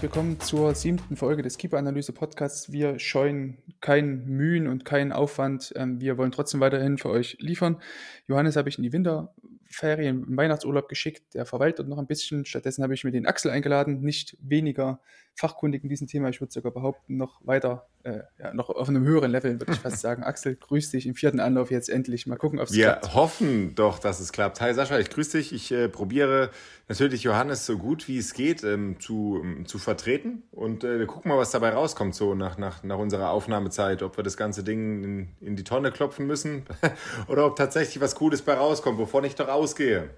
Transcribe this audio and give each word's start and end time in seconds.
herzlich 0.00 0.16
willkommen 0.16 0.40
zur 0.40 0.74
siebten 0.74 1.14
Folge 1.14 1.42
des 1.42 1.58
Keeper-Analyse-Podcasts. 1.58 2.72
Wir 2.72 2.98
scheuen 2.98 3.58
keinen 3.82 4.24
Mühen 4.24 4.66
und 4.66 4.86
keinen 4.86 5.12
Aufwand. 5.12 5.74
Ähm, 5.76 6.00
wir 6.00 6.16
wollen 6.16 6.32
trotzdem 6.32 6.58
weiterhin 6.60 6.96
für 6.96 7.10
euch 7.10 7.36
liefern. 7.38 7.82
Johannes 8.26 8.56
habe 8.56 8.70
ich 8.70 8.78
in 8.78 8.82
die 8.82 8.94
Winterferien 8.94 10.24
im 10.26 10.36
Weihnachtsurlaub 10.38 10.88
geschickt. 10.88 11.34
Der 11.34 11.44
verwaltet 11.44 11.86
noch 11.86 11.98
ein 11.98 12.06
bisschen. 12.06 12.46
Stattdessen 12.46 12.82
habe 12.82 12.94
ich 12.94 13.04
mir 13.04 13.10
den 13.10 13.26
Axel 13.26 13.50
eingeladen. 13.50 14.00
Nicht 14.00 14.38
weniger 14.40 15.02
fachkundig 15.40 15.82
in 15.82 15.88
diesem 15.88 16.06
Thema. 16.06 16.28
Ich 16.28 16.40
würde 16.40 16.52
sogar 16.52 16.70
behaupten, 16.70 17.16
noch 17.16 17.40
weiter, 17.44 17.86
äh, 18.02 18.20
ja, 18.38 18.52
noch 18.52 18.68
auf 18.68 18.88
einem 18.88 19.04
höheren 19.04 19.30
Level, 19.30 19.58
würde 19.58 19.72
ich 19.72 19.78
fast 19.78 20.00
sagen. 20.00 20.22
Axel, 20.22 20.54
grüß 20.54 20.90
dich 20.90 21.06
im 21.06 21.14
vierten 21.14 21.40
Anlauf 21.40 21.70
jetzt 21.70 21.88
endlich. 21.88 22.26
Mal 22.26 22.36
gucken, 22.36 22.58
ob 22.58 22.68
es 22.68 22.74
klappt. 22.74 23.06
Wir 23.06 23.14
hoffen 23.14 23.74
doch, 23.74 23.98
dass 23.98 24.20
es 24.20 24.32
klappt. 24.32 24.60
Hi 24.60 24.74
Sascha, 24.74 24.98
ich 24.98 25.08
grüße 25.08 25.38
dich. 25.38 25.52
Ich 25.52 25.72
äh, 25.72 25.88
probiere 25.88 26.50
natürlich 26.88 27.22
Johannes 27.22 27.64
so 27.64 27.78
gut 27.78 28.06
wie 28.06 28.18
es 28.18 28.34
geht 28.34 28.62
ähm, 28.64 29.00
zu, 29.00 29.40
ähm, 29.42 29.66
zu 29.66 29.78
vertreten 29.78 30.42
und 30.50 30.84
äh, 30.84 30.98
wir 30.98 31.06
gucken 31.06 31.30
mal, 31.30 31.38
was 31.38 31.50
dabei 31.50 31.70
rauskommt, 31.70 32.14
so 32.14 32.34
nach, 32.34 32.58
nach, 32.58 32.82
nach 32.82 32.98
unserer 32.98 33.30
Aufnahmezeit. 33.30 34.02
Ob 34.02 34.18
wir 34.18 34.24
das 34.24 34.36
ganze 34.36 34.62
Ding 34.62 35.02
in, 35.02 35.28
in 35.40 35.56
die 35.56 35.64
Tonne 35.64 35.90
klopfen 35.90 36.26
müssen 36.26 36.66
oder 37.28 37.46
ob 37.46 37.56
tatsächlich 37.56 38.00
was 38.00 38.14
Cooles 38.14 38.42
bei 38.42 38.54
rauskommt, 38.54 38.98
wovon 38.98 39.24
ich 39.24 39.34
doch 39.34 39.48
ausgehe. 39.48 40.10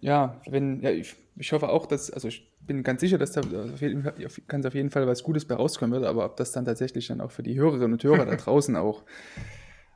Ja, 0.00 0.40
wenn, 0.46 0.80
ja, 0.80 0.90
ich, 0.90 1.16
ich 1.40 1.52
hoffe 1.52 1.70
auch, 1.70 1.86
dass, 1.86 2.10
also 2.10 2.28
ich 2.28 2.52
bin 2.60 2.82
ganz 2.82 3.00
sicher, 3.00 3.16
dass 3.16 3.32
da 3.32 3.40
auf 3.40 3.80
jeden, 3.80 4.02
Fall, 4.02 4.14
kann 4.46 4.64
auf 4.64 4.74
jeden 4.74 4.90
Fall 4.90 5.06
was 5.06 5.22
Gutes 5.22 5.46
bei 5.46 5.54
rauskommen 5.54 5.98
wird, 5.98 6.08
aber 6.08 6.26
ob 6.26 6.36
das 6.36 6.52
dann 6.52 6.66
tatsächlich 6.66 7.06
dann 7.06 7.22
auch 7.22 7.30
für 7.30 7.42
die 7.42 7.58
Hörerinnen 7.58 7.94
und 7.94 8.04
Hörer 8.04 8.26
da 8.26 8.36
draußen 8.36 8.76
auch, 8.76 9.04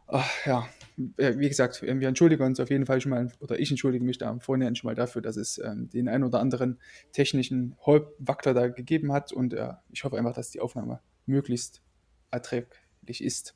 ach, 0.07 0.31
ja, 0.47 0.67
wie 0.97 1.49
gesagt, 1.49 1.83
wir 1.83 2.09
entschuldigen 2.09 2.45
uns 2.45 2.61
auf 2.61 2.71
jeden 2.71 2.87
Fall 2.87 3.01
schon 3.03 3.11
mal, 3.11 3.31
oder 3.41 3.59
ich 3.59 3.71
entschuldige 3.71 4.05
mich 4.05 4.17
da 4.17 4.31
am 4.31 4.41
Vorhinein 4.41 4.75
schon 4.75 4.89
mal 4.89 4.95
dafür, 4.95 5.21
dass 5.21 5.37
es 5.37 5.59
ähm, 5.59 5.91
den 5.91 6.09
ein 6.09 6.25
oder 6.25 6.41
anderen 6.41 6.79
technischen 7.13 7.77
Wackler 7.85 8.55
da 8.55 8.69
gegeben 8.69 9.13
hat 9.13 9.31
und 9.31 9.53
äh, 9.53 9.75
ich 9.91 10.05
hoffe 10.05 10.17
einfach, 10.17 10.35
dass 10.35 10.51
die 10.51 10.61
Aufnahme 10.61 11.01
möglichst 11.27 11.83
erträglich 12.31 13.23
ist. 13.23 13.55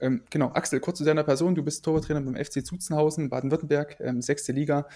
Ähm, 0.00 0.22
genau, 0.30 0.52
Axel, 0.52 0.80
kurz 0.80 0.98
zu 0.98 1.04
deiner 1.04 1.24
Person. 1.24 1.54
Du 1.54 1.62
bist 1.62 1.84
Torwarttrainer 1.84 2.20
beim 2.20 2.36
FC 2.36 2.64
Zuzenhausen, 2.64 3.28
Baden-Württemberg, 3.28 3.98
ähm, 4.00 4.22
sechste 4.22 4.52
Liga 4.52 4.86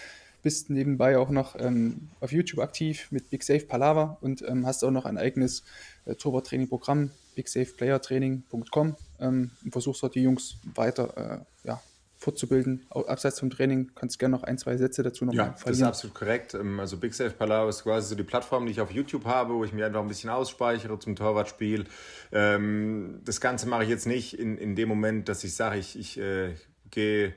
bist 0.41 0.69
nebenbei 0.69 1.17
auch 1.17 1.29
noch 1.29 1.55
ähm, 1.59 2.09
auf 2.19 2.31
YouTube 2.31 2.59
aktiv 2.59 3.07
mit 3.11 3.29
Big 3.29 3.43
Safe 3.43 3.65
Palaver 3.65 4.17
und 4.21 4.41
ähm, 4.47 4.65
hast 4.65 4.83
auch 4.83 4.91
noch 4.91 5.05
ein 5.05 5.17
eigenes 5.17 5.63
äh, 6.05 6.15
Torwarttraining-Programm, 6.15 7.11
bigsafeplayertraining.com 7.35 8.95
ähm, 9.19 9.51
und 9.63 9.71
versuchst 9.71 10.03
dort 10.03 10.15
die 10.15 10.23
Jungs 10.23 10.57
weiter 10.73 11.45
äh, 11.63 11.67
ja, 11.67 11.81
fortzubilden. 12.17 12.85
Abseits 12.89 13.39
vom 13.39 13.49
Training 13.49 13.91
kannst 13.95 14.15
du 14.15 14.19
gerne 14.19 14.35
noch 14.35 14.43
ein, 14.43 14.57
zwei 14.57 14.77
Sätze 14.77 15.03
dazu 15.03 15.25
noch 15.25 15.33
ja, 15.33 15.53
verlieren. 15.53 15.65
das 15.65 15.77
ist 15.77 15.83
absolut 15.83 16.15
korrekt. 16.15 16.53
Ähm, 16.53 16.79
also 16.79 16.97
Big 16.97 17.13
Safe 17.13 17.31
Palaver 17.31 17.69
ist 17.69 17.83
quasi 17.83 18.09
so 18.09 18.15
die 18.15 18.23
Plattform, 18.23 18.65
die 18.65 18.71
ich 18.71 18.81
auf 18.81 18.91
YouTube 18.91 19.25
habe, 19.25 19.53
wo 19.53 19.63
ich 19.63 19.73
mir 19.73 19.85
einfach 19.85 20.01
ein 20.01 20.07
bisschen 20.07 20.29
ausspeichere 20.29 20.99
zum 20.99 21.15
Torwartspiel. 21.15 21.85
Ähm, 22.31 23.21
das 23.25 23.41
Ganze 23.41 23.67
mache 23.67 23.83
ich 23.83 23.89
jetzt 23.89 24.07
nicht 24.07 24.37
in, 24.37 24.57
in 24.57 24.75
dem 24.75 24.89
Moment, 24.89 25.29
dass 25.29 25.43
ich 25.43 25.55
sage, 25.55 25.79
ich, 25.79 25.97
ich 25.97 26.19
äh, 26.19 26.55
gehe 26.89 27.33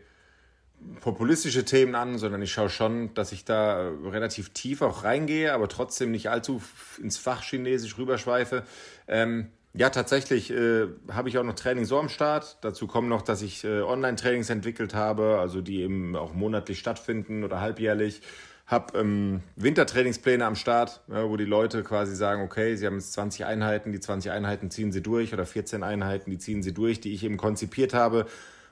populistische 1.00 1.64
Themen 1.64 1.94
an, 1.94 2.18
sondern 2.18 2.42
ich 2.42 2.52
schaue 2.52 2.70
schon, 2.70 3.12
dass 3.14 3.32
ich 3.32 3.44
da 3.44 3.90
relativ 4.04 4.50
tief 4.50 4.82
auch 4.82 5.04
reingehe, 5.04 5.52
aber 5.52 5.68
trotzdem 5.68 6.10
nicht 6.10 6.30
allzu 6.30 6.62
ins 7.02 7.16
Fach 7.16 7.42
Chinesisch 7.42 7.98
rüberschweife. 7.98 8.62
Ähm, 9.08 9.48
ja, 9.76 9.90
tatsächlich 9.90 10.52
äh, 10.52 10.86
habe 11.10 11.28
ich 11.28 11.36
auch 11.36 11.42
noch 11.42 11.54
Training 11.54 11.84
so 11.84 11.98
am 11.98 12.08
Start. 12.08 12.58
Dazu 12.60 12.86
kommt 12.86 13.08
noch, 13.08 13.22
dass 13.22 13.42
ich 13.42 13.64
äh, 13.64 13.80
Online-Trainings 13.80 14.48
entwickelt 14.48 14.94
habe, 14.94 15.38
also 15.40 15.60
die 15.60 15.82
eben 15.82 16.14
auch 16.14 16.32
monatlich 16.32 16.78
stattfinden 16.78 17.42
oder 17.42 17.60
halbjährlich. 17.60 18.22
Habe 18.66 18.98
ähm, 18.98 19.40
Wintertrainingspläne 19.56 20.46
am 20.46 20.54
Start, 20.54 21.02
ja, 21.08 21.28
wo 21.28 21.36
die 21.36 21.44
Leute 21.44 21.82
quasi 21.82 22.14
sagen, 22.14 22.42
okay, 22.42 22.76
sie 22.76 22.86
haben 22.86 22.94
jetzt 22.94 23.12
20 23.14 23.44
Einheiten, 23.44 23.92
die 23.92 24.00
20 24.00 24.30
Einheiten 24.30 24.70
ziehen 24.70 24.92
sie 24.92 25.02
durch 25.02 25.34
oder 25.34 25.44
14 25.44 25.82
Einheiten, 25.82 26.30
die 26.30 26.38
ziehen 26.38 26.62
sie 26.62 26.72
durch, 26.72 27.00
die 27.00 27.12
ich 27.12 27.24
eben 27.24 27.36
konzipiert 27.36 27.94
habe 27.94 28.26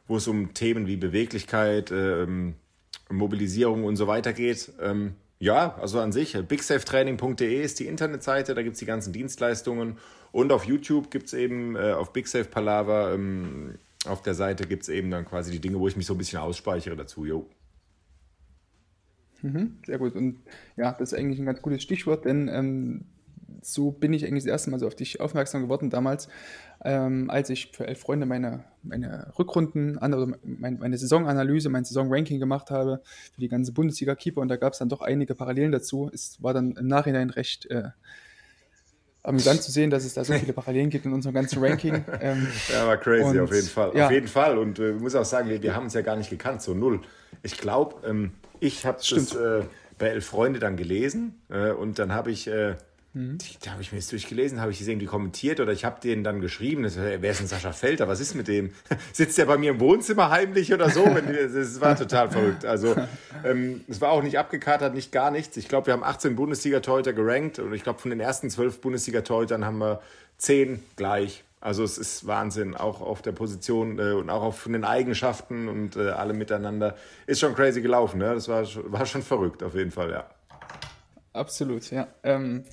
wo 0.06 0.16
es 0.16 0.28
um 0.28 0.54
Themen 0.54 0.86
wie 0.86 0.96
Beweglichkeit, 0.96 1.90
ähm, 1.90 2.54
Mobilisierung 3.10 3.84
und 3.84 3.96
so 3.96 4.06
weiter 4.06 4.32
geht. 4.32 4.72
Ähm, 4.80 5.14
ja, 5.38 5.74
also 5.80 5.98
an 6.00 6.12
sich, 6.12 6.36
bigsafetraining.de 6.36 7.62
ist 7.62 7.80
die 7.80 7.86
Internetseite, 7.86 8.54
da 8.54 8.62
gibt 8.62 8.74
es 8.74 8.78
die 8.78 8.86
ganzen 8.86 9.12
Dienstleistungen. 9.12 9.98
Und 10.30 10.52
auf 10.52 10.64
YouTube 10.64 11.10
gibt 11.10 11.26
es 11.26 11.34
eben, 11.34 11.76
äh, 11.76 11.92
auf 11.92 12.12
Big 12.12 12.28
Safe 12.28 12.44
Palaver, 12.44 13.12
ähm, 13.12 13.74
auf 14.06 14.22
der 14.22 14.34
Seite 14.34 14.66
gibt 14.66 14.84
es 14.84 14.88
eben 14.88 15.10
dann 15.10 15.24
quasi 15.24 15.50
die 15.50 15.60
Dinge, 15.60 15.78
wo 15.78 15.88
ich 15.88 15.96
mich 15.96 16.06
so 16.06 16.14
ein 16.14 16.18
bisschen 16.18 16.38
ausspeichere 16.38 16.96
dazu. 16.96 17.24
Jo. 17.24 17.46
Mhm, 19.42 19.78
sehr 19.84 19.98
gut. 19.98 20.14
Und 20.14 20.38
ja, 20.76 20.92
das 20.92 21.12
ist 21.12 21.18
eigentlich 21.18 21.38
ein 21.38 21.46
ganz 21.46 21.60
gutes 21.60 21.82
Stichwort, 21.82 22.24
denn 22.24 22.48
ähm, 22.48 23.04
so 23.62 23.90
bin 23.90 24.12
ich 24.12 24.24
eigentlich 24.24 24.44
das 24.44 24.50
erste 24.50 24.70
Mal 24.70 24.80
so 24.80 24.86
auf 24.86 24.94
dich 24.94 25.20
aufmerksam 25.20 25.62
geworden 25.62 25.90
damals, 25.90 26.28
ähm, 26.84 27.30
als 27.30 27.48
ich 27.50 27.70
für 27.72 27.86
elf 27.86 28.00
Freunde 28.00 28.26
meine, 28.26 28.64
meine 28.82 29.32
Rückrunden, 29.38 29.98
also 29.98 30.32
meine, 30.42 30.78
meine 30.78 30.98
Saisonanalyse, 30.98 31.68
mein 31.68 31.84
Saisonranking 31.84 32.40
gemacht 32.40 32.70
habe 32.70 33.00
für 33.34 33.40
die 33.40 33.48
ganze 33.48 33.72
Bundesliga-Keeper 33.72 34.40
und 34.40 34.48
da 34.48 34.56
gab 34.56 34.72
es 34.72 34.80
dann 34.80 34.88
doch 34.88 35.00
einige 35.00 35.34
Parallelen 35.34 35.72
dazu. 35.72 36.10
Es 36.12 36.42
war 36.42 36.54
dann 36.54 36.72
im 36.72 36.88
Nachhinein 36.88 37.30
recht 37.30 37.70
äh, 37.70 37.90
amüsant 39.22 39.62
zu 39.62 39.70
sehen, 39.70 39.90
dass 39.90 40.04
es 40.04 40.14
da 40.14 40.24
so 40.24 40.32
viele 40.32 40.52
Parallelen 40.52 40.90
gibt 40.90 41.06
in 41.06 41.12
unserem 41.12 41.34
ganzen 41.34 41.62
Ranking. 41.64 42.04
Ähm, 42.20 42.46
ja, 42.72 42.86
war 42.86 42.96
crazy, 42.96 43.38
und, 43.38 43.40
auf 43.40 43.52
jeden 43.52 43.68
Fall. 43.68 43.92
Ja. 43.94 44.06
Auf 44.06 44.12
jeden 44.12 44.28
Fall. 44.28 44.58
Und 44.58 44.78
äh, 44.78 44.94
ich 44.94 45.00
muss 45.00 45.14
auch 45.14 45.24
sagen, 45.24 45.48
wir, 45.48 45.62
wir 45.62 45.74
haben 45.74 45.84
uns 45.84 45.94
ja 45.94 46.02
gar 46.02 46.16
nicht 46.16 46.30
gekannt, 46.30 46.62
so 46.62 46.74
null. 46.74 47.00
Ich 47.42 47.58
glaube, 47.58 48.06
ähm, 48.06 48.32
ich 48.60 48.84
habe 48.86 48.98
das 48.98 49.34
äh, 49.34 49.62
bei 49.98 50.08
Elf 50.08 50.26
Freunde 50.26 50.58
dann 50.58 50.76
gelesen 50.76 51.40
äh, 51.48 51.70
und 51.70 51.98
dann 51.98 52.12
habe 52.12 52.30
ich 52.30 52.48
äh, 52.48 52.74
Mhm. 53.14 53.36
Da 53.62 53.72
habe 53.72 53.82
ich 53.82 53.92
mir 53.92 53.98
das 53.98 54.08
durchgelesen, 54.08 54.60
habe 54.60 54.72
ich 54.72 54.78
das 54.78 54.88
irgendwie 54.88 55.06
kommentiert 55.06 55.60
oder 55.60 55.72
ich 55.72 55.84
habe 55.84 56.00
denen 56.00 56.24
dann 56.24 56.40
geschrieben, 56.40 56.82
das, 56.82 56.96
wer 56.96 57.22
ist 57.22 57.40
denn 57.40 57.46
Sascha 57.46 57.72
Felter, 57.72 58.08
was 58.08 58.20
ist 58.20 58.34
mit 58.34 58.48
dem? 58.48 58.72
Sitzt 59.12 59.36
der 59.36 59.44
bei 59.44 59.58
mir 59.58 59.72
im 59.72 59.80
Wohnzimmer 59.80 60.30
heimlich 60.30 60.72
oder 60.72 60.88
so? 60.88 61.04
Das 61.04 61.80
war 61.80 61.94
total 61.96 62.30
verrückt. 62.30 62.64
Also 62.64 62.96
ähm, 63.44 63.84
es 63.86 64.00
war 64.00 64.12
auch 64.12 64.22
nicht 64.22 64.38
abgekatert, 64.38 64.94
nicht 64.94 65.12
gar 65.12 65.30
nichts. 65.30 65.58
Ich 65.58 65.68
glaube, 65.68 65.88
wir 65.88 65.92
haben 65.92 66.04
18 66.04 66.36
Bundesliga-Torhüter 66.36 67.12
gerankt 67.12 67.58
und 67.58 67.74
ich 67.74 67.82
glaube, 67.82 67.98
von 67.98 68.10
den 68.10 68.20
ersten 68.20 68.48
12 68.48 68.80
Bundesliga-Torhütern 68.80 69.64
haben 69.64 69.78
wir 69.78 70.00
10 70.38 70.82
gleich. 70.96 71.44
Also 71.60 71.84
es 71.84 71.98
ist 71.98 72.26
Wahnsinn, 72.26 72.74
auch 72.74 73.00
auf 73.02 73.22
der 73.22 73.32
Position 73.32 73.98
äh, 73.98 74.12
und 74.12 74.30
auch 74.30 74.42
auf 74.42 74.64
den 74.64 74.84
Eigenschaften 74.84 75.68
und 75.68 75.96
äh, 75.96 76.08
alle 76.08 76.32
miteinander. 76.32 76.96
Ist 77.26 77.40
schon 77.40 77.54
crazy 77.54 77.82
gelaufen, 77.82 78.18
ne? 78.18 78.34
Das 78.34 78.48
war, 78.48 78.66
war 78.90 79.06
schon 79.06 79.22
verrückt 79.22 79.62
auf 79.62 79.74
jeden 79.74 79.92
Fall, 79.92 80.10
ja. 80.10 80.26
Absolut, 81.32 81.90
ja. 81.90 82.08
Ähm, 82.24 82.64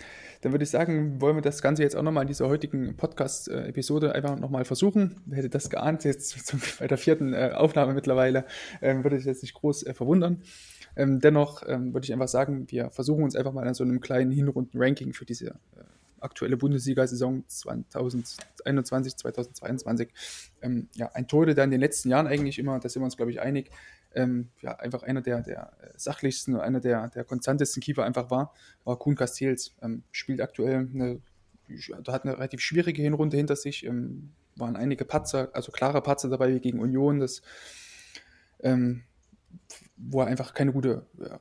dann 0.42 0.54
würde 0.54 0.64
ich 0.64 0.70
sagen, 0.70 1.20
wollen 1.20 1.36
wir 1.36 1.42
das 1.42 1.62
Ganze 1.62 1.84
jetzt 1.84 1.96
auch 1.96 2.04
nochmal 2.04 2.24
in 2.24 2.30
dieser 2.30 2.48
heutigen 2.48 2.96
Podcast-Episode 2.96 4.16
einfach 4.16 4.40
nochmal 4.40 4.64
versuchen. 4.64 5.18
Wer 5.26 5.40
hätte 5.40 5.50
das 5.50 5.70
geahnt, 5.70 6.06
jetzt 6.06 6.30
zum, 6.46 6.62
bei 6.80 6.88
der 6.88 6.98
vierten 6.98 7.34
äh, 7.34 7.52
Aufnahme 7.54 7.94
mittlerweile, 7.94 8.46
ähm, 8.82 9.04
würde 9.04 9.18
ich 9.18 9.26
jetzt 9.26 9.42
nicht 9.42 9.54
groß 9.54 9.84
äh, 9.84 9.94
verwundern. 9.94 10.42
Ähm, 10.96 11.20
dennoch 11.20 11.64
ähm, 11.68 11.94
würde 11.94 12.06
ich 12.06 12.14
einfach 12.14 12.28
sagen, 12.28 12.66
wir 12.70 12.90
versuchen 12.90 13.24
uns 13.24 13.36
einfach 13.36 13.54
mal 13.54 13.68
an 13.68 13.74
so 13.74 13.84
einem 13.84 14.00
kleinen 14.00 14.32
Hinrunden-Ranking 14.32 15.14
für 15.14 15.26
diese 15.26 15.48
äh, 15.48 15.84
aktuelle 16.22 16.58
Bundesliga-Saison 16.58 17.44
2021, 17.48 19.18
2022. 19.18 20.10
Ähm, 20.62 20.88
ja, 20.96 21.10
ein 21.14 21.28
Tode, 21.28 21.54
der 21.54 21.66
in 21.66 21.72
den 21.72 21.80
letzten 21.80 22.10
Jahren 22.10 22.28
eigentlich 22.28 22.60
immer, 22.60 22.80
da 22.80 22.90
sind 22.90 23.02
wir 23.02 23.06
uns, 23.06 23.18
glaube 23.18 23.32
ich, 23.32 23.42
einig, 23.42 23.72
ähm, 24.16 24.50
ja, 24.62 24.76
einfach 24.76 25.04
einer 25.04 25.22
der, 25.22 25.42
der 25.42 25.72
äh, 25.82 25.90
sachlichsten, 25.96 26.56
einer 26.56 26.80
der, 26.80 27.10
der 27.10 27.24
konstantesten 27.24 27.82
Keeper 27.82 28.04
einfach 28.04 28.32
war, 28.32 28.54
war 28.84 28.98
Kuhn 28.98 29.16
Castells. 29.16 29.76
Ähm, 29.82 30.04
spielt 30.12 30.42
aktuell 30.42 30.90
eine, 30.94 31.22
hat 32.08 32.26
eine 32.26 32.38
relativ 32.38 32.62
schwierige 32.62 33.02
Hinrunde 33.02 33.38
hinter 33.38 33.56
sich, 33.56 33.86
ähm, 33.86 34.32
waren 34.56 34.76
einige 34.76 35.06
Patzer, 35.06 35.50
also 35.54 35.72
klare 35.72 36.02
Patzer 36.02 36.30
dabei 36.30 36.54
wie 36.54 36.60
gegen 36.60 36.80
Union, 36.80 37.20
das, 37.20 37.42
ähm, 38.62 39.04
wo 39.96 40.22
er 40.22 40.28
einfach 40.28 40.54
keine 40.54 40.74
gute 40.74 41.06
äh, 41.20 41.38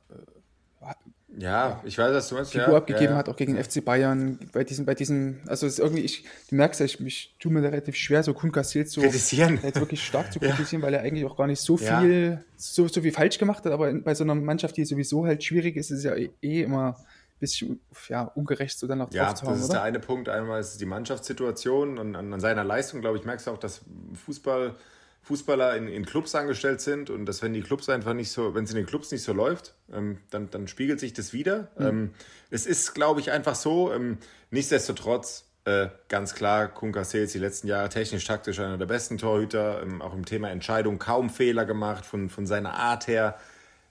ja, 1.39 1.81
ich 1.85 1.97
weiß, 1.97 2.13
was 2.13 2.27
du 2.27 2.35
meinst. 2.35 2.51
Figur 2.51 2.69
ja, 2.69 2.77
abgegeben 2.77 3.13
ja, 3.13 3.15
hat, 3.15 3.29
auch 3.29 3.35
gegen 3.37 3.55
den 3.55 3.63
FC 3.63 3.83
Bayern. 3.83 4.37
Bei 4.51 4.65
diesem, 4.65 4.85
bei 4.85 4.93
diesem, 4.93 5.39
also 5.47 5.65
es 5.65 5.73
ist 5.73 5.79
irgendwie, 5.79 6.01
ich, 6.01 6.25
du 6.49 6.55
merkst 6.55 6.81
ja, 6.81 6.85
ich, 6.85 6.99
ich 6.99 7.33
tue 7.39 7.49
mir 7.51 7.61
da 7.61 7.69
relativ 7.69 7.95
schwer, 7.95 8.23
so 8.23 8.33
Kun 8.33 8.51
Castells 8.51 8.91
so 8.91 8.99
kritisieren. 8.99 9.57
jetzt 9.63 9.79
wirklich 9.79 10.03
stark 10.03 10.33
zu 10.33 10.39
kritisieren, 10.41 10.81
weil 10.81 10.93
er 10.93 11.01
eigentlich 11.01 11.23
auch 11.23 11.37
gar 11.37 11.47
nicht 11.47 11.61
so 11.61 11.77
viel, 11.77 12.43
so, 12.57 12.89
so 12.89 13.01
viel 13.01 13.13
falsch 13.13 13.37
gemacht 13.37 13.63
hat, 13.63 13.71
aber 13.71 13.93
bei 13.93 14.13
so 14.15 14.25
einer 14.25 14.35
Mannschaft, 14.35 14.75
die 14.75 14.83
sowieso 14.83 15.25
halt 15.25 15.41
schwierig 15.41 15.77
ist, 15.77 15.91
ist 15.91 15.99
es 15.99 16.03
ja 16.03 16.15
eh, 16.15 16.29
eh 16.41 16.63
immer 16.63 16.97
ein 16.97 17.39
bisschen 17.39 17.79
ja, 18.09 18.23
ungerecht, 18.23 18.77
so 18.77 18.85
dann 18.85 18.97
noch 18.97 19.09
drauf 19.09 19.15
ja, 19.15 19.33
zu 19.33 19.45
hauen. 19.45 19.53
Das 19.53 19.61
ist 19.61 19.69
oder? 19.69 19.75
der 19.75 19.83
eine 19.83 19.99
Punkt. 19.99 20.27
Einmal 20.27 20.59
ist 20.59 20.73
es 20.73 20.77
die 20.77 20.85
Mannschaftssituation 20.85 21.97
und 21.99 22.17
an, 22.17 22.33
an 22.33 22.39
seiner 22.41 22.65
Leistung, 22.65 22.99
glaube 22.99 23.17
ich, 23.17 23.23
merkst 23.23 23.47
du 23.47 23.51
auch, 23.51 23.57
dass 23.57 23.81
Fußball 24.25 24.75
Fußballer 25.21 25.75
in, 25.75 25.87
in 25.87 26.05
Clubs 26.05 26.33
angestellt 26.33 26.81
sind 26.81 27.09
und 27.09 27.25
dass 27.25 27.41
wenn 27.41 27.53
die 27.53 27.61
Clubs 27.61 27.87
einfach 27.89 28.13
nicht 28.13 28.31
so, 28.31 28.55
wenn 28.55 28.63
es 28.63 28.71
in 28.71 28.77
den 28.77 28.85
Clubs 28.85 29.11
nicht 29.11 29.23
so 29.23 29.33
läuft, 29.33 29.75
ähm, 29.93 30.17
dann, 30.29 30.49
dann 30.49 30.67
spiegelt 30.67 30.99
sich 30.99 31.13
das 31.13 31.33
wieder. 31.33 31.69
Mhm. 31.77 31.85
Ähm, 31.85 32.09
es 32.49 32.65
ist, 32.65 32.93
glaube 32.93 33.19
ich, 33.19 33.31
einfach 33.31 33.55
so. 33.55 33.93
Ähm, 33.93 34.17
nichtsdestotrotz, 34.49 35.45
äh, 35.65 35.89
ganz 36.07 36.33
klar, 36.33 36.67
Kunka 36.67 37.03
Sales 37.03 37.31
die 37.31 37.39
letzten 37.39 37.67
Jahre 37.67 37.89
technisch-taktisch 37.89 38.59
einer 38.59 38.77
der 38.77 38.87
besten 38.87 39.17
Torhüter, 39.17 39.83
ähm, 39.83 40.01
auch 40.01 40.13
im 40.13 40.25
Thema 40.25 40.49
Entscheidung 40.49 40.97
kaum 40.97 41.29
Fehler 41.29 41.65
gemacht, 41.65 42.05
von, 42.05 42.29
von 42.29 42.47
seiner 42.47 42.73
Art 42.73 43.07
her 43.07 43.37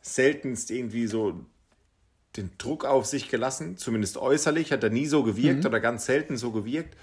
seltenst 0.00 0.70
irgendwie 0.70 1.06
so 1.06 1.44
den 2.36 2.50
Druck 2.58 2.84
auf 2.84 3.06
sich 3.06 3.28
gelassen, 3.28 3.76
zumindest 3.76 4.16
äußerlich, 4.16 4.72
hat 4.72 4.82
er 4.82 4.90
nie 4.90 5.06
so 5.06 5.22
gewirkt 5.22 5.60
mhm. 5.60 5.66
oder 5.66 5.80
ganz 5.80 6.06
selten 6.06 6.36
so 6.36 6.50
gewirkt. 6.52 6.96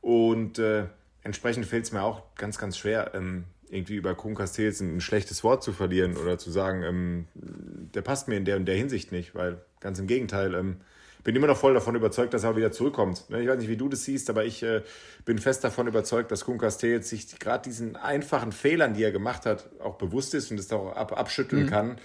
Und 0.00 0.58
äh, 0.58 0.86
entsprechend 1.22 1.66
fällt 1.66 1.84
es 1.84 1.92
mir 1.92 2.02
auch 2.02 2.22
ganz, 2.36 2.58
ganz 2.58 2.78
schwer, 2.78 3.12
ähm, 3.14 3.44
irgendwie 3.72 3.96
über 3.96 4.14
Kuhn 4.14 4.34
Castells 4.34 4.80
ein, 4.80 5.00
schlechtes 5.00 5.42
Wort 5.42 5.62
zu 5.62 5.72
verlieren 5.72 6.16
oder 6.16 6.38
zu 6.38 6.50
sagen, 6.50 6.82
ähm, 6.82 7.26
der 7.34 8.02
passt 8.02 8.28
mir 8.28 8.36
in 8.36 8.44
der 8.44 8.56
und 8.56 8.66
der 8.66 8.76
Hinsicht 8.76 9.12
nicht, 9.12 9.34
weil 9.34 9.62
ganz 9.80 9.98
im 9.98 10.06
Gegenteil, 10.06 10.54
ähm, 10.54 10.76
bin 11.24 11.36
immer 11.36 11.46
noch 11.46 11.56
voll 11.56 11.74
davon 11.74 11.94
überzeugt, 11.94 12.34
dass 12.34 12.42
er 12.44 12.56
wieder 12.56 12.72
zurückkommt. 12.72 13.30
Ne, 13.30 13.40
ich 13.42 13.48
weiß 13.48 13.58
nicht, 13.58 13.68
wie 13.68 13.76
du 13.76 13.88
das 13.88 14.04
siehst, 14.04 14.28
aber 14.28 14.44
ich 14.44 14.62
äh, 14.62 14.82
bin 15.24 15.38
fest 15.38 15.62
davon 15.62 15.86
überzeugt, 15.86 16.30
dass 16.32 16.44
Kuhn 16.44 16.58
Castells 16.58 17.08
sich 17.08 17.38
gerade 17.38 17.62
diesen 17.62 17.96
einfachen 17.96 18.52
Fehlern, 18.52 18.94
die 18.94 19.04
er 19.04 19.12
gemacht 19.12 19.46
hat, 19.46 19.70
auch 19.80 19.96
bewusst 19.96 20.34
ist 20.34 20.50
und 20.50 20.56
das 20.56 20.70
auch 20.72 20.92
ab, 20.92 21.16
abschütteln 21.16 21.66
mhm. 21.66 21.70
kann. 21.70 21.98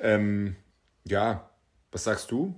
Ähm, 0.00 0.56
ja, 1.04 1.48
was 1.92 2.04
sagst 2.04 2.30
du? 2.32 2.54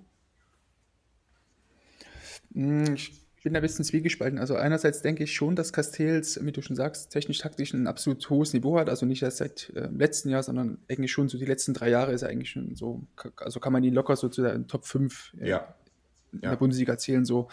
Hm, 2.54 2.94
ich 2.94 3.25
bin 3.46 3.54
ein 3.54 3.62
bisschen 3.62 3.84
zwiegespalten. 3.84 4.40
Also 4.40 4.56
einerseits 4.56 5.02
denke 5.02 5.22
ich 5.22 5.32
schon, 5.32 5.54
dass 5.54 5.72
Castells, 5.72 6.44
wie 6.44 6.50
du 6.50 6.62
schon 6.62 6.74
sagst, 6.74 7.12
technisch-taktisch 7.12 7.74
ein 7.74 7.86
absolut 7.86 8.28
hohes 8.28 8.52
Niveau 8.52 8.76
hat. 8.76 8.90
Also 8.90 9.06
nicht 9.06 9.22
erst 9.22 9.36
seit 9.36 9.70
äh, 9.76 9.86
letzten 9.86 10.30
Jahr, 10.30 10.42
sondern 10.42 10.78
eigentlich 10.90 11.12
schon 11.12 11.28
so 11.28 11.38
die 11.38 11.44
letzten 11.44 11.72
drei 11.72 11.88
Jahre 11.88 12.12
ist 12.12 12.22
er 12.22 12.28
eigentlich 12.28 12.50
schon 12.50 12.74
so, 12.74 13.06
also 13.36 13.60
kann 13.60 13.72
man 13.72 13.84
ihn 13.84 13.94
locker 13.94 14.16
so 14.16 14.28
zu 14.28 14.42
der 14.42 14.66
Top 14.66 14.84
5 14.84 15.34
äh, 15.38 15.50
ja. 15.50 15.74
in 16.32 16.40
ja. 16.42 16.50
der 16.50 16.56
Bundesliga 16.56 16.98
zählen. 16.98 17.24
So 17.24 17.46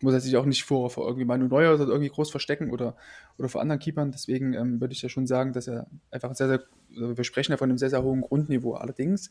muss 0.00 0.14
er 0.14 0.20
sich 0.20 0.36
auch 0.36 0.44
nicht 0.44 0.62
vor, 0.62 0.88
vor 0.88 1.04
irgendwie 1.08 1.24
Manu 1.24 1.48
Neuer 1.48 1.74
oder 1.74 1.88
irgendwie 1.88 2.10
groß 2.10 2.30
verstecken 2.30 2.70
oder, 2.70 2.94
oder 3.36 3.48
vor 3.48 3.60
anderen 3.60 3.80
Keepern. 3.80 4.12
Deswegen 4.12 4.54
ähm, 4.54 4.80
würde 4.80 4.92
ich 4.92 5.02
ja 5.02 5.08
schon 5.08 5.26
sagen, 5.26 5.52
dass 5.52 5.66
er 5.66 5.88
einfach 6.12 6.32
sehr, 6.36 6.46
sehr, 6.46 6.62
also 6.94 7.16
wir 7.16 7.24
sprechen 7.24 7.50
ja 7.50 7.56
von 7.56 7.70
einem 7.70 7.78
sehr, 7.78 7.90
sehr 7.90 8.04
hohen 8.04 8.20
Grundniveau. 8.20 8.74
Allerdings 8.74 9.30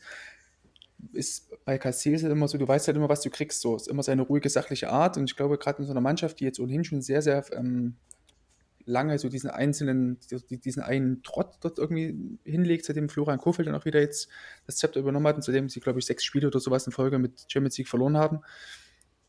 ist 1.12 1.50
bei 1.64 1.78
Castells 1.78 2.22
immer 2.22 2.48
so, 2.48 2.58
du 2.58 2.66
weißt 2.66 2.86
halt 2.86 2.96
immer, 2.96 3.08
was 3.08 3.20
du 3.20 3.30
kriegst. 3.30 3.60
So 3.60 3.76
ist 3.76 3.88
immer 3.88 4.02
seine 4.02 4.22
ruhige, 4.22 4.48
sachliche 4.48 4.90
Art. 4.90 5.16
Und 5.16 5.30
ich 5.30 5.36
glaube, 5.36 5.58
gerade 5.58 5.80
in 5.80 5.84
so 5.84 5.92
einer 5.92 6.00
Mannschaft, 6.00 6.40
die 6.40 6.44
jetzt 6.44 6.60
ohnehin 6.60 6.84
schon 6.84 7.02
sehr, 7.02 7.22
sehr 7.22 7.44
ähm, 7.52 7.96
lange 8.84 9.18
so 9.18 9.28
diesen 9.28 9.50
einzelnen, 9.50 10.18
diesen 10.50 10.82
einen 10.82 11.22
Trott 11.22 11.56
dort 11.60 11.78
irgendwie 11.78 12.38
hinlegt, 12.44 12.84
seitdem 12.84 13.08
Florian 13.08 13.38
Kofeld 13.38 13.68
dann 13.68 13.74
auch 13.74 13.84
wieder 13.84 14.00
jetzt 14.00 14.28
das 14.66 14.76
Zepter 14.76 15.00
übernommen 15.00 15.26
hat 15.26 15.36
und 15.36 15.42
seitdem 15.42 15.68
sie, 15.68 15.80
glaube 15.80 15.98
ich, 15.98 16.06
sechs 16.06 16.24
Spiele 16.24 16.48
oder 16.48 16.60
sowas 16.60 16.86
in 16.86 16.92
Folge 16.92 17.18
mit 17.18 17.46
Champions 17.48 17.78
League 17.78 17.88
verloren 17.88 18.16
haben, 18.16 18.40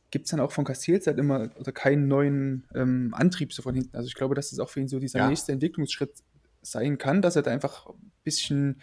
gibt 0.10 0.26
es 0.26 0.32
dann 0.32 0.40
auch 0.40 0.52
von 0.52 0.66
Castells 0.66 1.08
halt 1.08 1.18
immer 1.18 1.52
oder 1.58 1.72
keinen 1.72 2.08
neuen 2.08 2.68
ähm, 2.76 3.14
Antrieb 3.14 3.54
so 3.54 3.62
von 3.62 3.76
hinten. 3.76 3.96
Also 3.96 4.08
ich 4.08 4.16
glaube, 4.16 4.36
dass 4.36 4.50
das 4.50 4.60
auch 4.60 4.70
für 4.70 4.82
ihn 4.82 4.88
so 4.88 5.00
dieser 5.00 5.20
ja. 5.20 5.28
nächste 5.30 5.52
Entwicklungsschritt 5.52 6.12
sein 6.62 6.98
kann, 6.98 7.22
dass 7.22 7.36
er 7.36 7.42
da 7.42 7.52
einfach 7.52 7.88
ein 7.88 8.12
bisschen 8.24 8.82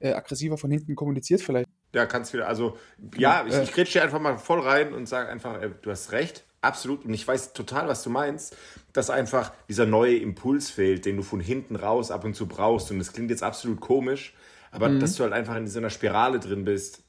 äh, 0.00 0.12
aggressiver 0.12 0.58
von 0.58 0.70
hinten 0.70 0.94
kommuniziert 0.94 1.42
vielleicht. 1.42 1.68
Ja, 1.94 2.04
kannst 2.04 2.34
wieder, 2.34 2.48
also, 2.48 2.76
ja, 3.16 3.46
ich, 3.46 3.54
ich 3.54 3.72
grätsche 3.72 3.98
dir 3.98 4.02
einfach 4.04 4.20
mal 4.20 4.36
voll 4.36 4.60
rein 4.60 4.92
und 4.92 5.08
sage 5.08 5.30
einfach, 5.30 5.60
ey, 5.60 5.70
du 5.80 5.90
hast 5.90 6.12
recht, 6.12 6.44
absolut. 6.60 7.04
Und 7.04 7.14
ich 7.14 7.26
weiß 7.26 7.52
total, 7.52 7.88
was 7.88 8.02
du 8.02 8.10
meinst, 8.10 8.56
dass 8.92 9.10
einfach 9.10 9.52
dieser 9.68 9.86
neue 9.86 10.16
Impuls 10.16 10.70
fehlt, 10.70 11.04
den 11.04 11.16
du 11.16 11.22
von 11.22 11.40
hinten 11.40 11.76
raus 11.76 12.10
ab 12.10 12.24
und 12.24 12.34
zu 12.34 12.46
brauchst. 12.46 12.90
Und 12.90 12.98
das 12.98 13.12
klingt 13.12 13.30
jetzt 13.30 13.42
absolut 13.42 13.80
komisch, 13.80 14.34
aber 14.70 14.88
mhm. 14.88 15.00
dass 15.00 15.16
du 15.16 15.22
halt 15.22 15.32
einfach 15.32 15.56
in 15.56 15.66
so 15.66 15.78
einer 15.78 15.90
Spirale 15.90 16.40
drin 16.40 16.64
bist. 16.64 17.02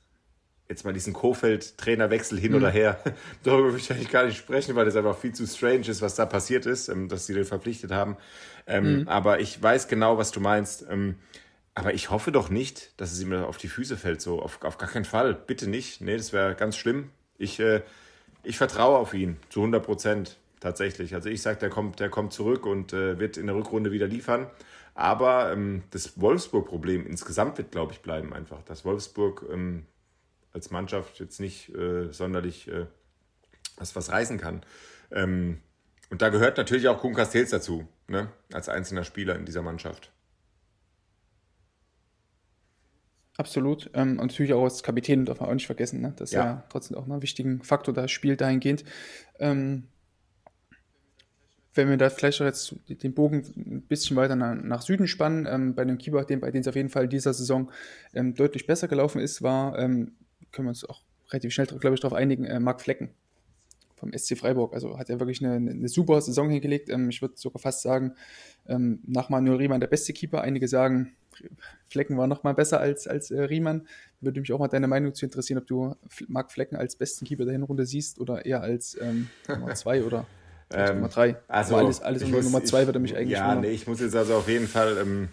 Jetzt 0.69 0.85
mal 0.85 0.93
diesen 0.93 1.13
Kofeld-Trainerwechsel 1.13 2.39
hin 2.39 2.51
mhm. 2.51 2.57
oder 2.59 2.69
her. 2.69 2.99
Darüber 3.43 3.73
will 3.73 3.79
ich 3.79 3.91
eigentlich 3.91 4.11
gar 4.11 4.25
nicht 4.25 4.37
sprechen, 4.37 4.75
weil 4.75 4.85
das 4.85 4.95
einfach 4.95 5.17
viel 5.17 5.33
zu 5.33 5.47
strange 5.47 5.87
ist, 5.87 6.03
was 6.03 6.13
da 6.13 6.27
passiert 6.27 6.67
ist, 6.67 6.89
ähm, 6.89 7.09
dass 7.09 7.25
sie 7.25 7.33
den 7.33 7.45
verpflichtet 7.45 7.91
haben. 7.91 8.17
Ähm, 8.67 8.99
mhm. 8.99 9.07
Aber 9.07 9.39
ich 9.39 9.61
weiß 9.61 9.87
genau, 9.87 10.19
was 10.19 10.31
du 10.31 10.39
meinst. 10.39 10.85
Aber 11.75 11.93
ich 11.93 12.09
hoffe 12.09 12.31
doch 12.31 12.49
nicht, 12.49 12.99
dass 12.99 13.11
es 13.11 13.21
ihm 13.21 13.33
auf 13.33 13.57
die 13.57 13.67
Füße 13.67 13.97
fällt. 13.97 14.21
So, 14.21 14.41
auf, 14.41 14.61
auf 14.63 14.77
gar 14.77 14.89
keinen 14.89 15.05
Fall. 15.05 15.33
Bitte 15.33 15.69
nicht. 15.69 16.01
Nee, 16.01 16.17
das 16.17 16.33
wäre 16.33 16.55
ganz 16.55 16.75
schlimm. 16.77 17.09
Ich, 17.37 17.59
äh, 17.59 17.81
ich 18.43 18.57
vertraue 18.57 18.97
auf 18.97 19.13
ihn 19.13 19.37
zu 19.49 19.61
100 19.61 19.83
Prozent. 19.83 20.37
Tatsächlich. 20.59 21.15
Also 21.15 21.29
ich 21.29 21.41
sage, 21.41 21.57
der 21.59 21.69
kommt, 21.69 22.01
der 22.01 22.09
kommt 22.09 22.33
zurück 22.33 22.65
und 22.65 22.91
äh, 22.91 23.17
wird 23.17 23.37
in 23.37 23.47
der 23.47 23.55
Rückrunde 23.55 23.91
wieder 23.93 24.07
liefern. 24.07 24.47
Aber 24.93 25.53
ähm, 25.53 25.83
das 25.91 26.19
Wolfsburg-Problem 26.19 27.07
insgesamt 27.07 27.57
wird, 27.57 27.71
glaube 27.71 27.93
ich, 27.93 28.01
bleiben 28.01 28.33
einfach. 28.33 28.61
Dass 28.63 28.83
Wolfsburg 28.83 29.45
ähm, 29.49 29.85
als 30.51 30.71
Mannschaft 30.71 31.19
jetzt 31.19 31.39
nicht 31.39 31.73
äh, 31.73 32.11
sonderlich 32.11 32.67
äh, 32.67 32.87
was, 33.77 33.95
was 33.95 34.11
reißen 34.11 34.37
kann. 34.37 34.61
Ähm, 35.11 35.61
und 36.09 36.21
da 36.21 36.29
gehört 36.29 36.57
natürlich 36.57 36.87
auch 36.87 36.99
Kuhn 36.99 37.13
Castells 37.13 37.51
dazu, 37.51 37.87
ne? 38.07 38.29
als 38.51 38.67
einzelner 38.67 39.03
Spieler 39.03 39.35
in 39.35 39.45
dieser 39.45 39.61
Mannschaft. 39.61 40.11
Absolut. 43.39 43.89
Ähm, 43.93 44.19
und 44.19 44.27
natürlich 44.27 44.51
auch 44.51 44.65
als 44.65 44.83
Kapitän 44.83 45.23
darf 45.23 45.39
man 45.39 45.47
auch 45.47 45.53
nicht 45.53 45.65
vergessen, 45.65 46.01
ne? 46.01 46.11
dass 46.17 46.31
ja. 46.31 46.43
er 46.43 46.65
trotzdem 46.67 46.97
auch 46.97 47.09
einen 47.09 47.21
wichtigen 47.21 47.63
Faktor 47.63 47.93
da 47.93 48.09
spielt 48.09 48.41
dahingehend. 48.41 48.83
Ähm, 49.39 49.87
wenn 51.73 51.89
wir 51.89 51.95
da 51.95 52.09
vielleicht 52.09 52.41
jetzt 52.41 52.75
den 52.89 53.13
Bogen 53.13 53.45
ein 53.55 53.83
bisschen 53.83 54.17
weiter 54.17 54.35
nach, 54.35 54.55
nach 54.55 54.81
Süden 54.81 55.07
spannen, 55.07 55.47
ähm, 55.49 55.73
bei 55.73 55.83
einem 55.83 55.97
Keeper, 55.97 56.25
den, 56.25 56.41
bei 56.41 56.51
dem 56.51 56.59
es 56.59 56.67
auf 56.67 56.75
jeden 56.75 56.89
Fall 56.89 57.07
dieser 57.07 57.33
Saison 57.33 57.71
ähm, 58.13 58.35
deutlich 58.35 58.67
besser 58.67 58.89
gelaufen 58.89 59.21
ist, 59.21 59.41
war, 59.41 59.79
ähm, 59.79 60.11
können 60.51 60.65
wir 60.65 60.71
uns 60.71 60.83
auch 60.83 61.03
relativ 61.29 61.53
schnell, 61.53 61.67
glaube 61.67 61.93
ich, 61.93 62.01
darauf 62.01 62.17
einigen, 62.17 62.43
äh, 62.43 62.59
Marc 62.59 62.81
Flecken 62.81 63.11
vom 63.95 64.11
SC 64.11 64.37
Freiburg. 64.37 64.73
Also 64.73 64.99
hat 64.99 65.09
er 65.09 65.21
wirklich 65.21 65.41
eine, 65.41 65.55
eine 65.55 65.87
super 65.87 66.19
Saison 66.19 66.49
hingelegt. 66.49 66.89
Ähm, 66.89 67.09
ich 67.09 67.21
würde 67.21 67.35
sogar 67.37 67.61
fast 67.61 67.83
sagen, 67.83 68.15
ähm, 68.67 68.99
nach 69.07 69.29
Manuel 69.29 69.59
Riemann 69.59 69.79
der 69.79 69.87
beste 69.87 70.11
Keeper. 70.11 70.41
Einige 70.41 70.67
sagen, 70.67 71.13
Flecken 71.87 72.17
war 72.17 72.27
noch 72.27 72.43
mal 72.43 72.53
besser 72.53 72.79
als, 72.79 73.07
als 73.07 73.31
äh, 73.31 73.41
Riemann. 73.41 73.87
Würde 74.21 74.39
mich 74.39 74.51
auch 74.51 74.59
mal 74.59 74.67
deine 74.67 74.87
Meinung 74.87 75.13
zu 75.13 75.25
interessieren, 75.25 75.59
ob 75.59 75.67
du 75.67 75.95
Marc 76.27 76.51
Flecken 76.51 76.75
als 76.75 76.95
besten 76.95 77.25
Keeper 77.25 77.45
der 77.45 77.53
Hinrunde 77.53 77.85
siehst 77.85 78.19
oder 78.19 78.45
eher 78.45 78.61
als 78.61 78.97
ähm, 78.99 79.29
Nummer 79.47 79.73
zwei 79.75 80.03
oder 80.03 80.25
ähm, 80.71 80.95
Nummer 80.95 81.09
drei. 81.09 81.37
Also 81.47 81.75
Aber 81.75 81.85
alles, 81.85 82.01
alles 82.01 82.23
unter 82.23 82.37
muss, 82.37 82.45
Nummer 82.45 82.63
zwei 82.63 82.85
würde 82.85 82.99
mich 82.99 83.15
eigentlich 83.15 83.31
Ja, 83.31 83.55
nee, 83.55 83.71
ich 83.71 83.87
muss 83.87 83.99
jetzt 83.99 84.15
also 84.15 84.35
auf 84.35 84.47
jeden 84.47 84.67
Fall 84.67 84.97
ähm, 84.97 85.29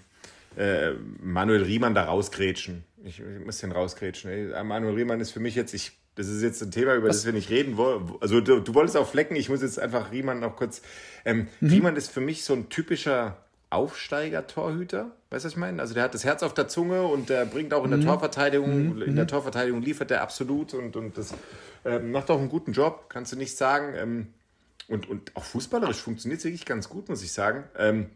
äh, 0.57 0.93
Manuel 1.21 1.63
Riemann 1.63 1.95
da 1.95 2.05
rausgrätschen. 2.05 2.85
Ich, 3.05 3.21
ich 3.21 3.45
muss 3.45 3.59
den 3.59 3.73
rausgrätschen. 3.73 4.31
Ey, 4.31 4.65
Manuel 4.65 4.95
Riemann 4.95 5.21
ist 5.21 5.31
für 5.31 5.41
mich 5.41 5.55
jetzt, 5.55 5.75
ich 5.75 5.99
das 6.17 6.29
ist 6.29 6.43
jetzt 6.43 6.63
ein 6.63 6.71
Thema, 6.71 6.95
über 6.95 7.09
Was? 7.09 7.19
das 7.19 7.27
wir 7.27 7.35
nicht 7.35 7.51
reden 7.51 7.77
wollen. 7.77 8.11
Also 8.21 8.41
du, 8.41 8.61
du, 8.61 8.75
wolltest 8.75 8.97
auch 8.97 9.07
Flecken, 9.07 9.37
ich 9.37 9.51
muss 9.51 9.61
jetzt 9.61 9.79
einfach 9.79 10.13
Riemann 10.13 10.41
noch 10.41 10.57
kurz. 10.57 10.81
Ähm, 11.27 11.49
mhm. 11.61 11.69
Riemann 11.69 11.97
ist 11.97 12.11
für 12.11 12.23
mich 12.23 12.43
so 12.43 12.55
ein 12.55 12.71
typischer 12.71 13.37
Aufsteiger-Torhüter. 13.71 15.11
Weißt 15.31 15.45
du, 15.45 15.49
was 15.49 15.53
ich 15.53 15.57
meine? 15.57 15.81
Also 15.81 15.95
der 15.95 16.05
hat 16.05 16.15
das 16.15 16.25
Herz 16.25 16.43
auf 16.43 16.55
der 16.55 16.69
Zunge 16.69 17.03
und 17.03 17.29
der 17.29 17.45
bringt 17.45 17.75
auch 17.75 17.85
in 17.85 17.91
der 17.91 17.99
mhm. 17.99 18.05
Torverteidigung, 18.05 18.95
mhm. 18.95 19.03
in 19.03 19.17
der 19.17 19.27
Torverteidigung 19.27 19.83
liefert 19.83 20.11
er 20.11 20.23
absolut 20.23 20.75
und, 20.75 20.97
und 20.97 21.19
das 21.19 21.35
ähm, 21.85 22.13
macht 22.13 22.31
auch 22.31 22.39
einen 22.39 22.49
guten 22.49 22.73
Job, 22.73 23.07
kannst 23.09 23.33
du 23.33 23.37
nicht 23.37 23.57
sagen. 23.57 23.95
Ähm, 23.97 24.27
und, 24.89 25.09
und 25.09 25.35
auch 25.35 25.45
fußballerisch 25.45 26.01
funktioniert 26.01 26.39
es 26.39 26.45
wirklich 26.45 26.65
ganz 26.65 26.89
gut, 26.89 27.09
muss 27.09 27.23
ich 27.23 27.33
sagen. 27.33 27.65
Ähm, 27.77 28.11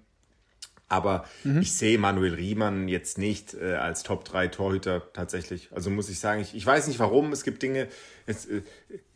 aber 0.90 1.24
mhm. 1.44 1.60
ich 1.60 1.72
sehe 1.72 1.98
Manuel 1.98 2.34
Riemann 2.34 2.88
jetzt 2.88 3.16
nicht 3.16 3.54
äh, 3.54 3.74
als 3.74 4.02
Top-3-Torhüter 4.02 5.12
tatsächlich. 5.12 5.68
Also 5.72 5.88
muss 5.88 6.08
ich 6.08 6.18
sagen, 6.18 6.40
ich, 6.40 6.54
ich 6.54 6.66
weiß 6.66 6.88
nicht 6.88 6.98
warum. 6.98 7.30
Es 7.32 7.44
gibt 7.44 7.62
Dinge. 7.62 7.86
Es, 8.30 8.46
äh, 8.46 8.62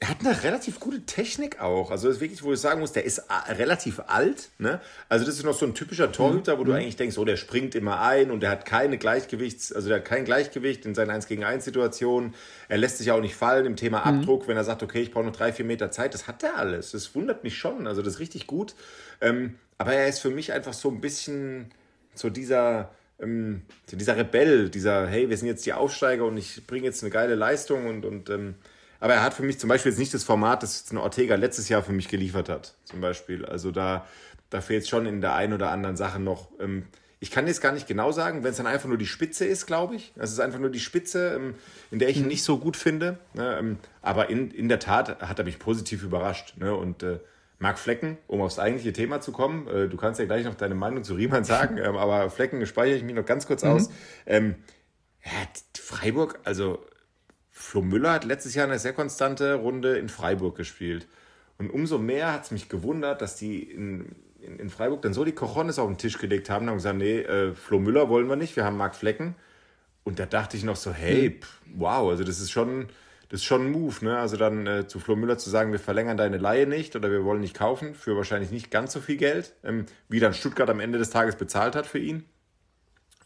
er 0.01 0.09
hat 0.11 0.21
eine 0.21 0.43
relativ 0.43 0.81
gute 0.81 1.01
Technik 1.07 1.61
auch. 1.61 1.91
Also 1.91 2.09
ist 2.09 2.21
wirklich, 2.21 2.43
wo 2.43 2.53
ich 2.53 2.61
sagen 2.61 2.81
muss, 2.81 2.93
der 2.93 3.05
ist 3.05 3.19
äh, 3.19 3.53
relativ 3.53 4.01
alt. 4.07 4.51
Ne? 4.59 4.81
Also 5.09 5.25
das 5.25 5.37
ist 5.37 5.45
noch 5.45 5.55
so 5.55 5.65
ein 5.67 5.75
typischer 5.75 6.13
Torhüter, 6.13 6.57
mhm. 6.57 6.61
wo 6.61 6.65
du 6.65 6.73
mhm. 6.73 6.79
eigentlich 6.79 6.97
denkst, 6.97 7.17
oh, 7.19 7.25
der 7.25 7.37
springt 7.37 7.75
immer 7.75 8.01
ein 8.01 8.31
und 8.31 8.41
der 8.41 8.51
hat 8.51 8.67
keine 8.67 8.99
Gleichgewichts, 8.99 9.73
also 9.73 9.89
der 9.89 9.99
hat 9.99 10.05
kein 10.05 10.25
Gleichgewicht 10.25 10.85
in 10.85 10.95
seinen 10.95 11.11
1 11.11 11.27
gegen 11.27 11.45
1 11.45 11.65
Situationen. 11.65 12.35
Er 12.69 12.79
lässt 12.79 12.99
sich 12.99 13.11
auch 13.11 13.21
nicht 13.21 13.35
fallen 13.35 13.67
im 13.67 13.77
Thema 13.77 14.01
mhm. 14.01 14.19
Abdruck, 14.19 14.49
wenn 14.49 14.57
er 14.57 14.65
sagt, 14.65 14.83
okay, 14.83 15.01
ich 15.01 15.13
brauche 15.13 15.25
noch 15.25 15.37
drei, 15.37 15.53
vier 15.53 15.65
Meter 15.65 15.91
Zeit. 15.91 16.15
Das 16.15 16.27
hat 16.27 16.43
er 16.43 16.57
alles. 16.57 16.91
Das 16.91 17.15
wundert 17.15 17.45
mich 17.45 17.57
schon. 17.57 17.87
Also 17.87 18.03
das 18.03 18.15
ist 18.15 18.21
richtig 18.21 18.47
gut. 18.47 18.75
Ähm, 19.21 19.55
aber 19.79 19.95
er 19.95 20.09
ist 20.09 20.21
für 20.21 20.31
mich 20.31 20.53
einfach 20.53 20.73
so 20.73 20.91
ein 20.91 21.01
bisschen 21.01 21.71
so 22.15 22.31
dieser, 22.31 22.91
ähm, 23.21 23.63
dieser 23.91 24.17
Rebell, 24.17 24.71
dieser, 24.71 25.07
hey, 25.07 25.29
wir 25.29 25.37
sind 25.37 25.49
jetzt 25.49 25.67
die 25.67 25.73
Aufsteiger 25.73 26.25
und 26.25 26.37
ich 26.37 26.67
bringe 26.67 26.85
jetzt 26.85 27.03
eine 27.03 27.11
geile 27.11 27.35
Leistung 27.35 27.87
und, 27.87 28.05
und 28.05 28.31
ähm, 28.31 28.55
aber 29.05 29.13
er 29.13 29.23
hat 29.23 29.35
für 29.35 29.43
mich 29.43 29.59
zum 29.59 29.69
Beispiel 29.69 29.93
jetzt 29.93 29.99
nicht 29.99 30.15
das 30.15 30.25
Format, 30.25 30.63
das 30.63 30.87
eine 30.91 31.03
Ortega 31.03 31.35
letztes 31.35 31.69
Jahr 31.69 31.83
für 31.83 31.93
mich 31.93 32.09
geliefert 32.09 32.49
hat, 32.49 32.75
zum 32.85 33.03
Beispiel. 33.03 33.45
Also 33.45 33.71
da, 33.71 34.07
da 34.49 34.63
fehlt 34.63 34.85
es 34.85 34.89
schon 34.89 35.05
in 35.05 35.21
der 35.21 35.35
einen 35.35 35.53
oder 35.53 35.71
anderen 35.71 35.95
Sache 35.95 36.19
noch. 36.19 36.49
Ähm, 36.59 36.87
ich 37.21 37.31
kann 37.31 37.47
jetzt 37.47 37.61
gar 37.61 37.73
nicht 37.73 37.87
genau 37.87 38.13
sagen, 38.13 38.45
wenn 38.45 38.53
es 38.53 38.57
dann 38.57 38.67
einfach 38.67 38.89
nur 38.89 38.97
die 38.97 39.05
Spitze 39.05 39.45
ist, 39.45 39.67
glaube 39.67 39.95
ich. 39.95 40.15
Es 40.17 40.33
ist 40.33 40.41
einfach 40.41 40.59
nur 40.59 40.71
die 40.71 40.81
Spitze, 40.81 41.35
ähm, 41.35 41.55
in 41.91 41.99
der 41.99 42.09
ich 42.09 42.17
ihn 42.17 42.23
mhm. 42.23 42.29
nicht 42.29 42.45
so 42.45 42.57
gut 42.57 42.79
finde. 42.79 43.19
Ne? 43.35 43.59
Ähm, 43.59 43.79
aber 44.01 44.31
in, 44.31 44.51
in 44.51 44.71
der 44.71 44.79
Tat 44.79 45.21
hat 45.21 45.39
er 45.39 45.45
mich 45.45 45.59
positiv 45.59 46.03
überrascht. 46.03 46.55
Ne? 46.57 46.75
Und 46.75 47.03
äh, 47.03 47.19
Marc 47.59 47.79
Flecken, 47.79 48.17
um 48.27 48.41
aufs 48.41 48.59
eigentliche 48.59 48.95
Thema 48.95 49.21
zu 49.21 49.33
kommen, 49.33 49.69
äh, 49.69 49.87
du 49.87 49.99
kannst 49.99 50.19
ja 50.19 50.25
gleich 50.25 50.47
noch 50.47 50.55
deine 50.55 50.77
Meinung 50.77 51.05
zu 51.05 51.13
Riemann 51.13 51.45
sagen, 51.45 51.77
ähm, 51.85 51.99
aber 51.99 52.31
Flecken 52.31 52.65
speichere 52.65 52.97
ich 52.97 53.05
mich 53.05 53.15
noch 53.15 53.27
ganz 53.27 53.47
kurz 53.47 53.65
mhm. 53.65 53.71
aus. 53.71 53.91
Ähm, 54.25 54.55
ja, 55.23 55.31
Freiburg, 55.79 56.41
also 56.45 56.79
Flo 57.65 57.83
Müller 57.83 58.13
hat 58.13 58.25
letztes 58.25 58.55
Jahr 58.55 58.67
eine 58.67 58.79
sehr 58.79 58.93
konstante 58.93 59.55
Runde 59.55 59.97
in 59.97 60.09
Freiburg 60.09 60.57
gespielt. 60.57 61.09
Und 61.59 61.71
umso 61.71 61.99
mehr 61.99 62.33
hat 62.33 62.45
es 62.45 62.51
mich 62.51 62.69
gewundert, 62.69 63.23
dass 63.23 63.37
die 63.37 63.63
in, 63.63 64.15
in, 64.41 64.59
in, 64.59 64.71
Freiburg 64.71 65.03
dann 65.03 65.15
so 65.15 65.25
die 65.25 65.33
Cojones 65.33 65.79
auf 65.79 65.89
den 65.89 65.99
Tisch 65.99 66.19
gelegt 66.19 66.51
haben 66.51 66.65
und 66.65 66.71
haben 66.71 66.77
gesagt, 66.77 66.99
nee, 66.99 67.21
äh, 67.21 67.55
Flo 67.55 67.79
Müller 67.79 68.09
wollen 68.09 68.29
wir 68.29 68.37
nicht, 68.37 68.57
wir 68.57 68.65
haben 68.65 68.77
Marc 68.77 68.95
Flecken. 68.95 69.35
Und 70.03 70.19
da 70.19 70.27
dachte 70.27 70.57
ich 70.57 70.65
noch 70.65 70.77
so, 70.77 70.93
hey, 70.93 71.31
mhm. 71.31 71.43
pff, 71.43 71.61
wow, 71.77 72.11
also 72.11 72.23
das 72.23 72.41
ist 72.41 72.51
schon 72.51 72.89
das 73.31 73.41
ist 73.41 73.47
schon 73.47 73.67
ein 73.67 73.73
Move, 73.73 74.05
ne? 74.05 74.19
Also 74.19 74.37
dann 74.37 74.67
äh, 74.67 74.87
zu 74.87 75.01
Flo 75.01 75.17
Müller 75.17 75.39
zu 75.39 75.51
sagen, 75.51 75.73
wir 75.73 75.81
verlängern 75.81 76.17
deine 76.17 76.39
Laie 76.39 76.67
nicht 76.67 76.95
oder 76.95 77.11
wir 77.11 77.25
wollen 77.25 77.41
nicht 77.41 77.57
kaufen 77.57 77.95
für 77.95 78.17
wahrscheinlich 78.17 78.51
nicht 78.51 78.71
ganz 78.71 78.93
so 78.93 79.01
viel 79.01 79.17
Geld, 79.17 79.55
ähm, 79.65 79.87
wie 80.09 80.21
dann 80.21 80.35
Stuttgart 80.35 80.71
am 80.71 80.79
Ende 80.79 80.99
des 80.99 81.11
Tages 81.11 81.37
bezahlt 81.37 81.75
hat 81.75 81.87
für 81.87 81.99
ihn. 81.99 82.25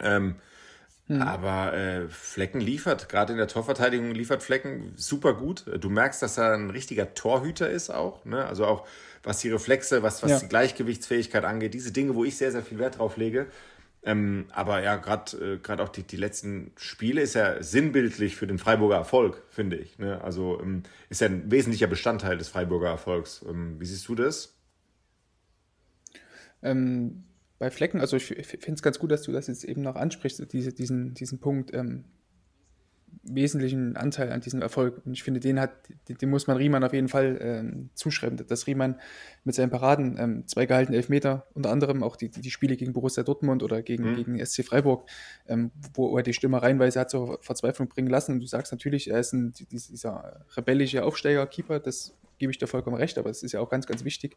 Ähm, 0.00 0.36
hm. 1.08 1.22
Aber 1.22 1.72
äh, 1.72 2.08
Flecken 2.08 2.60
liefert, 2.60 3.08
gerade 3.08 3.32
in 3.32 3.38
der 3.38 3.48
Torverteidigung 3.48 4.12
liefert 4.12 4.42
Flecken 4.42 4.92
super 4.94 5.32
gut. 5.32 5.64
Du 5.80 5.88
merkst, 5.88 6.22
dass 6.22 6.36
er 6.36 6.52
ein 6.52 6.68
richtiger 6.70 7.14
Torhüter 7.14 7.68
ist 7.68 7.88
auch. 7.88 8.24
Ne? 8.26 8.44
Also 8.44 8.66
auch 8.66 8.86
was 9.22 9.40
die 9.40 9.50
Reflexe, 9.50 10.02
was, 10.02 10.22
was 10.22 10.30
ja. 10.30 10.38
die 10.40 10.48
Gleichgewichtsfähigkeit 10.48 11.44
angeht, 11.44 11.72
diese 11.72 11.92
Dinge, 11.92 12.14
wo 12.14 12.24
ich 12.24 12.36
sehr, 12.36 12.52
sehr 12.52 12.62
viel 12.62 12.78
Wert 12.78 12.98
drauf 12.98 13.16
lege. 13.16 13.46
Ähm, 14.02 14.46
aber 14.52 14.82
ja, 14.82 14.96
gerade 14.96 15.60
äh, 15.66 15.80
auch 15.80 15.88
die, 15.88 16.02
die 16.02 16.16
letzten 16.16 16.72
Spiele 16.76 17.22
ist 17.22 17.34
ja 17.34 17.62
sinnbildlich 17.62 18.36
für 18.36 18.46
den 18.46 18.58
Freiburger 18.58 18.96
Erfolg, 18.96 19.42
finde 19.48 19.76
ich. 19.76 19.98
Ne? 19.98 20.20
Also 20.22 20.60
ähm, 20.60 20.82
ist 21.08 21.22
ja 21.22 21.28
ein 21.28 21.50
wesentlicher 21.50 21.88
Bestandteil 21.88 22.36
des 22.36 22.48
Freiburger 22.48 22.88
Erfolgs. 22.88 23.44
Ähm, 23.48 23.80
wie 23.80 23.86
siehst 23.86 24.06
du 24.08 24.14
das? 24.14 24.54
Ähm, 26.62 27.24
bei 27.58 27.70
Flecken, 27.70 28.00
also 28.00 28.16
ich 28.16 28.24
finde 28.24 28.72
es 28.72 28.82
ganz 28.82 28.98
gut, 28.98 29.10
dass 29.10 29.22
du 29.22 29.32
das 29.32 29.48
jetzt 29.48 29.64
eben 29.64 29.82
noch 29.82 29.96
ansprichst, 29.96 30.52
diese, 30.52 30.72
diesen, 30.72 31.14
diesen 31.14 31.40
Punkt, 31.40 31.74
ähm, 31.74 32.04
wesentlichen 33.22 33.96
Anteil 33.96 34.32
an 34.32 34.40
diesem 34.40 34.62
Erfolg. 34.62 35.02
Und 35.04 35.12
ich 35.12 35.22
finde, 35.22 35.40
den 35.40 35.60
hat, 35.60 35.72
den 36.08 36.30
muss 36.30 36.46
man 36.46 36.56
Riemann 36.56 36.84
auf 36.84 36.92
jeden 36.92 37.08
Fall 37.08 37.38
ähm, 37.40 37.90
zuschreiben, 37.94 38.38
dass 38.46 38.66
Riemann 38.66 39.00
mit 39.44 39.54
seinen 39.54 39.70
Paraden 39.70 40.16
ähm, 40.18 40.46
zwei 40.46 40.66
gehaltene 40.66 40.96
Elfmeter, 40.96 41.46
unter 41.54 41.70
anderem 41.70 42.02
auch 42.02 42.16
die, 42.16 42.30
die 42.30 42.50
Spiele 42.50 42.76
gegen 42.76 42.92
Borussia 42.92 43.22
Dortmund 43.22 43.62
oder 43.62 43.82
gegen, 43.82 44.10
mhm. 44.10 44.16
gegen 44.16 44.46
SC 44.46 44.64
Freiburg, 44.64 45.08
ähm, 45.46 45.70
wo 45.94 46.16
er 46.16 46.22
die 46.22 46.32
Stimme 46.32 46.62
reinweise 46.62 47.00
hat 47.00 47.10
zur 47.10 47.38
Verzweiflung 47.42 47.88
bringen 47.88 48.08
lassen. 48.08 48.32
Und 48.32 48.40
du 48.40 48.46
sagst 48.46 48.72
natürlich, 48.72 49.10
er 49.10 49.20
ist 49.20 49.32
ein, 49.32 49.52
dieser 49.52 50.46
rebellische 50.56 51.04
Aufsteiger-Keeper, 51.04 51.80
das 51.80 52.14
gebe 52.38 52.52
ich 52.52 52.58
dir 52.58 52.66
vollkommen 52.66 52.96
recht, 52.96 53.18
aber 53.18 53.30
es 53.30 53.42
ist 53.42 53.52
ja 53.52 53.60
auch 53.60 53.70
ganz, 53.70 53.86
ganz 53.86 54.04
wichtig, 54.04 54.36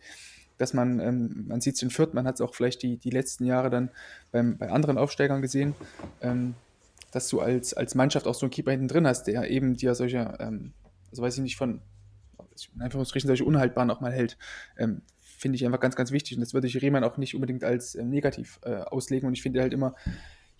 dass 0.57 0.73
man, 0.73 0.99
ähm, 0.99 1.45
man 1.47 1.61
sieht 1.61 1.75
es 1.75 1.81
in 1.81 1.89
Fürth, 1.89 2.13
man 2.13 2.25
hat 2.25 2.35
es 2.35 2.41
auch 2.41 2.53
vielleicht 2.53 2.83
die, 2.83 2.97
die 2.97 3.09
letzten 3.09 3.45
Jahre 3.45 3.69
dann 3.69 3.89
beim, 4.31 4.57
bei 4.57 4.69
anderen 4.69 4.97
Aufsteigern 4.97 5.41
gesehen, 5.41 5.75
ähm, 6.21 6.55
dass 7.11 7.27
du 7.29 7.41
als, 7.41 7.73
als 7.73 7.95
Mannschaft 7.95 8.27
auch 8.27 8.35
so 8.35 8.45
einen 8.45 8.51
Keeper 8.51 8.71
hinten 8.71 8.87
drin 8.87 9.07
hast, 9.07 9.25
der 9.25 9.49
eben 9.49 9.75
dir 9.75 9.95
solche, 9.95 10.37
ähm, 10.39 10.73
also 11.09 11.21
weiß 11.21 11.37
ich 11.37 11.43
nicht, 11.43 11.57
von 11.57 11.81
in 12.75 12.81
Anführungsstrichen 12.81 13.27
solche 13.27 13.45
Unhaltbaren 13.45 13.89
auch 13.91 14.01
mal 14.01 14.11
hält. 14.11 14.37
Ähm, 14.77 15.01
finde 15.19 15.55
ich 15.55 15.65
einfach 15.65 15.79
ganz, 15.79 15.95
ganz 15.95 16.11
wichtig. 16.11 16.37
Und 16.37 16.41
das 16.41 16.53
würde 16.53 16.67
ich 16.67 16.81
Rehmann 16.81 17.03
auch 17.03 17.17
nicht 17.17 17.33
unbedingt 17.33 17.63
als 17.63 17.95
äh, 17.95 18.03
negativ 18.03 18.59
äh, 18.63 18.75
auslegen. 18.75 19.27
Und 19.27 19.33
ich 19.33 19.41
finde 19.41 19.61
halt 19.61 19.73
immer, 19.73 19.95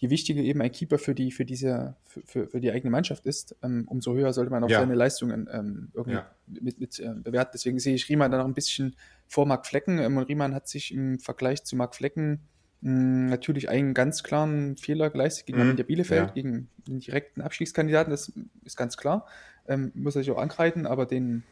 je 0.02 0.10
wichtiger 0.10 0.42
eben 0.42 0.62
ein 0.62 0.72
Keeper 0.72 0.98
für 0.98 1.14
die, 1.14 1.32
für 1.32 1.46
diese, 1.46 1.96
für, 2.06 2.22
für, 2.24 2.48
für 2.48 2.60
die 2.60 2.72
eigene 2.72 2.90
Mannschaft 2.90 3.24
ist, 3.28 3.56
ähm, 3.62 3.86
umso 3.88 4.16
höher 4.16 4.34
sollte 4.34 4.50
man 4.50 4.64
auch 4.64 4.70
ja. 4.70 4.80
seine 4.80 4.96
Leistungen 4.96 5.48
ähm, 5.54 5.90
irgendwie 5.94 6.18
ja. 6.18 6.32
mit, 6.48 6.80
mit 6.80 7.00
äh, 7.00 7.14
bewerten. 7.14 7.52
Deswegen 7.54 7.78
sehe 7.78 7.94
ich 7.94 8.10
Riemann 8.10 8.32
da 8.32 8.40
noch 8.40 8.46
ein 8.46 8.56
bisschen 8.56 8.96
vor 9.28 9.46
Marc 9.46 9.68
Flecken. 9.68 10.00
Ähm, 10.00 10.18
und 10.18 10.24
Riemann 10.24 10.56
hat 10.56 10.68
sich 10.68 10.92
im 10.92 11.20
Vergleich 11.20 11.64
zu 11.66 11.76
Marc 11.76 11.94
Flecken 11.94 12.40
hm, 12.82 13.28
natürlich 13.28 13.70
einen 13.70 13.94
ganz 13.94 14.24
klaren 14.24 14.76
Fehler 14.76 15.12
geleistet 15.12 15.46
gegen 15.46 15.68
mhm. 15.68 15.76
der 15.76 15.84
Bielefeld, 15.84 16.30
ja. 16.30 16.34
gegen 16.34 16.68
den 16.88 17.00
direkten 17.00 17.42
Abstiegskandidaten, 17.42 18.10
das 18.10 18.34
ist 18.66 18.78
ganz 18.78 18.98
klar. 18.98 19.28
Ähm, 19.68 19.92
muss 19.94 20.16
er 20.16 20.24
sich 20.24 20.32
auch 20.32 20.42
angreifen, 20.42 20.88
aber 20.88 21.06
den, 21.06 21.44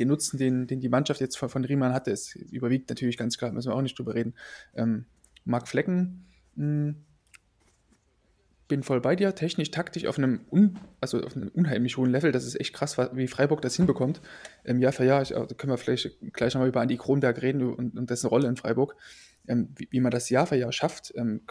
den 0.00 0.08
Nutzen, 0.08 0.38
den, 0.38 0.66
den 0.66 0.80
die 0.80 0.88
Mannschaft 0.88 1.20
jetzt 1.20 1.38
von, 1.38 1.48
von 1.48 1.64
Riemann 1.64 1.92
hatte, 1.92 2.10
ist, 2.10 2.34
überwiegt 2.34 2.88
natürlich 2.90 3.16
ganz 3.16 3.38
klar, 3.38 3.52
müssen 3.52 3.70
wir 3.70 3.76
auch 3.76 3.82
nicht 3.82 3.96
drüber 3.96 4.16
reden. 4.16 4.34
Ähm, 4.74 5.04
Marc 5.44 5.68
Flecken, 5.68 6.26
mh, 6.56 6.64
hm, 6.64 6.96
bin 8.70 8.82
voll 8.82 9.02
bei 9.02 9.14
dir, 9.14 9.34
technisch, 9.34 9.70
taktisch 9.70 10.06
auf 10.06 10.16
einem, 10.16 10.40
un, 10.50 10.78
also 11.00 11.20
auf 11.20 11.36
einem 11.36 11.48
unheimlich 11.48 11.98
hohen 11.98 12.10
Level. 12.10 12.32
Das 12.32 12.46
ist 12.46 12.58
echt 12.58 12.72
krass, 12.72 12.96
wie 12.96 13.26
Freiburg 13.26 13.60
das 13.60 13.76
hinbekommt. 13.76 14.22
Ähm, 14.64 14.78
Jahr 14.78 14.92
für 14.92 15.04
Jahr, 15.04 15.20
ich, 15.20 15.28
da 15.28 15.44
können 15.44 15.72
wir 15.72 15.76
vielleicht 15.76 16.16
gleich 16.32 16.54
nochmal 16.54 16.68
über 16.68 16.80
Andi 16.80 16.96
Kronberg 16.96 17.42
reden 17.42 17.62
und, 17.62 17.98
und 17.98 18.08
dessen 18.08 18.28
Rolle 18.28 18.48
in 18.48 18.56
Freiburg 18.56 18.96
ähm, 19.48 19.68
wie, 19.76 19.88
wie, 19.90 20.00
man 20.00 20.10
das 20.10 20.30
Jahr 20.30 20.46
für 20.46 20.56
Jahr 20.56 20.72
schafft. 20.72 21.12
Ähm, 21.16 21.42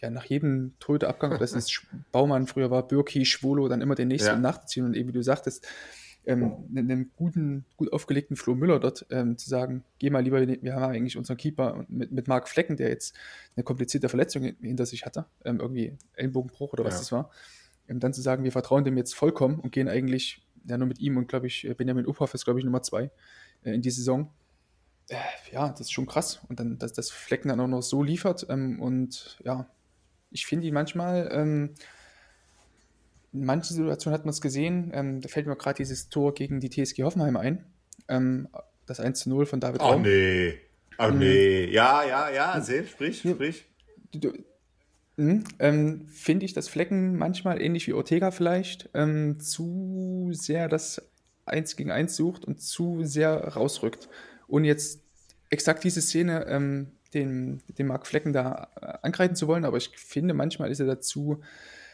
ja, 0.00 0.08
nach 0.08 0.24
jedem 0.24 0.74
Torhüterabgang, 0.78 1.38
das 1.38 1.52
ist 1.54 1.82
Baumann, 2.12 2.46
früher 2.46 2.70
war 2.70 2.86
Birki, 2.86 3.26
Schwolo, 3.26 3.68
dann 3.68 3.82
immer 3.82 3.94
den 3.94 4.08
nächsten 4.08 4.30
ja. 4.30 4.38
nachzuziehen 4.38 4.86
und 4.86 4.94
eben, 4.94 5.10
wie 5.10 5.12
du 5.12 5.22
sagtest, 5.22 5.66
ähm, 6.26 6.52
einen 6.74 7.10
guten, 7.16 7.64
gut 7.76 7.92
aufgelegten 7.92 8.36
Flo 8.36 8.54
Müller 8.54 8.78
dort 8.78 9.06
ähm, 9.10 9.38
zu 9.38 9.48
sagen, 9.48 9.84
geh 9.98 10.10
mal 10.10 10.22
lieber, 10.22 10.46
wir 10.46 10.74
haben 10.74 10.92
eigentlich 10.92 11.16
unseren 11.16 11.36
Keeper 11.36 11.84
mit, 11.88 12.12
mit 12.12 12.28
Marc 12.28 12.48
Flecken, 12.48 12.76
der 12.76 12.90
jetzt 12.90 13.16
eine 13.56 13.64
komplizierte 13.64 14.08
Verletzung 14.08 14.42
hinter 14.60 14.86
sich 14.86 15.04
hatte, 15.04 15.26
ähm, 15.44 15.60
irgendwie 15.60 15.96
Ellenbogenbruch 16.14 16.72
oder 16.72 16.84
was 16.84 16.94
ja. 16.94 17.00
das 17.00 17.12
war, 17.12 17.30
ähm, 17.88 18.00
dann 18.00 18.12
zu 18.12 18.20
sagen, 18.20 18.44
wir 18.44 18.52
vertrauen 18.52 18.84
dem 18.84 18.96
jetzt 18.96 19.14
vollkommen 19.14 19.60
und 19.60 19.72
gehen 19.72 19.88
eigentlich 19.88 20.42
ja 20.66 20.76
nur 20.76 20.88
mit 20.88 21.00
ihm 21.00 21.16
und 21.16 21.28
glaube 21.28 21.46
ich, 21.46 21.68
Benjamin 21.76 22.06
Uphoff 22.06 22.34
ist 22.34 22.44
glaube 22.44 22.58
ich 22.58 22.64
Nummer 22.64 22.82
zwei 22.82 23.10
äh, 23.64 23.72
in 23.72 23.82
die 23.82 23.90
Saison 23.90 24.30
äh, 25.10 25.16
ja, 25.52 25.68
das 25.68 25.80
ist 25.80 25.92
schon 25.92 26.06
krass. 26.06 26.40
Und 26.48 26.60
dann, 26.60 26.78
dass 26.78 26.92
das 26.92 27.10
Flecken 27.10 27.48
dann 27.48 27.60
auch 27.60 27.66
noch 27.66 27.82
so 27.82 28.02
liefert. 28.02 28.46
Ähm, 28.48 28.80
und 28.80 29.38
ja, 29.44 29.66
ich 30.30 30.46
finde 30.46 30.68
ihn 30.68 30.74
manchmal, 30.74 31.28
ähm, 31.32 31.74
in 33.32 33.44
manchen 33.44 33.76
Situationen 33.76 34.18
hat 34.18 34.24
man 34.24 34.32
es 34.32 34.40
gesehen, 34.40 34.90
ähm, 34.94 35.20
da 35.20 35.28
fällt 35.28 35.46
mir 35.46 35.56
gerade 35.56 35.76
dieses 35.76 36.08
Tor 36.08 36.34
gegen 36.34 36.60
die 36.60 36.70
TSG 36.70 37.02
Hoffenheim 37.02 37.36
ein. 37.36 37.64
Ähm, 38.08 38.48
das 38.86 39.00
1 39.00 39.20
zu 39.20 39.30
0 39.30 39.46
von 39.46 39.60
David 39.60 39.80
Raum. 39.80 40.00
Oh 40.00 40.04
nee. 40.04 40.54
Oh 40.98 41.08
mhm. 41.08 41.18
nee. 41.18 41.64
Ja, 41.66 42.04
ja, 42.04 42.30
ja, 42.30 42.60
seh, 42.60 42.84
sprich, 42.84 43.20
sprich. 43.20 43.66
Mhm. 45.16 45.44
Ähm, 45.58 46.08
Finde 46.08 46.44
ich 46.44 46.54
das 46.54 46.68
Flecken 46.68 47.16
manchmal 47.16 47.60
ähnlich 47.60 47.86
wie 47.86 47.92
Ortega 47.92 48.30
vielleicht 48.30 48.90
ähm, 48.94 49.38
zu 49.38 50.30
sehr 50.32 50.68
das 50.68 51.02
1 51.44 51.76
gegen 51.76 51.90
1 51.90 52.16
sucht 52.16 52.44
und 52.44 52.60
zu 52.60 53.04
sehr 53.04 53.32
rausrückt 53.48 54.08
ohne 54.50 54.66
jetzt 54.66 55.00
exakt 55.48 55.84
diese 55.84 56.00
Szene 56.00 56.46
ähm, 56.48 56.88
den, 57.14 57.62
den 57.78 57.86
Mark 57.86 58.06
Flecken 58.06 58.32
da 58.32 58.68
äh, 58.80 58.98
angreifen 59.02 59.36
zu 59.36 59.48
wollen, 59.48 59.64
aber 59.64 59.76
ich 59.76 59.90
finde, 59.96 60.34
manchmal 60.34 60.70
ist 60.70 60.80
er 60.80 60.86
dazu 60.86 61.40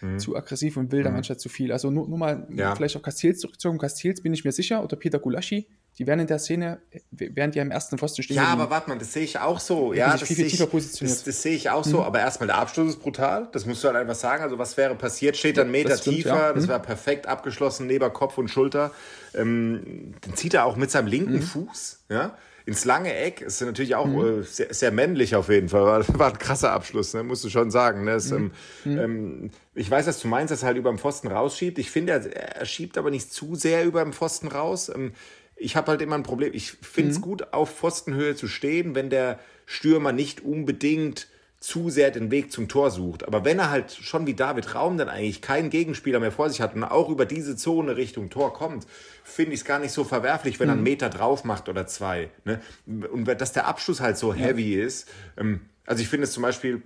mhm. 0.01 0.19
zu 0.19 0.37
aggressiv 0.37 0.77
und 0.77 0.93
will 0.93 1.03
da 1.03 1.11
mhm. 1.11 1.17
manchmal 1.17 1.39
zu 1.39 1.49
viel. 1.49 1.73
Also 1.73 1.91
nur, 1.91 2.09
nur 2.09 2.19
mal 2.19 2.47
ja. 2.55 2.75
vielleicht 2.75 2.97
auch 2.97 3.03
Castells 3.03 3.41
zurückgezogen. 3.41 3.79
Castells 3.79 4.23
bin 4.23 4.33
ich 4.33 4.45
mir 4.45 4.53
sicher 4.53 4.83
oder 4.83 4.97
Peter 4.97 5.19
Gulaschi, 5.19 5.69
die 5.99 6.07
werden 6.07 6.21
in 6.21 6.27
der 6.27 6.39
Szene, 6.39 6.81
während 7.11 7.55
die 7.55 7.61
am 7.61 7.71
ersten 7.71 7.97
Pfosten 7.97 8.23
stehen. 8.23 8.37
Ja, 8.37 8.49
aber 8.49 8.69
warte 8.69 8.91
mal, 8.91 8.99
das 8.99 9.15
sehe 9.15 9.25
ich 9.25 9.39
auch 9.39 9.59
so. 9.59 9.95
Ja, 9.95 10.13
das, 10.13 10.25
viel, 10.25 10.37
viel 10.37 10.47
ich, 10.47 10.59
das, 10.59 11.25
das, 11.25 11.43
sehe 11.43 11.57
ich 11.57 11.71
auch 11.71 11.85
so. 11.85 11.99
Mhm. 11.99 12.05
Aber 12.05 12.21
erstmal, 12.21 12.49
der 12.49 12.59
Abschluss 12.59 12.91
ist 12.91 13.01
brutal. 13.01 13.49
Das 13.53 13.65
musst 13.65 13.83
du 13.83 13.89
halt 13.89 13.97
einfach 13.97 14.15
sagen. 14.15 14.43
Also, 14.43 14.59
was 14.59 14.77
wäre 14.77 14.95
passiert? 14.95 15.39
Steht 15.39 15.57
dann 15.57 15.71
Meter 15.71 15.91
das 15.91 16.03
stimmt, 16.03 16.17
tiefer. 16.17 16.37
Ja. 16.37 16.53
Das 16.53 16.65
mhm. 16.65 16.69
wäre 16.69 16.81
perfekt 16.81 17.27
abgeschlossen 17.27 17.87
neben 17.87 18.13
Kopf 18.13 18.37
und 18.37 18.49
Schulter. 18.49 18.93
Ähm, 19.35 20.15
den 20.27 20.35
zieht 20.35 20.53
er 20.53 20.67
auch 20.67 20.77
mit 20.77 20.91
seinem 20.91 21.07
linken 21.07 21.37
mhm. 21.37 21.43
Fuß. 21.43 22.05
Ja 22.11 22.37
ins 22.67 22.85
lange 22.85 23.15
Eck. 23.15 23.41
Ist 23.41 23.63
natürlich 23.63 23.95
auch 23.95 24.07
mhm. 24.07 24.41
äh, 24.41 24.43
sehr, 24.43 24.75
sehr, 24.75 24.91
männlich 24.91 25.35
auf 25.37 25.49
jeden 25.49 25.69
Fall. 25.69 25.83
War, 25.83 26.19
war 26.19 26.33
ein 26.33 26.39
krasser 26.39 26.73
Abschluss, 26.73 27.15
ne? 27.15 27.23
musst 27.23 27.45
du 27.45 27.49
schon 27.49 27.71
sagen. 27.71 28.05
Ne? 28.05 28.13
Es, 28.13 28.31
mhm. 28.31 28.51
ähm, 28.85 28.99
ähm, 28.99 29.51
ich 29.75 29.91
weiß, 29.91 30.05
dass 30.05 30.21
du 30.21 30.29
meinst, 30.29 30.51
dass 30.51 30.63
er 30.63 30.67
halt 30.67 30.77
über 30.77 30.91
dem 30.91 30.99
Pfosten 30.99 31.29
rausschiebt. 31.29 31.79
Ich 31.79 31.91
finde, 31.91 32.13
er, 32.13 32.57
er 32.57 32.67
schiebt 32.67 32.99
aber 32.99 33.11
nicht 33.11 33.33
zu 33.33 33.55
sehr 33.55 33.85
über 33.85 34.03
dem 34.03 34.13
Pfosten 34.13 34.49
raus. 34.49 34.91
Ähm, 34.95 35.13
ich 35.55 35.77
habe 35.77 35.93
halt 35.93 36.03
immer 36.03 36.17
ein 36.17 36.25
Problem. 36.25 36.51
Ich 36.53 36.73
finde 36.73 37.13
es 37.13 37.19
mhm. 37.19 37.23
gut, 37.23 37.53
auf 37.55 37.71
Pfostenhöhe 37.71 38.35
zu 38.35 38.49
stehen, 38.49 38.95
wenn 38.95 39.11
der 39.11 39.39
Stürmer 39.65 40.13
nicht 40.13 40.43
unbedingt 40.45 41.29
zu 41.67 41.91
sehr 41.91 42.13
den 42.13 42.31
Weg 42.31 42.53
zum 42.53 42.69
Tor 42.69 42.93
sucht. 42.93 43.27
Aber 43.27 43.45
wenn 43.45 43.59
er 43.59 43.71
halt 43.71 43.91
schon 43.91 44.25
wie 44.29 44.35
David 44.35 44.77
Raum 44.77 44.99
dann 44.99 45.09
eigentlich 45.09 45.43
keinen 45.43 45.69
Gegenspieler 45.69 46.21
mehr 46.21 46.31
vor 46.31 46.49
sich 46.49 46.61
hat 46.61 46.77
und 46.77 46.85
auch 46.85 47.09
über 47.09 47.27
diese 47.27 47.57
Zone 47.57 47.97
Richtung 47.97 48.31
Tor 48.31 48.53
kommt, 48.53 48.87
finde 49.25 49.53
ich 49.53 49.61
es 49.61 49.65
gar 49.65 49.81
nicht 49.81 49.91
so 49.91 50.05
verwerflich, 50.05 50.61
wenn 50.61 50.69
er 50.69 50.75
einen 50.75 50.83
mhm. 50.83 50.91
Meter 50.91 51.11
drauf 51.11 51.43
macht 51.43 51.69
oder 51.69 51.89
zwei. 51.89 52.31
Ne? 52.45 52.61
Und 52.87 53.27
dass 53.27 53.53
der 53.53 53.67
Abschluss 53.67 54.01
halt 54.01 54.17
so 54.17 54.33
heavy 54.33 54.75
ist. 54.81 55.09
Ähm, 55.37 55.63
also 55.87 56.03
ich 56.03 56.09
finde 56.09 56.25
es 56.25 56.33
zum 56.33 56.45
Beispiel, 56.45 56.83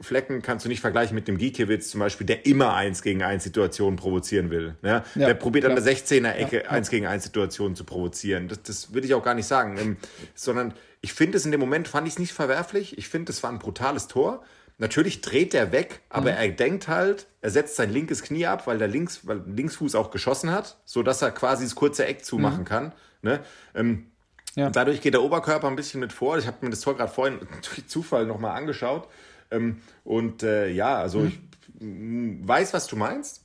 Flecken 0.00 0.42
kannst 0.42 0.64
du 0.64 0.68
nicht 0.68 0.80
vergleichen 0.80 1.14
mit 1.16 1.26
dem 1.26 1.38
Giekewitz 1.38 1.90
zum 1.90 1.98
Beispiel, 1.98 2.24
der 2.26 2.46
immer 2.46 2.74
eins 2.74 3.02
gegen 3.02 3.22
eins 3.22 3.42
Situationen 3.42 3.96
provozieren 3.96 4.50
will. 4.50 4.76
Ne? 4.80 5.02
Ja, 5.16 5.26
der 5.26 5.34
probiert 5.34 5.64
an 5.64 5.74
der 5.74 5.82
16er 5.82 6.34
Ecke 6.34 6.62
ja, 6.62 6.70
eins 6.70 6.88
gegen 6.88 7.06
eins 7.06 7.24
Situationen 7.24 7.74
zu 7.74 7.82
provozieren. 7.82 8.46
Das, 8.46 8.62
das 8.62 8.94
würde 8.94 9.08
ich 9.08 9.14
auch 9.14 9.24
gar 9.24 9.34
nicht 9.34 9.46
sagen. 9.46 9.76
Ähm, 9.78 9.96
sondern 10.34 10.74
ich 11.00 11.12
finde 11.12 11.36
es 11.36 11.44
in 11.44 11.50
dem 11.50 11.58
Moment, 11.58 11.88
fand 11.88 12.06
ich 12.06 12.14
es 12.14 12.18
nicht 12.20 12.32
verwerflich. 12.32 12.96
Ich 12.96 13.08
finde, 13.08 13.32
es 13.32 13.42
war 13.42 13.50
ein 13.50 13.58
brutales 13.58 14.06
Tor. 14.06 14.44
Natürlich 14.78 15.20
dreht 15.20 15.52
er 15.52 15.72
weg, 15.72 16.00
aber 16.08 16.30
mhm. 16.30 16.38
er 16.38 16.48
denkt 16.48 16.88
halt, 16.88 17.26
er 17.40 17.50
setzt 17.50 17.76
sein 17.76 17.90
linkes 17.90 18.22
Knie 18.22 18.46
ab, 18.46 18.66
weil 18.66 18.78
der 18.78 18.88
Links, 18.88 19.26
weil 19.26 19.42
Linksfuß 19.46 19.96
auch 19.96 20.10
geschossen 20.10 20.50
hat, 20.50 20.78
sodass 20.84 21.22
er 21.22 21.32
quasi 21.32 21.64
das 21.64 21.74
kurze 21.74 22.06
Eck 22.06 22.24
zumachen 22.24 22.60
mhm. 22.60 22.64
kann. 22.64 22.92
Ne? 23.20 23.40
Ähm, 23.74 24.06
ja. 24.54 24.70
dadurch 24.70 25.00
geht 25.00 25.14
der 25.14 25.22
Oberkörper 25.22 25.66
ein 25.66 25.76
bisschen 25.76 26.00
mit 26.00 26.12
vor. 26.12 26.38
Ich 26.38 26.46
habe 26.46 26.58
mir 26.60 26.70
das 26.70 26.80
Tor 26.80 26.96
gerade 26.96 27.12
vorhin 27.12 27.40
durch 27.68 27.86
Zufall 27.88 28.26
nochmal 28.26 28.56
angeschaut. 28.56 29.08
Ähm, 29.52 29.78
und 30.04 30.42
äh, 30.42 30.68
ja, 30.68 30.96
also 30.96 31.20
mhm. 31.20 32.40
ich 32.40 32.48
weiß, 32.48 32.74
was 32.74 32.86
du 32.86 32.96
meinst. 32.96 33.44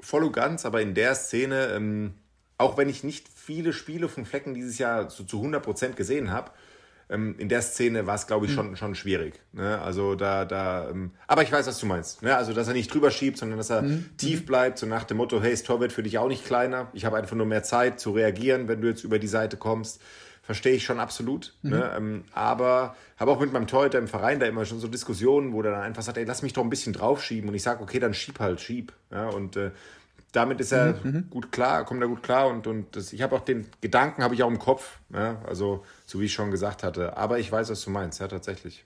Voll 0.00 0.24
und 0.24 0.32
ganz, 0.32 0.66
aber 0.66 0.82
in 0.82 0.94
der 0.94 1.14
Szene, 1.14 1.66
ähm, 1.74 2.14
auch 2.58 2.76
wenn 2.76 2.88
ich 2.88 3.04
nicht 3.04 3.28
viele 3.28 3.72
Spiele 3.72 4.08
von 4.08 4.24
Flecken 4.24 4.54
dieses 4.54 4.78
Jahr 4.78 5.10
so 5.10 5.22
zu 5.22 5.40
100% 5.40 5.92
gesehen 5.92 6.30
habe, 6.30 6.50
ähm, 7.12 7.34
in 7.38 7.48
der 7.48 7.62
Szene 7.62 8.06
war 8.06 8.14
es, 8.14 8.26
glaube 8.26 8.46
ich, 8.46 8.52
schon, 8.52 8.76
schon 8.76 8.94
schwierig. 8.94 9.40
Ne? 9.52 9.80
Also 9.80 10.14
da, 10.14 10.44
da, 10.44 10.88
ähm, 10.88 11.12
aber 11.26 11.42
ich 11.42 11.52
weiß, 11.52 11.66
was 11.66 11.78
du 11.78 11.86
meinst. 11.86 12.22
Ne? 12.22 12.34
Also, 12.36 12.52
dass 12.52 12.68
er 12.68 12.74
nicht 12.74 12.92
drüber 12.92 13.10
schiebt, 13.10 13.38
sondern 13.38 13.58
dass 13.58 13.70
er 13.70 13.82
mhm. 13.82 14.16
tief 14.16 14.46
bleibt, 14.46 14.78
so 14.78 14.86
nach 14.86 15.04
dem 15.04 15.18
Motto, 15.18 15.40
hey, 15.40 15.50
das 15.50 15.62
Tor 15.62 15.80
wird 15.80 15.92
für 15.92 16.02
dich 16.02 16.18
auch 16.18 16.28
nicht 16.28 16.44
kleiner. 16.44 16.88
Ich 16.94 17.04
habe 17.04 17.16
einfach 17.16 17.36
nur 17.36 17.46
mehr 17.46 17.62
Zeit 17.62 18.00
zu 18.00 18.12
reagieren, 18.12 18.66
wenn 18.66 18.80
du 18.80 18.88
jetzt 18.88 19.04
über 19.04 19.18
die 19.18 19.28
Seite 19.28 19.56
kommst. 19.56 20.00
Verstehe 20.42 20.74
ich 20.74 20.84
schon 20.84 20.98
absolut. 20.98 21.54
Mhm. 21.62 21.70
Ne? 21.70 21.92
Ähm, 21.96 22.24
aber 22.32 22.96
habe 23.16 23.30
auch 23.30 23.40
mit 23.40 23.52
meinem 23.52 23.68
Torhüter 23.68 23.98
im 23.98 24.08
Verein 24.08 24.40
da 24.40 24.46
immer 24.46 24.64
schon 24.64 24.80
so 24.80 24.88
Diskussionen, 24.88 25.52
wo 25.52 25.62
der 25.62 25.72
dann 25.72 25.82
einfach 25.82 26.02
sagt, 26.02 26.18
ey, 26.18 26.24
lass 26.24 26.42
mich 26.42 26.52
doch 26.52 26.64
ein 26.64 26.70
bisschen 26.70 26.92
draufschieben. 26.92 27.48
Und 27.48 27.54
ich 27.54 27.62
sage, 27.62 27.82
okay, 27.82 28.00
dann 28.00 28.12
schieb 28.12 28.40
halt, 28.40 28.60
schieb. 28.60 28.92
Ja? 29.10 29.28
Und 29.28 29.56
äh, 29.56 29.70
damit 30.32 30.60
ist 30.60 30.72
er 30.72 30.94
mhm, 31.04 31.10
mhm. 31.10 31.30
gut 31.30 31.52
klar, 31.52 31.84
kommt 31.84 32.02
er 32.02 32.08
gut 32.08 32.22
klar 32.22 32.48
und, 32.48 32.66
und 32.66 32.96
das, 32.96 33.12
ich 33.12 33.22
habe 33.22 33.36
auch 33.36 33.44
den 33.44 33.66
Gedanken, 33.82 34.24
habe 34.24 34.34
ich 34.34 34.42
auch 34.42 34.50
im 34.50 34.58
Kopf, 34.58 34.98
ja, 35.12 35.40
also 35.46 35.84
so 36.06 36.20
wie 36.20 36.24
ich 36.24 36.32
schon 36.32 36.50
gesagt 36.50 36.82
hatte. 36.82 37.16
Aber 37.16 37.38
ich 37.38 37.52
weiß, 37.52 37.70
was 37.70 37.84
du 37.84 37.90
meinst, 37.90 38.20
ja, 38.20 38.28
tatsächlich. 38.28 38.84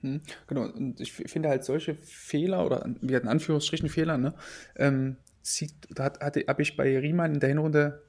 Mhm, 0.00 0.22
genau, 0.46 0.62
und 0.62 1.00
ich 1.00 1.12
finde 1.12 1.50
halt 1.50 1.64
solche 1.64 1.94
Fehler 1.94 2.64
oder 2.64 2.88
wie 3.02 3.14
in 3.14 3.28
Anführungsstrichen 3.28 3.90
Fehler, 3.90 4.16
ne, 4.16 4.34
ähm, 4.76 5.16
sieht, 5.42 5.74
da 5.90 6.04
hat, 6.04 6.18
habe 6.20 6.62
ich 6.62 6.76
bei 6.76 6.98
Riemann 6.98 7.34
in 7.34 7.40
der 7.40 7.50
Hinrunde, 7.50 8.02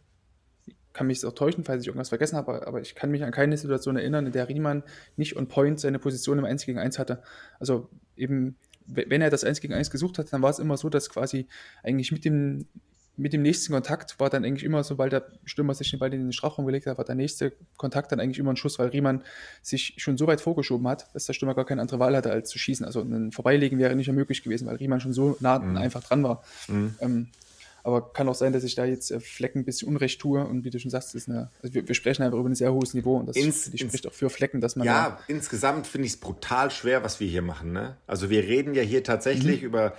kann 0.93 1.07
mich 1.07 1.25
auch 1.25 1.33
täuschen, 1.33 1.63
falls 1.63 1.81
ich 1.81 1.87
irgendwas 1.87 2.09
vergessen 2.09 2.35
habe, 2.35 2.67
aber 2.67 2.81
ich 2.81 2.95
kann 2.95 3.11
mich 3.11 3.23
an 3.23 3.31
keine 3.31 3.57
Situation 3.57 3.95
erinnern, 3.95 4.25
in 4.25 4.31
der 4.31 4.49
Riemann 4.49 4.83
nicht 5.15 5.37
on 5.37 5.47
point 5.47 5.79
seine 5.79 5.99
Position 5.99 6.37
im 6.39 6.45
1 6.45 6.65
gegen 6.65 6.79
1 6.79 6.99
hatte. 6.99 7.21
Also 7.59 7.89
eben 8.15 8.57
wenn 8.87 9.21
er 9.21 9.29
das 9.29 9.43
1 9.43 9.61
gegen 9.61 9.73
1 9.73 9.89
gesucht 9.89 10.17
hat, 10.17 10.31
dann 10.33 10.41
war 10.41 10.49
es 10.49 10.59
immer 10.59 10.77
so, 10.77 10.89
dass 10.89 11.09
quasi 11.09 11.47
eigentlich 11.83 12.11
mit 12.11 12.25
dem, 12.25 12.65
mit 13.17 13.33
dem 13.33 13.41
nächsten 13.41 13.73
Kontakt 13.73 14.19
war 14.19 14.29
dann 14.29 14.43
eigentlich 14.43 14.63
immer, 14.63 14.83
sobald 14.83 15.11
der 15.13 15.27
Stürmer 15.45 15.73
sich 15.73 15.91
den 15.91 15.99
Ball 15.99 16.13
in 16.13 16.21
den 16.21 16.33
Strafraum 16.33 16.65
gelegt 16.65 16.87
hat, 16.87 16.97
war 16.97 17.05
der 17.05 17.15
nächste 17.15 17.53
Kontakt 17.77 18.11
dann 18.11 18.19
eigentlich 18.19 18.39
immer 18.39 18.51
ein 18.51 18.57
Schuss, 18.57 18.79
weil 18.79 18.89
Riemann 18.89 19.23
sich 19.61 19.95
schon 19.97 20.17
so 20.17 20.27
weit 20.27 20.41
vorgeschoben 20.41 20.87
hat, 20.87 21.13
dass 21.13 21.25
der 21.25 21.33
Stürmer 21.33 21.55
gar 21.55 21.65
keine 21.65 21.81
andere 21.81 21.99
Wahl 21.99 22.15
hatte, 22.15 22.31
als 22.31 22.49
zu 22.49 22.59
schießen. 22.59 22.85
Also 22.85 23.01
ein 23.01 23.31
Vorbeilegen 23.31 23.79
wäre 23.79 23.95
nicht 23.95 24.07
mehr 24.07 24.15
möglich 24.15 24.43
gewesen, 24.43 24.67
weil 24.67 24.77
Riemann 24.77 25.01
schon 25.01 25.13
so 25.13 25.37
nah 25.39 25.59
mhm. 25.59 25.77
einfach 25.77 26.03
dran 26.03 26.23
war. 26.23 26.43
Mhm. 26.67 26.95
Ähm, 26.99 27.27
aber 27.83 28.13
kann 28.13 28.27
auch 28.29 28.35
sein, 28.35 28.53
dass 28.53 28.63
ich 28.63 28.75
da 28.75 28.85
jetzt 28.85 29.11
äh, 29.11 29.19
Flecken 29.19 29.59
ein 29.59 29.65
bisschen 29.65 29.87
Unrecht 29.87 30.21
tue. 30.21 30.43
Und 30.45 30.63
wie 30.63 30.69
du 30.69 30.79
schon 30.79 30.91
sagst, 30.91 31.15
ist 31.15 31.29
eine, 31.29 31.49
also 31.61 31.73
wir, 31.73 31.87
wir, 31.87 31.95
sprechen 31.95 32.23
einfach 32.23 32.37
über 32.37 32.49
ein 32.49 32.55
sehr 32.55 32.73
hohes 32.73 32.93
Niveau. 32.93 33.17
Und 33.17 33.27
das 33.27 33.35
ins, 33.35 33.71
spricht 33.75 34.07
auch 34.07 34.13
für 34.13 34.29
Flecken, 34.29 34.61
dass 34.61 34.75
man. 34.75 34.85
Ja, 34.85 35.09
da 35.09 35.19
insgesamt 35.27 35.87
finde 35.87 36.07
ich 36.07 36.13
es 36.13 36.19
brutal 36.19 36.71
schwer, 36.71 37.03
was 37.03 37.19
wir 37.19 37.27
hier 37.27 37.41
machen. 37.41 37.71
Ne? 37.71 37.97
Also 38.07 38.29
wir 38.29 38.43
reden 38.43 38.73
ja 38.73 38.81
hier 38.81 39.03
tatsächlich 39.03 39.61
mhm. 39.61 39.67
über 39.67 39.93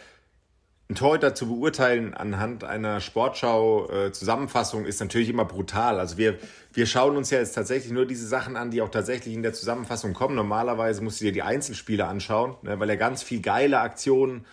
ein 0.92 0.94
Torhüter 0.94 1.34
zu 1.34 1.48
beurteilen 1.48 2.12
anhand 2.12 2.64
einer 2.64 3.00
Sportschau-Zusammenfassung 3.00 4.84
äh, 4.84 4.88
ist 4.88 5.00
natürlich 5.00 5.30
immer 5.30 5.46
brutal. 5.46 5.98
Also 5.98 6.18
wir, 6.18 6.38
wir 6.72 6.86
schauen 6.86 7.16
uns 7.16 7.30
ja 7.30 7.38
jetzt 7.38 7.54
tatsächlich 7.54 7.92
nur 7.92 8.04
diese 8.04 8.26
Sachen 8.26 8.56
an, 8.56 8.70
die 8.70 8.82
auch 8.82 8.90
tatsächlich 8.90 9.34
in 9.34 9.42
der 9.42 9.54
Zusammenfassung 9.54 10.12
kommen. 10.12 10.34
Normalerweise 10.34 11.02
musst 11.02 11.20
du 11.20 11.24
dir 11.24 11.32
die 11.32 11.42
Einzelspiele 11.42 12.06
anschauen, 12.06 12.56
ne, 12.62 12.78
weil 12.78 12.90
er 12.90 12.98
ganz 12.98 13.22
viel 13.22 13.40
geile 13.40 13.80
Aktionen 13.80 14.44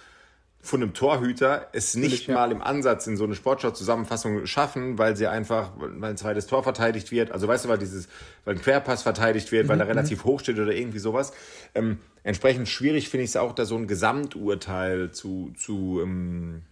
von 0.62 0.82
einem 0.82 0.94
Torhüter 0.94 1.68
es 1.72 1.96
nicht 1.96 2.28
ja. 2.28 2.36
mal 2.36 2.51
im 2.51 2.62
Ansatz 2.62 3.08
in 3.08 3.16
so 3.16 3.24
eine 3.24 3.36
Sportschau-Zusammenfassung 3.36 4.46
schaffen, 4.46 4.98
weil 4.98 5.16
sie 5.16 5.28
einfach, 5.28 5.72
weil 5.78 6.12
ein 6.12 6.18
zweites 6.18 6.48
Tor 6.48 6.63
verteidigt 6.63 7.12
wird, 7.12 7.32
also 7.32 7.48
weißt 7.48 7.66
du, 7.66 7.70
weil 7.70 7.78
dieses, 7.78 8.10
weil 8.44 8.56
ein 8.56 8.62
Querpass 8.62 9.04
verteidigt 9.04 9.51
wird, 9.51 9.66
mhm. 9.66 9.70
weil 9.70 9.80
er 9.80 9.86
mhm. 9.86 9.92
relativ 9.92 10.25
hoch 10.25 10.42
steht 10.42 10.60
oder 10.60 10.74
irgendwie 10.74 11.00
sowas. 11.00 11.32
Ähm, 11.75 12.00
entsprechend 12.24 12.68
schwierig 12.68 13.10
finde 13.10 13.24
ich 13.24 13.32
es 13.32 13.38
auch, 13.38 13.54
da 13.54 13.66
so 13.66 13.78
ein 13.78 13.88
Gesamturteil 13.88 15.12
zu, 15.12 15.54
zu 15.58 16.01
ähm, 16.04 16.63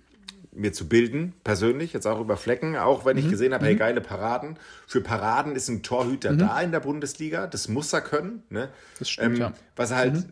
mir 0.52 0.74
zu 0.74 0.90
bilden, 0.90 1.34
persönlich, 1.44 1.94
jetzt 1.94 2.08
auch 2.08 2.20
über 2.20 2.36
Flecken, 2.36 2.76
auch 2.76 3.06
wenn 3.06 3.16
mhm. 3.16 3.24
ich 3.24 3.30
gesehen 3.30 3.54
habe, 3.54 3.66
hey, 3.66 3.76
mhm. 3.76 3.80
geile 3.80 4.02
Paraden. 4.02 4.58
Für 4.86 5.00
Paraden 5.00 5.56
ist 5.56 5.70
ein 5.70 5.82
Torhüter 5.82 6.34
mhm. 6.34 6.40
da 6.40 6.60
in 6.60 6.72
der 6.72 6.82
Bundesliga, 6.82 7.48
das 7.48 7.70
muss 7.70 7.94
er 7.94 8.02
können. 8.02 8.44
Ne? 8.50 8.70
Das 9.00 9.10
stimmt, 9.10 9.36
ähm, 9.36 9.42
ja. 9.42 9.54
Was 9.78 9.94
halt, 9.94 10.16
mhm. 10.16 10.26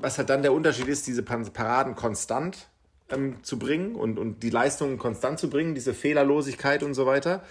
was 0.00 0.18
halt 0.18 0.28
dann 0.28 0.42
der 0.42 0.52
Unterschied 0.52 0.88
ist, 0.88 1.06
diese 1.06 1.22
Paraden 1.22 1.94
konstant 1.94 2.68
ähm, 3.10 3.36
zu 3.42 3.58
bringen 3.58 3.94
und, 3.94 4.18
und 4.18 4.42
die 4.42 4.50
Leistungen 4.50 4.98
konstant 4.98 5.38
zu 5.38 5.50
bringen, 5.50 5.74
diese 5.74 5.94
Fehlerlosigkeit 5.94 6.82
und 6.82 6.94
so 6.94 7.06
weiter. 7.06 7.42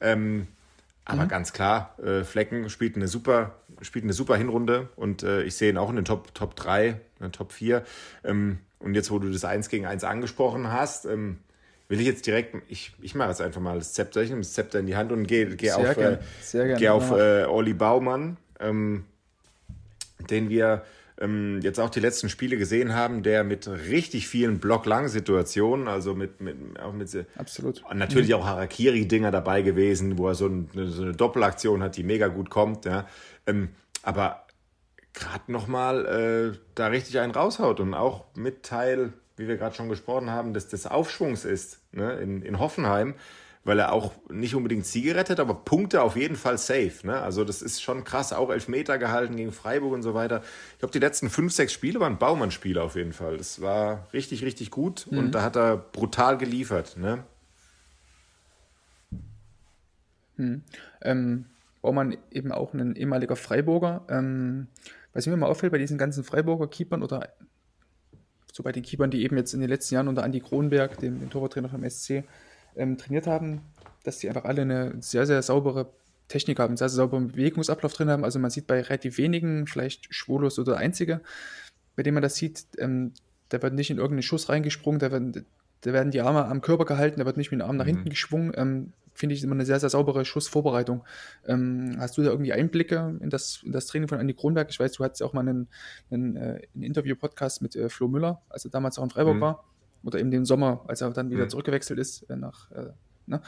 Ähm, 0.00 0.46
aber 1.04 1.24
mhm. 1.24 1.28
ganz 1.28 1.52
klar, 1.52 1.96
äh, 2.02 2.22
Flecken 2.22 2.70
spielt 2.70 2.96
eine 2.96 3.08
super, 3.08 3.54
spielt 3.80 4.04
eine 4.04 4.12
super 4.12 4.36
Hinrunde 4.36 4.88
und 4.96 5.22
äh, 5.22 5.42
ich 5.42 5.56
sehe 5.56 5.70
ihn 5.70 5.78
auch 5.78 5.90
in 5.90 5.96
den 5.96 6.04
Top, 6.04 6.34
Top 6.34 6.54
3, 6.54 6.88
in 6.88 6.96
den 7.20 7.32
Top 7.32 7.52
4. 7.52 7.84
Ähm, 8.24 8.58
und 8.78 8.94
jetzt, 8.94 9.10
wo 9.10 9.18
du 9.18 9.30
das 9.30 9.44
1 9.44 9.68
gegen 9.68 9.86
1 9.86 10.04
angesprochen 10.04 10.72
hast, 10.72 11.06
ähm, 11.06 11.38
will 11.88 12.00
ich 12.00 12.06
jetzt 12.06 12.26
direkt, 12.26 12.54
ich, 12.68 12.92
ich 13.02 13.14
mache 13.14 13.30
jetzt 13.30 13.40
einfach 13.40 13.60
mal 13.60 13.78
das 13.78 13.92
Zepter, 13.92 14.22
ich 14.22 14.30
nehme 14.30 14.42
das 14.42 14.52
Zepter 14.52 14.78
in 14.78 14.86
die 14.86 14.96
Hand 14.96 15.12
und 15.12 15.26
gehe 15.26 15.56
geh 15.56 15.72
auf, 15.72 15.94
gern, 15.94 16.18
äh, 16.54 16.74
geh 16.78 16.88
auf 16.88 17.10
äh, 17.10 17.44
Olli 17.44 17.74
Baumann, 17.74 18.36
ähm, 18.60 19.04
den 20.30 20.48
wir 20.48 20.84
ähm, 21.22 21.60
jetzt 21.62 21.78
auch 21.78 21.90
die 21.90 22.00
letzten 22.00 22.28
Spiele 22.28 22.56
gesehen 22.56 22.94
haben, 22.94 23.22
der 23.22 23.44
mit 23.44 23.68
richtig 23.68 24.28
vielen 24.28 24.58
Block-Lang-Situationen, 24.58 25.88
also 25.88 26.14
mit, 26.14 26.40
mit, 26.40 26.56
auch 26.80 26.92
mit 26.92 27.08
Absolut. 27.36 27.82
natürlich 27.94 28.30
mhm. 28.30 28.34
auch 28.34 28.46
Harakiri-Dinger 28.46 29.30
dabei 29.30 29.62
gewesen, 29.62 30.18
wo 30.18 30.28
er 30.28 30.34
so, 30.34 30.46
ein, 30.46 30.68
so, 30.74 31.02
eine 31.02 31.12
Doppelaktion 31.12 31.82
hat, 31.82 31.96
die 31.96 32.02
mega 32.02 32.28
gut 32.28 32.50
kommt. 32.50 32.84
Ja. 32.84 33.06
Ähm, 33.46 33.70
aber 34.02 34.46
gerade 35.12 35.50
nochmal 35.52 36.06
äh, 36.54 36.58
da 36.74 36.88
richtig 36.88 37.18
einen 37.20 37.32
raushaut 37.32 37.80
und 37.80 37.94
auch 37.94 38.24
mit 38.34 38.64
Teil, 38.64 39.12
wie 39.36 39.46
wir 39.46 39.56
gerade 39.56 39.74
schon 39.74 39.88
gesprochen 39.88 40.30
haben, 40.30 40.54
des, 40.54 40.68
des 40.68 40.86
Aufschwungs 40.86 41.44
ist 41.44 41.80
ne, 41.92 42.14
in, 42.14 42.42
in 42.42 42.58
Hoffenheim 42.58 43.14
weil 43.64 43.78
er 43.78 43.92
auch 43.92 44.12
nicht 44.30 44.54
unbedingt 44.54 44.86
Siege 44.86 45.14
rettet, 45.14 45.38
aber 45.38 45.54
Punkte 45.54 46.02
auf 46.02 46.16
jeden 46.16 46.36
Fall 46.36 46.58
safe. 46.58 46.92
Ne? 47.04 47.20
Also 47.20 47.44
das 47.44 47.62
ist 47.62 47.80
schon 47.80 48.04
krass, 48.04 48.32
auch 48.32 48.50
Elfmeter 48.50 48.98
gehalten 48.98 49.36
gegen 49.36 49.52
Freiburg 49.52 49.92
und 49.92 50.02
so 50.02 50.14
weiter. 50.14 50.42
Ich 50.72 50.78
glaube, 50.80 50.92
die 50.92 50.98
letzten 50.98 51.30
fünf, 51.30 51.52
sechs 51.52 51.72
Spiele 51.72 52.00
waren 52.00 52.18
Baumann-Spiele 52.18 52.82
auf 52.82 52.96
jeden 52.96 53.12
Fall. 53.12 53.36
Das 53.36 53.60
war 53.60 54.08
richtig, 54.12 54.44
richtig 54.44 54.70
gut 54.70 55.06
mhm. 55.10 55.18
und 55.18 55.30
da 55.32 55.42
hat 55.42 55.56
er 55.56 55.76
brutal 55.76 56.38
geliefert. 56.38 56.96
Ne? 56.96 57.22
Mhm. 60.36 60.62
Ähm, 61.02 61.44
Baumann 61.82 62.16
eben 62.30 62.52
auch 62.52 62.74
ein 62.74 62.96
ehemaliger 62.96 63.36
Freiburger. 63.36 64.02
Ähm, 64.08 64.66
was 65.12 65.26
mir 65.26 65.36
mal 65.36 65.46
auffällt 65.46 65.72
bei 65.72 65.78
diesen 65.78 65.98
ganzen 65.98 66.24
Freiburger 66.24 66.68
Keepern 66.68 67.02
oder 67.02 67.28
so 68.52 68.62
bei 68.62 68.72
den 68.72 68.82
Keepern, 68.82 69.10
die 69.10 69.22
eben 69.22 69.36
jetzt 69.36 69.54
in 69.54 69.60
den 69.60 69.68
letzten 69.68 69.94
Jahren 69.94 70.08
unter 70.08 70.24
Andi 70.24 70.40
Kronberg, 70.40 70.98
dem, 70.98 71.20
dem 71.20 71.30
Torwarttrainer 71.30 71.68
vom 71.68 71.88
SC, 71.88 72.24
ähm, 72.76 72.98
trainiert 72.98 73.26
haben, 73.26 73.60
dass 74.04 74.18
die 74.18 74.28
einfach 74.28 74.44
alle 74.44 74.62
eine 74.62 74.94
sehr, 75.00 75.26
sehr 75.26 75.42
saubere 75.42 75.90
Technik 76.28 76.58
haben, 76.58 76.70
einen 76.70 76.76
sehr, 76.76 76.88
sehr 76.88 76.96
sauberen 76.96 77.28
Bewegungsablauf 77.28 77.92
drin 77.92 78.08
haben. 78.08 78.24
Also 78.24 78.38
man 78.38 78.50
sieht 78.50 78.66
bei 78.66 78.80
relativ 78.80 79.18
wenigen, 79.18 79.66
vielleicht 79.66 80.12
Schwulos 80.14 80.58
oder 80.58 80.78
Einzige, 80.78 81.20
bei 81.94 82.02
dem 82.02 82.14
man 82.14 82.22
das 82.22 82.36
sieht, 82.36 82.64
ähm, 82.78 83.12
da 83.50 83.60
wird 83.62 83.74
nicht 83.74 83.90
in 83.90 83.98
irgendeinen 83.98 84.22
Schuss 84.22 84.48
reingesprungen, 84.48 84.98
da 84.98 85.12
werden, 85.12 85.44
da 85.82 85.92
werden 85.92 86.10
die 86.10 86.22
Arme 86.22 86.46
am 86.46 86.62
Körper 86.62 86.86
gehalten, 86.86 87.20
da 87.20 87.26
wird 87.26 87.36
nicht 87.36 87.50
mit 87.50 87.60
dem 87.60 87.66
Arm 87.66 87.76
nach 87.76 87.84
mhm. 87.84 87.90
hinten 87.90 88.10
geschwungen. 88.10 88.52
Ähm, 88.56 88.92
Finde 89.14 89.34
ich 89.34 89.44
immer 89.44 89.54
eine 89.54 89.66
sehr, 89.66 89.78
sehr 89.78 89.90
saubere 89.90 90.24
Schussvorbereitung. 90.24 91.04
Ähm, 91.46 91.96
hast 91.98 92.16
du 92.16 92.22
da 92.22 92.30
irgendwie 92.30 92.54
Einblicke 92.54 93.18
in 93.20 93.28
das, 93.28 93.60
in 93.62 93.70
das 93.70 93.86
Training 93.86 94.08
von 94.08 94.18
Andi 94.18 94.32
Kronberg? 94.32 94.70
Ich 94.70 94.80
weiß, 94.80 94.92
du 94.92 95.04
hattest 95.04 95.22
auch 95.22 95.34
mal 95.34 95.40
einen, 95.42 95.68
einen, 96.10 96.36
äh, 96.36 96.62
einen 96.74 96.82
Interview-Podcast 96.82 97.60
mit 97.60 97.76
äh, 97.76 97.90
Flo 97.90 98.08
Müller, 98.08 98.40
als 98.48 98.64
er 98.64 98.70
damals 98.70 98.98
auch 98.98 99.04
in 99.04 99.10
Freiburg 99.10 99.36
mhm. 99.36 99.40
war 99.42 99.64
oder 100.04 100.18
eben 100.18 100.30
den 100.30 100.44
Sommer, 100.44 100.84
als 100.88 101.00
er 101.00 101.10
dann 101.10 101.30
wieder 101.30 101.44
mhm. 101.44 101.50
zurückgewechselt 101.50 101.98
ist 101.98 102.22
äh, 102.30 102.36
nach. 102.36 102.70
Äh, 102.70 102.90
ne? 103.26 103.40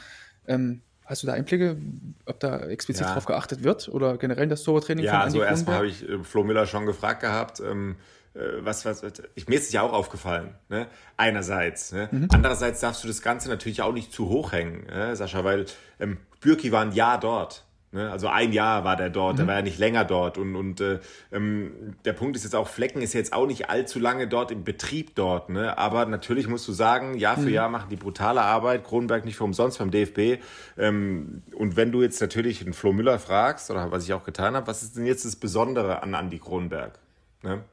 ähm, 0.47 0.81
hast 1.05 1.23
du 1.23 1.27
da 1.27 1.33
Einblicke, 1.33 1.77
ob 2.25 2.39
da 2.39 2.59
explizit 2.67 3.05
ja. 3.05 3.13
drauf 3.13 3.25
geachtet 3.25 3.63
wird 3.63 3.89
oder 3.89 4.17
generell 4.17 4.47
das 4.47 4.63
Torwarttraining? 4.63 5.05
Ja, 5.05 5.21
also 5.21 5.41
erstmal 5.41 5.75
habe 5.75 5.87
ich 5.87 6.07
äh, 6.07 6.23
Flo 6.23 6.43
Miller 6.43 6.65
schon 6.65 6.85
gefragt 6.85 7.21
gehabt. 7.21 7.59
Ähm, 7.59 7.95
äh, 8.33 8.39
was, 8.59 8.85
was, 8.85 9.03
ich, 9.35 9.47
mir 9.47 9.55
ist 9.55 9.67
es 9.67 9.71
ja 9.71 9.81
auch 9.81 9.93
aufgefallen, 9.93 10.55
ne? 10.69 10.87
einerseits. 11.17 11.91
Ne? 11.91 12.09
Mhm. 12.11 12.27
Andererseits 12.31 12.81
darfst 12.81 13.03
du 13.03 13.07
das 13.07 13.21
Ganze 13.21 13.49
natürlich 13.49 13.81
auch 13.81 13.93
nicht 13.93 14.11
zu 14.11 14.29
hoch 14.29 14.51
hängen, 14.51 14.85
ne? 14.87 15.15
Sascha, 15.15 15.43
weil 15.43 15.65
ähm, 15.99 16.17
Bürki 16.41 16.71
war 16.71 16.81
ein 16.81 16.91
Jahr 16.91 17.19
dort. 17.19 17.64
Ne? 17.95 18.11
Also 18.11 18.27
ein 18.27 18.51
Jahr 18.51 18.83
war 18.83 18.97
der 18.97 19.09
dort, 19.09 19.35
mhm. 19.35 19.37
der 19.37 19.47
war 19.47 19.55
ja 19.55 19.61
nicht 19.61 19.79
länger 19.79 20.03
dort. 20.03 20.37
Und, 20.37 20.57
und 20.57 20.81
äh, 20.81 20.99
ähm, 21.31 21.95
der 22.03 22.11
Punkt 22.11 22.35
ist 22.35 22.43
jetzt 22.43 22.53
auch, 22.53 22.67
Flecken 22.67 23.01
ist 23.01 23.13
jetzt 23.13 23.31
auch 23.31 23.47
nicht 23.47 23.69
allzu 23.69 23.99
lange 23.99 24.27
dort 24.27 24.51
im 24.51 24.65
Betrieb 24.65 25.15
dort. 25.15 25.49
Ne? 25.49 25.77
Aber 25.77 26.05
natürlich 26.05 26.49
musst 26.49 26.67
du 26.67 26.73
sagen, 26.73 27.17
Jahr 27.17 27.37
für 27.37 27.43
mhm. 27.43 27.53
Jahr 27.53 27.69
machen 27.69 27.87
die 27.89 27.95
brutale 27.95 28.41
Arbeit. 28.41 28.83
Kronenberg 28.83 29.23
nicht 29.23 29.37
für 29.37 29.45
umsonst 29.45 29.79
beim 29.79 29.91
DFB. 29.91 30.43
Ähm, 30.77 31.41
und 31.55 31.77
wenn 31.77 31.93
du 31.93 32.01
jetzt 32.01 32.19
natürlich 32.19 32.61
einen 32.61 32.73
Flo 32.73 32.91
Müller 32.91 33.17
fragst, 33.17 33.71
oder 33.71 33.89
was 33.91 34.03
ich 34.03 34.11
auch 34.11 34.25
getan 34.25 34.57
habe, 34.57 34.67
was 34.67 34.83
ist 34.83 34.97
denn 34.97 35.05
jetzt 35.05 35.23
das 35.23 35.37
Besondere 35.37 36.03
an 36.03 36.13
Andy 36.15 36.39
Kronenberg? 36.39 36.99
Ne? 37.43 37.63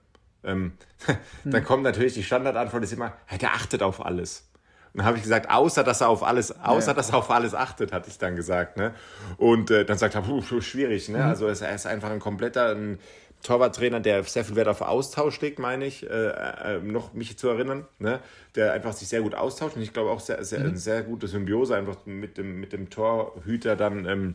Ähm, 0.45 0.75
dann 1.45 1.63
mhm. 1.63 1.65
kommt 1.65 1.83
natürlich 1.83 2.15
die 2.15 2.23
Standardantwort 2.23 2.85
ist 2.85 2.93
immer, 2.93 3.13
der 3.41 3.55
achtet 3.55 3.83
auf 3.83 4.07
alles. 4.07 4.49
Dann 4.95 5.07
habe 5.07 5.17
ich 5.17 5.23
gesagt, 5.23 5.51
außer 5.51 5.85
dass 5.85 6.03
er 6.03 6.09
auf 6.09 6.23
alles, 6.23 6.61
außer 6.61 6.89
ja. 6.89 6.95
dass 6.95 7.11
er 7.11 7.17
auf 7.17 7.31
alles 7.31 7.55
achtet, 7.55 7.93
hatte 7.93 8.11
ich 8.11 8.19
dann 8.19 8.37
gesagt. 8.37 8.77
Ne? 8.77 8.93
Und 9.39 9.71
äh, 9.71 9.85
dann 9.85 9.97
sagt 9.97 10.15
er, 10.15 10.23
puh, 10.23 10.43
schwierig. 10.61 11.09
Ne? 11.09 11.19
Mhm. 11.19 11.25
Also 11.25 11.47
er 11.47 11.75
ist 11.75 11.87
einfach 11.87 12.11
ein 12.11 12.21
kompletter 12.21 12.75
ein 12.75 12.99
Torwarttrainer, 13.43 14.01
der 14.01 14.23
sehr 14.23 14.45
viel 14.45 14.55
Wert 14.55 14.69
auf 14.69 14.83
Austausch 14.83 15.41
legt, 15.41 15.59
meine 15.59 15.85
ich, 15.85 16.09
äh, 16.09 16.29
äh, 16.29 16.79
noch 16.81 17.13
mich 17.13 17.37
zu 17.39 17.49
erinnern, 17.49 17.87
ne? 17.99 18.21
der 18.55 18.73
einfach 18.73 18.93
sich 18.93 19.09
sehr 19.09 19.23
gut 19.23 19.35
austauscht. 19.35 19.77
Und 19.77 19.83
ich 19.83 19.93
glaube 19.93 20.11
auch 20.11 20.21
sehr, 20.21 20.45
sehr, 20.45 20.61
mhm. 20.61 20.67
eine 20.67 20.79
sehr 20.79 21.03
gute 21.03 21.27
Symbiose 21.27 21.75
einfach 21.75 22.07
mit 22.07 22.39
dem, 22.39 22.61
mit 22.61 22.73
dem 22.73 22.89
Torhüter 22.91 23.77
dann 23.77 24.05
ähm, 24.07 24.35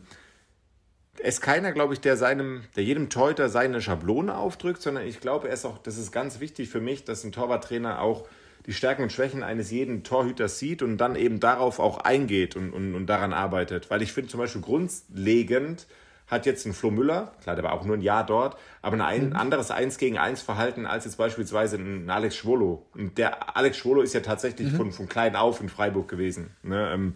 ist 1.20 1.40
keiner, 1.40 1.72
glaube 1.72 1.94
ich, 1.94 2.00
der 2.00 2.16
seinem, 2.16 2.62
der 2.76 2.84
jedem 2.84 3.10
Torhüter 3.10 3.48
seine 3.48 3.80
Schablone 3.80 4.36
aufdrückt, 4.36 4.82
sondern 4.82 5.06
ich 5.06 5.20
glaube, 5.20 5.48
er 5.48 5.54
ist 5.54 5.64
auch, 5.64 5.78
das 5.78 5.96
ist 5.96 6.12
ganz 6.12 6.40
wichtig 6.40 6.68
für 6.68 6.80
mich, 6.80 7.04
dass 7.04 7.24
ein 7.24 7.32
Torwarttrainer 7.32 8.00
auch 8.00 8.26
die 8.68 8.74
Stärken 8.74 9.02
und 9.02 9.10
Schwächen 9.10 9.42
eines 9.42 9.70
jeden 9.70 10.04
Torhüters 10.04 10.58
sieht 10.58 10.82
und 10.82 10.98
dann 10.98 11.16
eben 11.16 11.40
darauf 11.40 11.78
auch 11.78 11.96
eingeht 11.98 12.54
und, 12.54 12.74
und, 12.74 12.94
und 12.94 13.06
daran 13.06 13.32
arbeitet. 13.32 13.88
Weil 13.88 14.02
ich 14.02 14.12
finde 14.12 14.30
zum 14.30 14.38
Beispiel 14.38 14.60
grundlegend 14.60 15.86
hat 16.26 16.44
jetzt 16.44 16.66
ein 16.66 16.74
Flo 16.74 16.90
Müller, 16.90 17.32
klar, 17.42 17.56
der 17.56 17.64
war 17.64 17.72
auch 17.72 17.86
nur 17.86 17.96
ein 17.96 18.02
Jahr 18.02 18.26
dort, 18.26 18.58
aber 18.82 19.02
ein, 19.02 19.30
mhm. 19.30 19.36
anderes 19.36 19.70
1 19.70 19.96
gegen 19.96 20.18
1 20.18 20.42
Verhalten 20.42 20.84
als 20.84 21.06
jetzt 21.06 21.16
beispielsweise 21.16 21.76
ein 21.76 22.10
Alex 22.10 22.36
Schwolo. 22.36 22.84
Und 22.92 23.16
der 23.16 23.56
Alex 23.56 23.78
Schwolo 23.78 24.02
ist 24.02 24.12
ja 24.12 24.20
tatsächlich 24.20 24.70
mhm. 24.70 24.76
von, 24.76 24.92
von 24.92 25.08
klein 25.08 25.34
auf 25.34 25.62
in 25.62 25.70
Freiburg 25.70 26.06
gewesen. 26.06 26.50
Ne? 26.62 26.90
Ähm, 26.92 27.14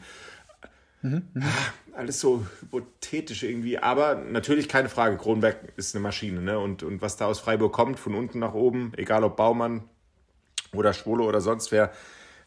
mhm. 1.02 1.22
mhm. 1.34 1.42
Ah, 1.42 1.98
alles 1.98 2.18
so 2.18 2.46
hypothetisch 2.62 3.42
irgendwie, 3.42 3.76
aber 3.76 4.14
natürlich 4.14 4.70
keine 4.70 4.88
Frage, 4.88 5.18
Kronberg 5.18 5.58
ist 5.76 5.94
eine 5.94 6.02
Maschine. 6.02 6.40
Ne? 6.40 6.58
Und, 6.58 6.82
und 6.82 7.02
was 7.02 7.18
da 7.18 7.26
aus 7.26 7.40
Freiburg 7.40 7.74
kommt, 7.74 7.98
von 7.98 8.14
unten 8.14 8.38
nach 8.38 8.54
oben, 8.54 8.92
egal 8.96 9.22
ob 9.22 9.36
Baumann, 9.36 9.84
oder 10.74 10.92
Schwolo 10.92 11.26
oder 11.26 11.40
sonst 11.40 11.72
wer 11.72 11.92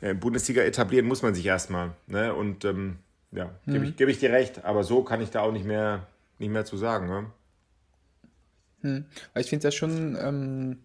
äh, 0.02 0.14
Bundesliga 0.14 0.62
etablieren, 0.64 1.06
muss 1.06 1.22
man 1.22 1.36
sich 1.36 1.46
erstmal. 1.46 1.92
Ne? 2.08 2.34
Und 2.34 2.66
ähm, 2.66 2.98
ja, 3.32 3.52
gebe 3.66 3.80
mhm. 3.80 3.86
ich, 3.86 3.96
geb 3.98 4.10
ich 4.10 4.20
dir 4.20 4.32
recht, 4.32 4.64
aber 4.66 4.84
so 4.84 5.04
kann 5.04 5.22
ich 5.22 5.30
da 5.30 5.42
auch 5.42 5.52
nicht 5.52 5.66
mehr, 5.66 6.08
nicht 6.40 6.52
mehr 6.52 6.66
zu 6.66 6.78
sagen. 6.78 7.08
Ne? 7.08 7.26
Hm. 8.82 9.06
Ich 9.36 9.50
finde 9.50 9.68
es 9.68 9.74
ja 9.74 9.78
schon 9.78 10.18
ähm, 10.20 10.78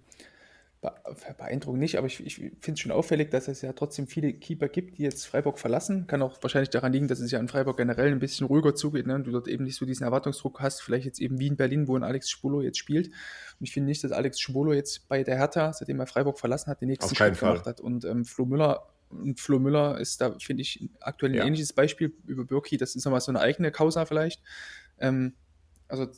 beeindruckend 0.81 1.81
nicht, 1.81 1.99
aber 1.99 2.07
ich, 2.07 2.25
ich 2.25 2.37
finde 2.37 2.73
es 2.73 2.81
schon 2.81 2.93
auffällig, 2.93 3.31
dass 3.31 3.49
es 3.49 3.61
ja 3.61 3.75
trotzdem 3.75 4.07
viele 4.07 4.33
Keeper 4.33 4.69
gibt, 4.69 4.97
die 4.97 5.03
jetzt 5.03 5.27
Freiburg 5.27 5.59
verlassen. 5.59 6.07
Kann 6.07 6.23
auch 6.23 6.43
wahrscheinlich 6.43 6.71
daran 6.71 6.93
liegen, 6.93 7.07
dass 7.07 7.21
es 7.21 7.31
ja 7.31 7.39
in 7.39 7.49
Freiburg 7.49 7.77
generell 7.77 8.11
ein 8.11 8.19
bisschen 8.19 8.47
ruhiger 8.47 8.75
zugeht 8.75 9.07
ne? 9.07 9.15
und 9.15 9.25
du 9.25 9.31
dort 9.31 9.47
eben 9.47 9.65
nicht 9.65 9.77
so 9.77 9.85
diesen 9.85 10.05
Erwartungsdruck 10.05 10.61
hast. 10.61 10.81
Vielleicht 10.81 11.05
jetzt 11.05 11.21
eben 11.21 11.39
wie 11.39 11.49
in 11.49 11.57
Berlin, 11.57 11.87
wo 11.87 11.97
ein 11.97 12.03
Alex 12.03 12.31
Schwolo 12.31 12.63
jetzt 12.63 12.79
spielt. 12.79 13.09
Und 13.09 13.15
ich 13.61 13.73
finde 13.73 13.89
nicht, 13.89 14.03
dass 14.03 14.13
Alex 14.13 14.41
Schwolo 14.41 14.73
jetzt 14.73 15.07
bei 15.09 15.23
der 15.23 15.37
Hertha, 15.37 15.73
seitdem 15.75 16.01
er 16.01 16.07
Freiburg 16.07 16.39
verlassen 16.39 16.71
hat, 16.71 16.81
den 16.81 16.89
nächsten 16.89 17.15
Schritt 17.15 17.37
Fall. 17.37 17.53
gemacht 17.53 17.67
hat. 17.67 17.81
Und 17.81 18.07
ähm, 18.07 18.25
Flo 18.25 18.47
Müller 18.47 18.87
und 19.11 19.39
Flo 19.39 19.59
Müller 19.59 19.99
ist 19.99 20.21
da, 20.21 20.35
finde 20.39 20.63
ich, 20.63 20.89
aktuell 21.01 21.33
ein 21.33 21.37
ja. 21.37 21.45
ähnliches 21.45 21.75
Beispiel 21.75 22.15
über 22.27 22.45
Birki. 22.45 22.79
Das 22.79 22.95
ist 22.95 23.05
nochmal 23.05 23.21
so 23.21 23.33
eine 23.33 23.41
eigene 23.41 23.71
Causa 23.71 24.07
vielleicht. 24.07 24.41
Ähm, 24.99 25.35
also 25.89 26.09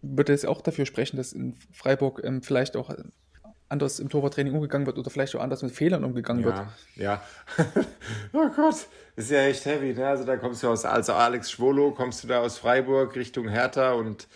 würde 0.00 0.32
es 0.32 0.44
auch 0.44 0.62
dafür 0.62 0.86
sprechen, 0.86 1.16
dass 1.16 1.32
in 1.32 1.56
Freiburg 1.72 2.22
ähm, 2.24 2.42
vielleicht 2.42 2.76
auch 2.76 2.94
anders 3.68 3.98
im 3.98 4.08
Torwarttraining 4.08 4.54
umgegangen 4.54 4.86
wird 4.86 4.98
oder 4.98 5.10
vielleicht 5.10 5.34
auch 5.34 5.40
anders 5.40 5.62
mit 5.62 5.72
Fehlern 5.72 6.04
umgegangen 6.04 6.42
ja, 6.42 6.46
wird. 6.46 6.66
Ja, 6.96 7.22
oh 8.32 8.48
Gott, 8.54 8.86
ist 9.16 9.30
ja 9.30 9.40
echt 9.40 9.64
heavy. 9.64 9.94
Ne? 9.94 10.06
Also 10.06 10.24
da 10.24 10.36
kommst 10.36 10.62
du 10.62 10.68
aus, 10.68 10.84
also 10.84 11.12
Alex 11.14 11.50
Schwolo, 11.50 11.92
kommst 11.92 12.22
du 12.22 12.28
da 12.28 12.40
aus 12.40 12.58
Freiburg 12.58 13.16
Richtung 13.16 13.48
Hertha 13.48 13.92
und 13.92 14.28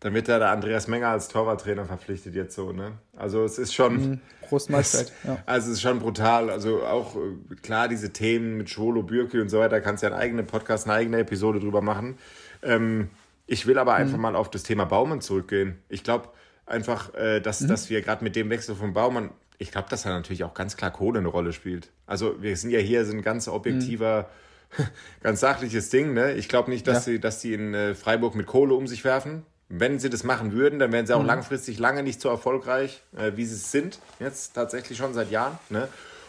dann 0.00 0.14
wird 0.14 0.28
da 0.28 0.38
der 0.38 0.50
Andreas 0.50 0.88
Menger 0.88 1.08
als 1.08 1.28
Torwarttrainer 1.28 1.84
verpflichtet 1.84 2.34
jetzt 2.34 2.54
so. 2.54 2.72
Ne? 2.72 2.92
Also 3.16 3.44
es 3.44 3.58
ist 3.58 3.74
schon... 3.74 3.94
Mhm, 3.94 4.20
Großmeisterzeit, 4.48 5.12
ja. 5.24 5.38
Also 5.46 5.68
es 5.68 5.74
ist 5.74 5.82
schon 5.82 6.00
brutal. 6.00 6.50
Also 6.50 6.82
auch 6.84 7.16
äh, 7.16 7.54
klar, 7.62 7.86
diese 7.86 8.12
Themen 8.12 8.56
mit 8.56 8.70
Schwolo, 8.70 9.02
Bürki 9.02 9.40
und 9.40 9.48
so 9.48 9.58
weiter, 9.58 9.80
kannst 9.80 10.02
du 10.02 10.06
ja 10.06 10.12
einen 10.12 10.22
eigenen 10.22 10.46
Podcast, 10.46 10.86
eine 10.86 10.94
eigene 10.94 11.18
Episode 11.18 11.60
drüber 11.60 11.82
machen. 11.82 12.18
Ähm, 12.62 13.10
ich 13.46 13.66
will 13.66 13.78
aber 13.78 13.94
einfach 13.94 14.16
mhm. 14.16 14.22
mal 14.22 14.36
auf 14.36 14.50
das 14.50 14.62
Thema 14.62 14.84
Baumann 14.84 15.20
zurückgehen. 15.20 15.78
Ich 15.88 16.02
glaube, 16.02 16.28
Einfach, 16.70 17.12
äh, 17.14 17.40
dass, 17.40 17.60
mhm. 17.60 17.68
dass 17.68 17.90
wir 17.90 18.00
gerade 18.00 18.22
mit 18.22 18.36
dem 18.36 18.48
Wechsel 18.48 18.76
von 18.76 18.92
Baumann, 18.92 19.30
ich 19.58 19.72
glaube, 19.72 19.88
dass 19.90 20.02
da 20.04 20.10
natürlich 20.10 20.44
auch 20.44 20.54
ganz 20.54 20.76
klar 20.76 20.92
Kohle 20.92 21.18
eine 21.18 21.28
Rolle 21.28 21.52
spielt. 21.52 21.90
Also 22.06 22.40
wir 22.40 22.56
sind 22.56 22.70
ja 22.70 22.78
hier, 22.78 23.04
sind 23.04 23.22
ganz 23.22 23.48
objektiver, 23.48 24.30
mhm. 24.78 24.84
ganz 25.22 25.40
sachliches 25.40 25.90
Ding. 25.90 26.14
Ne? 26.14 26.34
Ich 26.34 26.48
glaube 26.48 26.70
nicht, 26.70 26.86
dass, 26.86 27.06
ja. 27.06 27.12
sie, 27.12 27.20
dass 27.20 27.40
sie 27.40 27.54
in 27.54 27.74
äh, 27.74 27.94
Freiburg 27.96 28.36
mit 28.36 28.46
Kohle 28.46 28.74
um 28.74 28.86
sich 28.86 29.04
werfen. 29.04 29.44
Wenn 29.68 29.98
sie 29.98 30.10
das 30.10 30.24
machen 30.24 30.52
würden, 30.52 30.78
dann 30.78 30.92
wären 30.92 31.06
sie 31.06 31.14
auch 31.14 31.20
mhm. 31.20 31.26
langfristig 31.26 31.78
lange 31.78 32.04
nicht 32.04 32.20
so 32.20 32.28
erfolgreich, 32.28 33.02
äh, 33.16 33.32
wie 33.34 33.44
sie 33.44 33.56
es 33.56 33.72
sind. 33.72 33.98
Jetzt 34.20 34.54
tatsächlich 34.54 34.96
schon 34.96 35.12
seit 35.12 35.30
Jahren. 35.30 35.58
Ne? 35.70 35.88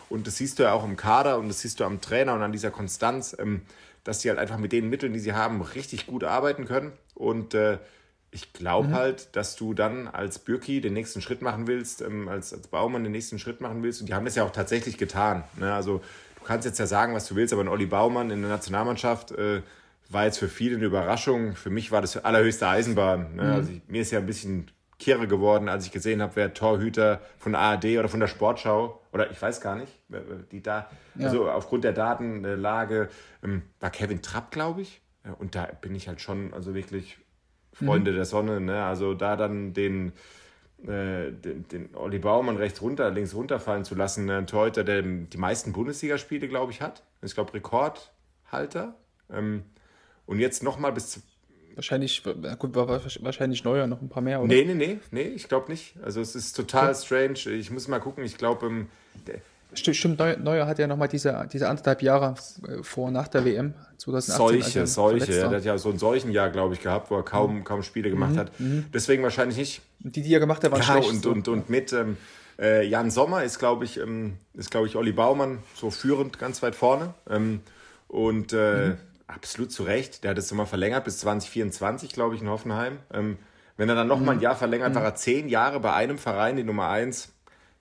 Und 0.10 0.26
das 0.26 0.38
siehst 0.38 0.58
du 0.58 0.64
ja 0.64 0.74
auch 0.74 0.84
im 0.84 0.98
Kader 0.98 1.38
und 1.38 1.48
das 1.50 1.62
siehst 1.62 1.80
du 1.80 1.86
am 1.86 2.02
Trainer 2.02 2.34
und 2.34 2.42
an 2.42 2.52
dieser 2.52 2.72
Konstanz, 2.72 3.36
ähm, 3.40 3.62
dass 4.04 4.22
sie 4.22 4.30
halt 4.30 4.40
einfach 4.40 4.58
mit 4.58 4.72
den 4.72 4.90
Mitteln, 4.90 5.14
die 5.14 5.20
sie 5.20 5.34
haben, 5.34 5.62
richtig 5.62 6.08
gut 6.08 6.24
arbeiten 6.24 6.66
können. 6.66 6.92
Und 7.16 7.54
äh, 7.54 7.78
ich 8.32 8.54
glaube 8.54 8.90
mhm. 8.90 8.94
halt, 8.94 9.36
dass 9.36 9.56
du 9.58 9.74
dann 9.74 10.08
als 10.08 10.40
Bürki 10.40 10.80
den 10.80 10.94
nächsten 10.94 11.22
Schritt 11.22 11.42
machen 11.42 11.68
willst, 11.68 12.02
ähm, 12.02 12.30
als, 12.30 12.54
als 12.54 12.68
Baumann 12.68 13.04
den 13.04 13.12
nächsten 13.12 13.40
Schritt 13.40 13.60
machen 13.60 13.84
willst. 13.84 14.00
Und 14.00 14.08
die 14.08 14.14
haben 14.14 14.26
das 14.26 14.36
ja 14.36 14.46
auch 14.46 14.52
tatsächlich 14.52 14.98
getan. 14.98 15.44
Ne? 15.58 15.74
Also 15.74 16.02
du 16.40 16.46
kannst 16.46 16.66
jetzt 16.66 16.80
ja 16.80 16.88
sagen, 16.88 17.14
was 17.14 17.28
du 17.28 17.36
willst, 17.36 17.54
aber 17.54 17.64
ein 17.64 17.68
Olli 17.68 17.86
Baumann 17.86 18.32
in 18.32 18.42
der 18.42 18.50
Nationalmannschaft 18.50 19.32
äh, 19.32 19.62
war 20.10 20.26
jetzt 20.26 20.40
für 20.40 20.48
viele 20.48 20.78
eine 20.78 20.86
Überraschung. 20.86 21.56
Für 21.56 21.70
mich 21.70 21.92
war 21.92 22.00
das 22.02 22.18
allerhöchste 22.18 22.68
Eisenbahn. 22.68 23.36
Ne? 23.36 23.44
Mhm. 23.44 23.52
Also 23.52 23.72
ich, 23.74 23.82
mir 23.88 24.02
ist 24.02 24.12
ja 24.12 24.20
ein 24.20 24.26
bisschen 24.26 24.72
kirre 24.98 25.28
geworden, 25.28 25.68
als 25.68 25.86
ich 25.86 25.92
gesehen 25.92 26.22
habe, 26.22 26.36
wer 26.36 26.54
Torhüter 26.54 27.22
von 27.38 27.56
ARD 27.56 27.86
oder 27.98 28.08
von 28.08 28.20
der 28.20 28.28
Sportschau 28.28 29.02
oder 29.12 29.30
ich 29.32 29.42
weiß 29.42 29.60
gar 29.60 29.76
nicht, 29.76 29.92
die 30.52 30.62
da, 30.62 30.90
ja. 31.16 31.26
also 31.26 31.50
aufgrund 31.50 31.84
der 31.84 31.92
Datenlage, 31.92 33.10
ähm, 33.44 33.64
war 33.80 33.90
Kevin 33.90 34.22
Trapp, 34.22 34.52
glaube 34.52 34.82
ich. 34.82 35.02
Und 35.40 35.56
da 35.56 35.66
bin 35.82 35.96
ich 35.96 36.08
halt 36.08 36.22
schon, 36.22 36.54
also 36.54 36.76
wirklich 36.76 37.18
Freunde 37.86 38.12
mhm. 38.12 38.16
der 38.16 38.26
Sonne, 38.26 38.62
ne? 38.62 38.84
Also 38.84 39.14
da 39.14 39.36
dann 39.36 39.74
den, 39.74 40.14
äh, 40.84 41.32
den, 41.32 41.68
den 41.72 41.96
Olli 41.96 42.20
Baumann 42.20 42.58
rechts 42.58 42.82
runter, 42.82 43.10
links 43.12 43.34
runterfallen 43.34 43.86
zu 43.86 43.96
lassen, 43.96 44.30
ein 44.30 44.48
Torhüter, 44.48 44.84
der 44.84 45.02
die 45.02 45.38
meisten 45.38 45.74
Bundesligaspiele, 45.74 46.48
glaube 46.48 46.72
ich, 46.72 46.82
hat. 46.82 47.04
Ich 47.22 47.34
glaube, 47.34 47.54
Rekordhalter. 47.54 48.96
Ähm, 49.32 49.64
und 50.26 50.40
jetzt 50.40 50.64
nochmal 50.64 50.92
bis 50.92 51.22
Wahrscheinlich, 51.76 52.22
gut, 52.60 52.76
wahrscheinlich 52.76 53.64
neuer, 53.64 53.88
noch 53.88 54.02
ein 54.02 54.10
paar 54.10 54.22
mehr, 54.22 54.42
oder? 54.42 54.48
Nee, 54.48 54.66
nee, 54.66 54.74
nee, 54.74 55.00
nee, 55.12 55.22
ich 55.22 55.48
glaube 55.48 55.72
nicht. 55.72 55.96
Also 56.04 56.20
es 56.20 56.36
ist 56.36 56.54
total 56.54 56.94
strange. 56.96 57.40
Ich 57.50 57.72
muss 57.72 57.88
mal 57.88 58.00
gucken, 58.00 58.26
ich 58.26 58.38
glaube, 58.38 58.66
ähm, 58.66 58.88
Stimmt, 59.74 60.20
Neuer 60.20 60.68
hat 60.68 60.80
ja 60.80 60.88
nochmal 60.88 61.08
diese, 61.08 61.48
diese 61.52 61.70
anderthalb 61.70 62.02
Jahre 62.02 62.36
äh, 62.68 62.84
vor 62.84 63.08
und 63.08 63.14
nach 63.14 63.30
der 63.30 63.46
WM 63.46 63.74
2018. 63.98 64.36
Solche, 64.36 64.88
solche. 64.88 65.34
Er 65.34 65.50
hat 65.50 65.64
ja 65.64 65.78
so 65.78 65.90
ein 65.90 65.98
Seuchenjahr, 65.98 66.50
glaube 66.50 66.74
ich, 66.74 66.82
gehabt, 66.82 67.10
wo 67.10 67.16
er 67.16 67.24
kaum, 67.24 67.60
mhm. 67.60 67.64
kaum 67.64 67.82
Spiele 67.82 68.10
gemacht 68.10 68.34
mhm. 68.34 68.38
hat. 68.38 68.60
Mhm. 68.60 68.86
Deswegen 68.94 69.24
wahrscheinlich 69.24 69.58
nicht. 69.58 69.82
Die, 70.00 70.22
die 70.22 70.34
er 70.34 70.40
gemacht 70.40 70.64
hat, 70.64 70.72
waren 70.72 70.82
ja, 70.82 70.86
schlecht. 70.86 71.10
Und, 71.10 71.24
so. 71.24 71.32
und, 71.32 71.48
und 71.48 71.70
mit 71.70 71.94
ähm, 71.94 72.18
äh, 72.60 72.86
Jan 72.86 73.12
Sommer 73.12 73.44
ist, 73.44 73.60
glaube 73.60 73.86
ich, 73.86 73.98
ähm, 73.98 74.38
ist, 74.54 74.72
glaube 74.72 74.88
ich, 74.88 74.96
Olli 74.96 75.14
Baumann 75.14 75.60
so 75.76 75.90
führend 75.90 76.38
ganz 76.38 76.62
weit 76.62 76.76
vorne. 76.76 77.14
Ähm, 77.30 77.62
und 78.10 78.52
äh, 78.52 78.88
mhm. 78.88 78.98
absolut 79.28 79.72
zu 79.72 79.84
Recht. 79.84 80.24
Der 80.24 80.32
hat 80.32 80.38
es 80.38 80.52
nochmal 80.52 80.66
verlängert 80.66 81.06
bis 81.06 81.20
2024, 81.20 82.12
glaube 82.12 82.36
ich, 82.36 82.42
in 82.42 82.50
Hoffenheim. 82.50 82.98
Ähm, 83.14 83.38
wenn 83.78 83.88
er 83.88 83.96
dann 83.96 84.08
nochmal 84.08 84.36
ein 84.36 84.38
mhm. 84.38 84.44
Jahr 84.44 84.56
verlängert, 84.56 84.96
war 84.96 85.04
er 85.04 85.16
zehn 85.16 85.48
Jahre 85.48 85.80
bei 85.80 85.94
einem 85.94 86.18
Verein, 86.18 86.58
die 86.58 86.64
Nummer 86.64 86.90
eins 86.90 87.30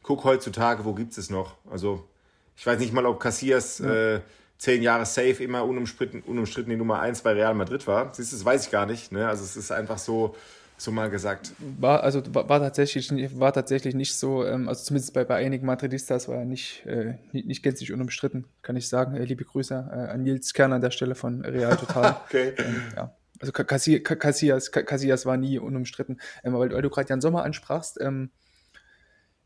guck 0.03 0.25
heutzutage, 0.25 0.85
wo 0.85 0.95
gibt 0.95 1.17
es 1.17 1.31
noch? 1.31 1.57
Also, 1.71 2.09
ich 2.57 2.67
weiß 2.67 2.79
nicht 2.79 2.93
mal, 2.93 3.07
ob 3.07 3.21
Cassias 3.21 3.79
ja. 3.79 4.17
äh, 4.17 4.21
zehn 4.59 4.83
Jahre 4.83 5.07
safe 5.07 5.43
immer 5.43 5.65
unumstritten, 5.65 6.23
unumstritten 6.23 6.71
die 6.71 6.77
Nummer 6.77 7.01
eins 7.01 7.23
bei 7.23 7.33
Real 7.33 7.55
Madrid 7.55 7.87
war. 7.87 8.13
Siehst 8.15 8.33
du, 8.33 8.37
das 8.37 8.45
weiß 8.45 8.67
ich 8.67 8.71
gar 8.71 8.87
nicht. 8.87 9.13
Ne? 9.13 9.27
Also, 9.29 9.45
es 9.45 9.57
ist 9.57 9.71
einfach 9.71 9.99
so, 9.99 10.35
so 10.81 10.91
mal 10.91 11.11
gesagt. 11.11 11.53
War, 11.79 12.03
also, 12.03 12.23
war, 12.35 12.49
war 12.49 12.61
tatsächlich, 12.61 13.11
war 13.39 13.53
tatsächlich 13.53 13.95
nicht 13.95 14.15
so, 14.15 14.45
ähm, 14.45 14.69
also 14.69 14.85
zumindest 14.85 15.15
bei, 15.15 15.25
bei 15.25 15.37
einigen 15.37 15.67
Madridistas 15.67 16.29
war 16.29 16.39
er 16.39 16.45
nicht, 16.45 16.85
äh, 16.87 17.15
nicht, 17.33 17.47
nicht 17.47 17.63
gänzlich 17.63 17.93
unumstritten, 17.93 18.47
kann 18.63 18.77
ich 18.77 18.89
sagen. 18.89 19.15
Äh, 19.15 19.25
liebe 19.25 19.45
Grüße 19.45 19.75
äh, 19.75 20.11
an 20.11 20.23
Nils 20.23 20.55
Kern 20.55 20.73
an 20.73 20.81
der 20.81 20.91
Stelle 20.91 21.15
von 21.15 21.45
Real 21.45 21.77
Total. 21.77 22.17
okay. 22.27 22.55
Ähm, 22.59 22.83
ja. 22.97 23.17
Also 23.41 23.53
Casillas, 23.53 24.71
Casillas 24.71 25.25
war 25.25 25.39
nie 25.39 25.59
unumstritten. 25.59 26.21
Ähm, 26.45 26.55
weil, 26.55 26.73
weil 26.73 26.83
du 26.83 26.91
gerade 26.91 27.09
Jan 27.09 27.21
Sommer 27.23 27.43
ansprachst, 27.43 27.99
ähm, 28.01 28.31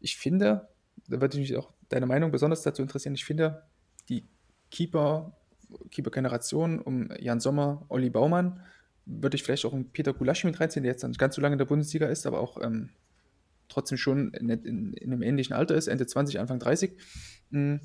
ich 0.05 0.19
finde, 0.19 0.69
da 1.09 1.21
würde 1.21 1.39
mich 1.39 1.57
auch 1.57 1.73
deine 1.89 2.07
Meinung 2.07 2.31
besonders 2.31 2.63
dazu 2.63 2.83
interessieren, 2.83 3.15
ich 3.15 3.25
finde, 3.25 3.63
die 4.11 4.29
Keeper, 4.71 5.35
Keeper-Generation 5.91 6.79
um 6.81 7.11
Jan 7.19 7.41
Sommer, 7.41 7.87
Olli 7.89 8.11
Baumann, 8.11 8.61
würde 9.07 9.37
ich 9.37 9.43
vielleicht 9.43 9.65
auch 9.65 9.73
einen 9.73 9.91
Peter 9.91 10.13
Gulaschi 10.13 10.47
mit 10.47 10.61
reinziehen, 10.61 10.83
der 10.83 10.93
jetzt 10.93 11.03
nicht 11.03 11.19
ganz 11.19 11.35
so 11.35 11.41
lange 11.41 11.55
in 11.55 11.59
der 11.59 11.65
Bundesliga 11.65 12.07
ist, 12.07 12.27
aber 12.27 12.39
auch 12.39 12.63
ähm, 12.63 12.91
trotzdem 13.69 13.97
schon 13.97 14.33
in, 14.35 14.51
in, 14.51 14.93
in, 14.93 15.13
einem 15.13 15.23
ähnlichen 15.23 15.57
Alter 15.57 15.75
ist, 15.75 15.89
Ende 15.89 16.07
20, 16.07 16.39
Anfang 16.39 16.59
30. 16.59 16.93
Hm, 17.51 17.81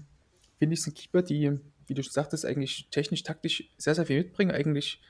finde 0.58 0.74
ich, 0.74 0.82
sind 0.82 0.98
Keeper, 0.98 1.22
die, 1.22 1.58
wie 1.88 1.94
du 1.94 2.04
sagtest, 2.04 2.46
eigentlich 2.46 2.90
technisch, 2.92 3.24
taktisch 3.24 3.70
sehr, 3.78 3.96
sehr 3.96 4.06
viel 4.06 4.18
mitbringen, 4.18 4.52
eigentlich 4.52 5.02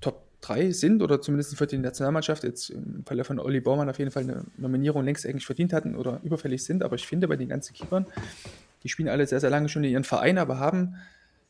top 0.00 0.29
drei 0.40 0.70
sind 0.72 1.02
oder 1.02 1.20
zumindest 1.20 1.56
für 1.56 1.66
die 1.66 1.78
Nationalmannschaft 1.78 2.44
jetzt 2.44 2.70
im 2.70 3.04
Falle 3.04 3.24
von 3.24 3.38
Olli 3.38 3.60
Baumann 3.60 3.90
auf 3.90 3.98
jeden 3.98 4.10
Fall 4.10 4.22
eine 4.22 4.44
Nominierung 4.56 5.04
längst 5.04 5.26
eigentlich 5.26 5.46
verdient 5.46 5.72
hatten 5.72 5.94
oder 5.94 6.20
überfällig 6.22 6.64
sind. 6.64 6.82
Aber 6.82 6.96
ich 6.96 7.06
finde 7.06 7.28
bei 7.28 7.36
den 7.36 7.48
ganzen 7.48 7.74
Keepern, 7.74 8.06
die 8.82 8.88
spielen 8.88 9.08
alle 9.08 9.26
sehr, 9.26 9.40
sehr 9.40 9.50
lange 9.50 9.68
schon 9.68 9.84
in 9.84 9.90
ihren 9.90 10.04
Verein, 10.04 10.38
aber 10.38 10.58
haben, 10.58 10.96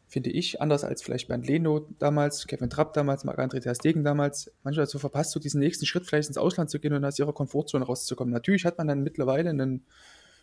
finde 0.09 0.31
ich, 0.31 0.61
anders 0.61 0.83
als 0.83 1.03
vielleicht 1.03 1.29
Bernd 1.29 1.47
Leno 1.47 1.87
damals, 1.99 2.47
Kevin 2.47 2.69
Trapp 2.69 2.93
damals, 2.95 3.25
Marc-André 3.25 3.61
Ter 3.61 3.75
Stegen 3.75 4.03
damals, 4.03 4.51
manchmal 4.65 4.87
so 4.87 4.99
verpasst, 4.99 5.31
so 5.31 5.39
diesen 5.39 5.61
nächsten 5.61 5.87
Schritt 5.87 6.07
vielleicht 6.07 6.29
ins 6.29 6.39
Ausland 6.39 6.71
zu 6.71 6.81
gehen 6.81 6.93
und 6.93 7.05
aus 7.05 7.19
ihrer 7.19 7.33
Komfortzone 7.33 7.85
rauszukommen. 7.85 8.33
Natürlich 8.33 8.65
hat 8.65 8.79
man 8.79 8.89
dann 8.89 9.05
mittlerweile 9.05 9.51
ein 9.51 9.85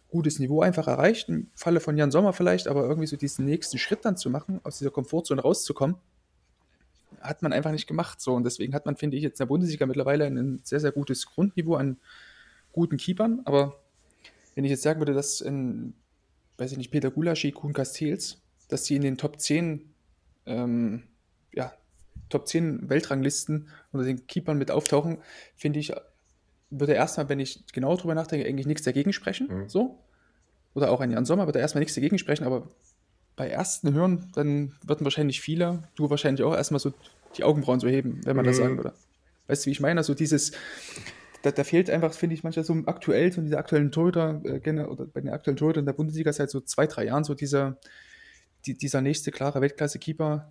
gutes 0.10 0.40
Niveau 0.40 0.62
einfach 0.62 0.88
erreicht, 0.88 1.28
im 1.28 1.48
Falle 1.54 1.82
von 1.82 1.98
Jan 1.98 2.12
Sommer 2.12 2.32
vielleicht, 2.32 2.70
aber 2.70 2.84
irgendwie 2.84 3.08
so 3.08 3.18
diesen 3.18 3.44
nächsten 3.44 3.78
Schritt 3.78 4.06
dann 4.06 4.16
zu 4.16 4.30
machen, 4.30 4.62
aus 4.64 4.78
dieser 4.78 4.92
Komfortzone 4.92 5.42
rauszukommen, 5.42 5.98
hat 7.22 7.42
man 7.42 7.54
einfach 7.54 7.72
nicht 7.72 7.88
gemacht. 7.88 8.22
So. 8.22 8.34
Und 8.34 8.44
deswegen 8.44 8.74
hat 8.74 8.86
man, 8.86 8.96
finde 8.96 9.18
ich, 9.18 9.24
jetzt 9.24 9.40
in 9.40 9.46
der 9.46 9.50
Bundesliga 9.50 9.86
mittlerweile 9.86 10.26
ein 10.26 10.62
sehr, 10.64 10.80
sehr 10.80 10.92
gutes 10.92 11.26
Grundniveau 11.26 11.76
an 11.76 11.98
guten 12.72 12.98
Keepern. 12.98 13.42
Aber 13.46 13.80
wenn 14.56 14.64
ich 14.64 14.72
jetzt 14.72 14.84
sagen 14.84 15.00
würde, 15.00 15.14
dass 15.14 15.42
in, 15.42 15.94
weiß 16.58 16.72
ich 16.72 16.78
nicht, 16.78 16.92
Peter 16.92 17.12
Gulaschi, 17.12 17.52
Kuhn 17.52 17.74
Castells, 17.74 18.42
dass 18.68 18.84
die 18.84 18.96
in 18.96 19.02
den 19.02 19.18
Top 19.18 19.40
10, 19.40 19.94
ähm, 20.46 21.04
ja, 21.54 21.74
Top 22.30 22.48
10 22.48 22.90
Weltranglisten 22.90 23.70
unter 23.92 24.06
den 24.06 24.28
Keepern 24.28 24.58
mit 24.58 24.72
auftauchen, 24.72 25.20
finde 25.56 25.80
ich, 25.80 25.94
würde 26.70 26.94
erstmal, 26.94 27.30
wenn 27.30 27.40
ich 27.40 27.64
genau 27.72 27.96
drüber 27.96 28.16
nachdenke, 28.16 28.48
eigentlich 28.48 28.68
nichts 28.68 28.84
dagegen 28.84 29.14
sprechen. 29.14 29.48
Mhm. 29.48 29.70
So. 29.70 30.00
Oder 30.74 30.92
auch 30.92 31.00
ein 31.00 31.12
Jan 31.12 31.26
Sommer 31.26 31.48
würde 31.48 31.60
erstmal 31.60 31.80
nichts 31.80 31.96
dagegen 31.96 32.20
sprechen, 32.20 32.44
aber 32.44 32.68
bei 33.38 33.48
ersten 33.48 33.94
Hören, 33.94 34.30
dann 34.36 34.74
würden 34.86 35.06
wahrscheinlich 35.06 35.40
viele, 35.40 35.84
du 35.96 36.10
wahrscheinlich 36.10 36.44
auch, 36.44 36.54
erstmal 36.54 36.80
so 36.80 36.92
die 37.38 37.44
Augenbrauen 37.44 37.80
so 37.80 37.88
heben, 37.88 38.20
wenn 38.26 38.36
man 38.36 38.44
mhm. 38.44 38.50
das 38.50 38.58
sagen 38.58 38.78
würde. 38.78 38.94
Weißt 39.48 39.64
du, 39.64 39.68
wie 39.68 39.72
ich 39.72 39.80
meine? 39.80 40.00
Also 40.00 40.14
dieses, 40.14 40.52
da, 41.44 41.52
da 41.52 41.64
fehlt 41.64 41.90
einfach, 41.90 42.14
finde 42.14 42.34
ich, 42.34 42.44
manchmal 42.44 42.66
so 42.66 42.76
aktuell, 42.88 43.32
so 43.32 43.42
diese 43.42 43.58
aktuellen 43.58 43.92
Torhüter, 43.92 44.42
äh, 44.44 44.82
oder 44.82 45.06
bei 45.06 45.22
den 45.22 45.30
aktuellen 45.30 45.56
Torhütern 45.56 45.86
der 45.86 45.94
Bundesliga 45.94 46.34
seit 46.34 46.50
so 46.50 46.60
zwei, 46.60 46.88
drei 46.88 47.06
Jahren 47.06 47.24
so 47.24 47.36
dieser, 47.36 47.78
die, 48.66 48.76
dieser 48.78 49.02
nächste 49.02 49.32
klare 49.32 49.62
Weltklasse-Keeper 49.62 50.50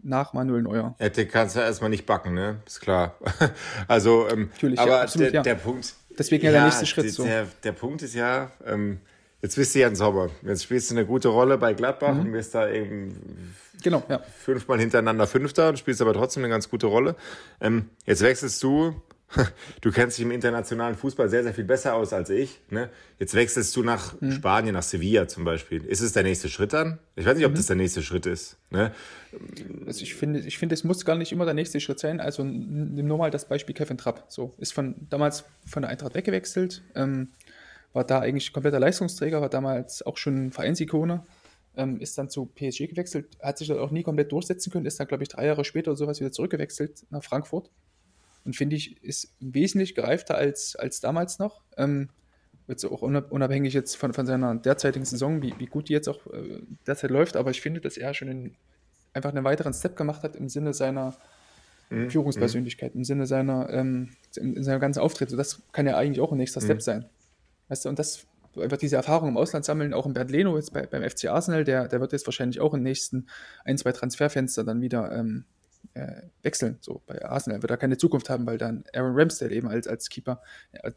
nach 0.00 0.32
Manuel 0.32 0.62
Neuer. 0.62 0.94
Ja, 1.00 1.08
den 1.08 1.28
kannst 1.28 1.56
du 1.56 1.60
erstmal 1.60 1.90
nicht 1.90 2.06
backen, 2.06 2.34
ne? 2.34 2.62
Ist 2.66 2.80
klar. 2.80 3.18
also, 3.88 4.28
ähm, 4.28 4.48
Natürlich, 4.52 4.78
aber 4.78 4.92
ja, 4.92 5.02
absolut, 5.02 5.26
der, 5.26 5.34
ja. 5.34 5.42
der 5.42 5.56
Punkt. 5.56 5.94
Deswegen 6.16 6.44
ja, 6.44 6.52
der 6.52 6.64
nächste 6.64 6.86
Schritt. 6.86 7.06
Der, 7.06 7.12
so. 7.12 7.24
der, 7.24 7.46
der 7.64 7.72
Punkt 7.72 8.02
ist 8.02 8.14
ja, 8.14 8.52
ähm, 8.64 9.00
Jetzt 9.40 9.56
bist 9.56 9.74
du 9.74 9.78
ja 9.78 9.86
ein 9.86 9.96
Sommer. 9.96 10.30
Jetzt 10.42 10.64
spielst 10.64 10.90
du 10.90 10.94
eine 10.96 11.06
gute 11.06 11.28
Rolle 11.28 11.58
bei 11.58 11.72
Gladbach 11.74 12.14
mhm. 12.14 12.20
und 12.20 12.32
wirst 12.32 12.54
da 12.54 12.68
eben 12.68 13.54
genau, 13.82 14.02
ja. 14.08 14.18
fünfmal 14.18 14.80
hintereinander 14.80 15.26
Fünfter 15.26 15.68
und 15.68 15.78
spielst 15.78 16.02
aber 16.02 16.12
trotzdem 16.12 16.44
eine 16.44 16.50
ganz 16.50 16.68
gute 16.68 16.86
Rolle. 16.86 17.14
Ähm, 17.60 17.90
jetzt 18.04 18.22
wechselst 18.22 18.62
du. 18.62 19.00
Du 19.82 19.92
kennst 19.92 20.16
dich 20.16 20.24
im 20.24 20.30
internationalen 20.30 20.96
Fußball 20.96 21.28
sehr, 21.28 21.42
sehr 21.42 21.52
viel 21.52 21.64
besser 21.64 21.94
aus 21.94 22.14
als 22.14 22.30
ich. 22.30 22.60
Ne? 22.70 22.88
Jetzt 23.18 23.34
wechselst 23.34 23.76
du 23.76 23.82
nach 23.82 24.18
mhm. 24.20 24.32
Spanien, 24.32 24.72
nach 24.72 24.82
Sevilla 24.82 25.28
zum 25.28 25.44
Beispiel. 25.44 25.84
Ist 25.84 26.00
es 26.00 26.14
der 26.14 26.22
nächste 26.22 26.48
Schritt 26.48 26.72
dann? 26.72 26.98
Ich 27.14 27.26
weiß 27.26 27.36
nicht, 27.36 27.44
ob 27.44 27.52
mhm. 27.52 27.56
das 27.56 27.66
der 27.66 27.76
nächste 27.76 28.02
Schritt 28.02 28.24
ist. 28.24 28.56
Ne? 28.70 28.90
Also 29.86 30.02
ich 30.02 30.14
finde, 30.14 30.40
ich 30.40 30.56
finde, 30.56 30.74
es 30.74 30.82
muss 30.82 31.04
gar 31.04 31.14
nicht 31.14 31.30
immer 31.30 31.44
der 31.44 31.52
nächste 31.52 31.78
Schritt 31.78 31.98
sein. 31.98 32.20
Also 32.20 32.42
nimm 32.42 33.06
nur 33.06 33.18
mal 33.18 33.30
das 33.30 33.46
Beispiel 33.46 33.74
Kevin 33.74 33.98
Trapp. 33.98 34.24
So 34.28 34.54
ist 34.56 34.72
von 34.72 34.94
damals 35.10 35.44
von 35.66 35.82
der 35.82 35.90
Eintracht 35.90 36.14
weggewechselt. 36.14 36.82
Ähm, 36.94 37.28
war 37.92 38.04
da 38.04 38.20
eigentlich 38.20 38.52
kompletter 38.52 38.80
Leistungsträger, 38.80 39.40
war 39.40 39.48
damals 39.48 40.02
auch 40.02 40.16
schon 40.16 40.52
Vereinsikone, 40.52 41.24
ähm, 41.76 42.00
ist 42.00 42.18
dann 42.18 42.28
zu 42.28 42.46
PSG 42.46 42.88
gewechselt, 42.88 43.38
hat 43.42 43.58
sich 43.58 43.68
dort 43.68 43.80
auch 43.80 43.90
nie 43.90 44.02
komplett 44.02 44.32
durchsetzen 44.32 44.70
können, 44.70 44.86
ist 44.86 45.00
dann, 45.00 45.06
glaube 45.06 45.22
ich, 45.22 45.28
drei 45.28 45.46
Jahre 45.46 45.64
später 45.64 45.90
oder 45.90 45.96
sowas 45.96 46.20
wieder 46.20 46.32
zurückgewechselt 46.32 47.06
nach 47.10 47.22
Frankfurt. 47.22 47.70
Und 48.44 48.56
finde 48.56 48.76
ich, 48.76 49.02
ist 49.02 49.34
wesentlich 49.40 49.94
gereifter 49.94 50.36
als, 50.36 50.76
als 50.76 51.00
damals 51.00 51.38
noch. 51.38 51.62
Ähm, 51.76 52.08
jetzt 52.66 52.84
auch 52.84 53.02
unabhängig 53.02 53.72
jetzt 53.72 53.96
von, 53.96 54.12
von 54.12 54.26
seiner 54.26 54.54
derzeitigen 54.54 55.04
Saison, 55.04 55.42
wie, 55.42 55.54
wie 55.58 55.66
gut 55.66 55.88
die 55.88 55.94
jetzt 55.94 56.08
auch 56.08 56.26
äh, 56.26 56.60
derzeit 56.86 57.10
läuft, 57.10 57.36
aber 57.36 57.50
ich 57.50 57.60
finde, 57.60 57.80
dass 57.80 57.96
er 57.96 58.12
schon 58.14 58.28
in, 58.28 58.56
einfach 59.12 59.30
einen 59.30 59.44
weiteren 59.44 59.72
Step 59.72 59.96
gemacht 59.96 60.22
hat 60.22 60.36
im 60.36 60.48
Sinne 60.48 60.74
seiner 60.74 61.16
mhm. 61.90 62.10
Führungspersönlichkeit, 62.10 62.94
im 62.94 63.04
Sinne 63.04 63.26
seiner, 63.26 63.70
ähm, 63.70 64.10
in, 64.36 64.54
in 64.54 64.64
seiner 64.64 64.80
ganzen 64.80 65.00
Auftritt. 65.00 65.32
das 65.32 65.62
kann 65.72 65.86
ja 65.86 65.96
eigentlich 65.96 66.20
auch 66.20 66.32
ein 66.32 66.38
nächster 66.38 66.60
mhm. 66.60 66.64
Step 66.64 66.82
sein. 66.82 67.06
Weißt 67.68 67.84
du, 67.84 67.88
und 67.88 67.98
das 67.98 68.26
einfach 68.56 68.78
diese 68.78 68.96
Erfahrung 68.96 69.28
im 69.28 69.36
Ausland 69.36 69.64
sammeln, 69.64 69.94
auch 69.94 70.06
in 70.06 70.14
Bernd 70.14 70.30
Leno 70.30 70.56
jetzt 70.56 70.72
bei, 70.72 70.86
beim 70.86 71.08
FC 71.08 71.26
Arsenal, 71.26 71.64
der, 71.64 71.88
der 71.88 72.00
wird 72.00 72.12
jetzt 72.12 72.26
wahrscheinlich 72.26 72.60
auch 72.60 72.74
im 72.74 72.82
nächsten 72.82 73.26
ein, 73.64 73.78
zwei 73.78 73.92
Transferfenster 73.92 74.64
dann 74.64 74.80
wieder 74.80 75.12
ähm, 75.12 75.44
äh, 75.94 76.22
wechseln. 76.42 76.78
So 76.80 77.02
bei 77.06 77.24
Arsenal 77.24 77.62
wird 77.62 77.70
er 77.70 77.76
keine 77.76 77.98
Zukunft 77.98 78.30
haben, 78.30 78.46
weil 78.46 78.58
dann 78.58 78.84
Aaron 78.92 79.14
Ramsdale 79.14 79.54
eben 79.54 79.68
als, 79.68 79.86
als 79.86 80.08
Keeper 80.08 80.42
äh, 80.72 80.90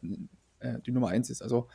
äh, 0.60 0.80
die 0.84 0.92
Nummer 0.92 1.08
eins 1.08 1.30
ist. 1.30 1.42
Also 1.42 1.68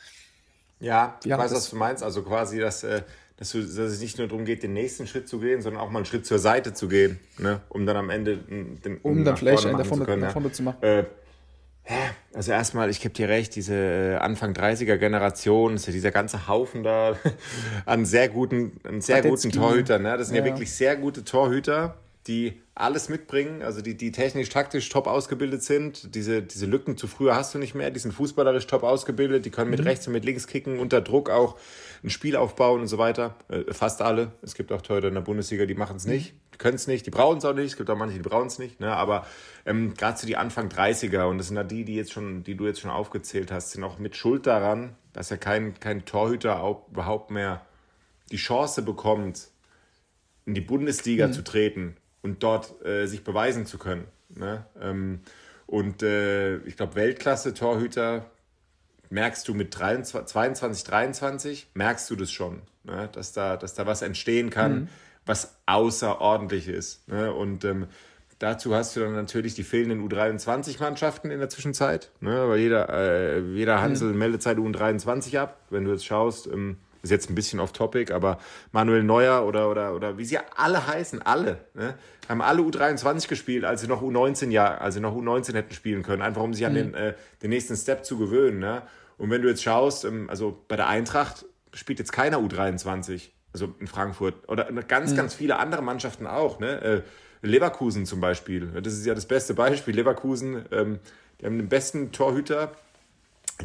ja, 0.80 1.18
ich 1.22 1.30
ja, 1.30 1.38
weiß, 1.38 1.54
was 1.54 1.70
du 1.70 1.76
meinst. 1.76 2.04
Also 2.04 2.22
quasi, 2.24 2.60
dass, 2.60 2.84
äh, 2.84 3.02
dass, 3.38 3.52
du, 3.52 3.62
dass 3.62 3.78
es 3.78 4.00
nicht 4.00 4.18
nur 4.18 4.28
darum 4.28 4.46
geht, 4.46 4.64
den 4.64 4.74
nächsten 4.74 5.08
Schritt 5.08 5.28
zu 5.28 5.40
gehen, 5.40 5.62
sondern 5.62 5.82
auch 5.82 5.90
mal 5.90 6.00
einen 6.00 6.06
Schritt 6.06 6.26
zur 6.26 6.40
Seite 6.40 6.74
zu 6.74 6.88
gehen, 6.88 7.20
ne? 7.40 7.62
um 7.70 7.86
dann 7.86 7.98
am 7.98 8.10
Ende 8.10 8.38
den, 8.38 9.00
um 9.02 9.24
dann 9.24 9.38
vielleicht 9.38 9.66
einen 9.66 9.78
davon, 9.78 10.00
zu 10.00 10.06
können, 10.06 10.24
ja. 10.24 10.52
zu 10.52 10.64
machen. 10.64 10.84
Äh, 10.84 11.06
also 12.34 12.52
erstmal, 12.52 12.90
ich 12.90 13.02
gebe 13.02 13.14
dir 13.14 13.30
recht, 13.30 13.56
diese 13.56 13.74
äh, 13.74 14.16
Anfang 14.18 14.54
30er 14.54 14.98
Generation, 14.98 15.76
ist 15.76 15.88
ja 15.88 15.94
dieser 15.94 16.12
ganze 16.12 16.48
Haufen 16.48 16.84
da 16.84 17.18
an 17.86 18.06
sehr 18.06 18.30
guten, 18.30 18.80
an 18.84 19.02
sehr 19.02 19.22
guten 19.22 19.52
Torhütern. 19.52 20.04
Ne? 20.04 20.18
Das 20.18 20.28
sind 20.28 20.36
ja. 20.36 20.44
ja 20.44 20.50
wirklich 20.50 20.72
sehr 20.72 20.96
gute 20.96 21.24
Torhüter, 21.24 21.98
die 22.28 22.62
alles 22.76 23.10
mitbringen, 23.10 23.64
also 23.64 23.82
die, 23.82 23.96
die 23.96 24.12
technisch, 24.12 24.50
taktisch 24.50 24.88
top 24.90 25.08
ausgebildet 25.08 25.64
sind. 25.64 26.14
Diese, 26.14 26.44
diese 26.44 26.66
Lücken 26.66 26.96
zu 26.98 27.08
früher 27.08 27.36
hast 27.36 27.56
du 27.56 27.58
nicht 27.58 27.74
mehr, 27.74 27.90
die 27.90 28.00
sind 28.00 28.12
fußballerisch 28.12 28.68
top 28.68 28.84
ausgebildet, 28.84 29.46
die 29.46 29.50
können 29.50 29.72
mit 29.72 29.80
mhm. 29.80 29.88
rechts 29.88 30.06
und 30.08 30.14
mit 30.14 30.26
links 30.26 30.46
kicken, 30.46 30.80
unter 30.80 31.02
Druck 31.02 31.30
auch 31.30 31.58
ein 32.04 32.10
Spiel 32.10 32.36
aufbauen 32.36 32.82
und 32.82 32.88
so 32.88 32.98
weiter. 32.98 33.36
Äh, 33.50 33.74
fast 33.74 34.02
alle. 34.02 34.34
Es 34.42 34.54
gibt 34.54 34.72
auch 34.72 34.82
Torhüter 34.82 35.08
in 35.08 35.16
der 35.16 35.22
Bundesliga, 35.22 35.66
die 35.66 35.74
machen 35.74 35.98
es 35.98 36.06
mhm. 36.06 36.14
nicht, 36.14 36.34
die 36.54 36.58
können 36.58 36.76
es 36.76 36.88
nicht, 36.88 37.06
die 37.06 37.10
brauchen 37.10 37.40
es 37.40 37.46
auch 37.46 37.56
nicht. 37.56 37.66
Es 37.66 37.78
gibt 37.78 37.90
auch 37.90 37.98
manche, 37.98 38.18
die 38.18 38.30
brauchen 38.30 38.48
es 38.48 38.60
nicht. 38.60 38.80
Ne? 38.80 38.96
Aber 38.96 39.26
ähm, 39.66 39.96
gerade 39.96 40.20
so 40.20 40.28
die 40.28 40.38
Anfang 40.38 40.70
30er, 40.70 41.24
und 41.24 41.40
das 41.40 41.48
sind 41.48 41.56
ja 41.56 41.64
die, 41.64 41.84
die, 41.84 41.96
jetzt 41.96 42.12
schon, 42.12 42.44
die 42.44 42.56
du 42.56 42.68
jetzt 42.68 42.82
schon 42.82 42.92
aufgezählt 42.92 43.52
hast, 43.52 43.72
sind 43.72 43.84
auch 43.84 43.98
mit 43.98 44.16
Schuld 44.16 44.46
daran, 44.46 44.96
dass 45.14 45.30
ja 45.30 45.38
kein, 45.38 45.80
kein 45.80 46.06
Torhüter 46.06 46.62
auch 46.62 46.88
überhaupt 46.90 47.32
mehr 47.32 47.66
die 48.32 48.38
Chance 48.38 48.84
bekommt, 48.84 49.48
in 50.46 50.54
die 50.54 50.62
Bundesliga 50.62 51.28
mhm. 51.28 51.34
zu 51.34 51.44
treten 51.44 51.98
und 52.28 52.44
dort 52.44 52.86
äh, 52.86 53.06
sich 53.06 53.24
beweisen 53.24 53.66
zu 53.66 53.78
können. 53.78 54.06
Ne? 54.30 54.66
Ähm, 54.82 55.22
und 55.66 56.04
äh, 56.04 56.58
ich 56.58 56.76
glaube, 56.76 56.96
Weltklasse-Torhüter 56.96 58.26
merkst 59.10 59.48
du 59.48 59.54
mit 59.54 59.78
23, 59.78 60.28
22, 60.28 60.84
23, 60.84 61.68
merkst 61.74 62.10
du 62.10 62.16
das 62.18 62.32
schon, 62.32 62.62
ne? 62.84 63.10
dass, 63.14 63.32
da, 63.32 63.56
dass 63.56 63.74
da 63.74 63.86
was 63.86 64.02
entstehen 64.02 64.50
kann, 64.50 64.74
mhm. 64.74 64.88
was 65.26 65.56
außerordentlich 65.66 66.68
ist. 66.68 67.08
Ne? 67.08 67.34
Und 67.34 67.64
ähm, 67.64 67.88
dazu 68.40 68.76
hast 68.76 68.98
du 68.98 69.00
dann 69.00 69.14
natürlich 69.14 69.54
die 69.54 69.64
fehlenden 69.64 70.06
U23-Mannschaften 70.06 71.32
in 71.32 71.40
der 71.40 71.50
Zwischenzeit, 71.50 72.12
ne? 72.20 72.50
weil 72.50 72.60
jeder, 72.60 72.90
äh, 72.90 73.40
jeder 73.40 73.82
Hansel 73.82 74.12
mhm. 74.12 74.18
meldet 74.18 74.44
seine 74.44 74.60
U23 74.60 75.40
ab. 75.40 75.62
Wenn 75.70 75.86
du 75.86 75.92
jetzt 75.92 76.06
schaust, 76.06 76.48
ähm, 76.48 76.76
ist 77.08 77.12
jetzt 77.12 77.30
ein 77.30 77.36
bisschen 77.36 77.60
off-topic, 77.60 78.14
aber 78.14 78.38
Manuel 78.72 79.04
Neuer 79.04 79.46
oder, 79.46 79.70
oder, 79.70 79.96
oder 79.96 80.18
wie 80.18 80.26
sie 80.26 80.38
alle 80.56 80.88
heißen, 80.88 81.22
alle, 81.22 81.60
ne, 81.74 81.96
haben 82.30 82.42
alle 82.42 82.62
U23 82.62 83.28
gespielt, 83.28 83.66
als 83.66 83.82
sie 83.82 83.88
noch 83.88 84.02
U19 84.02 84.52
ja, 84.52 84.78
als 84.78 84.96
sie 84.96 85.02
noch 85.02 85.16
U19 85.16 85.54
hätten 85.54 85.74
spielen 85.74 86.04
können, 86.04 86.22
einfach 86.22 86.42
um 86.42 86.54
sich 86.54 86.66
an 86.66 86.74
mhm. 86.74 86.76
den, 86.76 86.94
äh, 86.94 87.14
den 87.42 87.50
nächsten 87.50 87.76
Step 87.76 88.06
zu 88.06 88.18
gewöhnen. 88.18 88.60
Ne? 88.60 88.84
Und 89.18 89.30
wenn 89.30 89.42
du 89.42 89.48
jetzt 89.48 89.64
schaust, 89.64 90.06
ähm, 90.06 90.30
also 90.30 90.64
bei 90.68 90.76
der 90.76 90.88
Eintracht 90.88 91.46
spielt 91.74 92.00
jetzt 92.00 92.12
keiner 92.12 92.38
U23, 92.38 93.30
also 93.54 93.74
in 93.80 93.88
Frankfurt, 93.88 94.48
oder 94.48 94.66
ganz, 94.84 95.12
mhm. 95.12 95.18
ganz 95.18 95.34
viele 95.34 95.58
andere 95.58 95.82
Mannschaften 95.82 96.28
auch, 96.28 96.60
ne? 96.60 96.82
Äh, 96.82 97.02
Leverkusen 97.44 98.08
zum 98.08 98.20
Beispiel, 98.20 98.68
das 98.82 98.94
ist 98.94 99.06
ja 99.06 99.14
das 99.14 99.28
beste 99.28 99.54
Beispiel. 99.54 99.96
Leverkusen, 99.96 100.66
ähm, 100.72 101.00
die 101.40 101.46
haben 101.46 101.58
den 101.58 101.70
besten 101.70 102.12
Torhüter 102.12 102.72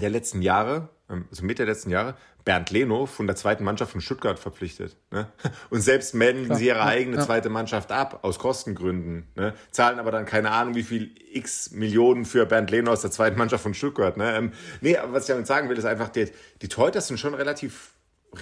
der 0.00 0.10
letzten 0.10 0.42
Jahre, 0.42 0.88
ähm, 1.08 1.26
also 1.30 1.44
Mitte 1.44 1.64
der 1.64 1.74
letzten 1.74 1.90
Jahre, 1.90 2.14
Bernd 2.44 2.70
Leno 2.70 3.06
von 3.06 3.26
der 3.26 3.36
zweiten 3.36 3.64
Mannschaft 3.64 3.92
von 3.92 4.00
Stuttgart 4.00 4.38
verpflichtet. 4.38 4.96
Ne? 5.10 5.28
Und 5.70 5.80
selbst 5.80 6.14
melden 6.14 6.46
Klar, 6.46 6.58
sie 6.58 6.66
ihre 6.66 6.78
ja, 6.78 6.84
eigene 6.84 7.16
ja. 7.16 7.22
zweite 7.22 7.48
Mannschaft 7.48 7.92
ab, 7.92 8.20
aus 8.22 8.38
Kostengründen. 8.38 9.28
Ne? 9.36 9.54
Zahlen 9.70 9.98
aber 9.98 10.10
dann 10.10 10.26
keine 10.26 10.50
Ahnung, 10.50 10.74
wie 10.74 10.82
viel 10.82 11.14
x 11.32 11.70
Millionen 11.72 12.24
für 12.24 12.46
Bernd 12.46 12.70
Leno 12.70 12.90
aus 12.90 13.02
der 13.02 13.10
zweiten 13.10 13.38
Mannschaft 13.38 13.62
von 13.62 13.74
Stuttgart. 13.74 14.16
Ne? 14.16 14.36
Ähm, 14.36 14.52
nee, 14.80 14.96
aber 14.96 15.12
was 15.12 15.24
ich 15.24 15.28
damit 15.28 15.46
sagen 15.46 15.68
will, 15.68 15.78
ist 15.78 15.84
einfach, 15.84 16.08
die, 16.08 16.30
die 16.60 16.68
Torhüter 16.68 17.00
sind 17.00 17.18
schon 17.18 17.34
relativ, 17.34 17.92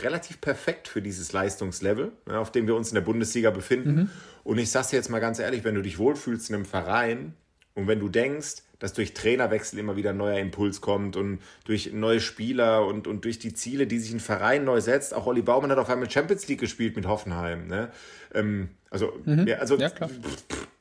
relativ 0.02 0.40
perfekt 0.40 0.88
für 0.88 1.02
dieses 1.02 1.32
Leistungslevel, 1.32 2.12
ne, 2.26 2.38
auf 2.38 2.52
dem 2.52 2.66
wir 2.66 2.76
uns 2.76 2.88
in 2.88 2.94
der 2.94 3.02
Bundesliga 3.02 3.50
befinden. 3.50 3.94
Mhm. 3.94 4.10
Und 4.44 4.58
ich 4.58 4.70
sag's 4.70 4.88
dir 4.88 4.96
jetzt 4.96 5.10
mal 5.10 5.20
ganz 5.20 5.38
ehrlich, 5.38 5.64
wenn 5.64 5.74
du 5.74 5.82
dich 5.82 5.98
wohlfühlst 5.98 6.48
in 6.50 6.56
einem 6.56 6.64
Verein 6.64 7.34
und 7.74 7.86
wenn 7.86 8.00
du 8.00 8.08
denkst, 8.08 8.62
dass 8.80 8.94
durch 8.94 9.14
Trainerwechsel 9.14 9.78
immer 9.78 9.94
wieder 9.94 10.10
ein 10.10 10.16
neuer 10.16 10.38
Impuls 10.38 10.80
kommt 10.80 11.16
und 11.16 11.38
durch 11.64 11.92
neue 11.92 12.20
Spieler 12.20 12.84
und, 12.84 13.06
und 13.06 13.24
durch 13.24 13.38
die 13.38 13.54
Ziele, 13.54 13.86
die 13.86 13.98
sich 14.00 14.12
ein 14.12 14.20
Verein 14.20 14.64
neu 14.64 14.80
setzt. 14.80 15.14
Auch 15.14 15.26
Olli 15.26 15.42
Baumann 15.42 15.70
hat 15.70 15.78
auf 15.78 15.88
einmal 15.88 16.10
Champions 16.10 16.48
League 16.48 16.60
gespielt 16.60 16.96
mit 16.96 17.06
Hoffenheim. 17.06 17.68
Ne? 17.68 17.90
Ähm, 18.34 18.70
also, 18.90 19.12
mhm. 19.24 19.46
ja, 19.46 19.58
also 19.58 19.76
ja, 19.76 19.90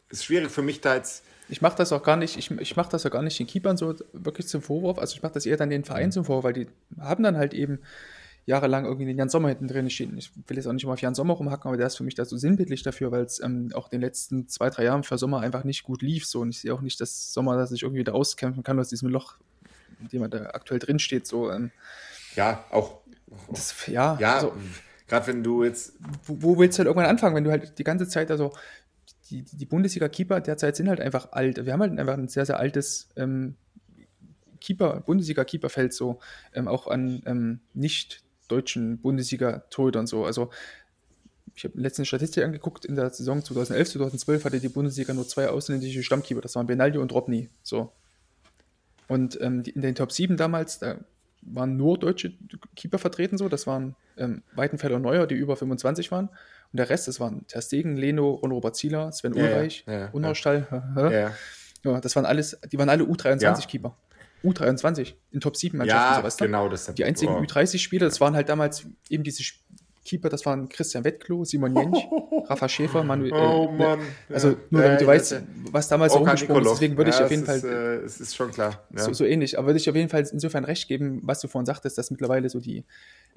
ist 0.10 0.26
schwierig 0.26 0.50
für 0.50 0.64
mich 0.64 0.82
da 0.82 0.96
jetzt. 0.96 1.24
Ich 1.50 1.62
mache 1.62 1.78
das 1.78 1.92
auch 1.92 2.04
gar 2.04 2.16
nicht, 2.16 2.38
ich, 2.38 2.52
ich 2.52 2.76
mache 2.76 2.90
das 2.92 3.06
auch 3.06 3.12
gar 3.12 3.22
nicht 3.22 3.38
den 3.38 3.48
Keepern 3.48 3.76
so 3.76 3.96
wirklich 4.14 4.48
zum 4.48 4.62
Vorwurf. 4.62 4.98
Also 4.98 5.16
ich 5.16 5.22
mache 5.22 5.34
das 5.34 5.46
eher 5.46 5.58
dann 5.58 5.70
den 5.70 5.84
Verein 5.84 6.08
mhm. 6.08 6.12
zum 6.12 6.26
Vorwurf, 6.26 6.46
weil 6.46 6.54
die 6.54 6.68
haben 7.00 7.24
dann 7.24 7.38
halt 7.38 7.54
eben 7.54 7.80
jahrelang 8.50 8.86
irgendwie 8.86 9.06
den 9.06 9.18
Jan 9.18 9.30
Sommer 9.30 9.50
hinten 9.50 9.68
drin 9.68 9.90
stehen. 9.92 10.18
Ich 10.18 10.32
will 10.48 10.58
jetzt 10.58 10.66
auch 10.66 10.74
nicht 10.74 10.84
immer 10.84 10.94
auf 10.94 11.02
Jan 11.02 11.14
Sommer 11.14 11.36
rumhacken, 11.36 11.68
aber 11.68 11.78
der 11.78 11.86
ist 11.86 11.98
für 11.98 12.04
mich 12.04 12.16
da 12.16 12.26
so 12.26 12.36
sinnbildlich 12.36 12.82
dafür, 12.82 13.12
weil 13.12 13.22
es 13.22 13.40
ähm, 13.40 13.70
auch 13.76 13.86
in 13.86 13.92
den 13.92 14.02
letzten 14.02 14.48
zwei, 14.48 14.72
drei 14.72 14.86
Jahren 14.86 15.04
für 15.04 15.20
Sommer 15.20 15.42
einfach 15.42 15.64
nicht 15.64 15.84
gut 15.84 16.02
lief. 16.02 16.26
So. 16.26 16.42
Und 16.42 16.50
ich 16.50 16.62
sehe 16.62 16.74
auch 16.74 16.82
nicht, 16.82 17.00
dass 17.00 17.32
Sommer 17.32 17.56
dass 17.58 17.70
sich 17.70 17.84
irgendwie 17.84 18.00
wieder 18.00 18.16
auskämpfen 18.16 18.64
kann 18.64 18.80
aus 18.80 18.90
diesem 18.90 19.10
Loch, 19.10 19.36
in 20.02 20.08
dem 20.08 20.24
er 20.24 20.30
da 20.30 20.46
aktuell 20.48 20.80
drin 20.80 20.98
steht. 20.98 21.28
So, 21.28 21.52
ähm, 21.52 21.70
ja, 22.36 22.66
auch. 22.72 23.02
Das, 23.52 23.86
ja, 23.86 24.18
ja 24.20 24.36
also, 24.36 24.54
gerade 25.08 25.28
wenn 25.28 25.44
du 25.44 25.64
jetzt. 25.64 25.94
Wo, 26.24 26.42
wo, 26.42 26.58
willst 26.58 26.78
du 26.78 26.80
halt 26.80 26.88
irgendwann 26.88 27.10
anfangen, 27.10 27.36
wenn 27.36 27.44
du 27.44 27.52
halt 27.52 27.78
die 27.78 27.84
ganze 27.84 28.08
Zeit, 28.08 28.32
also 28.32 28.52
die, 29.30 29.44
die 29.44 29.66
Bundesliga-Keeper 29.68 30.42
derzeit 30.42 30.76
sind 30.76 30.90
halt 30.90 31.02
einfach 31.02 31.34
alt. 31.34 31.64
Wir 31.64 31.72
haben 31.72 31.82
halt 31.82 32.00
einfach 32.00 32.18
ein 32.18 32.28
sehr, 32.28 32.48
sehr 32.48 32.58
altes 32.58 33.10
ähm, 33.16 33.58
Keeper, 34.60 35.02
Bundesliga-Keeperfeld 35.02 35.94
so, 35.94 36.20
ähm, 36.56 36.68
auch 36.68 36.88
an 36.88 37.22
ähm, 37.28 37.60
nicht 37.76 38.24
deutschen 38.50 39.00
Bundesliga-Torhütern 39.00 40.08
so. 40.08 40.26
Also 40.26 40.50
ich 41.56 41.64
habe 41.64 41.80
letztens 41.80 42.08
Statistik 42.08 42.44
angeguckt, 42.44 42.86
in 42.86 42.96
der 42.96 43.10
Saison 43.10 43.44
2011, 43.44 43.92
2012 43.92 44.46
hatte 44.46 44.60
die 44.60 44.70
Bundesliga 44.70 45.14
nur 45.14 45.28
zwei 45.28 45.50
ausländische 45.50 46.04
Stammkeeper, 46.04 46.42
das 46.42 46.56
waren 46.56 46.68
Benaldi 46.68 46.98
und 46.98 47.14
Robny. 47.14 47.50
So. 47.64 47.92
Und 49.08 49.40
ähm, 49.42 49.64
in 49.66 49.82
den 49.82 49.96
Top 49.96 50.12
7 50.12 50.38
damals, 50.38 50.80
da 50.80 50.98
waren 51.42 51.78
nur 51.78 51.98
deutsche 51.98 52.34
Keeper 52.76 53.00
vertreten, 53.00 53.38
so. 53.38 53.50
Das 53.50 53.66
waren 53.68 53.96
ähm, 54.18 54.44
Weidenfeller 54.54 54.98
und 54.98 55.02
Neuer, 55.02 55.28
die 55.28 55.36
über 55.36 55.56
25 55.56 56.12
waren. 56.12 56.28
Und 56.28 56.78
der 56.78 56.90
Rest, 56.90 57.08
das 57.08 57.20
waren 57.20 57.48
Ter 57.48 57.62
Stegen, 57.62 57.98
Leno, 57.98 58.32
Ron-Robert 58.36 58.76
Zieler, 58.76 59.12
Sven 59.12 59.34
ja, 59.34 59.44
Ulreich, 59.44 59.84
ja, 59.88 60.00
ja, 60.00 60.10
Unhausstall. 60.12 60.68
Ja. 60.96 61.34
ja. 61.84 62.02
das 62.02 62.16
waren 62.16 62.26
alles, 62.26 62.60
die 62.72 62.78
waren 62.78 62.90
alle 62.90 63.04
U23-Keeper. 63.04 63.96
U23 64.44 65.14
in 65.32 65.40
Top 65.40 65.58
7 65.58 65.78
Mannschaften. 65.78 66.14
Ja, 66.14 66.18
sowas, 66.18 66.38
genau. 66.38 66.70
Das 66.70 66.94
die 66.94 67.04
einzigen 67.04 67.34
oh. 67.34 67.42
U30-Spieler, 67.42 68.06
das 68.06 68.22
waren 68.22 68.36
halt 68.36 68.50
damals 68.50 68.86
eben 69.10 69.24
diese 69.24 69.44
Keeper, 70.10 70.30
das 70.30 70.46
waren 70.46 70.70
Christian 70.70 71.04
Wettklo, 71.04 71.46
Simon 71.46 71.76
Jensch, 71.76 72.00
Rafa 72.50 72.68
Schäfer, 72.68 73.04
Manuel. 73.04 73.32
Oh 73.34 73.70
äh, 73.70 73.78
Mann. 73.78 74.00
Also 74.30 74.58
nur 74.72 74.82
damit 74.82 75.02
du 75.02 75.06
weißt, 75.06 75.42
was 75.72 75.88
damals 75.88 76.14
so 76.14 76.20
rumgesprungen 76.20 76.64
ist. 76.64 76.72
Deswegen 76.72 76.98
würde 76.98 77.12
ich 77.12 77.22
auf 77.22 77.30
jeden 77.30 77.46
Fall. 77.46 77.58
Ist, 77.58 77.64
äh, 77.64 77.96
es 77.98 78.20
ist 78.20 78.36
schon 78.36 78.50
klar. 78.50 78.88
So, 78.96 79.14
so, 79.14 79.24
ähnlich. 79.24 79.60
Aber 79.60 79.68
würde 79.68 79.78
ich 79.78 79.88
auf 79.88 79.96
jeden 79.96 80.10
Fall 80.10 80.28
insofern 80.32 80.66
recht 80.66 80.88
geben, 80.88 81.20
was 81.24 81.42
du 81.42 81.48
vorhin 81.48 81.68
sagtest, 81.68 81.98
dass 82.00 82.10
mittlerweile 82.10 82.50
so 82.50 82.60
die, 82.60 82.86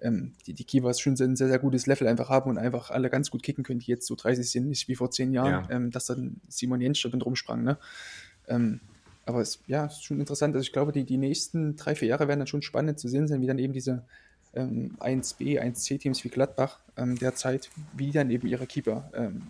ähm, 0.00 0.32
die, 0.46 0.54
die 0.54 0.64
Keepers 0.64 0.98
schon 0.98 1.12
ein 1.14 1.36
sehr, 1.36 1.48
sehr 1.48 1.58
gutes 1.58 1.86
Level 1.86 2.08
einfach 2.08 2.30
haben 2.30 2.48
und 2.48 2.56
einfach 2.56 2.90
alle 2.90 3.10
ganz 3.10 3.30
gut 3.30 3.42
kicken 3.42 3.64
können, 3.64 3.80
die 3.80 3.90
jetzt 3.90 4.06
so 4.06 4.14
30 4.14 4.50
sind, 4.50 4.68
nicht 4.68 4.88
wie 4.88 4.94
vor 4.94 5.10
zehn 5.10 5.32
Jahren, 5.32 5.68
ähm, 5.70 5.90
dass 5.90 6.06
dann 6.06 6.40
Simon 6.48 6.80
Jensch 6.80 7.02
da 7.02 7.18
rumsprang. 7.18 7.62
Ne? 7.62 7.76
Ähm, 8.48 8.80
aber 9.26 9.40
es 9.40 9.60
ja, 9.66 9.86
ist 9.86 10.04
schon 10.04 10.20
interessant. 10.20 10.54
Also 10.54 10.64
ich 10.64 10.72
glaube, 10.72 10.92
die, 10.92 11.04
die 11.04 11.18
nächsten 11.18 11.76
drei, 11.76 11.94
vier 11.94 12.08
Jahre 12.08 12.28
werden 12.28 12.40
dann 12.40 12.46
schon 12.46 12.62
spannend 12.62 12.98
zu 12.98 13.08
sehen 13.08 13.28
sein, 13.28 13.40
wie 13.40 13.46
dann 13.46 13.58
eben 13.58 13.72
diese 13.72 14.02
ähm, 14.54 14.96
1B, 15.00 15.60
1C-Teams 15.60 16.24
wie 16.24 16.28
Gladbach 16.28 16.78
ähm, 16.96 17.18
derzeit, 17.18 17.70
wie 17.92 18.10
dann 18.10 18.30
eben 18.30 18.46
ihre 18.48 18.66
Keeper 18.66 19.10
ähm, 19.14 19.42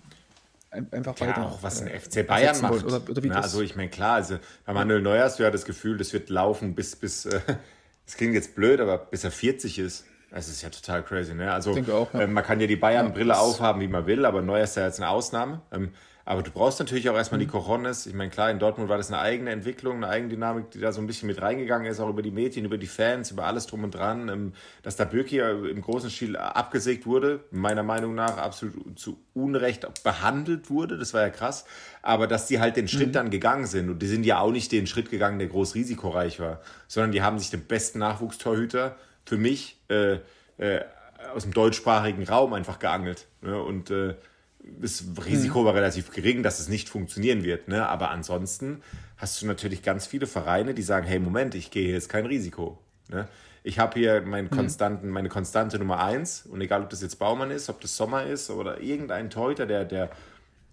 einfach 0.71 1.19
ja, 1.19 1.29
weiter. 1.29 1.47
auch 1.47 1.63
was 1.63 1.83
ein 1.83 1.89
äh, 1.89 1.99
FC 1.99 2.27
Bayern 2.27 2.61
macht. 2.61 2.85
Oder, 2.85 3.03
oder 3.09 3.21
Na, 3.25 3.41
also 3.41 3.61
ich 3.63 3.77
meine, 3.77 3.91
klar, 3.91 4.17
also 4.17 4.39
bei 4.65 4.73
Manuel 4.73 5.03
Neuer 5.03 5.25
hast 5.25 5.39
du 5.39 5.43
ja 5.43 5.51
das 5.51 5.65
Gefühl, 5.65 5.99
das 5.99 6.13
wird 6.13 6.31
laufen 6.31 6.75
bis, 6.75 6.97
bis 6.97 7.27
äh, 7.27 7.41
das 8.07 8.17
klingt 8.17 8.35
jetzt 8.35 8.55
blöd, 8.55 8.81
aber 8.81 8.99
bis 8.99 9.25
er 9.25 9.31
40 9.31 9.79
ist. 9.79 10.05
Das 10.31 10.49
ist 10.49 10.63
ja 10.63 10.71
total 10.71 11.03
crazy, 11.03 11.35
ne? 11.35 11.53
Also 11.53 11.73
auch, 11.93 12.15
ja. 12.15 12.23
äh, 12.23 12.27
man 12.27 12.43
kann 12.43 12.59
ja 12.59 12.67
die 12.67 12.77
Bayern-Brille 12.77 13.35
ja, 13.35 13.39
aufhaben, 13.39 13.83
wie 13.83 13.89
man 13.89 14.07
will, 14.07 14.25
aber 14.25 14.41
Neuer 14.41 14.65
ist 14.65 14.77
ja 14.77 14.87
jetzt 14.87 14.99
eine 14.99 15.11
Ausnahme. 15.11 15.61
Aber 16.25 16.43
du 16.43 16.51
brauchst 16.51 16.79
natürlich 16.79 17.09
auch 17.11 17.17
erstmal 17.17 17.39
mhm. 17.39 17.45
die 17.45 17.51
Corones. 17.51 18.07
Ich 18.07 18.15
meine, 18.15 18.31
klar, 18.31 18.51
in 18.51 18.59
Dortmund 18.59 18.89
war 18.89 18.97
das 18.97 19.09
eine 19.09 19.21
eigene 19.21 19.51
Entwicklung, 19.51 19.97
eine 19.97 20.09
Eigendynamik, 20.09 20.71
die 20.71 20.79
da 20.79 20.93
so 20.93 21.01
ein 21.01 21.07
bisschen 21.07 21.27
mit 21.27 21.43
reingegangen 21.43 21.91
ist, 21.91 21.99
auch 22.01 22.09
über 22.09 22.23
die 22.23 22.31
Medien, 22.31 22.65
über 22.65 22.79
die 22.79 22.87
Fans, 22.87 23.31
über 23.31 23.45
alles 23.45 23.67
drum 23.67 23.85
und 23.85 23.95
dran. 23.95 24.29
Ähm, 24.29 24.53
dass 24.83 24.97
da 24.97 25.05
Bürki 25.05 25.39
im 25.39 25.81
großen 25.81 26.11
Stil 26.11 26.37
abgesägt 26.37 27.07
wurde, 27.07 27.41
meiner 27.51 27.83
Meinung 27.83 28.15
nach 28.15 28.37
absolut 28.37 28.99
zu 28.99 29.19
Unrecht 29.35 29.87
behandelt 30.05 30.71
wurde, 30.71 30.99
das 30.99 31.15
war 31.15 31.23
ja 31.23 31.31
krass. 31.31 31.65
Aber 32.03 32.27
dass 32.27 32.47
die 32.47 32.61
halt 32.61 32.77
den 32.77 32.89
Schritt 32.89 33.09
mhm. 33.09 33.13
dann 33.13 33.31
gegangen 33.31 33.67
sind 33.67 33.91
und 33.91 34.01
die 34.01 34.07
sind 34.07 34.25
ja 34.25 34.41
auch 34.41 34.53
nicht 34.53 34.71
den 34.73 34.87
Schritt 34.87 35.11
gegangen, 35.11 35.39
der 35.39 35.49
groß 35.49 35.75
risikoreich 35.75 36.39
war, 36.39 36.61
sondern 36.87 37.13
die 37.13 37.23
haben 37.23 37.39
sich 37.39 37.51
den 37.51 37.65
besten 37.65 37.99
Nachwuchstorhüter 37.99 38.97
für 39.25 39.39
mich 39.39 39.81
äh, 39.89 40.19
äh, 40.59 40.85
aus 41.35 41.45
dem 41.45 41.53
deutschsprachigen 41.53 42.25
Raum 42.25 42.53
einfach 42.53 42.79
geangelt. 42.79 43.27
Ne? 43.41 43.61
Und 43.61 43.91
äh, 43.91 44.15
das 44.81 45.05
Risiko 45.27 45.61
hm. 45.61 45.65
war 45.67 45.75
relativ 45.75 46.11
gering, 46.13 46.43
dass 46.43 46.61
es 46.61 46.69
nicht 46.69 46.89
funktionieren 46.89 47.45
wird. 47.45 47.69
Ne? 47.69 47.87
Aber 47.89 48.11
ansonsten 48.11 48.83
hast 49.17 49.41
du 49.43 49.47
natürlich 49.47 49.83
ganz 49.83 50.07
viele 50.07 50.27
Vereine, 50.27 50.75
die 50.75 50.83
sagen, 50.83 51.07
hey, 51.07 51.19
Moment, 51.19 51.55
ich 51.55 51.71
gehe 51.71 51.85
hier 51.85 51.95
jetzt 51.95 52.09
kein 52.09 52.27
Risiko. 52.27 52.79
Ne? 53.09 53.29
Ich 53.65 53.79
habe 53.79 53.99
hier 53.99 54.23
meinen 54.23 54.51
hm. 54.51 54.57
konstanten, 54.57 55.09
meine 55.09 55.29
konstante 55.29 55.79
Nummer 55.79 56.03
eins 56.03 56.47
und 56.47 56.61
egal, 56.61 56.83
ob 56.83 56.91
das 56.91 57.03
jetzt 57.03 57.19
Baumann 57.19 57.51
ist, 57.51 57.69
ob 57.69 57.81
das 57.81 57.97
Sommer 57.97 58.25
ist 58.25 58.51
oder 58.51 58.81
irgendein 58.81 59.31
Teuter, 59.31 59.67
der, 59.67 59.85
der 59.85 60.11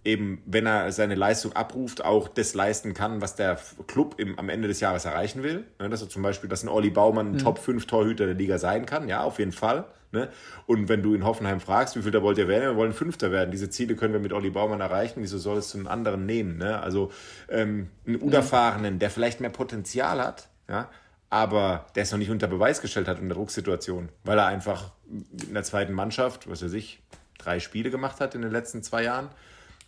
eben, 0.04 0.42
wenn 0.46 0.66
er 0.66 0.90
seine 0.92 1.14
Leistung 1.14 1.52
abruft, 1.52 2.04
auch 2.04 2.28
das 2.28 2.54
leisten 2.54 2.94
kann, 2.94 3.20
was 3.20 3.36
der 3.36 3.58
Club 3.86 4.14
im, 4.18 4.38
am 4.38 4.48
Ende 4.48 4.66
des 4.66 4.80
Jahres 4.80 5.04
erreichen 5.04 5.42
will. 5.42 5.64
Ne? 5.78 5.88
Dass 5.88 6.02
er 6.02 6.08
zum 6.08 6.22
Beispiel, 6.22 6.48
dass 6.48 6.62
ein 6.62 6.68
Olli 6.68 6.90
Baumann 6.90 7.28
ein 7.28 7.32
mhm. 7.32 7.38
Top 7.38 7.58
5 7.58 7.86
Torhüter 7.86 8.26
der 8.26 8.34
Liga 8.34 8.58
sein 8.58 8.86
kann, 8.86 9.08
ja, 9.08 9.22
auf 9.22 9.38
jeden 9.38 9.52
Fall. 9.52 9.84
Ne? 10.12 10.28
Und 10.66 10.88
wenn 10.88 11.02
du 11.02 11.14
in 11.14 11.24
Hoffenheim 11.24 11.60
fragst, 11.60 11.96
wie 11.96 12.02
viel 12.02 12.10
da 12.10 12.20
wollt 12.22 12.38
ihr 12.38 12.48
werden, 12.48 12.70
wir 12.70 12.76
wollen 12.76 12.92
Fünfter 12.92 13.30
werden. 13.30 13.52
Diese 13.52 13.70
Ziele 13.70 13.94
können 13.94 14.12
wir 14.12 14.20
mit 14.20 14.32
Olli 14.32 14.50
Baumann 14.50 14.80
erreichen. 14.80 15.22
Wieso 15.22 15.38
sollst 15.38 15.72
du 15.74 15.78
einen 15.78 15.86
anderen 15.86 16.26
nehmen? 16.26 16.58
Ne? 16.58 16.80
Also 16.80 17.12
ähm, 17.48 17.90
einen 18.06 18.16
Unerfahrenen, 18.16 18.98
der 18.98 19.10
vielleicht 19.10 19.40
mehr 19.40 19.50
Potenzial 19.50 20.20
hat, 20.20 20.48
ja, 20.68 20.88
aber 21.28 21.86
der 21.94 22.02
es 22.02 22.10
noch 22.10 22.18
nicht 22.18 22.30
unter 22.30 22.48
Beweis 22.48 22.80
gestellt 22.80 23.06
hat 23.06 23.20
in 23.20 23.28
der 23.28 23.36
Drucksituation, 23.36 24.08
weil 24.24 24.38
er 24.38 24.46
einfach 24.46 24.90
in 25.08 25.54
der 25.54 25.62
zweiten 25.62 25.92
Mannschaft, 25.92 26.50
was 26.50 26.62
weiß 26.62 26.72
ich, 26.72 27.00
drei 27.38 27.60
Spiele 27.60 27.90
gemacht 27.90 28.20
hat 28.20 28.34
in 28.34 28.42
den 28.42 28.50
letzten 28.50 28.82
zwei 28.82 29.04
Jahren 29.04 29.28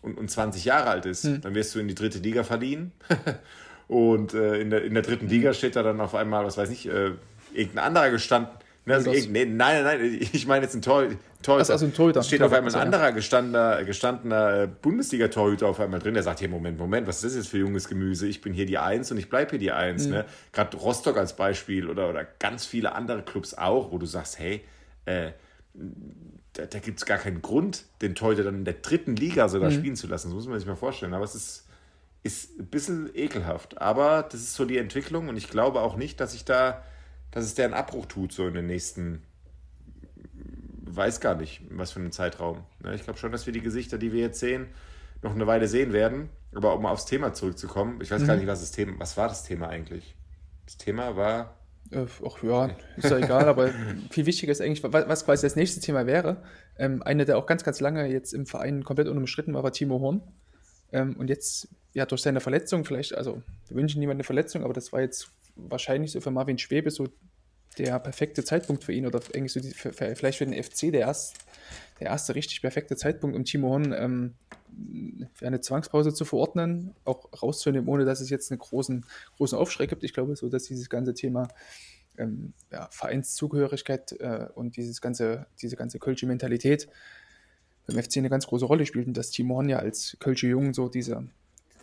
und, 0.03 0.17
und 0.19 0.31
20 0.31 0.65
Jahre 0.65 0.89
alt 0.89 1.05
ist. 1.05 1.25
Hm. 1.25 1.41
Dann 1.41 1.55
wirst 1.57 1.75
du 1.75 1.81
in 1.81 1.89
die 1.89 1.97
dritte 1.97 2.19
Liga 2.19 2.45
verliehen. 2.45 2.93
und 3.89 4.35
äh, 4.35 4.61
in, 4.61 4.71
der, 4.71 4.85
in 4.85 4.95
der 4.95 5.03
dritten 5.03 5.29
Liga 5.29 5.53
steht 5.53 5.75
da 5.75 5.83
dann 5.83 6.01
auf 6.01 6.15
einmal, 6.15 6.45
was 6.45 6.57
weiß 6.57 6.71
ich, 6.71 6.89
äh, 6.89 7.11
irgendein 7.53 7.85
anderer 7.87 8.11
gestanden 8.11 8.62
also 8.87 9.11
nee, 9.11 9.45
nein, 9.45 9.57
nein, 9.57 9.85
nein, 9.85 10.29
ich 10.33 10.47
meine 10.47 10.64
jetzt 10.64 10.75
ein 10.75 10.83
Tor, 10.83 11.07
Torhüter. 11.42 11.73
Also 11.73 11.87
ein 11.87 11.95
Torhüter. 11.95 12.23
Steht 12.23 12.42
auf 12.42 12.53
einmal 12.53 12.75
ein 12.75 12.81
anderer 12.81 13.12
gestandener, 13.12 13.85
gestandener 13.85 14.66
Bundesliga-Torhüter 14.66 15.68
auf 15.68 15.79
einmal 15.79 16.01
drin, 16.01 16.14
der 16.14 16.23
sagt, 16.23 16.40
hier, 16.40 16.49
Moment, 16.49 16.79
Moment, 16.79 17.07
was 17.07 17.16
ist 17.16 17.25
das 17.25 17.35
jetzt 17.35 17.49
für 17.49 17.59
junges 17.59 17.88
Gemüse? 17.88 18.27
Ich 18.27 18.40
bin 18.40 18.53
hier 18.53 18.66
die 18.66 18.79
Eins 18.79 19.11
und 19.12 19.18
ich 19.18 19.29
bleibe 19.29 19.51
hier 19.51 19.59
die 19.59 19.73
Eins. 19.73 20.07
Mhm. 20.07 20.12
Ne? 20.12 20.25
Gerade 20.53 20.77
Rostock 20.77 21.16
als 21.16 21.37
Beispiel 21.37 21.88
oder, 21.88 22.09
oder 22.09 22.27
ganz 22.38 22.64
viele 22.64 22.95
andere 22.95 23.23
Clubs 23.23 23.55
auch, 23.55 23.92
wo 23.92 23.99
du 23.99 24.07
sagst, 24.07 24.38
hey, 24.38 24.62
äh, 25.05 25.33
da, 26.55 26.66
da 26.66 26.79
gibt 26.81 26.99
es 26.99 27.07
gar 27.07 27.18
keinen 27.18 27.40
Grund, 27.40 27.85
den 28.03 28.14
Torhüter 28.14 28.42
dann 28.42 28.57
in 28.57 28.64
der 28.64 28.75
dritten 28.75 29.16
Liga 29.16 29.49
sogar 29.49 29.71
mhm. 29.71 29.75
spielen 29.75 29.97
zu 29.97 30.07
lassen. 30.07 30.29
Das 30.29 30.35
muss 30.35 30.47
man 30.49 30.59
sich 30.59 30.68
mal 30.68 30.77
vorstellen. 30.77 31.14
Aber 31.14 31.25
es 31.25 31.35
ist, 31.35 31.66
ist 32.25 32.59
ein 32.59 32.66
bisschen 32.66 33.11
ekelhaft. 33.14 33.81
Aber 33.81 34.23
das 34.23 34.40
ist 34.40 34.55
so 34.55 34.64
die 34.64 34.79
Entwicklung 34.79 35.29
und 35.29 35.37
ich 35.37 35.49
glaube 35.49 35.81
auch 35.81 35.97
nicht, 35.97 36.21
dass 36.21 36.35
ich 36.35 36.45
da 36.45 36.83
dass 37.33 37.45
es 37.45 37.55
deren 37.55 37.75
Abbruch 37.75 38.07
tut, 38.07 38.33
so 38.33 38.47
in 38.47 38.55
den 38.55 38.66
nächsten, 38.66 39.23
weiß 40.85 41.21
gar 41.21 41.35
nicht, 41.35 41.62
was 41.71 41.90
für 41.90 41.99
einen 41.99 42.12
Zeitraum. 42.12 42.64
Ne, 42.85 42.95
ich 42.95 43.03
glaube 43.03 43.18
schon, 43.18 43.33
dass 43.33 43.47
wir 43.47 43.53
die 43.53 43.62
Gesichter, 43.62 43.99
die 43.99 44.12
wir 44.12 44.21
jetzt 44.21 44.38
sehen, 44.38 44.68
noch 45.23 45.35
eine 45.35 45.47
Weile 45.47 45.66
sehen 45.66 45.92
werden. 45.92 46.29
Aber 46.55 46.77
um 46.77 46.85
aufs 46.87 47.07
Thema 47.07 47.33
zurückzukommen, 47.33 48.01
ich 48.03 48.11
weiß 48.11 48.23
mhm. 48.23 48.27
gar 48.27 48.37
nicht, 48.37 48.47
was 48.47 48.61
das 48.61 48.71
Thema, 48.71 48.99
was 48.99 49.16
war 49.16 49.29
das 49.29 49.45
Thema 49.45 49.68
eigentlich? 49.68 50.14
Das 50.66 50.77
Thema 50.77 51.16
war. 51.16 51.57
Äh, 51.90 52.07
ach 52.27 52.42
ja, 52.42 52.71
ist 52.97 53.11
ja 53.11 53.18
egal, 53.18 53.49
aber 53.49 53.71
viel 54.11 54.27
wichtiger 54.27 54.53
ist 54.53 54.61
eigentlich, 54.61 54.83
was 54.83 55.25
quasi 55.25 55.47
das 55.47 55.57
nächste 55.57 55.81
Thema 55.81 56.07
wäre. 56.07 56.42
Ähm, 56.79 57.03
einer, 57.03 57.25
der 57.25 57.38
auch 57.38 57.47
ganz, 57.47 57.64
ganz 57.64 57.81
lange 57.81 58.07
jetzt 58.07 58.35
im 58.35 58.45
Verein 58.47 58.85
komplett 58.85 59.09
unumstritten 59.09 59.55
war, 59.55 59.62
war 59.62 59.73
Timo 59.73 60.01
Horn. 60.01 60.23
Ähm, 60.92 61.16
und 61.16 61.31
jetzt, 61.31 61.68
ja, 61.95 62.05
durch 62.05 62.21
seine 62.21 62.40
Verletzung, 62.40 62.85
vielleicht, 62.85 63.14
also 63.14 63.42
wir 63.68 63.77
wünschen 63.77 64.01
niemand 64.01 64.16
eine 64.16 64.25
Verletzung, 64.25 64.64
aber 64.64 64.75
das 64.75 64.92
war 64.92 65.01
jetzt 65.01 65.31
wahrscheinlich 65.57 66.12
so 66.12 66.21
für 66.21 66.31
Marvin 66.31 66.59
Schwebe 66.59 66.91
so 66.91 67.09
der 67.79 67.99
perfekte 67.99 68.45
Zeitpunkt 68.45 68.85
für 68.85 68.93
ihn 68.93 69.07
oder 69.07 69.21
eigentlich 69.35 69.53
so 69.53 69.61
die, 69.61 69.71
für, 69.71 69.93
für, 69.93 70.15
vielleicht 70.15 70.38
für 70.38 70.47
den 70.47 70.62
FC 70.62 70.93
der, 70.93 71.01
erst, 71.01 71.37
der 72.01 72.09
erste 72.09 72.35
richtig 72.35 72.61
perfekte 72.61 72.97
Zeitpunkt, 72.97 73.35
um 73.35 73.45
Timo 73.45 73.71
Horn 73.71 73.95
ähm, 73.97 74.35
für 75.35 75.47
eine 75.47 75.61
Zwangspause 75.61 76.12
zu 76.12 76.25
verordnen, 76.25 76.95
auch 77.05 77.29
rauszunehmen, 77.43 77.88
ohne 77.88 78.05
dass 78.05 78.21
es 78.21 78.31
jetzt 78.31 78.51
einen 78.51 78.59
großen, 78.59 79.07
großen 79.37 79.57
Aufschrei 79.57 79.87
gibt. 79.87 80.05
Ich 80.05 80.12
glaube 80.12 80.37
so, 80.37 80.49
dass 80.49 80.65
dieses 80.65 80.91
ganze 80.91 81.15
Thema 81.15 81.49
ähm, 82.19 82.53
ja, 82.71 82.88
Vereinszugehörigkeit 82.91 84.12
äh, 84.21 84.49
und 84.55 84.77
dieses 84.77 85.01
ganze, 85.01 85.47
diese 85.61 85.76
ganze 85.76 85.99
kölsche 85.99 86.26
Mentalität 86.26 86.89
beim 87.87 88.03
FC 88.03 88.18
eine 88.18 88.31
ganz 88.31 88.47
große 88.47 88.64
Rolle 88.64 88.87
spielt 88.87 89.07
und 89.07 89.16
dass 89.16 89.31
Timo 89.31 89.57
Horn 89.57 89.68
ja 89.68 89.79
als 89.79 90.16
kölsche 90.20 90.47
Jungen 90.47 90.74
so 90.74 90.89
diese, 90.89 91.26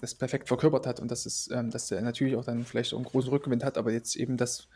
das 0.01 0.15
perfekt 0.15 0.47
verkörpert 0.47 0.87
hat 0.87 0.99
und 0.99 1.09
dass, 1.11 1.25
es, 1.25 1.49
ähm, 1.51 1.71
dass 1.71 1.91
er 1.91 2.01
natürlich 2.01 2.35
auch 2.35 2.45
dann 2.45 2.63
vielleicht 2.63 2.93
auch 2.93 2.97
einen 2.97 3.05
großen 3.05 3.29
Rückgewinn 3.29 3.63
hat, 3.63 3.77
aber 3.77 3.91
jetzt 3.91 4.15
eben, 4.15 4.37
dass 4.37 4.67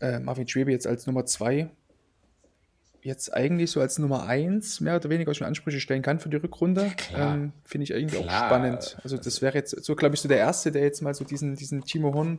äh, 0.00 0.18
Marvin 0.18 0.48
Schwebe 0.48 0.70
jetzt 0.70 0.86
als 0.86 1.06
Nummer 1.06 1.24
2 1.24 1.70
jetzt 3.02 3.34
eigentlich 3.34 3.70
so 3.70 3.80
als 3.80 3.98
Nummer 3.98 4.26
1 4.26 4.80
mehr 4.80 4.96
oder 4.96 5.10
weniger 5.10 5.34
schon 5.34 5.46
Ansprüche 5.46 5.80
stellen 5.80 6.02
kann 6.02 6.20
für 6.20 6.28
die 6.28 6.36
Rückrunde, 6.36 6.92
ähm, 7.16 7.52
finde 7.64 7.84
ich 7.84 7.94
eigentlich 7.94 8.22
Klar. 8.22 8.42
auch 8.42 8.46
spannend. 8.46 8.96
Also 9.02 9.16
das 9.16 9.42
wäre 9.42 9.54
jetzt 9.54 9.84
so, 9.84 9.96
glaube 9.96 10.14
ich, 10.14 10.20
so 10.20 10.28
der 10.28 10.38
Erste, 10.38 10.70
der 10.70 10.82
jetzt 10.82 11.02
mal 11.02 11.12
so 11.12 11.24
diesen, 11.24 11.56
diesen 11.56 11.84
Timo 11.84 12.14
Horn 12.14 12.38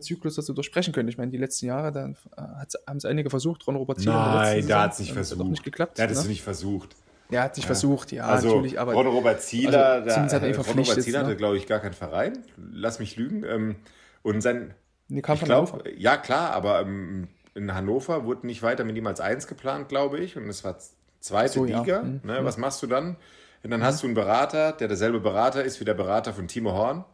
Zyklus 0.00 0.34
dazu 0.34 0.52
durchsprechen 0.52 0.92
könnte. 0.92 1.10
Ich 1.10 1.16
meine, 1.16 1.30
die 1.30 1.38
letzten 1.38 1.66
Jahre, 1.66 1.90
da 1.92 2.08
äh, 2.08 2.76
haben 2.86 2.98
es 2.98 3.04
einige 3.04 3.30
versucht, 3.30 3.66
Ron 3.66 3.76
Robert. 3.76 3.98
Nein, 4.04 4.66
da 4.66 4.82
hat 4.82 4.92
es 4.92 4.98
nicht 4.98 5.12
versucht. 5.12 5.40
Hat 5.40 5.46
nicht 5.46 5.64
geklappt. 5.64 5.98
Der 5.98 6.04
hat 6.04 6.10
es 6.10 6.22
ne? 6.22 6.28
nicht 6.28 6.42
versucht. 6.42 6.94
Er 7.30 7.42
hat 7.42 7.54
sich 7.54 7.64
ja. 7.64 7.68
versucht, 7.68 8.12
ja, 8.12 8.26
also, 8.26 8.48
natürlich. 8.48 8.78
Aber 8.80 8.92
Ron 8.94 9.06
Robert 9.06 9.42
Zieler, 9.42 9.84
also, 9.86 10.08
da, 10.08 10.22
hat 10.22 10.42
er 10.42 10.56
Ron 10.56 10.78
Robert 10.78 11.02
Zieler 11.02 11.20
ne? 11.20 11.26
hatte, 11.26 11.36
glaube 11.36 11.56
ich, 11.56 11.66
gar 11.66 11.80
keinen 11.80 11.94
Verein. 11.94 12.38
Lass 12.56 12.98
mich 12.98 13.16
lügen. 13.16 13.44
Ähm, 13.44 13.76
und 14.22 14.40
sein. 14.40 14.74
Nee, 15.08 15.22
kam 15.22 15.36
von 15.36 15.46
glaub, 15.46 15.84
Ja, 15.96 16.16
klar, 16.16 16.52
aber 16.52 16.82
ähm, 16.82 17.28
in 17.54 17.74
Hannover 17.74 18.24
wurde 18.24 18.46
nicht 18.46 18.62
weiter 18.62 18.84
mit 18.84 18.96
ihm 18.96 19.06
als 19.06 19.20
eins 19.20 19.46
geplant, 19.46 19.88
glaube 19.88 20.18
ich. 20.18 20.36
Und 20.36 20.48
es 20.48 20.64
war 20.64 20.76
zweite 21.20 21.54
so, 21.54 21.64
Liga. 21.64 21.84
Ja. 21.84 22.02
Mhm. 22.02 22.20
Ne? 22.24 22.38
Was 22.42 22.58
machst 22.58 22.82
du 22.82 22.86
dann? 22.86 23.16
Und 23.62 23.70
dann 23.70 23.80
mhm. 23.80 23.84
hast 23.84 24.02
du 24.02 24.06
einen 24.06 24.14
Berater, 24.14 24.72
der 24.72 24.88
derselbe 24.88 25.20
Berater 25.20 25.64
ist 25.64 25.80
wie 25.80 25.84
der 25.84 25.94
Berater 25.94 26.32
von 26.32 26.48
Timo 26.48 26.72
Horn. 26.72 27.04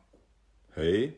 Hey. 0.74 1.16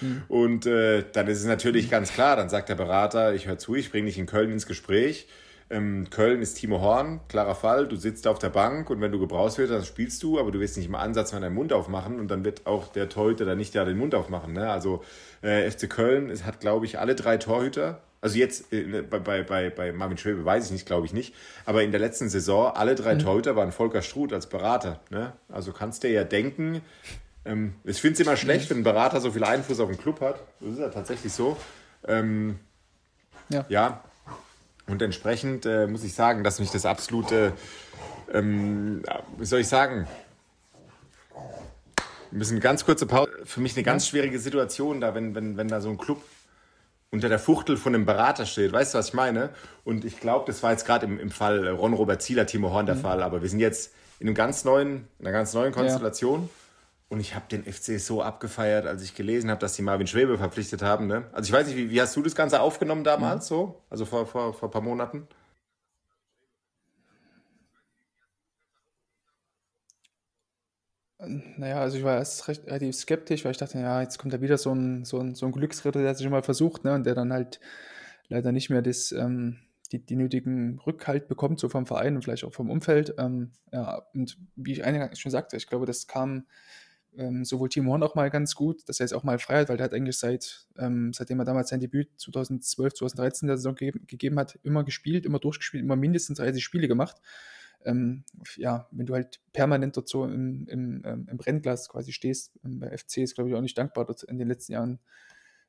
Mhm. 0.00 0.22
Und 0.28 0.66
äh, 0.66 1.04
dann 1.12 1.28
ist 1.28 1.38
es 1.38 1.46
natürlich 1.46 1.90
ganz 1.90 2.12
klar, 2.12 2.36
dann 2.36 2.48
sagt 2.48 2.68
der 2.68 2.74
Berater, 2.74 3.34
ich 3.34 3.46
höre 3.46 3.58
zu, 3.58 3.74
ich 3.74 3.90
bringe 3.90 4.06
dich 4.06 4.18
in 4.18 4.26
Köln 4.26 4.50
ins 4.52 4.66
Gespräch. 4.66 5.28
Ähm, 5.72 6.10
Köln 6.10 6.42
ist 6.42 6.54
Timo 6.54 6.80
Horn, 6.80 7.20
klarer 7.28 7.54
Fall. 7.54 7.86
Du 7.86 7.94
sitzt 7.94 8.26
auf 8.26 8.40
der 8.40 8.48
Bank 8.48 8.90
und 8.90 9.00
wenn 9.00 9.12
du 9.12 9.20
gebrauchst 9.20 9.56
wirst, 9.58 9.72
dann 9.72 9.84
spielst 9.84 10.20
du, 10.24 10.40
aber 10.40 10.50
du 10.50 10.58
wirst 10.58 10.76
nicht 10.76 10.86
im 10.86 10.96
Ansatz 10.96 11.32
mal 11.32 11.40
deinen 11.40 11.54
Mund 11.54 11.72
aufmachen 11.72 12.18
und 12.18 12.28
dann 12.28 12.44
wird 12.44 12.66
auch 12.66 12.88
der 12.88 13.08
Torhüter 13.08 13.44
dann 13.44 13.56
nicht 13.56 13.74
ja 13.74 13.84
den 13.84 13.96
Mund 13.96 14.16
aufmachen. 14.16 14.52
Ne? 14.52 14.68
Also 14.68 15.04
äh, 15.42 15.70
FC 15.70 15.88
Köln 15.88 16.28
es 16.28 16.44
hat, 16.44 16.58
glaube 16.58 16.86
ich, 16.86 16.98
alle 16.98 17.14
drei 17.14 17.36
Torhüter. 17.36 18.00
Also 18.20 18.36
jetzt 18.36 18.72
äh, 18.72 18.82
ne, 18.84 19.02
bei, 19.04 19.20
bei, 19.20 19.70
bei, 19.70 19.92
Marvin 19.92 20.18
Schwebe 20.18 20.44
weiß 20.44 20.66
ich 20.66 20.72
nicht, 20.72 20.86
glaube 20.86 21.06
ich 21.06 21.12
nicht. 21.12 21.36
Aber 21.66 21.84
in 21.84 21.92
der 21.92 22.00
letzten 22.00 22.28
Saison, 22.28 22.72
alle 22.74 22.96
drei 22.96 23.14
mhm. 23.14 23.20
Torhüter 23.20 23.54
waren 23.54 23.70
Volker 23.70 24.02
Struth 24.02 24.32
als 24.32 24.48
Berater. 24.48 24.98
Ne? 25.08 25.34
Also 25.48 25.72
kannst 25.72 26.02
du 26.02 26.08
ja 26.08 26.24
denken, 26.24 26.82
ähm, 27.44 27.74
ich 27.84 28.00
finde 28.00 28.14
es 28.14 28.20
immer 28.20 28.36
schlecht, 28.36 28.64
mhm. 28.64 28.70
wenn 28.70 28.80
ein 28.80 28.84
Berater 28.84 29.20
so 29.20 29.30
viel 29.30 29.44
Einfluss 29.44 29.78
auf 29.78 29.88
den 29.88 29.98
Club 29.98 30.20
hat. 30.20 30.42
Das 30.58 30.72
ist 30.72 30.78
ja 30.80 30.88
tatsächlich 30.88 31.32
so. 31.32 31.56
Ähm, 32.08 32.58
ja. 33.50 33.64
ja, 33.68 34.04
und 34.90 35.00
entsprechend 35.02 35.66
äh, 35.66 35.86
muss 35.86 36.04
ich 36.04 36.14
sagen, 36.14 36.44
dass 36.44 36.58
mich 36.58 36.70
das 36.70 36.84
absolute, 36.84 37.52
ähm, 38.32 39.02
wie 39.38 39.44
soll 39.44 39.60
ich 39.60 39.68
sagen, 39.68 40.06
ein 42.32 42.38
bisschen 42.38 42.60
ganz 42.60 42.84
kurze 42.84 43.06
Pause. 43.06 43.30
Für 43.44 43.60
mich 43.60 43.76
eine 43.76 43.82
ganz 43.82 44.06
schwierige 44.06 44.38
Situation 44.38 45.00
da, 45.00 45.14
wenn, 45.14 45.34
wenn, 45.34 45.56
wenn 45.56 45.68
da 45.68 45.80
so 45.80 45.88
ein 45.90 45.98
Club 45.98 46.22
unter 47.10 47.28
der 47.28 47.38
Fuchtel 47.40 47.76
von 47.76 47.94
einem 47.94 48.06
Berater 48.06 48.46
steht. 48.46 48.72
Weißt 48.72 48.94
du, 48.94 48.98
was 48.98 49.08
ich 49.08 49.14
meine? 49.14 49.50
Und 49.84 50.04
ich 50.04 50.20
glaube, 50.20 50.44
das 50.46 50.62
war 50.62 50.70
jetzt 50.70 50.86
gerade 50.86 51.06
im, 51.06 51.18
im 51.18 51.30
Fall 51.30 51.68
Ron-Robert 51.68 52.22
Zieler, 52.22 52.46
Timo 52.46 52.70
Horn 52.70 52.86
der 52.86 52.94
mhm. 52.94 53.00
Fall. 53.00 53.22
Aber 53.22 53.42
wir 53.42 53.48
sind 53.48 53.58
jetzt 53.58 53.92
in, 54.20 54.28
einem 54.28 54.34
ganz 54.34 54.64
neuen, 54.64 55.08
in 55.18 55.26
einer 55.26 55.32
ganz 55.32 55.52
neuen 55.54 55.72
Konstellation. 55.72 56.42
Ja. 56.42 56.48
Und 57.10 57.18
ich 57.18 57.34
habe 57.34 57.46
den 57.50 57.64
FC 57.64 57.98
so 57.98 58.22
abgefeiert, 58.22 58.86
als 58.86 59.02
ich 59.02 59.16
gelesen 59.16 59.50
habe, 59.50 59.58
dass 59.58 59.74
sie 59.74 59.82
Marvin 59.82 60.06
Schwebe 60.06 60.38
verpflichtet 60.38 60.80
haben. 60.80 61.08
Ne? 61.08 61.28
Also 61.32 61.48
ich 61.48 61.52
weiß 61.52 61.66
nicht, 61.66 61.76
wie, 61.76 61.90
wie 61.90 62.00
hast 62.00 62.14
du 62.14 62.22
das 62.22 62.36
Ganze 62.36 62.60
aufgenommen 62.60 63.02
damals 63.02 63.50
mhm. 63.50 63.54
so? 63.54 63.82
Also 63.90 64.04
vor, 64.04 64.26
vor, 64.26 64.54
vor 64.54 64.68
ein 64.68 64.70
paar 64.70 64.80
Monaten? 64.80 65.26
Naja, 71.18 71.80
also 71.80 71.98
ich 71.98 72.04
war 72.04 72.16
erst 72.16 72.46
recht 72.46 72.64
relativ 72.66 72.94
skeptisch, 72.94 73.44
weil 73.44 73.50
ich 73.50 73.58
dachte, 73.58 73.80
ja, 73.80 74.00
jetzt 74.00 74.18
kommt 74.18 74.32
da 74.32 74.40
wieder 74.40 74.56
so 74.56 74.72
ein, 74.72 75.04
so 75.04 75.18
ein, 75.18 75.34
so 75.34 75.46
ein 75.46 75.52
Glücksritter, 75.52 76.00
der 76.00 76.14
sich 76.14 76.22
schon 76.22 76.32
mal 76.32 76.44
versucht, 76.44 76.84
ne, 76.84 76.94
und 76.94 77.04
der 77.04 77.16
dann 77.16 77.32
halt 77.32 77.58
leider 78.28 78.52
nicht 78.52 78.70
mehr 78.70 78.82
das, 78.82 79.10
ähm, 79.10 79.58
die, 79.90 79.98
die 79.98 80.16
nötigen 80.16 80.78
Rückhalt 80.86 81.26
bekommt, 81.26 81.58
so 81.58 81.68
vom 81.68 81.86
Verein 81.86 82.14
und 82.14 82.22
vielleicht 82.22 82.44
auch 82.44 82.54
vom 82.54 82.70
Umfeld. 82.70 83.16
Ähm, 83.18 83.50
ja, 83.72 84.00
und 84.14 84.38
wie 84.54 84.72
ich 84.72 84.84
eingangs 84.84 85.18
schon 85.18 85.32
sagte, 85.32 85.56
ich 85.56 85.66
glaube, 85.66 85.86
das 85.86 86.06
kam 86.06 86.46
ähm, 87.16 87.44
sowohl 87.44 87.68
Timo 87.68 87.92
Horn 87.92 88.02
auch 88.02 88.14
mal 88.14 88.30
ganz 88.30 88.54
gut, 88.54 88.88
dass 88.88 89.00
er 89.00 89.04
jetzt 89.04 89.12
auch 89.12 89.24
mal 89.24 89.38
frei 89.38 89.60
hat, 89.60 89.68
weil 89.68 89.76
der 89.76 89.84
hat 89.84 89.94
eigentlich 89.94 90.18
seit, 90.18 90.66
ähm, 90.78 91.12
seitdem 91.12 91.38
er 91.40 91.44
damals 91.44 91.70
sein 91.70 91.80
Debüt 91.80 92.08
2012, 92.18 92.94
2013 92.94 93.46
der 93.48 93.56
Saison 93.56 93.74
ge 93.74 93.92
gegeben 94.06 94.38
hat, 94.38 94.58
immer 94.62 94.84
gespielt, 94.84 95.26
immer 95.26 95.38
durchgespielt, 95.38 95.82
immer 95.82 95.96
mindestens 95.96 96.38
30 96.38 96.62
Spiele 96.62 96.88
gemacht. 96.88 97.16
Ähm, 97.84 98.24
ja, 98.56 98.88
wenn 98.90 99.06
du 99.06 99.14
halt 99.14 99.40
permanent 99.52 99.96
dort 99.96 100.08
so 100.08 100.24
im, 100.24 100.66
im, 100.68 101.02
ähm, 101.04 101.26
im 101.30 101.36
Brennglas 101.38 101.88
quasi 101.88 102.12
stehst, 102.12 102.52
ähm, 102.64 102.80
bei 102.80 102.96
FC 102.96 103.18
ist, 103.18 103.34
glaube 103.34 103.50
ich, 103.50 103.56
auch 103.56 103.62
nicht 103.62 103.78
dankbar, 103.78 104.04
dort 104.04 104.22
in 104.22 104.38
den 104.38 104.48
letzten 104.48 104.72
Jahren 104.72 104.98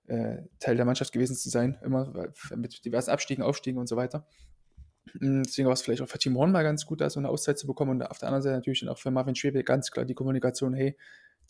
äh, 0.07 0.43
Teil 0.59 0.75
der 0.75 0.85
Mannschaft 0.85 1.13
gewesen 1.13 1.35
zu 1.35 1.49
sein, 1.49 1.77
immer 1.83 2.31
mit 2.55 2.83
diversen 2.83 3.11
Abstiegen, 3.11 3.43
Aufstiegen 3.43 3.79
und 3.79 3.87
so 3.87 3.95
weiter. 3.95 4.27
Hm, 5.19 5.43
deswegen 5.43 5.67
war 5.67 5.73
es 5.73 5.81
vielleicht 5.81 6.01
auch 6.01 6.09
für 6.09 6.19
Timo 6.19 6.39
Horn 6.39 6.51
mal 6.51 6.63
ganz 6.63 6.85
gut, 6.85 7.01
da 7.01 7.09
so 7.09 7.19
eine 7.19 7.29
Auszeit 7.29 7.57
zu 7.57 7.67
bekommen 7.67 7.91
und 7.91 8.03
auf 8.03 8.19
der 8.19 8.27
anderen 8.27 8.43
Seite 8.43 8.55
natürlich 8.55 8.87
auch 8.87 8.97
für 8.97 9.11
Marvin 9.11 9.35
Schwebe 9.35 9.63
ganz 9.63 9.91
klar 9.91 10.05
die 10.05 10.13
Kommunikation, 10.13 10.73
hey, 10.73 10.97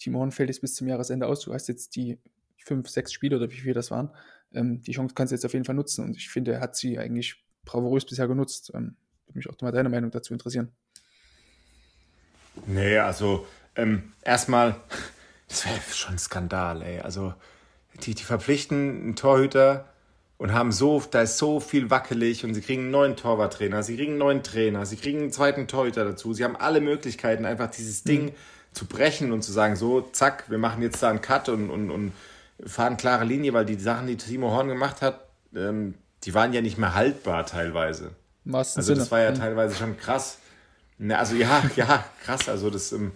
Timo 0.01 0.19
Horn 0.19 0.31
fällt 0.31 0.49
jetzt 0.49 0.61
bis 0.61 0.73
zum 0.73 0.87
Jahresende 0.87 1.27
aus. 1.27 1.41
Du 1.41 1.53
hast 1.53 1.67
jetzt 1.67 1.95
die 1.95 2.17
fünf, 2.57 2.89
sechs 2.89 3.13
Spiele 3.13 3.37
oder 3.37 3.51
wie 3.51 3.55
viele 3.55 3.75
das 3.75 3.91
waren. 3.91 4.09
Ähm, 4.53 4.81
die 4.81 4.93
Chance 4.93 5.13
kannst 5.13 5.31
du 5.31 5.35
jetzt 5.35 5.45
auf 5.45 5.53
jeden 5.53 5.65
Fall 5.65 5.75
nutzen. 5.75 6.03
Und 6.03 6.17
ich 6.17 6.29
finde, 6.29 6.53
er 6.53 6.59
hat 6.59 6.75
sie 6.75 6.97
eigentlich 6.97 7.43
bravourös 7.65 8.05
bisher 8.05 8.27
genutzt. 8.27 8.71
Ähm, 8.73 8.95
würde 9.27 9.37
mich 9.37 9.49
auch 9.49 9.61
mal 9.61 9.71
deine 9.71 9.89
Meinung 9.89 10.09
dazu 10.09 10.33
interessieren. 10.33 10.71
Nee, 12.65 12.97
also 12.97 13.45
ähm, 13.75 14.13
erstmal, 14.23 14.75
das 15.47 15.65
wäre 15.65 15.79
schon 15.91 16.15
ein 16.15 16.19
Skandal, 16.19 16.81
ey. 16.81 16.99
Also 16.99 17.35
die, 18.03 18.15
die 18.15 18.23
verpflichten 18.23 19.03
einen 19.03 19.15
Torhüter 19.15 19.87
und 20.37 20.51
haben 20.51 20.71
so, 20.71 20.99
da 21.11 21.21
ist 21.21 21.37
so 21.37 21.59
viel 21.59 21.91
wackelig 21.91 22.43
und 22.43 22.55
sie 22.55 22.61
kriegen 22.61 22.83
einen 22.83 22.91
neuen 22.91 23.15
Torwarttrainer, 23.15 23.83
sie 23.83 23.95
kriegen 23.95 24.13
einen 24.13 24.19
neuen 24.19 24.41
Trainer, 24.41 24.87
sie 24.87 24.95
kriegen 24.95 25.19
einen 25.19 25.31
zweiten 25.31 25.67
Torhüter 25.67 26.03
dazu. 26.03 26.33
Sie 26.33 26.43
haben 26.43 26.55
alle 26.55 26.81
Möglichkeiten, 26.81 27.45
einfach 27.45 27.69
dieses 27.69 28.03
Ding 28.03 28.25
mhm 28.25 28.35
zu 28.73 28.85
brechen 28.85 29.31
und 29.31 29.43
zu 29.43 29.51
sagen, 29.51 29.75
so, 29.75 30.01
zack, 30.01 30.49
wir 30.49 30.57
machen 30.57 30.81
jetzt 30.81 31.03
da 31.03 31.09
einen 31.09 31.21
Cut 31.21 31.49
und, 31.49 31.69
und, 31.69 31.91
und 31.91 32.13
fahren 32.65 32.97
klare 32.97 33.25
Linie, 33.25 33.53
weil 33.53 33.65
die 33.65 33.75
Sachen, 33.75 34.07
die 34.07 34.17
Timo 34.17 34.51
Horn 34.51 34.67
gemacht 34.67 35.01
hat, 35.01 35.25
ähm, 35.55 35.95
die 36.23 36.33
waren 36.33 36.53
ja 36.53 36.61
nicht 36.61 36.77
mehr 36.77 36.95
haltbar 36.95 37.45
teilweise. 37.45 38.11
Was 38.45 38.77
also 38.77 38.95
das 38.95 39.11
war 39.11 39.21
ja 39.21 39.31
mhm. 39.31 39.35
teilweise 39.35 39.75
schon 39.75 39.97
krass. 39.97 40.37
Also 41.09 41.35
ja, 41.35 41.63
ja, 41.75 42.03
krass. 42.23 42.47
Also 42.47 42.69
das, 42.69 42.91
ähm, 42.91 43.11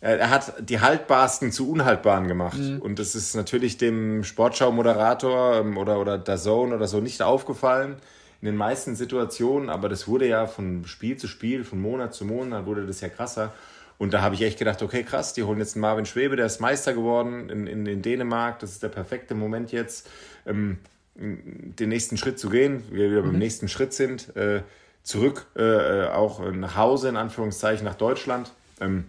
er 0.00 0.30
hat 0.30 0.54
die 0.60 0.80
haltbarsten 0.80 1.52
zu 1.52 1.70
unhaltbaren 1.70 2.26
gemacht. 2.26 2.58
Mhm. 2.58 2.80
Und 2.80 2.98
das 2.98 3.14
ist 3.14 3.34
natürlich 3.34 3.76
dem 3.76 4.24
Sportschau-Moderator 4.24 5.60
ähm, 5.60 5.76
oder, 5.76 6.00
oder 6.00 6.18
der 6.18 6.38
Zone 6.38 6.74
oder 6.74 6.88
so 6.88 7.00
nicht 7.00 7.22
aufgefallen 7.22 7.96
in 8.40 8.46
den 8.46 8.56
meisten 8.56 8.96
Situationen, 8.96 9.68
aber 9.68 9.90
das 9.90 10.08
wurde 10.08 10.26
ja 10.26 10.46
von 10.46 10.86
Spiel 10.86 11.18
zu 11.18 11.28
Spiel, 11.28 11.62
von 11.62 11.80
Monat 11.80 12.14
zu 12.14 12.24
Monat, 12.24 12.64
wurde 12.64 12.86
das 12.86 13.02
ja 13.02 13.10
krasser. 13.10 13.52
Und 14.00 14.14
da 14.14 14.22
habe 14.22 14.34
ich 14.34 14.40
echt 14.40 14.58
gedacht, 14.58 14.80
okay, 14.80 15.02
krass, 15.02 15.34
die 15.34 15.42
holen 15.42 15.58
jetzt 15.58 15.74
einen 15.76 15.82
Marvin 15.82 16.06
Schwebe, 16.06 16.34
der 16.34 16.46
ist 16.46 16.58
Meister 16.58 16.94
geworden 16.94 17.50
in, 17.50 17.66
in, 17.66 17.84
in 17.84 18.00
Dänemark. 18.00 18.58
Das 18.60 18.70
ist 18.70 18.82
der 18.82 18.88
perfekte 18.88 19.34
Moment 19.34 19.72
jetzt, 19.72 20.08
ähm, 20.46 20.78
den 21.14 21.90
nächsten 21.90 22.16
Schritt 22.16 22.38
zu 22.38 22.48
gehen. 22.48 22.82
Wir 22.90 23.10
wieder 23.10 23.20
mhm. 23.20 23.32
beim 23.32 23.38
nächsten 23.38 23.68
Schritt 23.68 23.92
sind. 23.92 24.34
Äh, 24.36 24.62
zurück 25.02 25.48
äh, 25.54 26.06
auch 26.06 26.40
nach 26.50 26.76
Hause, 26.76 27.10
in 27.10 27.16
Anführungszeichen, 27.18 27.84
nach 27.84 27.94
Deutschland. 27.94 28.52
Ähm, 28.80 29.04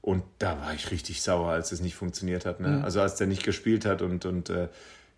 und 0.00 0.22
da 0.38 0.58
war 0.62 0.72
ich 0.72 0.90
richtig 0.90 1.20
sauer, 1.20 1.50
als 1.50 1.70
es 1.70 1.82
nicht 1.82 1.94
funktioniert 1.94 2.46
hat. 2.46 2.60
Ne? 2.60 2.68
Mhm. 2.68 2.84
Also 2.84 3.02
als 3.02 3.16
der 3.16 3.26
nicht 3.26 3.44
gespielt 3.44 3.84
hat 3.84 4.00
und, 4.00 4.24
und 4.24 4.48
äh, 4.48 4.68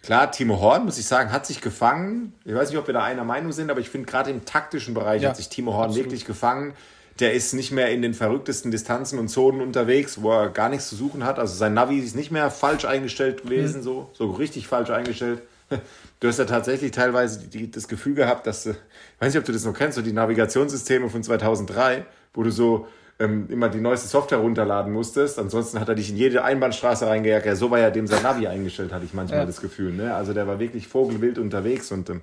Klar, 0.02 0.32
Timo 0.32 0.58
Horn, 0.58 0.84
muss 0.84 0.98
ich 0.98 1.06
sagen, 1.06 1.30
hat 1.30 1.46
sich 1.46 1.60
gefangen. 1.60 2.32
Ich 2.44 2.56
weiß 2.56 2.70
nicht, 2.70 2.78
ob 2.78 2.88
wir 2.88 2.94
da 2.94 3.04
einer 3.04 3.22
Meinung 3.22 3.52
sind, 3.52 3.70
aber 3.70 3.78
ich 3.78 3.88
finde 3.88 4.10
gerade 4.10 4.32
im 4.32 4.44
taktischen 4.44 4.94
Bereich 4.94 5.22
ja, 5.22 5.28
hat 5.28 5.36
sich 5.36 5.48
Timo 5.48 5.74
Horn 5.74 5.90
absolut. 5.90 6.06
wirklich 6.06 6.24
gefangen 6.24 6.74
der 7.20 7.34
ist 7.34 7.52
nicht 7.52 7.72
mehr 7.72 7.90
in 7.90 8.02
den 8.02 8.14
verrücktesten 8.14 8.70
Distanzen 8.70 9.18
und 9.18 9.28
Zonen 9.28 9.60
unterwegs, 9.60 10.22
wo 10.22 10.32
er 10.32 10.48
gar 10.48 10.68
nichts 10.68 10.88
zu 10.88 10.96
suchen 10.96 11.24
hat. 11.24 11.38
Also 11.38 11.54
sein 11.54 11.74
Navi 11.74 11.98
ist 11.98 12.16
nicht 12.16 12.30
mehr 12.30 12.50
falsch 12.50 12.84
eingestellt 12.84 13.42
gewesen, 13.42 13.80
mhm. 13.80 13.84
so, 13.84 14.10
so 14.14 14.30
richtig 14.30 14.66
falsch 14.66 14.90
eingestellt. 14.90 15.42
Du 16.20 16.28
hast 16.28 16.38
ja 16.38 16.44
tatsächlich 16.44 16.92
teilweise 16.92 17.48
die, 17.48 17.68
das 17.68 17.88
Gefühl 17.88 18.14
gehabt, 18.14 18.46
dass, 18.46 18.64
ich 18.64 18.76
weiß 19.18 19.34
nicht, 19.34 19.40
ob 19.40 19.44
du 19.44 19.50
das 19.50 19.64
noch 19.64 19.74
kennst, 19.74 19.96
so 19.96 20.02
die 20.02 20.12
Navigationssysteme 20.12 21.10
von 21.10 21.24
2003, 21.24 22.06
wo 22.32 22.44
du 22.44 22.52
so 22.52 22.86
ähm, 23.18 23.48
immer 23.50 23.68
die 23.68 23.80
neueste 23.80 24.06
Software 24.06 24.38
runterladen 24.38 24.92
musstest. 24.92 25.40
Ansonsten 25.40 25.80
hat 25.80 25.88
er 25.88 25.96
dich 25.96 26.10
in 26.10 26.16
jede 26.16 26.44
Einbahnstraße 26.44 27.08
reingejagt. 27.08 27.46
Ja, 27.46 27.56
so 27.56 27.72
war 27.72 27.80
ja 27.80 27.90
dem 27.90 28.06
sein 28.06 28.22
Navi 28.22 28.46
eingestellt, 28.46 28.92
hatte 28.92 29.04
ich 29.04 29.14
manchmal 29.14 29.40
ja. 29.40 29.46
das 29.46 29.60
Gefühl. 29.60 29.92
Ne? 29.92 30.14
Also 30.14 30.32
der 30.32 30.46
war 30.46 30.60
wirklich 30.60 30.86
vogelwild 30.86 31.38
unterwegs 31.38 31.90
und 31.90 32.08
ähm, 32.08 32.20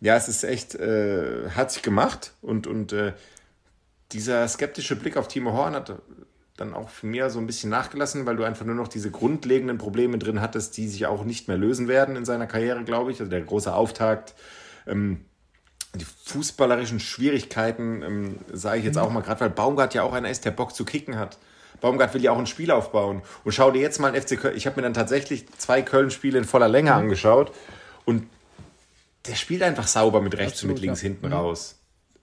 ja, 0.00 0.16
es 0.16 0.28
ist 0.28 0.42
echt, 0.44 0.74
äh, 0.74 1.50
hat 1.54 1.70
sich 1.70 1.82
gemacht 1.82 2.32
und, 2.42 2.66
und 2.66 2.92
äh, 2.92 3.12
dieser 4.12 4.46
skeptische 4.48 4.96
Blick 4.96 5.16
auf 5.16 5.28
Timo 5.28 5.52
Horn 5.52 5.74
hat 5.74 6.00
dann 6.56 6.74
auch 6.74 6.88
für 6.88 7.06
mich 7.06 7.22
so 7.28 7.38
ein 7.38 7.46
bisschen 7.46 7.70
nachgelassen, 7.70 8.26
weil 8.26 8.36
du 8.36 8.44
einfach 8.44 8.66
nur 8.66 8.74
noch 8.74 8.88
diese 8.88 9.10
grundlegenden 9.10 9.78
Probleme 9.78 10.18
drin 10.18 10.40
hattest, 10.40 10.76
die 10.76 10.88
sich 10.88 11.06
auch 11.06 11.24
nicht 11.24 11.48
mehr 11.48 11.56
lösen 11.56 11.88
werden 11.88 12.16
in 12.16 12.24
seiner 12.24 12.46
Karriere, 12.46 12.82
glaube 12.84 13.12
ich. 13.12 13.20
Also 13.20 13.30
der 13.30 13.42
große 13.42 13.72
Auftakt, 13.72 14.34
ähm, 14.86 15.24
die 15.94 16.04
fußballerischen 16.04 17.00
Schwierigkeiten, 17.00 18.02
ähm, 18.02 18.38
sage 18.52 18.80
ich 18.80 18.84
jetzt 18.84 18.98
auch 18.98 19.10
mal, 19.10 19.22
gerade 19.22 19.40
weil 19.40 19.50
Baumgart 19.50 19.94
ja 19.94 20.02
auch 20.02 20.12
einer 20.12 20.30
ist, 20.30 20.44
der 20.44 20.50
Bock 20.50 20.74
zu 20.74 20.84
kicken 20.84 21.16
hat. 21.16 21.38
Baumgart 21.80 22.12
will 22.14 22.22
ja 22.22 22.32
auch 22.32 22.38
ein 22.38 22.46
Spiel 22.46 22.72
aufbauen. 22.72 23.22
Und 23.44 23.52
schau 23.52 23.70
dir 23.70 23.80
jetzt 23.80 24.00
mal 24.00 24.12
einen 24.12 24.20
FC 24.20 24.36
Köln. 24.40 24.56
Ich 24.56 24.66
habe 24.66 24.76
mir 24.76 24.82
dann 24.82 24.94
tatsächlich 24.94 25.46
zwei 25.58 25.82
Köln-Spiele 25.82 26.38
in 26.38 26.44
voller 26.44 26.68
Länge 26.68 26.90
mhm. 26.90 26.96
angeschaut 26.96 27.52
und 28.04 28.26
der 29.26 29.36
spielt 29.36 29.62
einfach 29.62 29.86
sauber 29.86 30.20
mit 30.20 30.36
rechts 30.36 30.54
Absolut, 30.54 30.76
und 30.76 30.80
mit 30.80 30.82
links 30.82 31.02
ja. 31.02 31.08
hinten 31.08 31.26
mhm. 31.26 31.32
raus. 31.34 31.77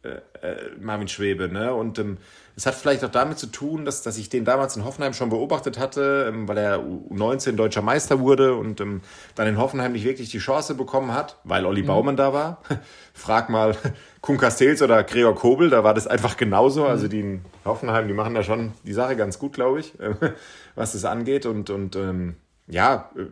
Äh, 0.06 0.22
äh, 0.45 0.70
Marvin 0.80 1.08
Schwebe. 1.08 1.49
Ne? 1.49 1.74
Und 1.74 1.97
ähm, 1.97 2.18
es 2.56 2.68
hat 2.68 2.76
vielleicht 2.76 3.03
auch 3.03 3.10
damit 3.10 3.39
zu 3.39 3.47
tun, 3.47 3.86
dass, 3.86 4.03
dass 4.03 4.18
ich 4.18 4.30
den 4.30 4.45
damals 4.45 4.76
in 4.76 4.86
Hoffenheim 4.86 5.14
schon 5.14 5.30
beobachtet 5.30 5.80
hatte, 5.80 6.28
ähm, 6.30 6.47
weil 6.47 6.58
er 6.58 6.80
U19 6.80 7.53
deutscher 7.53 7.82
Meister 7.82 8.20
wurde 8.20 8.56
und 8.56 8.80
ähm, 8.82 9.01
dann 9.34 9.47
in 9.47 9.58
Hoffenheim 9.58 9.93
nicht 9.93 10.06
wirklich 10.06 10.30
die 10.30 10.38
Chance 10.38 10.76
bekommen 10.76 11.14
hat, 11.14 11.38
weil 11.43 11.66
Olli 11.66 11.82
mhm. 11.82 11.88
Baumann 11.88 12.18
da 12.18 12.34
war. 12.34 12.62
Frag 13.14 13.49
mal 13.49 13.76
Kun 14.22 14.38
Castells 14.38 14.84
oder 14.84 15.03
Gregor 15.03 15.34
Kobel, 15.34 15.72
da 15.72 15.84
war 15.84 15.95
das 15.95 16.06
einfach 16.06 16.38
genauso. 16.38 16.82
Mhm. 16.82 16.89
Also 16.89 17.08
die 17.08 17.22
in 17.22 17.45
Hoffenheim, 17.64 18.08
die 18.08 18.14
machen 18.14 18.36
da 18.36 18.43
schon 18.43 18.74
die 18.84 18.93
Sache 18.93 19.16
ganz 19.16 19.39
gut, 19.39 19.53
glaube 19.53 19.80
ich, 19.80 19.93
was 20.76 20.91
das 20.91 21.06
angeht. 21.06 21.47
Und, 21.47 21.72
und 21.72 21.95
ähm, 21.95 22.36
ja, 22.68 23.10
äh, 23.16 23.26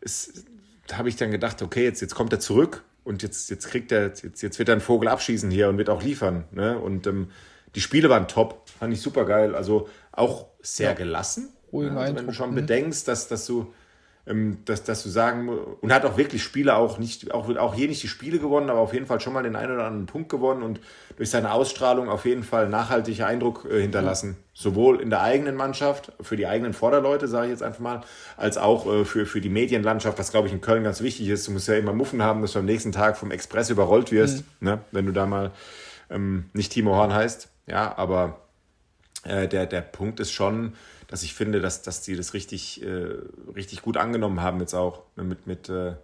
es, 0.00 0.44
da 0.86 0.98
habe 0.98 1.08
ich 1.08 1.16
dann 1.16 1.32
gedacht, 1.32 1.60
okay, 1.62 1.82
jetzt, 1.82 2.00
jetzt 2.00 2.14
kommt 2.14 2.32
er 2.32 2.38
zurück 2.38 2.84
und 3.06 3.22
jetzt, 3.22 3.50
jetzt 3.50 3.68
kriegt 3.68 3.92
er, 3.92 4.08
jetzt, 4.08 4.42
jetzt 4.42 4.58
wird 4.58 4.68
er 4.68 4.72
einen 4.72 4.80
Vogel 4.80 5.08
abschießen 5.08 5.50
hier 5.50 5.68
und 5.68 5.78
wird 5.78 5.88
auch 5.88 6.02
liefern. 6.02 6.44
Ne? 6.50 6.76
Und 6.76 7.06
ähm, 7.06 7.30
die 7.76 7.80
Spiele 7.80 8.10
waren 8.10 8.26
top. 8.26 8.68
fand 8.68 8.92
ich 8.92 9.00
super 9.00 9.24
geil. 9.24 9.54
Also 9.54 9.88
auch 10.10 10.48
sehr 10.60 10.90
ja. 10.90 10.94
gelassen. 10.94 11.50
Ruhigen 11.72 11.96
also, 11.96 12.16
Wenn 12.16 12.26
du 12.26 12.32
schon 12.32 12.50
mhm. 12.50 12.56
bedenkst, 12.56 13.06
dass, 13.06 13.28
dass 13.28 13.46
du 13.46 13.72
dass, 14.26 14.82
dass 14.82 15.04
du 15.04 15.08
sagen, 15.08 15.48
und 15.48 15.92
hat 15.92 16.04
auch 16.04 16.16
wirklich 16.16 16.42
Spiele 16.42 16.74
auch 16.74 16.98
nicht, 16.98 17.32
auch, 17.32 17.48
auch 17.56 17.74
hier 17.76 17.86
nicht 17.86 18.02
die 18.02 18.08
Spiele 18.08 18.40
gewonnen, 18.40 18.70
aber 18.70 18.80
auf 18.80 18.92
jeden 18.92 19.06
Fall 19.06 19.20
schon 19.20 19.32
mal 19.32 19.44
den 19.44 19.54
einen 19.54 19.74
oder 19.74 19.84
anderen 19.84 20.06
Punkt 20.06 20.28
gewonnen 20.28 20.64
und 20.64 20.80
durch 21.16 21.30
seine 21.30 21.52
Ausstrahlung 21.52 22.08
auf 22.08 22.24
jeden 22.24 22.42
Fall 22.42 22.68
nachhaltigen 22.68 23.24
Eindruck 23.24 23.68
äh, 23.70 23.80
hinterlassen. 23.80 24.30
Ja. 24.30 24.44
Sowohl 24.54 25.00
in 25.00 25.10
der 25.10 25.22
eigenen 25.22 25.54
Mannschaft, 25.54 26.10
für 26.20 26.36
die 26.36 26.48
eigenen 26.48 26.72
Vorderleute, 26.72 27.28
sage 27.28 27.46
ich 27.46 27.50
jetzt 27.52 27.62
einfach 27.62 27.78
mal, 27.78 28.00
als 28.36 28.58
auch 28.58 28.92
äh, 28.92 29.04
für, 29.04 29.26
für 29.26 29.40
die 29.40 29.48
Medienlandschaft, 29.48 30.18
was 30.18 30.32
glaube 30.32 30.48
ich 30.48 30.52
in 30.52 30.60
Köln 30.60 30.82
ganz 30.82 31.02
wichtig 31.02 31.28
ist. 31.28 31.46
Du 31.46 31.52
musst 31.52 31.68
ja 31.68 31.76
immer 31.76 31.92
Muffen 31.92 32.20
haben, 32.20 32.42
dass 32.42 32.54
du 32.54 32.58
am 32.58 32.64
nächsten 32.64 32.90
Tag 32.90 33.16
vom 33.16 33.30
Express 33.30 33.70
überrollt 33.70 34.10
wirst, 34.10 34.44
mhm. 34.60 34.68
ne? 34.68 34.80
wenn 34.90 35.06
du 35.06 35.12
da 35.12 35.26
mal 35.26 35.52
ähm, 36.10 36.46
nicht 36.52 36.72
Timo 36.72 36.96
Horn 36.96 37.14
heißt. 37.14 37.48
Ja, 37.68 37.96
aber 37.96 38.40
äh, 39.22 39.46
der, 39.46 39.66
der 39.66 39.82
Punkt 39.82 40.18
ist 40.18 40.32
schon, 40.32 40.72
dass 41.08 41.22
ich 41.22 41.34
finde, 41.34 41.60
dass, 41.60 41.82
dass 41.82 42.02
die 42.02 42.16
das 42.16 42.34
richtig, 42.34 42.82
äh, 42.82 43.14
richtig 43.54 43.82
gut 43.82 43.96
angenommen 43.96 44.40
haben 44.40 44.60
jetzt 44.60 44.74
auch 44.74 45.02
ne, 45.16 45.24
mit, 45.24 45.46
mit, 45.46 45.68
äh, 45.68 45.94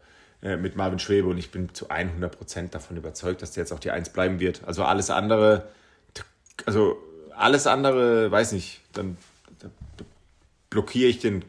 äh 0.43 0.57
mit 0.57 0.77
Marvin 0.77 0.99
Schwebe 0.99 1.29
und 1.29 1.39
ich 1.39 1.51
bin 1.51 1.75
zu 1.75 1.91
100 1.91 2.37
Prozent 2.37 2.75
davon 2.75 2.97
überzeugt, 2.97 3.43
dass 3.43 3.53
der 3.53 3.63
jetzt 3.63 3.73
auch 3.73 3.81
die 3.81 3.91
Eins 3.91 4.11
bleiben 4.11 4.41
wird. 4.41 4.63
Also 4.65 4.85
alles 4.85 5.11
andere, 5.11 5.69
also 6.67 6.97
alles 7.37 7.67
andere, 7.67 8.31
weiß 8.31 8.53
nicht, 8.53 8.81
dann, 8.93 9.17
dann 9.59 9.73
blockiere 10.71 11.09
ich 11.09 11.19
den, 11.19 11.45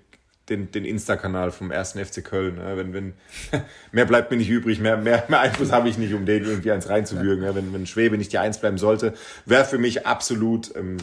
den, 0.50 0.72
den 0.72 0.86
Insta-Kanal 0.86 1.52
vom 1.52 1.72
ersten 1.72 2.04
FC 2.04 2.24
Köln. 2.24 2.56
Ne? 2.56 2.78
Wenn, 2.78 2.94
wenn, 2.94 3.14
mehr 3.92 4.06
bleibt 4.06 4.32
mir 4.32 4.38
nicht 4.38 4.50
übrig, 4.50 4.80
mehr, 4.80 4.98
mehr, 4.98 5.26
mehr 5.28 5.40
Einfluss 5.40 5.72
habe 5.72 5.90
ich 5.90 5.98
nicht, 5.98 6.14
um 6.14 6.26
den 6.26 6.44
irgendwie 6.44 6.72
eins 6.72 6.90
reinzuwürgen. 6.90 7.44
Ja. 7.44 7.56
Wenn, 7.56 7.74
wenn 7.74 7.86
Schwebe 7.86 8.18
nicht 8.18 8.34
die 8.34 8.40
Eins 8.40 8.60
bleiben 8.60 8.78
sollte, 8.78 9.14
wäre 9.46 9.66
für 9.66 9.78
mich 9.78 10.06
absolut 10.06 10.76
ähm, 10.76 10.98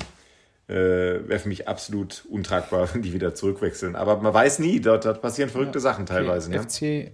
äh, 0.71 1.29
wäre 1.29 1.41
für 1.41 1.49
mich 1.49 1.67
absolut 1.67 2.25
untragbar, 2.31 2.89
wenn 2.95 3.03
die 3.03 3.13
wieder 3.13 3.35
zurückwechseln. 3.35 3.97
Aber 3.97 4.19
man 4.19 4.33
weiß 4.33 4.61
nie, 4.61 4.81
dort, 4.81 5.05
dort 5.05 5.21
passieren 5.21 5.51
verrückte 5.51 5.79
ja, 5.79 5.83
Sachen 5.83 6.07
teilweise. 6.07 6.51
Ne? 6.51 6.63
FC, 6.63 7.13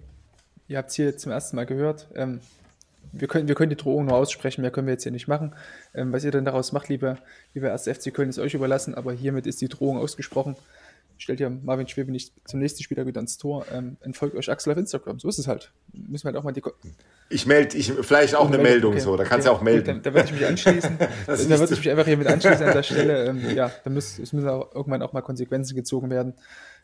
ihr 0.69 0.79
habt 0.79 0.91
es 0.91 0.97
hier 0.97 1.17
zum 1.17 1.33
ersten 1.33 1.57
Mal 1.57 1.65
gehört. 1.65 2.09
Ähm, 2.15 2.41
wir, 3.13 3.29
können, 3.29 3.49
wir 3.49 3.55
können 3.55 3.71
die 3.71 3.77
Drohung 3.77 4.07
nur 4.07 4.17
aussprechen, 4.17 4.61
mehr 4.61 4.71
können 4.71 4.87
wir 4.87 4.93
jetzt 4.93 5.05
hier 5.05 5.13
nicht 5.13 5.27
machen. 5.27 5.55
Ähm, 5.95 6.13
was 6.13 6.23
ihr 6.25 6.31
dann 6.31 6.45
daraus 6.45 6.73
macht, 6.73 6.89
lieber, 6.89 7.17
lieber 7.55 7.69
erste 7.69 7.95
FC 7.95 8.13
Köln, 8.13 8.29
ist 8.29 8.39
euch 8.39 8.55
überlassen, 8.55 8.95
aber 8.95 9.13
hiermit 9.13 9.47
ist 9.47 9.61
die 9.63 9.69
Drohung 9.69 9.97
ausgesprochen. 9.97 10.57
Stellt 11.19 11.41
ihr 11.41 11.49
Marvin 11.49 11.89
Schwebe 11.89 12.13
nicht 12.13 12.33
zum 12.45 12.61
nächsten 12.61 12.83
Spieler 12.83 13.07
wieder 13.07 13.21
ins 13.21 13.39
Tor, 13.39 13.65
ähm, 13.73 13.97
entfolgt 14.01 14.37
euch 14.37 14.51
Axel 14.51 14.73
auf 14.73 14.79
Instagram. 14.79 15.19
So 15.19 15.29
ist 15.29 15.39
es 15.39 15.49
halt. 15.49 15.73
Müssen 15.93 16.25
wir 16.25 16.29
halt 16.29 16.37
auch 16.37 16.45
mal 16.45 16.53
die. 16.53 16.61
Ko 16.61 16.73
ich 17.29 17.47
melde, 17.47 17.77
ich, 17.77 17.91
vielleicht 17.91 18.35
auch 18.35 18.47
eine 18.47 18.59
Meldung, 18.59 18.93
okay. 18.93 19.01
so, 19.01 19.17
da 19.17 19.25
kannst 19.25 19.47
du 19.47 19.51
okay. 19.51 19.57
ja 19.57 19.59
auch 19.59 19.65
melden. 19.65 19.87
Dann, 19.87 20.03
da 20.03 20.15
würde 20.15 20.27
ich 20.27 20.33
mich 20.33 20.47
anschließen. 20.47 20.99
da 21.27 21.39
würde 21.39 21.75
ich 21.75 21.79
mich 21.79 21.91
einfach 21.91 22.05
hier 22.05 22.17
mit 22.17 22.27
anschließen 22.27 22.67
an 22.67 22.73
der 22.73 22.83
Stelle. 22.85 23.25
Ähm, 23.27 23.57
ja, 23.57 23.73
da 23.83 23.91
muss, 23.91 24.19
es 24.19 24.33
müssen 24.33 24.49
auch 24.49 24.75
irgendwann 24.75 25.03
auch 25.03 25.13
mal 25.13 25.23
Konsequenzen 25.23 25.75
gezogen 25.75 26.11
werden, 26.11 26.35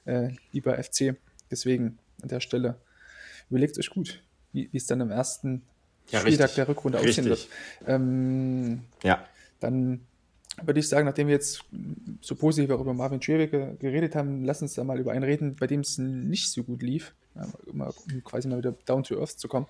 äh, 0.06 0.30
lieber 0.52 0.82
FC. 0.82 1.16
Deswegen 1.50 1.98
an 2.22 2.28
der 2.28 2.40
Stelle 2.40 2.76
überlegt 3.50 3.78
euch 3.78 3.90
gut, 3.90 4.22
wie 4.52 4.68
es 4.72 4.86
dann 4.86 5.02
am 5.02 5.10
ersten 5.10 5.62
ja, 6.10 6.20
Spieltag 6.20 6.44
richtig. 6.44 6.56
der 6.56 6.68
Rückrunde 6.68 6.98
richtig. 6.98 7.10
aussehen 7.10 7.28
wird. 7.28 7.48
Ähm, 7.86 8.80
ja. 9.02 9.24
Dann 9.60 10.00
würde 10.60 10.80
ich 10.80 10.88
sagen, 10.88 11.06
nachdem 11.06 11.28
wir 11.28 11.34
jetzt 11.34 11.64
so 12.20 12.34
positiv 12.34 12.70
auch 12.70 12.80
über 12.80 12.94
Marvin 12.94 13.22
Schwebe 13.22 13.76
geredet 13.78 14.14
haben, 14.14 14.44
lass 14.44 14.62
uns 14.62 14.74
da 14.74 14.84
mal 14.84 14.98
über 14.98 15.12
einen 15.12 15.24
reden, 15.24 15.56
bei 15.56 15.66
dem 15.66 15.80
es 15.80 15.98
nicht 15.98 16.50
so 16.50 16.62
gut 16.62 16.82
lief, 16.82 17.14
um 17.66 17.82
quasi 18.24 18.48
mal 18.48 18.58
wieder 18.58 18.74
down 18.84 19.02
to 19.02 19.18
earth 19.18 19.38
zu 19.38 19.48
kommen. 19.48 19.66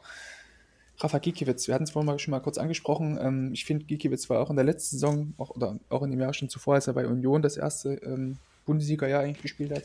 Rafa 0.99 1.18
Gikiewicz, 1.18 1.66
wir 1.66 1.74
hatten 1.74 1.85
es 1.85 1.91
vorhin 1.91 2.07
mal 2.07 2.18
schon 2.18 2.30
mal 2.30 2.41
kurz 2.41 2.59
angesprochen. 2.59 3.18
Ähm, 3.20 3.51
ich 3.53 3.64
finde, 3.64 3.85
Gikiewicz 3.87 4.28
war 4.30 4.41
auch 4.41 4.51
in 4.51 4.57
der 4.57 4.64
letzten 4.64 4.97
Saison, 4.97 5.35
auch, 5.39 5.51
oder 5.51 5.78
auch 5.89 6.03
in 6.03 6.11
dem 6.11 6.20
Jahr 6.20 6.35
schon 6.35 6.49
zuvor, 6.49 6.74
als 6.74 6.87
er 6.87 6.93
bei 6.93 7.07
Union 7.07 7.43
das 7.43 7.57
erste 7.57 7.95
ähm, 7.95 8.39
Bundesliga-Jahr 8.66 9.22
eigentlich 9.22 9.43
gespielt 9.43 9.72
hat. 9.72 9.85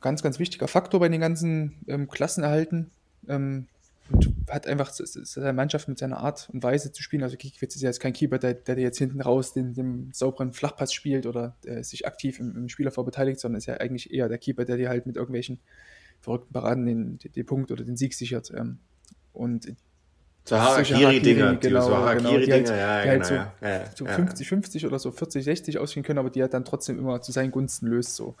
Ganz, 0.00 0.22
ganz 0.22 0.38
wichtiger 0.38 0.68
Faktor 0.68 1.00
bei 1.00 1.08
den 1.08 1.20
ganzen 1.20 1.76
ähm, 1.86 2.08
Klassenerhalten. 2.08 2.90
Ähm, 3.28 3.68
und 4.10 4.34
hat 4.48 4.66
einfach 4.66 4.90
seine 4.92 5.52
Mannschaft 5.52 5.88
mit 5.88 5.98
seiner 5.98 6.18
Art 6.18 6.48
und 6.52 6.62
Weise 6.62 6.92
zu 6.92 7.02
spielen. 7.02 7.22
Also 7.22 7.36
Gikiewicz 7.36 7.76
ist 7.76 7.82
ja 7.82 7.88
jetzt 7.88 8.00
kein 8.00 8.12
Keeper, 8.12 8.38
der, 8.38 8.54
der 8.54 8.78
jetzt 8.78 8.98
hinten 8.98 9.20
raus 9.20 9.52
den, 9.52 9.74
den 9.74 10.10
sauberen 10.12 10.52
Flachpass 10.52 10.92
spielt 10.92 11.26
oder 11.26 11.56
sich 11.82 12.06
aktiv 12.06 12.40
im, 12.40 12.56
im 12.56 12.68
Spielaufbau 12.68 13.04
beteiligt, 13.04 13.40
sondern 13.40 13.58
ist 13.58 13.66
ja 13.66 13.76
eigentlich 13.76 14.12
eher 14.12 14.28
der 14.28 14.38
Keeper, 14.38 14.64
der 14.64 14.76
dir 14.76 14.88
halt 14.88 15.06
mit 15.06 15.16
irgendwelchen 15.16 15.60
verrückten 16.20 16.52
Paraden 16.52 16.86
den, 16.86 17.18
den, 17.18 17.46
Punkt 17.46 17.70
oder 17.70 17.84
den 17.84 17.96
Sieg 17.96 18.14
sichert. 18.14 18.52
Ähm, 18.54 18.78
und 19.32 19.74
so 20.44 20.56
Harakiri-Dinger, 20.56 21.56
genau, 21.56 21.82
so 21.82 21.90
genau, 21.90 22.38
die 22.38 22.52
halt, 22.52 22.68
ja, 22.68 23.02
die 23.02 23.08
halt 23.08 23.22
genau, 23.22 23.24
so, 23.24 23.34
ja, 23.34 23.52
ja, 23.62 23.84
so 23.94 24.06
50, 24.06 24.48
50 24.48 24.86
oder 24.86 24.98
so 24.98 25.12
40, 25.12 25.44
60 25.44 25.78
ausgehen 25.78 26.04
können, 26.04 26.18
aber 26.18 26.30
die 26.30 26.42
halt 26.42 26.54
dann 26.54 26.64
trotzdem 26.64 26.98
immer 26.98 27.20
zu 27.22 27.30
seinen 27.30 27.50
Gunsten 27.50 27.86
löst. 27.86 28.16
So. 28.16 28.36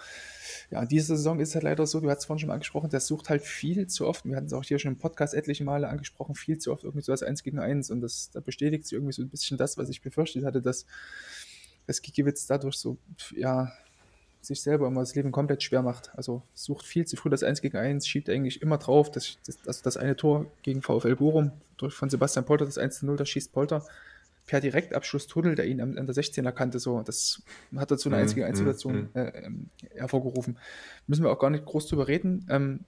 Ja, 0.70 0.84
diese 0.84 1.16
Saison 1.16 1.40
ist 1.40 1.54
halt 1.54 1.64
leider 1.64 1.84
so, 1.84 1.98
du 1.98 2.08
hast 2.08 2.20
es 2.20 2.24
vorhin 2.26 2.38
schon 2.38 2.46
mal 2.48 2.54
angesprochen, 2.54 2.90
der 2.90 3.00
sucht 3.00 3.28
halt 3.28 3.42
viel 3.42 3.88
zu 3.88 4.06
oft, 4.06 4.24
wir 4.24 4.36
hatten 4.36 4.46
es 4.46 4.52
auch 4.52 4.62
hier 4.62 4.78
schon 4.78 4.92
im 4.92 4.98
Podcast 4.98 5.34
etliche 5.34 5.64
Male 5.64 5.88
angesprochen, 5.88 6.36
viel 6.36 6.58
zu 6.58 6.72
oft 6.72 6.84
irgendwie 6.84 7.04
so 7.04 7.10
als 7.10 7.24
1 7.24 7.42
gegen 7.42 7.58
1 7.58 7.90
und 7.90 8.00
das, 8.00 8.30
da 8.30 8.38
bestätigt 8.38 8.84
sich 8.84 8.92
irgendwie 8.92 9.12
so 9.12 9.22
ein 9.22 9.28
bisschen 9.28 9.58
das, 9.58 9.78
was 9.78 9.88
ich 9.88 10.00
befürchtet 10.00 10.44
hatte, 10.44 10.62
dass, 10.62 10.86
dass 11.86 12.00
Gikiewicz 12.00 12.46
dadurch 12.46 12.76
so, 12.76 12.98
ja, 13.36 13.72
sich 14.42 14.62
selber 14.62 14.86
immer 14.86 15.00
das 15.00 15.14
Leben 15.14 15.32
komplett 15.32 15.62
schwer 15.62 15.82
macht. 15.82 16.12
Also 16.16 16.42
sucht 16.54 16.86
viel 16.86 17.06
zu 17.06 17.16
früh 17.16 17.28
das 17.28 17.42
1 17.42 17.60
gegen 17.60 17.76
1, 17.76 18.06
schiebt 18.06 18.30
eigentlich 18.30 18.62
immer 18.62 18.78
drauf. 18.78 19.10
Das, 19.10 19.38
das, 19.44 19.58
also 19.66 19.82
das 19.82 19.96
eine 19.96 20.16
Tor 20.16 20.46
gegen 20.62 20.82
VfL 20.82 21.16
Bochum 21.16 21.52
durch 21.76 21.94
von 21.94 22.08
Sebastian 22.08 22.46
Polter, 22.46 22.64
das 22.64 22.78
1 22.78 23.00
zu 23.00 23.06
0, 23.06 23.16
da 23.16 23.26
schießt 23.26 23.52
Polter 23.52 23.84
per 24.50 24.60
Direktabschluss 24.60 25.28
Tunnel, 25.28 25.54
der 25.54 25.66
ihn 25.66 25.80
an, 25.80 25.96
an 25.96 26.06
der 26.06 26.14
16er 26.16 26.50
Kante 26.50 26.80
so, 26.80 27.02
das 27.02 27.40
hat 27.76 27.92
dazu 27.92 28.08
eine 28.08 28.16
mhm, 28.16 28.22
einzige 28.22 28.44
mhm, 28.44 28.54
Situation 28.56 28.94
mhm. 28.94 29.08
äh, 29.14 29.28
ähm, 29.44 29.70
hervorgerufen. 29.94 30.58
Müssen 31.06 31.22
wir 31.22 31.30
auch 31.30 31.38
gar 31.38 31.50
nicht 31.50 31.64
groß 31.64 31.86
drüber 31.86 32.08
reden. 32.08 32.44
Ähm, 32.50 32.80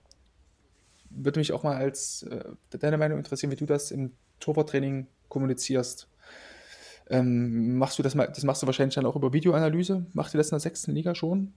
würde 1.09 1.39
mich 1.39 1.53
auch 1.53 1.63
mal 1.63 1.77
als 1.77 2.23
äh, 2.23 2.43
deine 2.71 2.97
Meinung 2.97 3.17
interessieren, 3.17 3.49
wie 3.49 3.55
du 3.55 3.65
das 3.65 3.91
im 3.91 4.11
Torwarttraining 4.41 5.07
kommunizierst. 5.29 6.09
Ähm, 7.09 7.77
machst 7.77 7.97
du 7.97 8.03
das 8.03 8.13
mal, 8.13 8.27
das 8.27 8.43
machst 8.43 8.61
du 8.61 8.65
wahrscheinlich 8.65 8.95
dann 8.95 9.05
auch 9.05 9.15
über 9.15 9.31
Videoanalyse? 9.31 10.05
Macht 10.11 10.33
ihr 10.35 10.39
das 10.39 10.47
in 10.47 10.55
der 10.55 10.59
sechsten 10.59 10.91
Liga 10.91 11.15
schon? 11.15 11.53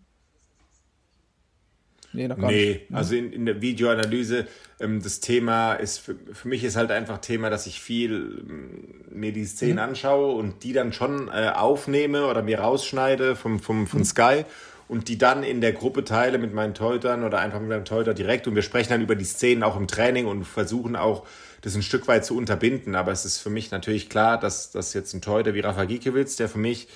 Nee, 2.17 2.29
noch 2.29 2.39
gar 2.39 2.51
nee, 2.51 2.81
nicht. 2.89 2.95
also 2.95 3.15
in, 3.15 3.33
in 3.33 3.47
der 3.47 3.61
Videoanalyse, 3.61 4.47
ähm, 4.81 5.03
das 5.03 5.21
Thema 5.21 5.75
ist, 5.75 5.99
für, 5.99 6.17
für, 6.33 6.49
mich 6.49 6.65
ist 6.65 6.77
halt 6.77 6.91
einfach 6.91 7.19
Thema, 7.19 7.51
dass 7.51 7.67
ich 7.67 7.81
viel 7.81 8.45
ähm, 8.49 8.95
mir 9.11 9.33
die 9.33 9.45
Szenen 9.45 9.75
mhm. 9.75 9.81
anschaue 9.81 10.35
und 10.35 10.65
die 10.65 10.73
dann 10.73 10.93
schon 10.93 11.29
äh, 11.29 11.51
aufnehme 11.55 12.27
oder 12.27 12.43
mir 12.43 12.61
rausschneide 12.61 13.37
vom, 13.37 13.61
vom, 13.61 13.87
von 13.87 14.01
mhm. 14.01 14.05
Sky 14.05 14.45
und 14.89 15.09
die 15.09 15.19
dann 15.19 15.43
in 15.43 15.61
der 15.61 15.73
Gruppe 15.73 16.05
teile 16.05 16.39
mit 16.39 16.55
meinen 16.55 16.75
Teutern 16.75 17.25
oder 17.25 17.39
einfach 17.39 17.61
mit 17.61 17.69
meinem 17.69 17.85
Teuter 17.85 18.15
direkt 18.15 18.47
und 18.47 18.55
wir 18.55 18.63
sprechen 18.63 18.91
dann 18.91 19.03
über 19.03 19.15
die 19.15 19.25
Szenen 19.25 19.63
auch 19.63 19.77
im 19.77 19.87
Training 19.87 20.27
und 20.27 20.45
versuchen 20.45 20.97
auch 20.97 21.27
das 21.63 21.75
ein 21.75 21.83
Stück 21.83 22.07
weit 22.09 22.25
zu 22.25 22.37
unterbinden. 22.37 22.95
Aber 22.95 23.13
es 23.13 23.25
ist 23.25 23.39
für 23.39 23.51
mich 23.51 23.71
natürlich 23.71 24.09
klar, 24.09 24.39
dass, 24.39 24.71
dass 24.71 24.95
jetzt 24.95 25.13
ein 25.15 25.21
Torhüter 25.21 25.55
wie 25.55 25.61
Rafa 25.61 25.85
Giekewitz, 25.85 26.37
der 26.37 26.49
für 26.49 26.59
mich 26.59 26.89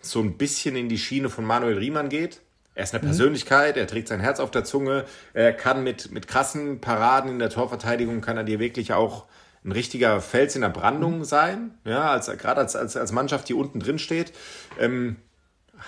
so 0.00 0.20
ein 0.20 0.36
bisschen 0.36 0.76
in 0.76 0.88
die 0.88 0.98
Schiene 0.98 1.30
von 1.30 1.44
Manuel 1.44 1.78
Riemann 1.78 2.08
geht. 2.08 2.40
Er 2.76 2.84
ist 2.84 2.94
eine 2.94 3.02
mhm. 3.02 3.08
Persönlichkeit, 3.08 3.76
er 3.76 3.86
trägt 3.86 4.08
sein 4.08 4.20
Herz 4.20 4.38
auf 4.38 4.50
der 4.50 4.62
Zunge, 4.62 5.06
er 5.32 5.52
kann 5.54 5.82
mit, 5.82 6.12
mit 6.12 6.28
krassen 6.28 6.80
Paraden 6.80 7.30
in 7.30 7.38
der 7.38 7.48
Torverteidigung, 7.50 8.20
kann 8.20 8.36
er 8.36 8.44
dir 8.44 8.60
wirklich 8.60 8.92
auch 8.92 9.24
ein 9.64 9.72
richtiger 9.72 10.20
Fels 10.20 10.54
in 10.54 10.60
der 10.60 10.68
Brandung 10.68 11.18
mhm. 11.18 11.24
sein, 11.24 11.70
ja, 11.84 12.10
als, 12.10 12.26
gerade 12.26 12.60
als, 12.60 12.76
als, 12.76 12.96
als 12.96 13.12
Mannschaft, 13.12 13.48
die 13.48 13.54
unten 13.54 13.80
drin 13.80 13.98
steht. 13.98 14.32
Ähm, 14.78 15.16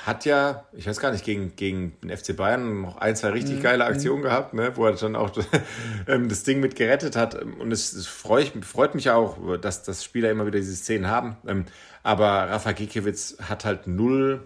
hat 0.07 0.25
ja, 0.25 0.65
ich 0.73 0.87
weiß 0.87 0.99
gar 1.01 1.13
nicht, 1.13 1.25
gegen, 1.25 1.57
gegen 1.57 1.95
den 2.03 2.15
FC 2.15 2.37
Bayern 2.37 2.83
noch 2.83 2.97
ein, 2.99 3.17
zwei 3.17 3.31
richtig 3.31 3.59
mhm. 3.59 3.63
geile 3.63 3.85
Aktionen 3.85 4.23
gehabt, 4.23 4.55
ne, 4.55 4.73
wo 4.75 4.87
er 4.87 4.93
dann 4.93 5.15
auch 5.15 5.31
ähm, 6.07 6.29
das 6.29 6.43
Ding 6.43 6.61
mit 6.61 6.75
gerettet 6.75 7.17
hat. 7.17 7.35
Und 7.35 7.71
es, 7.71 7.93
es 7.93 8.07
freut, 8.07 8.53
freut 8.65 8.95
mich 8.95 9.11
auch, 9.11 9.59
dass, 9.59 9.83
dass 9.83 10.05
Spieler 10.05 10.31
immer 10.31 10.47
wieder 10.47 10.59
diese 10.59 10.75
Szenen 10.75 11.09
haben. 11.09 11.37
Ähm, 11.47 11.67
aber 12.03 12.27
Rafa 12.27 12.73
Gikiewicz 12.73 13.37
hat 13.43 13.65
halt 13.65 13.87
null 13.87 14.43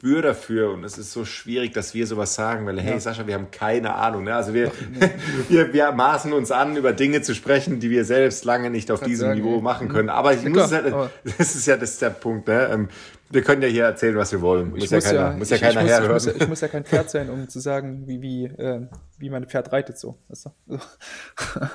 Gespür 0.00 0.22
dafür 0.22 0.70
und 0.70 0.82
es 0.82 0.96
ist 0.96 1.12
so 1.12 1.26
schwierig, 1.26 1.74
dass 1.74 1.92
wir 1.92 2.06
sowas 2.06 2.34
sagen, 2.34 2.64
weil, 2.64 2.80
hey 2.80 2.92
ja. 2.92 3.00
Sascha, 3.00 3.26
wir 3.26 3.34
haben 3.34 3.50
keine 3.50 3.94
Ahnung. 3.94 4.24
Ne? 4.24 4.34
Also 4.34 4.54
wir, 4.54 4.72
wir, 5.50 5.74
wir 5.74 5.92
maßen 5.92 6.32
uns 6.32 6.50
an, 6.50 6.74
über 6.74 6.94
Dinge 6.94 7.20
zu 7.20 7.34
sprechen, 7.34 7.80
die 7.80 7.90
wir 7.90 8.06
selbst 8.06 8.46
lange 8.46 8.70
nicht 8.70 8.90
auf 8.90 9.00
diesem 9.02 9.28
sagen, 9.28 9.40
Niveau 9.40 9.60
machen 9.60 9.88
können. 9.88 10.08
Aber 10.08 10.32
ich 10.32 10.42
ja, 10.42 10.48
muss 10.48 10.72
halt, 10.72 10.94
das 11.38 11.54
ist 11.54 11.66
ja 11.66 11.76
das 11.76 11.90
ist 11.90 12.02
der 12.02 12.10
Punkt. 12.10 12.48
Ne? 12.48 12.70
Ähm, 12.72 12.88
wir 13.28 13.42
können 13.42 13.60
ja 13.60 13.68
hier 13.68 13.84
erzählen, 13.84 14.16
was 14.16 14.32
wir 14.32 14.40
wollen. 14.40 14.70
Muss, 14.70 14.88
ja, 14.88 15.00
keiner, 15.00 15.32
muss 15.32 15.50
ja 15.50 15.56
ich, 15.56 15.62
keiner 15.62 15.82
ich 15.82 15.88
herhören. 15.88 16.12
Muss, 16.12 16.26
ich 16.26 16.48
muss 16.48 16.60
ja 16.62 16.68
kein 16.68 16.84
Pferd 16.84 17.10
sein, 17.10 17.28
um 17.28 17.46
zu 17.50 17.60
sagen, 17.60 18.06
wie, 18.06 18.22
wie, 18.22 18.44
äh, 18.46 18.86
wie 19.18 19.28
mein 19.28 19.46
Pferd 19.46 19.70
reitet 19.70 19.98
so. 19.98 20.16
Weißt 20.28 20.46
du? 20.46 20.78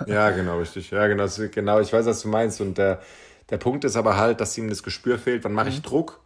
ja, 0.11 0.31
genau, 0.31 0.57
richtig. 0.57 0.89
Ja, 0.89 1.05
genau, 1.05 1.27
genau. 1.53 1.79
Ich 1.79 1.93
weiß, 1.93 2.07
was 2.07 2.23
du 2.23 2.29
meinst. 2.29 2.59
Und 2.59 2.79
der, 2.79 3.01
der 3.51 3.57
Punkt 3.57 3.83
ist 3.85 3.95
aber 3.95 4.17
halt, 4.17 4.41
dass 4.41 4.57
ihm 4.57 4.67
das 4.67 4.81
Gespür 4.81 5.19
fehlt. 5.19 5.43
Wann 5.43 5.53
mache 5.53 5.69
ich 5.69 5.77
mhm. 5.77 5.83
Druck 5.83 6.21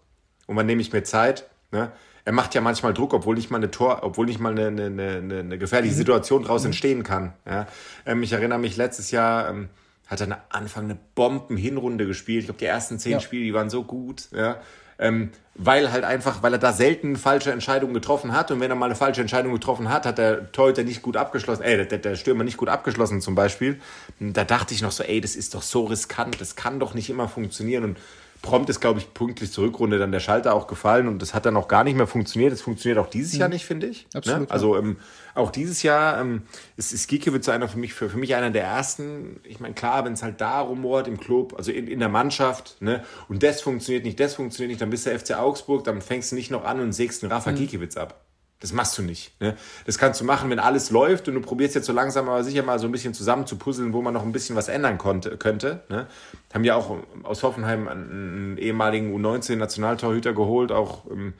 und 0.47 0.55
wann 0.55 0.65
nehme 0.65 0.81
ich 0.81 0.93
mir 0.93 1.03
Zeit? 1.03 1.45
Ne? 1.71 1.91
Er 2.25 2.31
macht 2.31 2.53
ja 2.53 2.61
manchmal 2.61 2.93
Druck, 2.93 3.13
obwohl 3.13 3.35
nicht 3.35 3.49
mal 3.49 3.57
eine 3.57 3.71
Tor, 3.71 3.99
obwohl 4.03 4.25
nicht 4.25 4.39
mal 4.39 4.51
eine, 4.51 4.67
eine, 4.67 4.85
eine, 4.85 5.39
eine 5.39 5.57
gefährliche 5.57 5.93
mhm. 5.93 5.97
Situation 5.97 6.43
daraus 6.43 6.61
mhm. 6.63 6.67
entstehen 6.67 7.03
kann. 7.03 7.33
Ja? 7.45 7.67
Ähm, 8.05 8.23
ich 8.23 8.33
erinnere 8.33 8.59
mich 8.59 8.77
letztes 8.77 9.11
Jahr. 9.11 9.49
Ähm, 9.49 9.69
hat 10.09 10.21
er 10.21 10.43
Anfang 10.49 10.85
eine 10.85 10.97
Bomben-Hinrunde 11.13 12.07
gespielt. 12.07 12.39
Ich 12.39 12.45
glaube, 12.45 12.59
die 12.59 12.65
ersten 12.65 12.97
zehn 12.97 13.13
ja. 13.13 13.19
Spiele, 13.19 13.43
die 13.43 13.53
waren 13.53 13.69
so 13.69 13.83
gut. 13.83 14.27
Ja? 14.31 14.59
Ähm, 14.97 15.29
weil 15.55 15.91
halt 15.91 16.03
einfach, 16.03 16.41
weil 16.41 16.53
er 16.53 16.59
da 16.59 16.73
selten 16.73 17.15
falsche 17.15 17.51
Entscheidungen 17.51 17.93
getroffen 17.93 18.33
hat 18.33 18.49
und 18.49 18.59
wenn 18.59 18.69
er 18.69 18.75
mal 18.75 18.87
eine 18.87 18.95
falsche 18.95 19.21
Entscheidung 19.21 19.53
getroffen 19.53 19.89
hat, 19.89 20.05
hat 20.05 20.17
der 20.17 20.51
Torhüter 20.51 20.83
nicht 20.83 21.01
gut 21.01 21.15
abgeschlossen, 21.15 21.63
ey, 21.63 21.85
der, 21.85 21.99
der 21.99 22.15
Stürmer 22.15 22.43
nicht 22.43 22.57
gut 22.57 22.69
abgeschlossen 22.69 23.21
zum 23.21 23.35
Beispiel. 23.35 23.79
Da 24.19 24.43
dachte 24.43 24.73
ich 24.73 24.81
noch 24.81 24.91
so, 24.91 25.03
ey, 25.03 25.21
das 25.21 25.35
ist 25.35 25.53
doch 25.53 25.61
so 25.61 25.85
riskant, 25.85 26.39
das 26.41 26.55
kann 26.55 26.79
doch 26.79 26.93
nicht 26.93 27.09
immer 27.09 27.27
funktionieren 27.27 27.83
und 27.83 27.97
prompt 28.41 28.69
ist, 28.69 28.79
glaube 28.79 28.99
ich, 28.99 29.13
pünktlich 29.13 29.51
zur 29.51 29.65
Rückrunde 29.65 29.97
dann 29.97 30.11
der 30.11 30.19
Schalter 30.19 30.53
auch 30.53 30.67
gefallen 30.67 31.07
und 31.07 31.21
das 31.21 31.33
hat 31.33 31.45
dann 31.45 31.57
auch 31.57 31.67
gar 31.67 31.83
nicht 31.83 31.95
mehr 31.95 32.07
funktioniert. 32.07 32.51
Das 32.51 32.61
funktioniert 32.61 32.97
auch 32.97 33.09
dieses 33.09 33.33
mhm. 33.33 33.39
Jahr 33.39 33.49
nicht, 33.49 33.65
finde 33.65 33.87
ich. 33.87 34.03
Ne? 34.13 34.17
Absolut. 34.17 34.41
Ne? 34.41 34.51
Also 34.51 34.77
ähm, 34.77 34.97
auch 35.35 35.51
dieses 35.51 35.83
Jahr 35.83 36.19
ähm, 36.21 36.43
ist, 36.77 36.93
ist 36.93 37.07
Giekewitz 37.07 37.49
einer 37.49 37.67
für 37.67 37.77
mich, 37.77 37.93
für, 37.93 38.09
für 38.09 38.17
mich 38.17 38.35
einer 38.35 38.49
der 38.49 38.63
ersten. 38.63 39.39
Ich 39.43 39.59
meine, 39.59 39.73
klar, 39.73 40.05
wenn 40.05 40.13
es 40.13 40.23
halt 40.23 40.39
da 40.39 40.61
rumort 40.61 41.07
im 41.07 41.19
Club, 41.19 41.55
also 41.57 41.71
in, 41.71 41.87
in 41.87 41.99
der 41.99 42.09
Mannschaft, 42.09 42.81
ne, 42.81 43.03
und 43.27 43.43
das 43.43 43.61
funktioniert 43.61 44.05
nicht, 44.05 44.19
das 44.19 44.35
funktioniert 44.35 44.69
nicht, 44.69 44.81
dann 44.81 44.89
bist 44.89 45.05
du 45.05 45.17
FC 45.17 45.37
Augsburg, 45.37 45.83
dann 45.83 46.01
fängst 46.01 46.31
du 46.31 46.35
nicht 46.35 46.51
noch 46.51 46.63
an 46.63 46.79
und 46.79 46.93
sägst 46.93 47.23
einen 47.23 47.31
Rafa 47.31 47.51
mhm. 47.51 47.55
Giekewitz 47.55 47.97
ab. 47.97 48.21
Das 48.61 48.73
machst 48.73 48.97
du 48.97 49.01
nicht. 49.01 49.39
Ne? 49.39 49.55
Das 49.85 49.97
kannst 49.97 50.19
du 50.19 50.25
machen, 50.25 50.49
wenn 50.49 50.59
alles 50.59 50.91
läuft 50.91 51.29
und 51.29 51.35
du 51.35 51.41
probierst 51.41 51.75
jetzt 51.75 51.85
so 51.85 51.93
langsam 51.93 52.27
aber 52.27 52.43
sicher 52.43 52.61
mal 52.61 52.77
so 52.77 52.87
ein 52.87 52.91
bisschen 52.91 53.13
zusammen 53.13 53.47
zu 53.47 53.57
puzzeln, 53.57 53.93
wo 53.93 54.01
man 54.01 54.13
noch 54.13 54.23
ein 54.23 54.33
bisschen 54.33 54.55
was 54.55 54.67
ändern 54.67 54.97
konnte, 54.97 55.37
könnte. 55.37 55.83
Ne? 55.87 56.07
Haben 56.53 56.63
ja 56.65 56.75
auch 56.75 56.97
aus 57.23 57.43
Hoffenheim 57.43 57.87
einen, 57.87 58.57
ehemaligen 58.57 59.15
U19-Nationaltorhüter 59.15 60.33
geholt, 60.33 60.73
auch 60.73 61.09
ähm, 61.09 61.33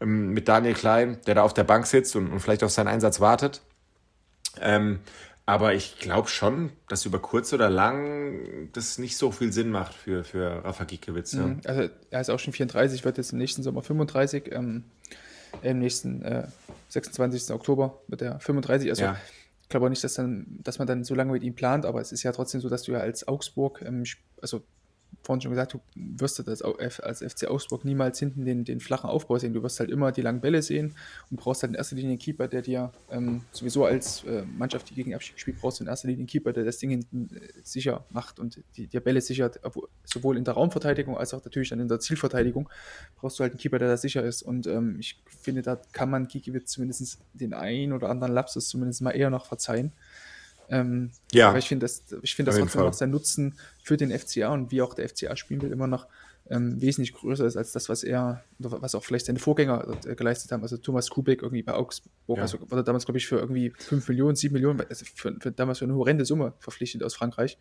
ähm, 0.00 0.30
mit 0.30 0.48
Daniel 0.48 0.74
Klein, 0.74 1.18
der 1.26 1.36
da 1.36 1.42
auf 1.42 1.54
der 1.54 1.64
Bank 1.64 1.86
sitzt 1.86 2.16
und, 2.16 2.32
und 2.32 2.40
vielleicht 2.40 2.64
auf 2.64 2.70
seinen 2.70 2.88
Einsatz 2.88 3.20
wartet. 3.20 3.62
Ähm, 4.60 5.00
aber 5.48 5.74
ich 5.74 6.00
glaube 6.00 6.28
schon, 6.28 6.72
dass 6.88 7.06
über 7.06 7.20
kurz 7.20 7.52
oder 7.52 7.70
lang 7.70 8.68
das 8.72 8.98
nicht 8.98 9.16
so 9.16 9.30
viel 9.30 9.52
Sinn 9.52 9.70
macht 9.70 9.94
für, 9.94 10.24
für 10.24 10.64
Rafa 10.64 10.82
Giekewitz. 10.82 11.34
Ja. 11.34 11.46
Mhm. 11.46 11.60
Also 11.64 11.88
er 12.10 12.20
ist 12.20 12.30
auch 12.30 12.40
schon 12.40 12.52
34, 12.52 13.04
wird 13.04 13.16
jetzt 13.16 13.32
im 13.32 13.38
nächsten 13.38 13.62
Sommer 13.62 13.82
35. 13.82 14.52
Ähm, 14.52 14.82
im 15.62 15.78
nächsten 15.78 16.22
äh, 16.22 16.46
26. 16.88 17.54
Oktober 17.54 18.00
wird 18.08 18.22
er 18.22 18.40
35. 18.40 18.90
Also 18.90 19.02
ja. 19.02 19.16
ich 19.62 19.68
glaube 19.68 19.86
auch 19.86 19.90
nicht, 19.90 20.04
dass, 20.04 20.14
dann, 20.14 20.46
dass 20.62 20.78
man 20.78 20.86
dann 20.86 21.04
so 21.04 21.14
lange 21.14 21.32
mit 21.32 21.42
ihm 21.42 21.54
plant, 21.54 21.86
aber 21.86 22.00
es 22.00 22.12
ist 22.12 22.22
ja 22.22 22.32
trotzdem 22.32 22.60
so, 22.60 22.68
dass 22.68 22.82
du 22.82 22.92
ja 22.92 22.98
als 22.98 23.26
Augsburg, 23.26 23.82
ähm, 23.82 24.04
also 24.40 24.62
vorhin 25.22 25.40
schon 25.40 25.50
gesagt, 25.50 25.74
du 25.74 25.80
wirst 25.94 26.38
das 26.46 26.62
als 26.62 27.22
FC 27.22 27.48
Augsburg 27.48 27.84
niemals 27.84 28.18
hinten 28.18 28.44
den, 28.44 28.64
den 28.64 28.80
flachen 28.80 29.10
Aufbau 29.10 29.38
sehen. 29.38 29.52
Du 29.52 29.62
wirst 29.62 29.80
halt 29.80 29.90
immer 29.90 30.12
die 30.12 30.22
langen 30.22 30.40
Bälle 30.40 30.62
sehen 30.62 30.94
und 31.30 31.38
brauchst 31.38 31.62
halt 31.62 31.72
in 31.72 31.76
erster 31.76 31.96
Linie 31.96 32.12
einen 32.12 32.18
Keeper, 32.18 32.48
der 32.48 32.62
dir 32.62 32.92
ähm, 33.10 33.42
sowieso 33.52 33.84
als 33.84 34.24
äh, 34.24 34.42
Mannschaft, 34.42 34.90
die 34.90 34.94
gegen 34.94 35.14
Abstieg 35.14 35.38
spielt, 35.38 35.60
brauchst 35.60 35.80
du 35.80 35.84
in 35.84 35.88
erster 35.88 36.08
Linie 36.08 36.20
einen 36.20 36.26
Keeper, 36.28 36.52
der 36.52 36.64
das 36.64 36.78
Ding 36.78 36.90
hinten 36.90 37.30
äh, 37.34 37.40
sicher 37.62 38.04
macht 38.10 38.38
und 38.38 38.62
die, 38.76 38.86
die 38.86 39.00
Bälle 39.00 39.20
sichert, 39.20 39.60
sowohl 40.04 40.36
in 40.36 40.44
der 40.44 40.54
Raumverteidigung 40.54 41.16
als 41.16 41.34
auch 41.34 41.44
natürlich 41.44 41.70
dann 41.70 41.80
in 41.80 41.88
der 41.88 42.00
Zielverteidigung. 42.00 42.68
Brauchst 43.16 43.38
du 43.38 43.42
halt 43.42 43.52
einen 43.52 43.58
Keeper, 43.58 43.78
der 43.78 43.88
da 43.88 43.96
sicher 43.96 44.24
ist. 44.24 44.42
Und 44.42 44.66
ähm, 44.66 44.96
ich 44.98 45.22
finde, 45.40 45.62
da 45.62 45.80
kann 45.92 46.10
man 46.10 46.28
Gikiewicz 46.28 46.70
zumindest 46.70 47.18
den 47.32 47.54
einen 47.54 47.92
oder 47.92 48.08
anderen 48.10 48.32
Lapsus 48.32 48.68
zumindest 48.68 49.02
mal 49.02 49.10
eher 49.10 49.30
noch 49.30 49.46
verzeihen. 49.46 49.92
Ähm, 50.68 51.10
ja. 51.32 51.48
Aber 51.48 51.58
ich 51.58 51.68
finde 51.68 51.84
das, 51.84 52.02
ich 52.22 52.34
finde 52.34 52.50
das 52.50 52.60
trotzdem 52.60 52.82
noch 52.82 52.92
sein 52.92 53.10
Nutzen 53.10 53.58
für 53.82 53.96
den 53.96 54.16
FCA 54.16 54.52
und 54.52 54.70
wie 54.70 54.82
auch 54.82 54.94
der 54.94 55.08
FCA 55.08 55.36
spielen 55.36 55.62
will, 55.62 55.72
immer 55.72 55.86
noch 55.86 56.06
ähm, 56.48 56.80
wesentlich 56.80 57.12
größer 57.14 57.44
ist 57.44 57.56
als 57.56 57.72
das, 57.72 57.88
was 57.88 58.04
er, 58.04 58.44
was 58.58 58.94
auch 58.94 59.04
vielleicht 59.04 59.26
seine 59.26 59.38
Vorgänger 59.38 59.96
äh, 60.06 60.14
geleistet 60.14 60.52
haben. 60.52 60.62
Also 60.62 60.76
Thomas 60.76 61.10
Kubek 61.10 61.42
irgendwie 61.42 61.62
bei 61.62 61.74
Augsburg, 61.74 62.36
ja. 62.36 62.42
also 62.42 62.58
wurde 62.70 62.84
damals, 62.84 63.04
glaube 63.04 63.18
ich, 63.18 63.26
für 63.26 63.36
irgendwie 63.36 63.70
5 63.70 64.08
Millionen, 64.08 64.36
7 64.36 64.52
Millionen, 64.52 64.80
also 64.88 65.04
für, 65.12 65.36
für, 65.40 65.50
damals 65.50 65.78
für 65.78 65.84
eine 65.86 65.94
horrende 65.94 66.24
Summe 66.24 66.52
verpflichtet 66.60 67.02
aus 67.02 67.14
Frankreich 67.14 67.58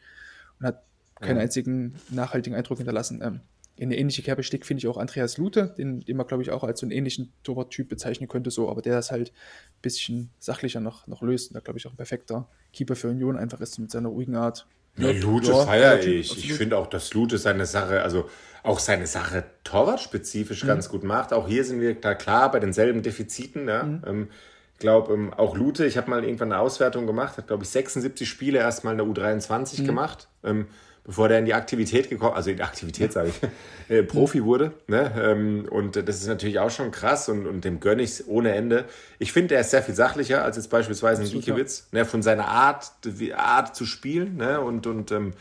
und 0.59 0.67
hat 0.67 0.83
keinen 1.19 1.37
ja. 1.37 1.43
einzigen 1.43 1.95
nachhaltigen 2.09 2.55
Eindruck 2.55 2.77
hinterlassen. 2.77 3.21
Ähm, 3.23 3.39
in 3.78 3.89
eine 3.89 3.97
ähnliche 3.97 4.21
Kerbe 4.21 4.43
steckt, 4.43 4.65
finde 4.65 4.80
ich 4.80 4.88
auch 4.88 4.97
Andreas 4.97 5.38
Lute, 5.38 5.73
den, 5.78 5.99
den 6.01 6.15
man, 6.15 6.28
glaube 6.28 6.43
ich, 6.43 6.51
auch 6.51 6.63
als 6.63 6.80
so 6.80 6.86
einen 6.86 6.91
ähnlichen 6.91 7.34
Torwarttyp 7.43 7.89
bezeichnen 7.89 8.30
könnte, 8.30 8.49
so, 8.49 8.69
aber 8.69 8.82
der 8.82 8.93
das 8.95 9.11
halt 9.11 9.32
ein 9.32 9.82
bisschen 9.82 10.30
sachlicher 10.39 10.80
noch, 10.80 11.07
noch 11.07 11.21
löst 11.21 11.49
und 11.49 11.55
da, 11.55 11.59
glaube 11.59 11.80
ich, 11.80 11.86
auch 11.88 11.91
ein 11.91 11.97
perfekter 11.97 12.47
Keeper 12.71 12.95
für 12.95 13.09
Union 13.09 13.38
einfach 13.38 13.59
ist 13.59 13.78
mit 13.80 13.91
seiner 13.91 14.09
ruhigen 14.09 14.36
Art. 14.36 14.65
Ja, 14.97 15.11
Lute 15.11 15.51
ja, 15.51 15.65
feiere 15.65 15.99
ich. 15.99 16.30
Absolut. 16.30 16.51
Ich 16.51 16.53
finde 16.53 16.78
auch, 16.78 16.88
dass 16.88 17.13
Lute 17.13 17.38
seine 17.38 17.65
Sache, 17.65 18.01
also 18.01 18.30
auch 18.63 18.80
seine 18.80 19.07
Sache 19.07 19.43
torwartspezifisch 19.63 20.63
mhm. 20.63 20.67
ganz 20.67 20.89
gut 20.89 21.03
macht. 21.03 21.34
Auch 21.34 21.47
hier 21.47 21.65
sind 21.65 21.82
wir 21.82 21.95
da 21.95 22.15
klar 22.15 22.51
bei 22.51 22.59
denselben 22.59 23.01
Defiziten. 23.01 23.67
Ja? 23.67 23.84
Mhm. 23.84 24.01
Ähm, 24.05 24.28
ich 24.73 24.80
glaube, 24.80 25.13
ähm, 25.13 25.34
auch 25.34 25.55
Lute, 25.55 25.86
ich 25.86 25.97
habe 25.97 26.09
mal 26.09 26.23
irgendwann 26.23 26.51
eine 26.51 26.61
Auswertung 26.61 27.07
gemacht, 27.07 27.38
hat, 27.38 27.47
glaube 27.47 27.63
ich, 27.63 27.69
76 27.69 28.28
Spiele 28.28 28.59
erstmal 28.59 28.93
in 28.93 28.97
der 28.97 29.07
U23 29.07 29.82
mhm. 29.82 29.86
gemacht. 29.86 30.30
Ähm, 30.43 30.67
bevor 31.05 31.29
der 31.29 31.39
in 31.39 31.45
die 31.45 31.53
Aktivität 31.53 32.09
gekommen, 32.09 32.35
also 32.35 32.49
in 32.49 32.57
die 32.57 32.63
Aktivität 32.63 33.13
sage 33.13 33.29
ich, 33.29 33.49
äh, 33.95 34.03
Profi 34.03 34.43
wurde. 34.43 34.73
Ne? 34.87 35.11
Ähm, 35.17 35.67
und 35.69 35.95
das 35.95 36.17
ist 36.17 36.27
natürlich 36.27 36.59
auch 36.59 36.71
schon 36.71 36.91
krass 36.91 37.29
und, 37.29 37.45
und 37.45 37.63
dem 37.63 37.79
gönne 37.79 38.01
ich 38.01 38.11
es 38.11 38.27
ohne 38.27 38.53
Ende. 38.53 38.85
Ich 39.19 39.31
finde, 39.31 39.55
er 39.55 39.61
ist 39.61 39.71
sehr 39.71 39.83
viel 39.83 39.95
sachlicher 39.95 40.43
als 40.43 40.57
jetzt 40.57 40.69
beispielsweise 40.69 41.21
ein 41.21 41.29
Gikiewicz, 41.29 41.87
ne? 41.91 42.05
von 42.05 42.23
seiner 42.23 42.47
Art, 42.47 42.91
Art 43.35 43.75
zu 43.75 43.85
spielen 43.85 44.37
ne? 44.37 44.59
und, 44.59 44.87
und 44.87 45.11
ähm, 45.11 45.33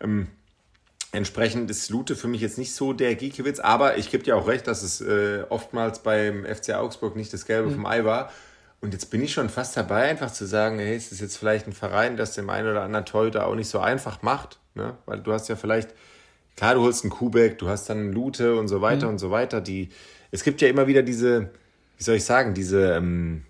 ähm, 0.00 0.28
Entsprechend 1.12 1.68
ist 1.72 1.90
Lute 1.90 2.14
für 2.14 2.28
mich 2.28 2.40
jetzt 2.40 2.56
nicht 2.56 2.72
so 2.72 2.92
der 2.92 3.16
Giekewitz, 3.16 3.58
aber 3.58 3.98
ich 3.98 4.12
gebe 4.12 4.22
dir 4.22 4.36
auch 4.36 4.46
recht, 4.46 4.68
dass 4.68 4.84
es 4.84 5.00
äh, 5.00 5.42
oftmals 5.48 6.04
beim 6.04 6.44
FC 6.44 6.74
Augsburg 6.74 7.16
nicht 7.16 7.32
das 7.32 7.46
Gelbe 7.46 7.68
mhm. 7.68 7.74
vom 7.74 7.86
Ei 7.86 8.04
war. 8.04 8.30
Und 8.80 8.94
jetzt 8.94 9.10
bin 9.10 9.22
ich 9.22 9.32
schon 9.32 9.50
fast 9.50 9.76
dabei, 9.76 10.08
einfach 10.08 10.32
zu 10.32 10.46
sagen, 10.46 10.78
hey, 10.78 10.96
ist 10.96 11.12
das 11.12 11.20
jetzt 11.20 11.36
vielleicht 11.36 11.66
ein 11.66 11.72
Verein, 11.72 12.16
das 12.16 12.34
dem 12.34 12.48
einen 12.48 12.68
oder 12.68 12.82
anderen 12.82 13.04
Torhüter 13.04 13.46
auch 13.46 13.54
nicht 13.54 13.68
so 13.68 13.78
einfach 13.78 14.22
macht. 14.22 14.58
Ne? 14.74 14.96
Weil 15.04 15.20
du 15.20 15.32
hast 15.32 15.48
ja 15.48 15.56
vielleicht, 15.56 15.90
klar, 16.56 16.74
du 16.74 16.80
holst 16.80 17.04
einen 17.04 17.10
Kubek, 17.10 17.58
du 17.58 17.68
hast 17.68 17.90
dann 17.90 17.98
einen 17.98 18.12
Lute 18.12 18.56
und 18.56 18.68
so 18.68 18.80
weiter 18.80 19.06
mhm. 19.06 19.12
und 19.12 19.18
so 19.18 19.30
weiter. 19.30 19.60
Die, 19.60 19.90
es 20.30 20.44
gibt 20.44 20.62
ja 20.62 20.68
immer 20.68 20.86
wieder 20.86 21.02
diese, 21.02 21.50
wie 21.98 22.02
soll 22.02 22.16
ich 22.16 22.24
sagen, 22.24 22.54
diese, 22.54 22.94
ähm, 22.94 23.44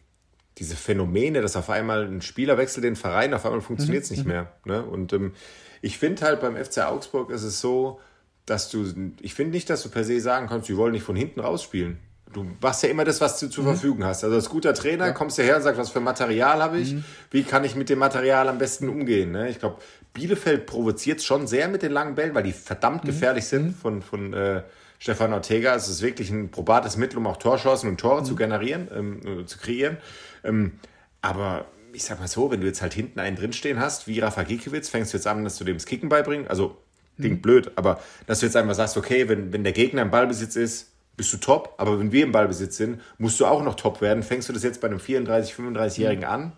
diese 0.58 0.74
Phänomene, 0.74 1.42
dass 1.42 1.54
auf 1.54 1.70
einmal 1.70 2.06
ein 2.06 2.22
Spieler 2.22 2.58
wechselt 2.58 2.84
den 2.84 2.96
Verein, 2.96 3.32
auf 3.32 3.46
einmal 3.46 3.60
funktioniert 3.60 4.02
es 4.02 4.10
mhm. 4.10 4.16
nicht 4.16 4.26
mhm. 4.26 4.32
mehr. 4.32 4.52
Ne? 4.64 4.82
Und 4.82 5.12
ähm, 5.12 5.32
ich 5.80 5.96
finde 5.96 6.22
halt 6.22 6.40
beim 6.40 6.56
FC 6.56 6.78
Augsburg 6.78 7.30
ist 7.30 7.44
es 7.44 7.60
so, 7.60 8.00
dass 8.46 8.68
du, 8.68 9.12
ich 9.20 9.34
finde 9.34 9.52
nicht, 9.52 9.70
dass 9.70 9.84
du 9.84 9.90
per 9.90 10.02
se 10.02 10.20
sagen 10.20 10.48
kannst, 10.48 10.68
die 10.68 10.76
wollen 10.76 10.92
nicht 10.92 11.04
von 11.04 11.14
hinten 11.14 11.38
rausspielen. 11.38 11.98
Du 12.32 12.46
machst 12.60 12.82
ja 12.82 12.88
immer 12.88 13.04
das, 13.04 13.20
was 13.20 13.40
du 13.40 13.48
zur 13.48 13.64
mhm. 13.64 13.68
Verfügung 13.68 14.04
hast. 14.04 14.22
Also 14.22 14.36
als 14.36 14.48
guter 14.48 14.72
Trainer 14.72 15.06
ja. 15.06 15.12
kommst 15.12 15.38
du 15.38 15.42
her 15.42 15.56
und 15.56 15.62
sagst, 15.62 15.80
was 15.80 15.90
für 15.90 16.00
Material 16.00 16.62
habe 16.62 16.78
ich, 16.78 16.94
mhm. 16.94 17.04
wie 17.30 17.42
kann 17.42 17.64
ich 17.64 17.74
mit 17.74 17.88
dem 17.88 17.98
Material 17.98 18.48
am 18.48 18.58
besten 18.58 18.88
umgehen. 18.88 19.32
Ne? 19.32 19.48
Ich 19.48 19.58
glaube, 19.58 19.78
Bielefeld 20.12 20.66
provoziert 20.66 21.22
schon 21.22 21.46
sehr 21.46 21.68
mit 21.68 21.82
den 21.82 21.92
langen 21.92 22.14
Bällen, 22.14 22.34
weil 22.34 22.44
die 22.44 22.52
verdammt 22.52 23.04
mhm. 23.04 23.08
gefährlich 23.08 23.46
sind 23.46 23.66
mhm. 23.66 23.74
von, 23.74 24.02
von 24.02 24.32
äh, 24.32 24.62
Stefan 24.98 25.32
Ortega. 25.32 25.74
Es 25.74 25.88
ist 25.88 26.02
wirklich 26.02 26.30
ein 26.30 26.50
probates 26.50 26.96
Mittel, 26.96 27.18
um 27.18 27.26
auch 27.26 27.36
Torchancen 27.36 27.88
und 27.88 27.98
Tore 27.98 28.22
zu 28.22 28.34
mhm. 28.34 28.38
generieren, 28.38 28.88
ähm, 28.94 29.40
äh, 29.40 29.46
zu 29.46 29.58
kreieren. 29.58 29.96
Ähm, 30.44 30.78
aber 31.22 31.66
ich 31.92 32.04
sag 32.04 32.20
mal 32.20 32.28
so, 32.28 32.50
wenn 32.50 32.60
du 32.60 32.66
jetzt 32.66 32.82
halt 32.82 32.94
hinten 32.94 33.18
einen 33.18 33.36
drinstehen 33.36 33.80
hast, 33.80 34.06
wie 34.06 34.20
Rafa 34.20 34.44
Gikiewicz, 34.44 34.88
fängst 34.88 35.12
du 35.12 35.16
jetzt 35.16 35.26
an, 35.26 35.42
dass 35.42 35.58
du 35.58 35.64
dem 35.64 35.76
das 35.76 35.86
Kicken 35.86 36.08
beibringst. 36.08 36.48
Also, 36.48 36.76
klingt 37.18 37.38
mhm. 37.38 37.42
blöd, 37.42 37.72
aber 37.74 38.00
dass 38.26 38.40
du 38.40 38.46
jetzt 38.46 38.56
einfach 38.56 38.74
sagst, 38.74 38.96
okay, 38.96 39.28
wenn, 39.28 39.52
wenn 39.52 39.64
der 39.64 39.72
Gegner 39.72 40.02
im 40.02 40.10
Ballbesitz 40.10 40.56
ist, 40.56 40.89
bist 41.20 41.34
du 41.34 41.36
top. 41.36 41.74
Aber 41.76 42.00
wenn 42.00 42.12
wir 42.12 42.24
im 42.24 42.32
Ballbesitz 42.32 42.78
sind, 42.78 43.02
musst 43.18 43.38
du 43.40 43.44
auch 43.44 43.62
noch 43.62 43.74
top 43.74 44.00
werden. 44.00 44.22
Fängst 44.22 44.48
du 44.48 44.54
das 44.54 44.62
jetzt 44.62 44.80
bei 44.80 44.88
einem 44.88 44.96
34-, 44.96 45.54
35-Jährigen 45.54 46.24
mhm. 46.24 46.30
an? 46.30 46.52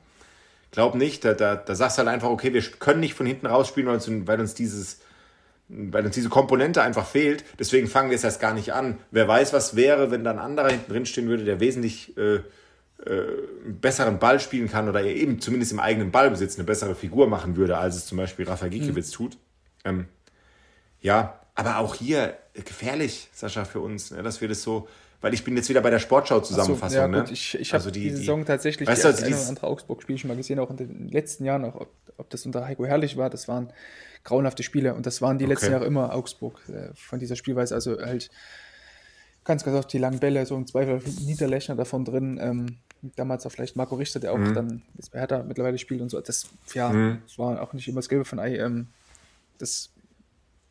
Glaub 0.70 0.94
nicht. 0.94 1.24
Da, 1.24 1.34
da, 1.34 1.56
da 1.56 1.74
sagst 1.74 1.98
du 1.98 2.00
halt 2.00 2.08
einfach, 2.08 2.30
okay, 2.30 2.54
wir 2.54 2.62
können 2.62 3.00
nicht 3.00 3.14
von 3.14 3.26
hinten 3.26 3.46
rausspielen, 3.46 3.88
weil 3.88 3.96
uns, 3.96 4.08
weil 4.08 4.38
uns 4.40 4.54
dieses 4.54 5.00
weil 5.68 6.04
uns 6.04 6.14
diese 6.14 6.28
Komponente 6.28 6.82
einfach 6.82 7.06
fehlt. 7.06 7.44
Deswegen 7.58 7.88
fangen 7.88 8.10
wir 8.10 8.16
es 8.16 8.24
erst 8.24 8.40
gar 8.40 8.54
nicht 8.54 8.72
an. 8.72 8.98
Wer 9.10 9.26
weiß, 9.26 9.52
was 9.52 9.74
wäre, 9.74 10.10
wenn 10.10 10.22
da 10.22 10.30
ein 10.30 10.38
anderer 10.38 10.68
hinten 10.68 10.92
drin 10.92 11.06
stehen 11.06 11.28
würde, 11.28 11.44
der 11.44 11.60
wesentlich 11.60 12.16
äh, 12.18 12.34
äh, 12.34 12.42
einen 13.06 13.80
besseren 13.80 14.18
Ball 14.18 14.38
spielen 14.38 14.68
kann 14.68 14.88
oder 14.88 15.02
eben 15.02 15.40
zumindest 15.40 15.72
im 15.72 15.80
eigenen 15.80 16.10
Ballbesitz 16.10 16.56
eine 16.56 16.64
bessere 16.64 16.94
Figur 16.94 17.26
machen 17.26 17.56
würde, 17.56 17.78
als 17.78 17.96
es 17.96 18.06
zum 18.06 18.18
Beispiel 18.18 18.46
Rafa 18.46 18.68
Gikiewicz 18.68 19.12
mhm. 19.12 19.16
tut. 19.16 19.38
Ähm, 19.84 20.06
ja, 21.00 21.40
aber 21.66 21.78
auch 21.78 21.94
hier 21.94 22.36
gefährlich, 22.54 23.28
Sascha, 23.32 23.64
für 23.64 23.80
uns, 23.80 24.10
ne, 24.10 24.22
dass 24.22 24.40
wir 24.40 24.48
das 24.48 24.62
so, 24.62 24.88
weil 25.20 25.34
ich 25.34 25.44
bin 25.44 25.56
jetzt 25.56 25.68
wieder 25.68 25.80
bei 25.80 25.90
der 25.90 25.98
Sportschau-Zusammenfassung. 25.98 26.90
So, 26.90 27.00
ja, 27.00 27.08
ne? 27.08 27.24
Ich, 27.30 27.58
ich 27.58 27.72
habe 27.72 27.78
also 27.78 27.90
die, 27.90 28.00
die 28.00 28.10
Saison 28.10 28.44
tatsächlich 28.44 28.88
weißt 28.88 29.04
du, 29.04 29.08
also 29.08 29.48
andere 29.48 29.66
Augsburg-Spiel 29.66 30.18
schon 30.18 30.28
mal 30.28 30.36
gesehen, 30.36 30.58
auch 30.58 30.70
in 30.70 30.76
den 30.76 31.08
letzten 31.08 31.44
Jahren, 31.44 31.64
auch 31.64 31.76
ob, 31.76 31.90
ob, 32.18 32.30
das 32.30 32.44
unter 32.44 32.66
Heiko 32.66 32.84
Herrlich 32.84 33.16
war, 33.16 33.30
das 33.30 33.48
waren 33.48 33.72
grauenhafte 34.24 34.62
Spiele 34.62 34.94
und 34.94 35.06
das 35.06 35.22
waren 35.22 35.38
die 35.38 35.44
okay. 35.44 35.54
letzten 35.54 35.72
Jahre 35.72 35.86
immer 35.86 36.14
Augsburg 36.14 36.60
äh, 36.68 36.94
von 36.94 37.18
dieser 37.18 37.36
Spielweise, 37.36 37.74
also 37.74 37.98
halt 37.98 38.30
ganz, 39.44 39.64
ganz 39.64 39.76
oft 39.76 39.92
die 39.92 39.98
langen 39.98 40.18
Bälle, 40.18 40.44
so 40.46 40.56
ein 40.56 40.66
Zweifel 40.66 41.00
Niederlechner 41.24 41.76
davon 41.76 42.04
drin, 42.04 42.38
ähm, 42.40 42.76
damals 43.16 43.46
auch 43.46 43.50
vielleicht 43.50 43.76
Marco 43.76 43.96
Richter, 43.96 44.20
der 44.20 44.32
auch 44.32 44.38
mhm. 44.38 44.54
dann 44.54 44.82
jetzt 44.96 45.12
bei 45.12 45.18
Hertha 45.18 45.42
mittlerweile 45.42 45.78
spielt 45.78 46.00
und 46.00 46.08
so, 46.08 46.20
das, 46.20 46.48
ja, 46.74 46.90
mhm. 46.90 47.22
war 47.36 47.62
auch 47.62 47.72
nicht 47.72 47.88
immer 47.88 47.98
das 47.98 48.08
Gelbe 48.08 48.24
von 48.24 48.38
Ei, 48.38 48.56
ähm, 48.56 48.88
das 49.58 49.91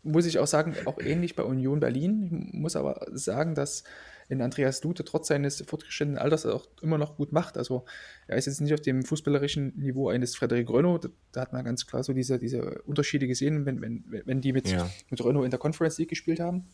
muss 0.04 0.26
ich 0.26 0.39
auch 0.39 0.47
sagen, 0.47 0.76
auch 0.86 0.99
ähnlich 0.99 1.36
bei 1.36 1.43
Union 1.43 1.80
Berlin. 1.80 2.49
Ich 2.54 2.60
muss 2.60 2.76
aber 2.76 3.06
sagen, 3.12 3.56
dass 3.56 3.84
in 4.30 4.41
Andreas 4.41 4.82
Lute 4.84 5.04
trotz 5.04 5.28
seines 5.28 5.62
fortgeschrittenen 5.68 6.18
Alters 6.18 6.45
auch 6.45 6.66
immer 6.82 6.97
noch 6.97 7.18
gut 7.18 7.34
macht. 7.34 7.58
Also 7.58 7.84
er 8.28 8.38
ist 8.38 8.45
jetzt 8.45 8.62
nicht 8.62 8.74
auf 8.74 8.80
dem 8.80 9.04
fußballerischen 9.04 9.78
Niveau 9.78 10.10
eines 10.10 10.36
Frederik 10.38 10.70
Renault. 10.70 11.04
Da, 11.04 11.10
da, 11.34 11.41
hat 11.41 11.54
man 11.54 11.66
ganz 11.66 11.86
klar 11.86 12.02
so 12.02 12.14
diese, 12.14 12.39
diese 12.39 12.82
Unterschiede 12.84 13.28
gesehen, 13.28 13.66
wenn, 13.66 13.82
wenn, 13.82 14.06
wenn 14.08 14.39
die 14.39 14.54
mit, 14.54 14.70
ja. 14.70 14.89
mit 15.10 15.24
Renault 15.24 15.43
in 15.43 15.52
der 15.52 15.60
Conference 15.60 15.97
League 15.97 16.10
gespielt 16.10 16.39
haben. 16.39 16.66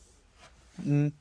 Hm. 0.83 1.13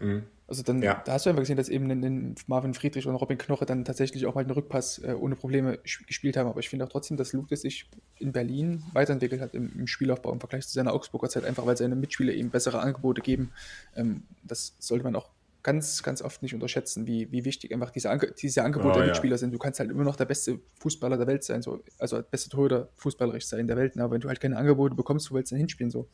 Mhm. 0.00 0.24
Also 0.46 0.62
dann, 0.62 0.82
ja. 0.82 1.02
da 1.06 1.12
hast 1.14 1.24
du 1.24 1.30
einfach 1.30 1.42
gesehen, 1.42 1.56
dass 1.56 1.70
eben 1.70 1.90
in, 1.90 2.34
Marvin 2.46 2.74
Friedrich 2.74 3.06
und 3.06 3.14
Robin 3.14 3.38
Knoche 3.38 3.64
dann 3.64 3.84
tatsächlich 3.84 4.26
auch 4.26 4.34
mal 4.34 4.42
einen 4.42 4.50
Rückpass 4.50 4.98
äh, 4.98 5.14
ohne 5.18 5.36
Probleme 5.36 5.78
gespielt 6.06 6.36
haben. 6.36 6.48
Aber 6.48 6.60
ich 6.60 6.68
finde 6.68 6.84
auch 6.84 6.90
trotzdem, 6.90 7.16
dass 7.16 7.32
Luke 7.32 7.56
sich 7.56 7.88
in 8.18 8.32
Berlin 8.32 8.82
weiterentwickelt 8.92 9.40
hat 9.40 9.54
im, 9.54 9.72
im, 9.74 9.86
Spielaufbau 9.86 10.32
im 10.32 10.40
Vergleich 10.40 10.66
zu 10.66 10.74
seiner 10.74 10.92
Augsburger 10.92 11.30
Zeit, 11.30 11.44
einfach 11.44 11.64
weil 11.64 11.78
seine 11.78 11.96
Mitspieler 11.96 12.34
ihm 12.34 12.50
bessere 12.50 12.80
Angebote 12.80 13.22
geben. 13.22 13.52
Ähm, 13.96 14.24
das 14.42 14.76
sollte 14.80 15.04
man 15.04 15.16
auch 15.16 15.30
ganz, 15.64 16.02
ganz 16.02 16.20
oft 16.20 16.42
nicht 16.42 16.54
unterschätzen, 16.54 17.06
wie, 17.06 17.32
wie 17.32 17.46
wichtig 17.46 17.72
einfach 17.72 17.90
diese, 17.90 18.10
Ange 18.10 18.32
diese 18.38 18.62
Angebote 18.62 18.90
oh, 18.90 18.98
der 18.98 19.06
Mitspieler 19.06 19.34
ja. 19.34 19.38
sind. 19.38 19.52
Du 19.52 19.58
kannst 19.58 19.80
halt 19.80 19.90
immer 19.90 20.04
noch 20.04 20.16
der 20.16 20.26
beste 20.26 20.60
Fußballer 20.78 21.16
der 21.16 21.26
Welt 21.26 21.42
sein, 21.42 21.62
so, 21.62 21.82
also 21.98 22.16
der 22.16 22.22
beste 22.24 22.50
Torhüter 22.50 22.90
fußballerisch 22.96 23.46
sein 23.46 23.66
der 23.66 23.78
Welt. 23.78 23.98
Aber 23.98 24.12
wenn 24.12 24.20
du 24.20 24.28
halt 24.28 24.40
keine 24.40 24.58
Angebote 24.58 24.94
bekommst, 24.94 25.30
wo 25.30 25.36
willst 25.36 25.50
du 25.50 25.54
dann 25.54 25.60
hinspielen? 25.60 25.90
So. 25.90 26.06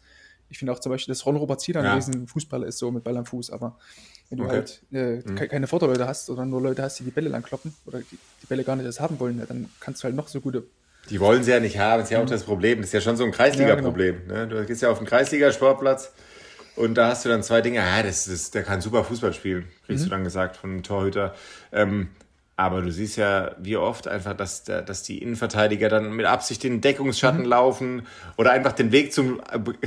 Ich 0.50 0.58
finde 0.58 0.72
auch 0.72 0.80
zum 0.80 0.90
Beispiel, 0.90 1.12
dass 1.12 1.24
Ron 1.24 1.36
Robert 1.36 1.60
Zieler 1.60 1.82
ja. 1.82 1.92
ein 1.92 1.96
Riesenfußballer 1.96 2.66
ist, 2.66 2.78
so 2.78 2.90
mit 2.90 3.04
Ball 3.04 3.16
am 3.16 3.24
Fuß, 3.24 3.50
aber 3.50 3.78
wenn 4.28 4.38
du 4.38 4.44
okay. 4.44 4.52
halt 4.52 4.82
äh, 4.92 5.16
mhm. 5.24 5.34
keine 5.36 5.66
Vorderleute 5.66 6.06
hast 6.06 6.28
oder 6.30 6.44
nur 6.44 6.60
Leute 6.60 6.82
hast, 6.82 6.98
die 6.98 7.04
die 7.04 7.10
Bälle 7.10 7.28
lang 7.28 7.42
kloppen 7.42 7.74
oder 7.86 8.00
die, 8.00 8.18
die 8.42 8.46
Bälle 8.46 8.64
gar 8.64 8.76
nicht 8.76 8.86
erst 8.86 9.00
haben 9.00 9.18
wollen, 9.18 9.42
dann 9.46 9.70
kannst 9.80 10.02
du 10.02 10.04
halt 10.04 10.14
noch 10.14 10.28
so 10.28 10.40
gute 10.40 10.64
die 11.08 11.18
wollen 11.18 11.42
sie 11.42 11.50
ja 11.50 11.60
nicht 11.60 11.78
haben, 11.78 12.00
das 12.00 12.08
ist 12.08 12.12
ja 12.12 12.18
auch 12.18 12.24
mhm. 12.24 12.30
das 12.30 12.44
Problem. 12.44 12.78
Das 12.78 12.88
ist 12.88 12.92
ja 12.92 13.00
schon 13.00 13.16
so 13.16 13.24
ein 13.24 13.32
Kreisliga-Problem. 13.32 14.16
Ja, 14.28 14.44
genau. 14.44 14.54
ne? 14.54 14.60
Du 14.60 14.66
gehst 14.66 14.82
ja 14.82 14.90
auf 14.90 14.98
den 14.98 15.06
Kreisliga-Sportplatz 15.06 16.12
und 16.76 16.94
da 16.94 17.08
hast 17.08 17.24
du 17.24 17.28
dann 17.28 17.42
zwei 17.42 17.62
Dinge. 17.62 17.78
Ja, 17.78 18.02
das 18.02 18.28
ist, 18.28 18.54
der 18.54 18.62
kann 18.62 18.80
super 18.80 19.02
Fußball 19.02 19.32
spielen, 19.32 19.64
kriegst 19.86 20.04
mhm. 20.04 20.08
du 20.08 20.10
dann 20.10 20.24
gesagt 20.24 20.56
von 20.56 20.70
einem 20.70 20.82
Torhüter. 20.82 21.34
Ähm, 21.72 22.08
aber 22.60 22.82
du 22.82 22.92
siehst 22.92 23.16
ja, 23.16 23.52
wie 23.58 23.78
oft 23.78 24.06
einfach, 24.06 24.36
dass, 24.36 24.64
dass 24.64 25.02
die 25.02 25.22
Innenverteidiger 25.22 25.88
dann 25.88 26.12
mit 26.12 26.26
Absicht 26.26 26.62
in 26.66 26.74
den 26.74 26.80
Deckungsschatten 26.82 27.44
mhm. 27.44 27.48
laufen 27.48 28.06
oder 28.36 28.50
einfach 28.50 28.72
den 28.72 28.92
Weg 28.92 29.14
zum, 29.14 29.40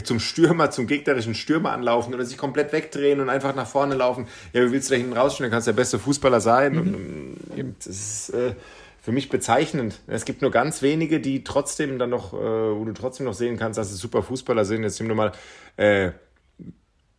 zum 0.03 0.19
Stürmer, 0.19 0.71
zum 0.71 0.87
gegnerischen 0.87 1.35
Stürmer 1.35 1.71
anlaufen 1.71 2.15
oder 2.15 2.25
sich 2.25 2.35
komplett 2.35 2.73
wegdrehen 2.73 3.19
und 3.19 3.29
einfach 3.29 3.53
nach 3.53 3.67
vorne 3.67 3.93
laufen. 3.93 4.25
Ja, 4.53 4.65
wie 4.65 4.71
willst 4.71 4.89
du 4.89 4.95
da 4.95 4.97
hinten 4.97 5.13
rausstehen? 5.13 5.43
Dann 5.43 5.51
kannst 5.51 5.67
du 5.67 5.71
der 5.71 5.75
beste 5.75 5.99
Fußballer 5.99 6.41
sein. 6.41 6.73
Mhm. 6.73 7.37
Und, 7.55 7.75
das 7.77 7.85
ist 7.85 8.29
äh, 8.31 8.55
für 9.03 9.11
mich 9.11 9.29
bezeichnend. 9.29 9.99
Es 10.07 10.25
gibt 10.25 10.41
nur 10.41 10.49
ganz 10.49 10.81
wenige, 10.81 11.19
die 11.19 11.43
trotzdem 11.43 11.99
dann 11.99 12.09
noch, 12.09 12.33
äh, 12.33 12.37
wo 12.37 12.83
du 12.85 12.93
trotzdem 12.93 13.27
noch 13.27 13.35
sehen 13.35 13.59
kannst, 13.59 13.77
dass 13.77 13.91
es 13.91 13.99
super 13.99 14.23
Fußballer 14.23 14.65
sind. 14.65 14.81
Jetzt 14.81 14.99
nehmen 14.99 15.11
wir 15.11 15.15
mal, 15.15 15.31
äh, 15.77 16.13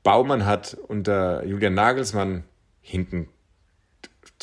Baumann 0.03 0.47
hat 0.47 0.77
unter 0.89 1.47
Julian 1.47 1.75
Nagelsmann 1.75 2.43
hinten 2.81 3.29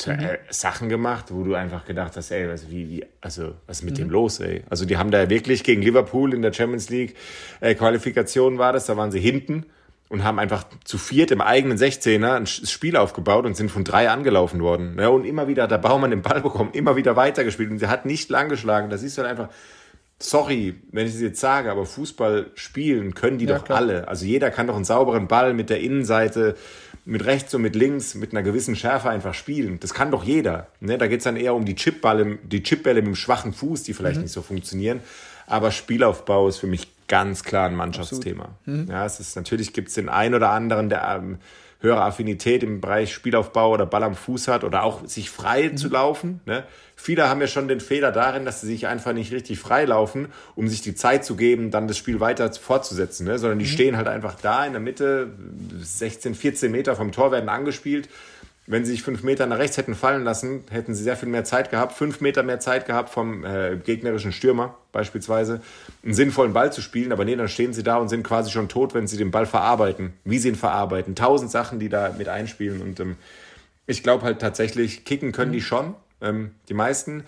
mhm. 0.06 0.12
Äh, 0.12 0.38
Sachen 0.50 0.88
gemacht, 0.88 1.26
wo 1.28 1.42
du 1.44 1.54
einfach 1.54 1.84
gedacht 1.84 2.16
hast, 2.16 2.30
ey, 2.30 2.46
also 2.46 2.70
wie, 2.70 2.88
wie 2.88 3.06
also 3.20 3.54
was 3.66 3.78
ist 3.78 3.84
mit 3.84 3.94
mhm. 3.94 3.98
dem 3.98 4.10
los, 4.10 4.40
ey? 4.40 4.64
Also 4.70 4.84
die 4.84 4.96
haben 4.96 5.10
da 5.10 5.28
wirklich 5.30 5.64
gegen 5.64 5.82
Liverpool 5.82 6.34
in 6.34 6.42
der 6.42 6.52
Champions 6.52 6.90
League 6.90 7.16
äh, 7.60 7.74
Qualifikation 7.74 8.58
war 8.58 8.72
das, 8.72 8.86
da 8.86 8.96
waren 8.96 9.12
sie 9.12 9.20
hinten 9.20 9.66
und 10.08 10.24
haben 10.24 10.38
einfach 10.38 10.66
zu 10.84 10.98
viert 10.98 11.30
im 11.30 11.40
eigenen 11.40 11.78
16er 11.78 12.34
ein 12.34 12.46
Spiel 12.46 12.96
aufgebaut 12.96 13.46
und 13.46 13.56
sind 13.56 13.70
von 13.70 13.82
drei 13.82 14.10
angelaufen 14.10 14.60
worden. 14.60 14.96
Ja, 14.98 15.08
und 15.08 15.24
immer 15.24 15.48
wieder 15.48 15.62
hat 15.62 15.70
der 15.70 15.78
Baumann 15.78 16.10
den 16.10 16.20
Ball 16.20 16.42
bekommen, 16.42 16.70
immer 16.74 16.96
wieder 16.96 17.16
weitergespielt 17.16 17.70
und 17.70 17.78
sie 17.78 17.86
hat 17.86 18.04
nicht 18.04 18.28
lang 18.28 18.50
geschlagen. 18.50 18.90
Da 18.90 18.98
siehst 18.98 19.16
du 19.16 19.22
halt 19.22 19.30
einfach, 19.30 19.48
sorry, 20.18 20.74
wenn 20.90 21.06
ich 21.06 21.14
es 21.14 21.20
jetzt 21.22 21.40
sage, 21.40 21.70
aber 21.70 21.86
Fußball 21.86 22.50
spielen 22.54 23.14
können 23.14 23.38
die 23.38 23.46
ja, 23.46 23.56
doch 23.56 23.64
klar. 23.64 23.78
alle. 23.78 24.08
Also 24.08 24.26
jeder 24.26 24.50
kann 24.50 24.66
doch 24.66 24.76
einen 24.76 24.84
sauberen 24.84 25.28
Ball 25.28 25.54
mit 25.54 25.70
der 25.70 25.80
Innenseite 25.80 26.56
mit 27.04 27.24
rechts 27.24 27.52
und 27.54 27.62
mit 27.62 27.74
links 27.74 28.14
mit 28.14 28.32
einer 28.32 28.42
gewissen 28.42 28.76
Schärfe 28.76 29.10
einfach 29.10 29.34
spielen. 29.34 29.80
Das 29.80 29.92
kann 29.92 30.10
doch 30.10 30.24
jeder. 30.24 30.68
Ne? 30.80 30.98
Da 30.98 31.08
geht 31.08 31.18
es 31.18 31.24
dann 31.24 31.36
eher 31.36 31.54
um 31.54 31.64
die 31.64 31.74
Chipbälle, 31.74 32.38
die 32.44 32.62
Chipbälle 32.62 33.00
mit 33.02 33.08
dem 33.08 33.16
schwachen 33.16 33.52
Fuß, 33.52 33.82
die 33.82 33.94
vielleicht 33.94 34.16
mhm. 34.16 34.22
nicht 34.22 34.32
so 34.32 34.42
funktionieren. 34.42 35.00
Aber 35.46 35.72
Spielaufbau 35.72 36.48
ist 36.48 36.58
für 36.58 36.68
mich 36.68 36.88
ganz 37.08 37.42
klar 37.42 37.68
ein 37.68 37.74
Mannschaftsthema. 37.74 38.50
Mhm. 38.66 38.86
Ja, 38.88 39.04
es 39.04 39.20
ist 39.20 39.36
natürlich 39.36 39.72
gibt 39.72 39.88
es 39.88 39.94
den 39.94 40.08
einen 40.08 40.34
oder 40.34 40.50
anderen, 40.50 40.88
der 40.88 41.20
ähm, 41.20 41.38
höhere 41.82 42.02
Affinität 42.02 42.62
im 42.62 42.80
Bereich 42.80 43.12
Spielaufbau 43.12 43.72
oder 43.72 43.86
Ball 43.86 44.04
am 44.04 44.14
Fuß 44.14 44.48
hat 44.48 44.64
oder 44.64 44.84
auch 44.84 45.06
sich 45.06 45.30
frei 45.30 45.70
mhm. 45.70 45.76
zu 45.76 45.88
laufen. 45.88 46.40
Ne? 46.46 46.64
Viele 46.94 47.28
haben 47.28 47.40
ja 47.40 47.48
schon 47.48 47.66
den 47.66 47.80
Fehler 47.80 48.12
darin, 48.12 48.44
dass 48.44 48.60
sie 48.60 48.68
sich 48.68 48.86
einfach 48.86 49.12
nicht 49.12 49.32
richtig 49.32 49.58
frei 49.58 49.84
laufen, 49.84 50.28
um 50.54 50.68
sich 50.68 50.80
die 50.80 50.94
Zeit 50.94 51.24
zu 51.24 51.34
geben, 51.34 51.72
dann 51.72 51.88
das 51.88 51.98
Spiel 51.98 52.20
weiter 52.20 52.52
fortzusetzen, 52.52 53.26
ne? 53.26 53.38
sondern 53.38 53.58
die 53.58 53.64
mhm. 53.64 53.70
stehen 53.70 53.96
halt 53.96 54.06
einfach 54.06 54.36
da 54.40 54.64
in 54.64 54.72
der 54.72 54.80
Mitte, 54.80 55.32
16, 55.80 56.36
14 56.36 56.70
Meter 56.70 56.94
vom 56.94 57.10
Tor 57.10 57.32
werden 57.32 57.48
angespielt. 57.48 58.08
Wenn 58.66 58.84
sie 58.84 58.92
sich 58.92 59.02
fünf 59.02 59.24
Meter 59.24 59.46
nach 59.46 59.58
rechts 59.58 59.76
hätten 59.76 59.96
fallen 59.96 60.22
lassen, 60.22 60.62
hätten 60.70 60.94
sie 60.94 61.02
sehr 61.02 61.16
viel 61.16 61.28
mehr 61.28 61.42
Zeit 61.42 61.70
gehabt, 61.70 61.94
fünf 61.94 62.20
Meter 62.20 62.44
mehr 62.44 62.60
Zeit 62.60 62.86
gehabt 62.86 63.10
vom 63.10 63.44
äh, 63.44 63.76
gegnerischen 63.76 64.30
Stürmer 64.30 64.76
beispielsweise, 64.92 65.60
einen 66.04 66.14
sinnvollen 66.14 66.52
Ball 66.52 66.72
zu 66.72 66.80
spielen. 66.80 67.10
Aber 67.10 67.24
nee, 67.24 67.34
dann 67.34 67.48
stehen 67.48 67.72
sie 67.72 67.82
da 67.82 67.96
und 67.96 68.08
sind 68.08 68.22
quasi 68.22 68.52
schon 68.52 68.68
tot, 68.68 68.94
wenn 68.94 69.08
sie 69.08 69.16
den 69.16 69.32
Ball 69.32 69.46
verarbeiten. 69.46 70.12
Wie 70.24 70.38
sie 70.38 70.48
ihn 70.48 70.54
verarbeiten. 70.54 71.16
Tausend 71.16 71.50
Sachen, 71.50 71.80
die 71.80 71.88
da 71.88 72.14
mit 72.16 72.28
einspielen. 72.28 72.80
Und 72.82 73.00
ähm, 73.00 73.16
ich 73.86 74.04
glaube 74.04 74.24
halt 74.24 74.40
tatsächlich, 74.40 75.04
kicken 75.04 75.32
können 75.32 75.50
mhm. 75.50 75.54
die 75.54 75.62
schon. 75.62 75.94
Ähm, 76.20 76.52
die 76.68 76.74
meisten. 76.74 77.24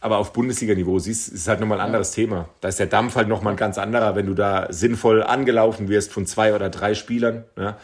Aber 0.00 0.18
auf 0.18 0.32
Bundesliga-Niveau 0.32 0.98
siehst 0.98 1.28
ist 1.28 1.48
halt 1.48 1.60
nochmal 1.60 1.80
ein 1.80 1.86
anderes 1.86 2.14
ja. 2.16 2.22
Thema. 2.22 2.48
Da 2.60 2.68
ist 2.68 2.78
der 2.78 2.86
Dampf 2.86 3.16
halt 3.16 3.28
nochmal 3.28 3.54
ein 3.54 3.56
ganz 3.56 3.78
anderer, 3.78 4.16
wenn 4.16 4.26
du 4.26 4.34
da 4.34 4.72
sinnvoll 4.72 5.22
angelaufen 5.22 5.88
wirst 5.88 6.12
von 6.12 6.26
zwei 6.26 6.54
oder 6.54 6.70
drei 6.70 6.94
Spielern, 6.94 7.44
ja, 7.56 7.76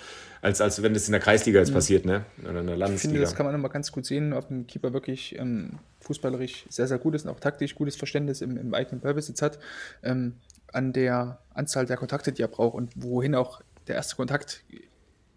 als, 0.45 0.61
als 0.61 0.83
wenn 0.83 0.93
das 0.93 1.07
in 1.07 1.13
der 1.13 1.23
Kreisliga 1.23 1.59
jetzt 1.59 1.71
mhm. 1.71 1.75
passiert, 1.75 2.05
ne? 2.05 2.27
Oder 2.43 2.61
in 2.61 2.67
der 2.67 2.77
Landesliga. 2.77 2.95
Ich 2.95 3.01
finde, 3.01 3.21
das 3.21 3.35
kann 3.35 3.47
man 3.47 3.55
nochmal 3.55 3.71
ganz 3.71 3.91
gut 3.91 4.05
sehen, 4.05 4.35
ob 4.35 4.51
ein 4.51 4.67
Keeper 4.67 4.93
wirklich 4.93 5.39
ähm, 5.39 5.79
fußballerisch 6.01 6.67
sehr, 6.69 6.87
sehr 6.87 6.99
gut 6.99 7.15
ist 7.15 7.25
und 7.25 7.31
auch 7.31 7.41
taktisch 7.41 7.75
gutes 7.75 7.97
Verständnis 7.97 8.43
im, 8.43 8.59
im 8.59 8.75
eigenen 8.75 9.01
Ballbesitz 9.01 9.41
hat, 9.41 9.59
ähm, 10.03 10.35
an 10.71 10.93
der 10.93 11.39
Anzahl 11.55 11.87
der 11.87 11.97
Kontakte, 11.97 12.31
die 12.31 12.43
er 12.43 12.49
braucht 12.49 12.75
und 12.75 12.93
wohin 12.95 13.35
auch 13.35 13.63
der 13.87 13.97
erste 13.97 14.17
Kontakt 14.17 14.65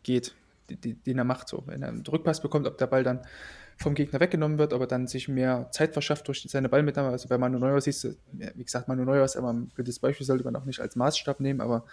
geht, 0.04 0.36
den, 0.70 1.02
den 1.02 1.18
er 1.18 1.24
macht. 1.24 1.48
So. 1.48 1.64
Wenn 1.68 1.84
er 1.84 1.88
einen 1.88 2.06
Rückpass 2.06 2.42
bekommt, 2.42 2.68
ob 2.68 2.78
der 2.78 2.88
Ball 2.88 3.04
dann 3.04 3.22
vom 3.78 3.96
Gegner 3.96 4.20
weggenommen 4.20 4.58
wird, 4.58 4.74
aber 4.74 4.88
dann 4.88 5.08
sich 5.08 5.30
mehr 5.30 5.70
Zeit 5.72 5.94
verschafft 5.94 6.28
durch 6.28 6.46
seine 6.50 6.68
Ballmitnahme. 6.68 7.10
Also 7.10 7.30
bei 7.30 7.38
Manu 7.38 7.60
Neuer 7.60 7.80
siehst 7.80 8.04
du, 8.04 8.16
wie 8.56 8.64
gesagt, 8.64 8.90
Manu 8.90 9.06
Neuer 9.06 9.24
ist 9.24 9.38
aber 9.38 9.54
ein 9.54 9.72
gutes 9.74 10.00
Beispiel, 10.00 10.26
sollte 10.26 10.44
man 10.44 10.56
auch 10.58 10.66
nicht 10.66 10.82
als 10.82 10.98
Maßstab 10.98 11.40
nehmen, 11.40 11.62
aber 11.62 11.86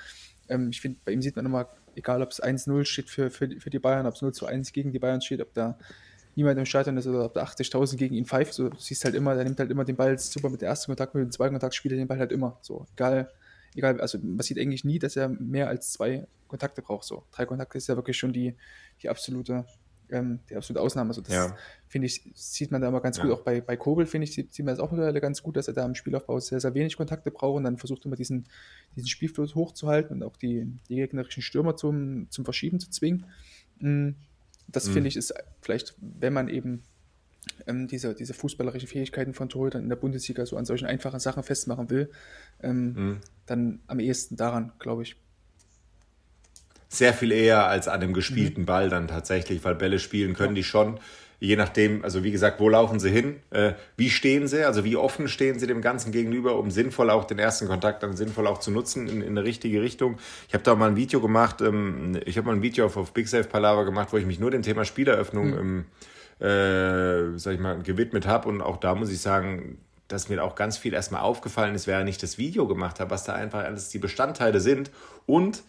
ähm, 0.49 0.71
ich 0.71 0.81
finde, 0.81 0.99
bei 1.05 1.13
ihm 1.13 1.23
sieht 1.23 1.37
man 1.37 1.47
immer, 1.47 1.69
egal 1.97 2.23
ob 2.23 2.31
es 2.31 2.43
1-0 2.43 2.85
steht 2.85 3.11
für, 3.11 3.31
für, 3.31 3.49
für 3.59 3.71
die 3.71 3.79
Bayern, 3.79 4.07
ob 4.07 4.15
es 4.15 4.23
0 4.23 4.33
zu 4.33 4.47
1 4.47 4.73
gegen 4.73 4.93
die 4.93 4.99
Bayern 4.99 5.21
steht, 5.21 5.41
ob 5.41 5.53
da 5.55 5.79
niemand 6.37 6.59
im 6.59 6.67
Stadion 6.67 6.97
ist 6.97 7.07
oder 7.07 7.25
ob 7.25 7.35
da 7.35 7.45
80.000 7.45 7.97
gegen 7.97 8.15
ihn 8.15 8.25
pfeift, 8.25 8.55
so, 8.55 8.69
du 8.69 8.77
siehst 8.79 9.05
halt 9.05 9.15
immer, 9.15 9.35
der 9.35 9.45
nimmt 9.45 9.59
halt 9.59 9.71
immer 9.71 9.85
den 9.85 9.97
Ball 9.97 10.19
super 10.19 10.51
mit 10.51 10.63
dem 10.63 10.69
ersten 10.69 10.87
Kontakt, 10.87 11.15
mit 11.15 11.23
dem 11.23 11.31
zweiten 11.31 11.55
Kontakt 11.55 11.75
spielt 11.75 11.93
er 11.93 11.99
den 11.99 12.09
Ball 12.09 12.19
halt 12.19 12.33
immer, 12.33 12.59
so, 12.61 12.87
egal, 12.95 13.31
egal, 13.75 14.01
also 14.01 14.19
man 14.19 14.41
sieht 14.41 14.59
eigentlich 14.59 14.85
nie, 14.85 14.99
dass 14.99 15.17
er 15.17 15.29
mehr 15.29 15.69
als 15.69 15.93
zwei 15.93 16.27
Kontakte 16.49 16.83
braucht, 16.83 17.05
so. 17.05 17.25
Drei 17.33 17.47
Kontakte 17.47 17.79
ist 17.79 17.89
ja 17.89 17.97
wirklich 17.97 18.17
schon 18.17 18.33
die, 18.33 18.55
die 19.03 19.09
absolute 19.09 19.65
ähm, 20.15 20.39
die 20.49 20.57
absolute 20.57 20.81
Ausnahme. 20.81 21.11
Also 21.11 21.21
das 21.21 21.35
ja. 21.35 21.57
finde 21.89 22.07
ich, 22.07 22.23
sieht 22.35 22.71
man 22.71 22.81
da 22.81 22.89
immer 22.89 23.01
ganz 23.01 23.19
ja. 23.19 23.25
gut. 23.25 23.33
Auch 23.33 23.43
bei, 23.43 23.61
bei 23.61 23.77
Kobel, 23.77 24.07
finde 24.07 24.27
ich, 24.27 24.33
sieht, 24.33 24.55
sieht 24.55 24.65
man 24.65 24.75
das 24.75 24.81
auch 24.81 24.91
mittlerweile 24.91 25.21
ganz 25.21 25.43
gut, 25.43 25.57
dass 25.57 25.69
er 25.69 25.75
da 25.75 25.85
im 25.85 25.95
Spielaufbau 25.95 26.39
sehr, 26.41 26.61
sehr 26.61 26.75
wenig 26.75 26.97
Kontakte 26.97 27.31
braucht 27.31 27.57
und 27.57 27.65
dann 27.65 27.77
versucht 27.77 28.05
immer 28.05 28.17
diesen, 28.17 28.47
diesen 28.95 29.09
Spielfluss 29.09 29.55
hochzuhalten 29.55 30.17
und 30.17 30.23
auch 30.23 30.37
die, 30.37 30.67
die 30.89 30.97
gegnerischen 30.97 31.43
Stürmer 31.43 31.77
zum, 31.77 32.29
zum 32.31 32.45
Verschieben 32.45 32.79
zu 32.79 32.91
zwingen. 32.91 33.27
Mm, 33.81 34.11
das 34.69 34.89
mhm. 34.89 34.93
finde 34.93 35.09
ich 35.09 35.17
ist 35.17 35.35
vielleicht, 35.61 35.95
wenn 36.01 36.33
man 36.33 36.49
eben 36.49 36.85
ähm, 37.67 37.89
diese, 37.89 38.15
diese 38.15 38.35
fußballerischen 38.35 38.89
Fähigkeiten 38.89 39.35
von 39.35 39.49
Torhütern 39.49 39.83
in 39.83 39.89
der 39.89 39.97
Bundesliga 39.97 40.47
so 40.47 40.57
an 40.57 40.65
solchen 40.65 40.87
einfachen 40.87 41.21
Sachen 41.21 41.43
festmachen 41.43 41.91
will, 41.91 42.11
ähm, 42.63 42.93
mhm. 42.93 43.21
dann 43.47 43.81
am 43.89 43.99
ehesten 43.99 44.37
daran, 44.37 44.73
glaube 44.79 45.03
ich 45.03 45.17
sehr 46.95 47.13
viel 47.13 47.33
eher 47.33 47.67
als 47.67 47.89
an 47.89 48.01
dem 48.01 48.13
gespielten 48.13 48.63
mhm. 48.63 48.67
Ball 48.67 48.89
dann 48.89 49.09
tatsächlich, 49.09 49.65
weil 49.65 49.75
Bälle 49.75 49.99
spielen 49.99 50.35
können 50.35 50.55
die 50.55 50.65
schon. 50.65 50.99
Je 51.41 51.57
nachdem, 51.57 52.05
also 52.05 52.25
wie 52.25 52.31
gesagt, 52.31 52.61
wo 52.61 52.69
laufen 52.69 53.01
sie 53.01 53.11
hin? 53.11 53.37
Äh, 53.51 53.75
wie 53.97 54.09
stehen 54.09 54.47
sie? 54.47 54.65
Also 54.65 54.85
wie 54.85 54.97
offen 54.97 55.29
stehen 55.29 55.59
sie 55.59 55.67
dem 55.67 55.83
Ganzen 55.83 56.11
gegenüber, 56.11 56.59
um 56.59 56.71
sinnvoll 56.71 57.11
auch 57.11 57.25
den 57.25 57.39
ersten 57.39 57.67
Kontakt 57.67 58.03
dann 58.03 58.17
sinnvoll 58.17 58.47
auch 58.47 58.59
zu 58.59 58.71
nutzen 58.71 59.09
in, 59.09 59.21
in 59.21 59.31
eine 59.31 59.45
richtige 59.45 59.83
Richtung. 59.83 60.19
Ich 60.49 60.55
habe 60.55 60.65
da 60.65 60.75
mal 60.75 60.89
ein 60.89 60.97
Video 60.97 61.21
gemacht, 61.21 61.61
ähm, 61.61 62.19
ich 62.25 62.39
habe 62.39 62.47
mal 62.47 62.55
ein 62.55 62.63
Video 62.63 62.87
auf, 62.87 62.97
auf 62.97 63.13
Big 63.13 63.29
Safe 63.29 63.45
Palaver 63.45 63.85
gemacht, 63.85 64.09
wo 64.13 64.17
ich 64.17 64.25
mich 64.25 64.39
nur 64.39 64.51
dem 64.51 64.63
Thema 64.63 64.85
Spieleröffnung 64.85 65.51
mhm. 65.51 65.59
ähm, 65.59 65.85
äh, 66.41 67.39
sag 67.39 67.55
ich 67.55 67.61
mal, 67.61 67.83
gewidmet 67.83 68.27
habe. 68.27 68.49
Und 68.49 68.61
auch 68.61 68.79
da 68.79 68.95
muss 68.95 69.11
ich 69.11 69.21
sagen, 69.21 69.79
dass 70.09 70.29
mir 70.29 70.43
auch 70.43 70.55
ganz 70.55 70.77
viel 70.77 70.95
erstmal 70.95 71.23
aufgefallen 71.23 71.75
ist, 71.75 71.87
während 71.87 72.09
ich 72.09 72.19
das 72.19 72.39
Video 72.39 72.67
gemacht 72.67 73.01
habe, 73.01 73.11
was 73.11 73.25
da 73.25 73.35
einfach 73.35 73.65
alles 73.65 73.89
die 73.89 73.99
Bestandteile 73.99 74.61
sind 74.61 74.91
und 75.27 75.63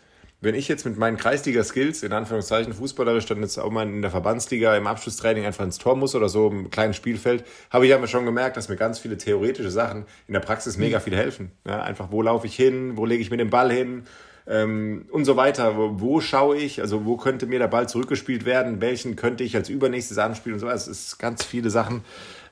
wenn 0.46 0.56
ich 0.56 0.68
jetzt 0.68 0.86
mit 0.86 0.98
meinen 0.98 1.18
Kreisliga-Skills, 1.18 2.04
in 2.04 2.14
Anführungszeichen 2.14 2.74
fußballerisch, 2.74 3.26
dann 3.26 3.42
jetzt 3.42 3.58
auch 3.58 3.72
mal 3.72 3.86
in 3.86 4.02
der 4.02 4.12
Verbandsliga 4.12 4.78
im 4.78 4.88
Abschlusstraining 4.88 5.46
einfach 5.46 5.66
ins 5.66 5.80
Tor 5.80 5.96
muss 5.96 6.16
oder 6.16 6.30
so 6.30 6.50
im 6.50 6.70
kleinen 6.70 6.94
Spielfeld, 6.94 7.44
habe 7.72 7.88
ich 7.88 7.94
aber 7.94 8.08
schon 8.08 8.26
gemerkt, 8.26 8.56
dass 8.56 8.70
mir 8.70 8.76
ganz 8.76 9.00
viele 9.00 9.18
theoretische 9.18 9.72
Sachen 9.72 10.06
in 10.28 10.34
der 10.34 10.40
Praxis 10.40 10.78
mega 10.78 11.00
viel 11.00 11.16
helfen. 11.16 11.52
Ja, 11.68 11.82
einfach, 11.84 12.12
wo 12.12 12.22
laufe 12.22 12.48
ich 12.48 12.56
hin, 12.56 12.96
wo 12.96 13.06
lege 13.06 13.22
ich 13.22 13.32
mir 13.32 13.38
den 13.38 13.50
Ball 13.50 13.72
hin 13.72 14.04
ähm, 14.48 15.08
und 15.12 15.26
so 15.26 15.36
weiter. 15.36 15.76
Wo, 15.78 16.00
wo, 16.00 16.22
schaue 16.22 16.58
ich, 16.58 16.80
also 16.80 17.06
wo 17.06 17.18
könnte 17.18 17.48
mir 17.48 17.60
der 17.60 17.68
Ball 17.68 17.90
zurückgespielt 17.90 18.46
werden, 18.46 18.82
welchen 18.82 19.16
könnte 19.16 19.44
ich 19.44 19.56
als 19.56 19.68
übernächstes 19.68 20.18
anspielen 20.20 20.54
und 20.54 20.60
so. 20.60 20.70
Es 20.70 20.88
ist 20.88 21.18
ganz 21.18 21.44
viele 21.44 21.70
Sachen, 21.70 22.04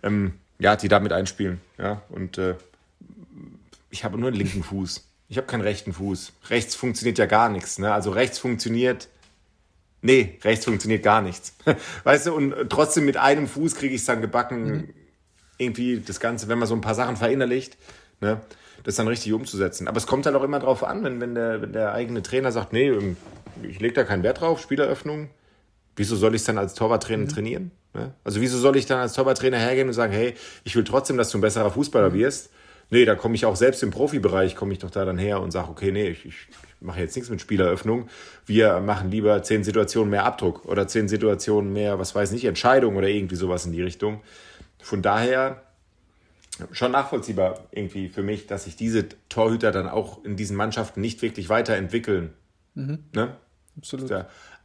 ähm, 0.01 0.33
ja, 0.59 0.75
die 0.75 0.87
damit 0.87 1.13
einspielen. 1.13 1.61
Ja, 1.77 2.01
und 2.09 2.37
äh, 2.37 2.55
ich 3.91 4.03
habe 4.03 4.17
nur 4.17 4.29
einen 4.29 4.37
linken 4.37 4.63
Fuß. 4.63 5.12
Ich 5.29 5.37
habe 5.37 5.47
keinen 5.47 5.61
rechten 5.61 5.93
Fuß. 5.93 6.33
Rechts 6.49 6.75
funktioniert 6.75 7.17
ja 7.17 7.25
gar 7.25 7.49
nichts. 7.49 7.79
Ne? 7.79 7.93
Also 7.93 8.11
rechts 8.11 8.39
funktioniert 8.39 9.07
nee, 10.03 10.37
rechts 10.43 10.65
funktioniert 10.65 11.01
gar 11.01 11.21
nichts. 11.21 11.55
Weißt 12.03 12.27
du, 12.27 12.33
und 12.33 12.53
trotzdem 12.69 13.05
mit 13.05 13.17
einem 13.17 13.47
Fuß 13.47 13.75
kriege 13.75 13.95
ich 13.95 14.01
es 14.01 14.05
dann 14.05 14.21
gebacken, 14.21 14.65
mhm. 14.65 14.89
irgendwie 15.57 15.99
das 15.99 16.19
Ganze, 16.19 16.47
wenn 16.47 16.59
man 16.59 16.67
so 16.67 16.75
ein 16.75 16.81
paar 16.81 16.93
Sachen 16.93 17.17
verinnerlicht, 17.17 17.77
ne, 18.21 18.41
das 18.83 18.97
dann 18.97 19.07
richtig 19.07 19.33
umzusetzen. 19.33 19.87
Aber 19.87 19.97
es 19.97 20.05
kommt 20.05 20.25
halt 20.27 20.35
auch 20.35 20.43
immer 20.43 20.59
darauf 20.59 20.83
an, 20.83 21.03
wenn, 21.03 21.19
wenn, 21.19 21.33
der, 21.33 21.61
wenn 21.61 21.73
der 21.73 21.93
eigene 21.93 22.21
Trainer 22.21 22.51
sagt, 22.51 22.73
nee, 22.73 22.89
ähm, 22.89 23.17
ich 23.63 23.79
lege 23.79 23.93
da 23.93 24.03
keinen 24.03 24.23
Wert 24.23 24.41
drauf, 24.41 24.61
Spieleröffnung, 24.61 25.29
wieso 25.95 26.15
soll 26.15 26.35
ich 26.35 26.41
es 26.41 26.45
dann 26.45 26.57
als 26.57 26.73
Torwarttrainer 26.75 27.23
mhm. 27.23 27.29
trainieren? 27.29 27.71
Ne? 27.93 28.13
Also 28.23 28.41
wieso 28.41 28.59
soll 28.59 28.75
ich 28.75 28.85
dann 28.85 28.99
als 28.99 29.13
Torwarttrainer 29.13 29.57
hergehen 29.57 29.87
und 29.87 29.93
sagen, 29.93 30.11
hey, 30.11 30.35
ich 30.63 30.75
will 30.75 30.83
trotzdem, 30.83 31.17
dass 31.17 31.29
du 31.29 31.37
ein 31.37 31.41
besserer 31.41 31.71
Fußballer 31.71 32.09
mhm. 32.09 32.15
Nee, 32.93 33.05
da 33.05 33.15
komme 33.15 33.33
ich 33.33 33.47
auch 33.47 33.55
selbst 33.55 33.81
im 33.81 33.89
Profibereich, 33.89 34.55
komme 34.55 34.71
ich 34.71 34.77
doch 34.77 34.91
da 34.91 35.03
dann 35.03 35.17
her 35.17 35.41
und 35.41 35.49
sage, 35.49 35.67
okay, 35.67 35.91
nee, 35.91 36.09
ich, 36.09 36.25
ich 36.25 36.35
mache 36.79 36.99
jetzt 36.99 37.15
nichts 37.15 37.31
mit 37.31 37.41
Spieleröffnung. 37.41 38.07
Wir 38.45 38.81
machen 38.81 39.09
lieber 39.09 39.41
zehn 39.41 39.63
Situationen 39.63 40.11
mehr 40.11 40.25
Abdruck 40.25 40.65
oder 40.65 40.87
zehn 40.87 41.07
Situationen 41.07 41.73
mehr, 41.73 41.97
was 41.97 42.13
weiß 42.13 42.31
ich, 42.33 42.45
Entscheidung 42.45 42.95
oder 42.95 43.07
irgendwie 43.07 43.35
sowas 43.35 43.65
in 43.65 43.71
die 43.71 43.81
Richtung. 43.81 44.21
Von 44.79 45.01
daher 45.01 45.63
schon 46.71 46.91
nachvollziehbar 46.91 47.63
irgendwie 47.71 48.09
für 48.09 48.21
mich, 48.21 48.45
dass 48.45 48.65
sich 48.65 48.75
diese 48.75 49.07
Torhüter 49.27 49.71
dann 49.71 49.89
auch 49.89 50.23
in 50.23 50.35
diesen 50.35 50.55
Mannschaften 50.55 51.01
nicht 51.01 51.23
wirklich 51.23 51.49
weiterentwickeln. 51.49 52.31
Mhm. 52.75 53.05
Ne? 53.15 53.35
Absolut. 53.75 54.07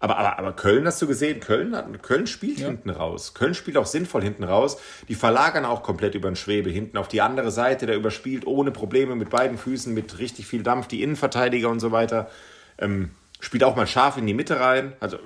Aber, 0.01 0.17
aber, 0.17 0.39
aber 0.39 0.53
Köln 0.53 0.87
hast 0.87 1.03
du 1.03 1.09
gesehen, 1.09 1.41
Köln, 1.41 1.75
hat, 1.75 2.03
Köln 2.03 2.27
spielt 2.27 2.61
ja. 2.61 2.69
hinten 2.69 2.91
raus. 2.91 3.35
Köln 3.35 3.55
spielt 3.55 3.77
auch 3.77 3.87
sinnvoll 3.87 4.23
hinten 4.23 4.45
raus. 4.45 4.79
Die 5.09 5.17
verlagern 5.17 5.65
auch 5.65 5.83
komplett 5.83 6.15
über 6.15 6.31
den 6.31 6.37
Schwebe 6.37 6.71
hinten 6.71 6.99
auf 6.99 7.09
die 7.09 7.21
andere 7.21 7.51
Seite, 7.51 7.87
der 7.87 7.97
überspielt 7.97 8.47
ohne 8.47 8.71
Probleme 8.71 9.17
mit 9.17 9.31
beiden 9.31 9.59
Füßen, 9.59 9.93
mit 9.93 10.19
richtig 10.19 10.47
viel 10.47 10.63
Dampf, 10.63 10.87
die 10.87 11.03
Innenverteidiger 11.03 11.69
und 11.69 11.81
so 11.81 11.91
weiter. 11.91 12.31
Ähm, 12.79 13.11
spielt 13.41 13.65
auch 13.65 13.75
mal 13.75 13.87
scharf 13.89 14.17
in 14.17 14.27
die 14.27 14.35
Mitte 14.35 14.61
rein. 14.61 14.93
Also, 15.01 15.19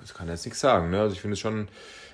das 0.00 0.14
kann 0.14 0.28
jetzt 0.28 0.44
nichts 0.44 0.60
sagen. 0.60 0.90
Ne? 0.90 1.00
Also 1.00 1.14
ich 1.14 1.20
finde 1.20 1.34
es 1.34 1.40
schon, 1.40 1.68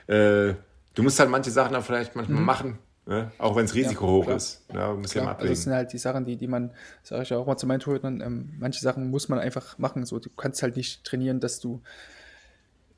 äh, 0.08 0.54
du 0.94 1.02
musst 1.02 1.18
halt 1.20 1.30
manche 1.30 1.50
Sachen 1.50 1.76
auch 1.76 1.84
vielleicht 1.84 2.16
manchmal 2.16 2.40
mhm. 2.40 2.46
machen, 2.46 2.78
Ne? 3.08 3.32
Auch 3.38 3.56
wenn 3.56 3.64
es 3.64 3.74
Risiko 3.74 4.04
ja, 4.04 4.12
hoch 4.12 4.24
klar. 4.24 4.36
ist. 4.36 4.62
Ja, 4.70 4.92
muss 4.92 5.12
klar. 5.12 5.36
Also 5.36 5.48
das 5.48 5.62
sind 5.62 5.72
halt 5.72 5.94
die 5.94 5.98
Sachen, 5.98 6.26
die, 6.26 6.36
die 6.36 6.46
man, 6.46 6.72
sage 7.02 7.22
ich 7.22 7.30
ja 7.30 7.38
auch 7.38 7.46
mal 7.46 7.56
zu 7.56 7.66
meinen 7.66 7.80
Torhütern, 7.80 8.20
ähm, 8.20 8.50
manche 8.58 8.80
Sachen 8.80 9.08
muss 9.08 9.30
man 9.30 9.38
einfach 9.38 9.78
machen. 9.78 10.04
So, 10.04 10.18
du 10.18 10.28
kannst 10.28 10.62
halt 10.62 10.76
nicht 10.76 11.04
trainieren, 11.04 11.40
dass 11.40 11.58
du 11.58 11.80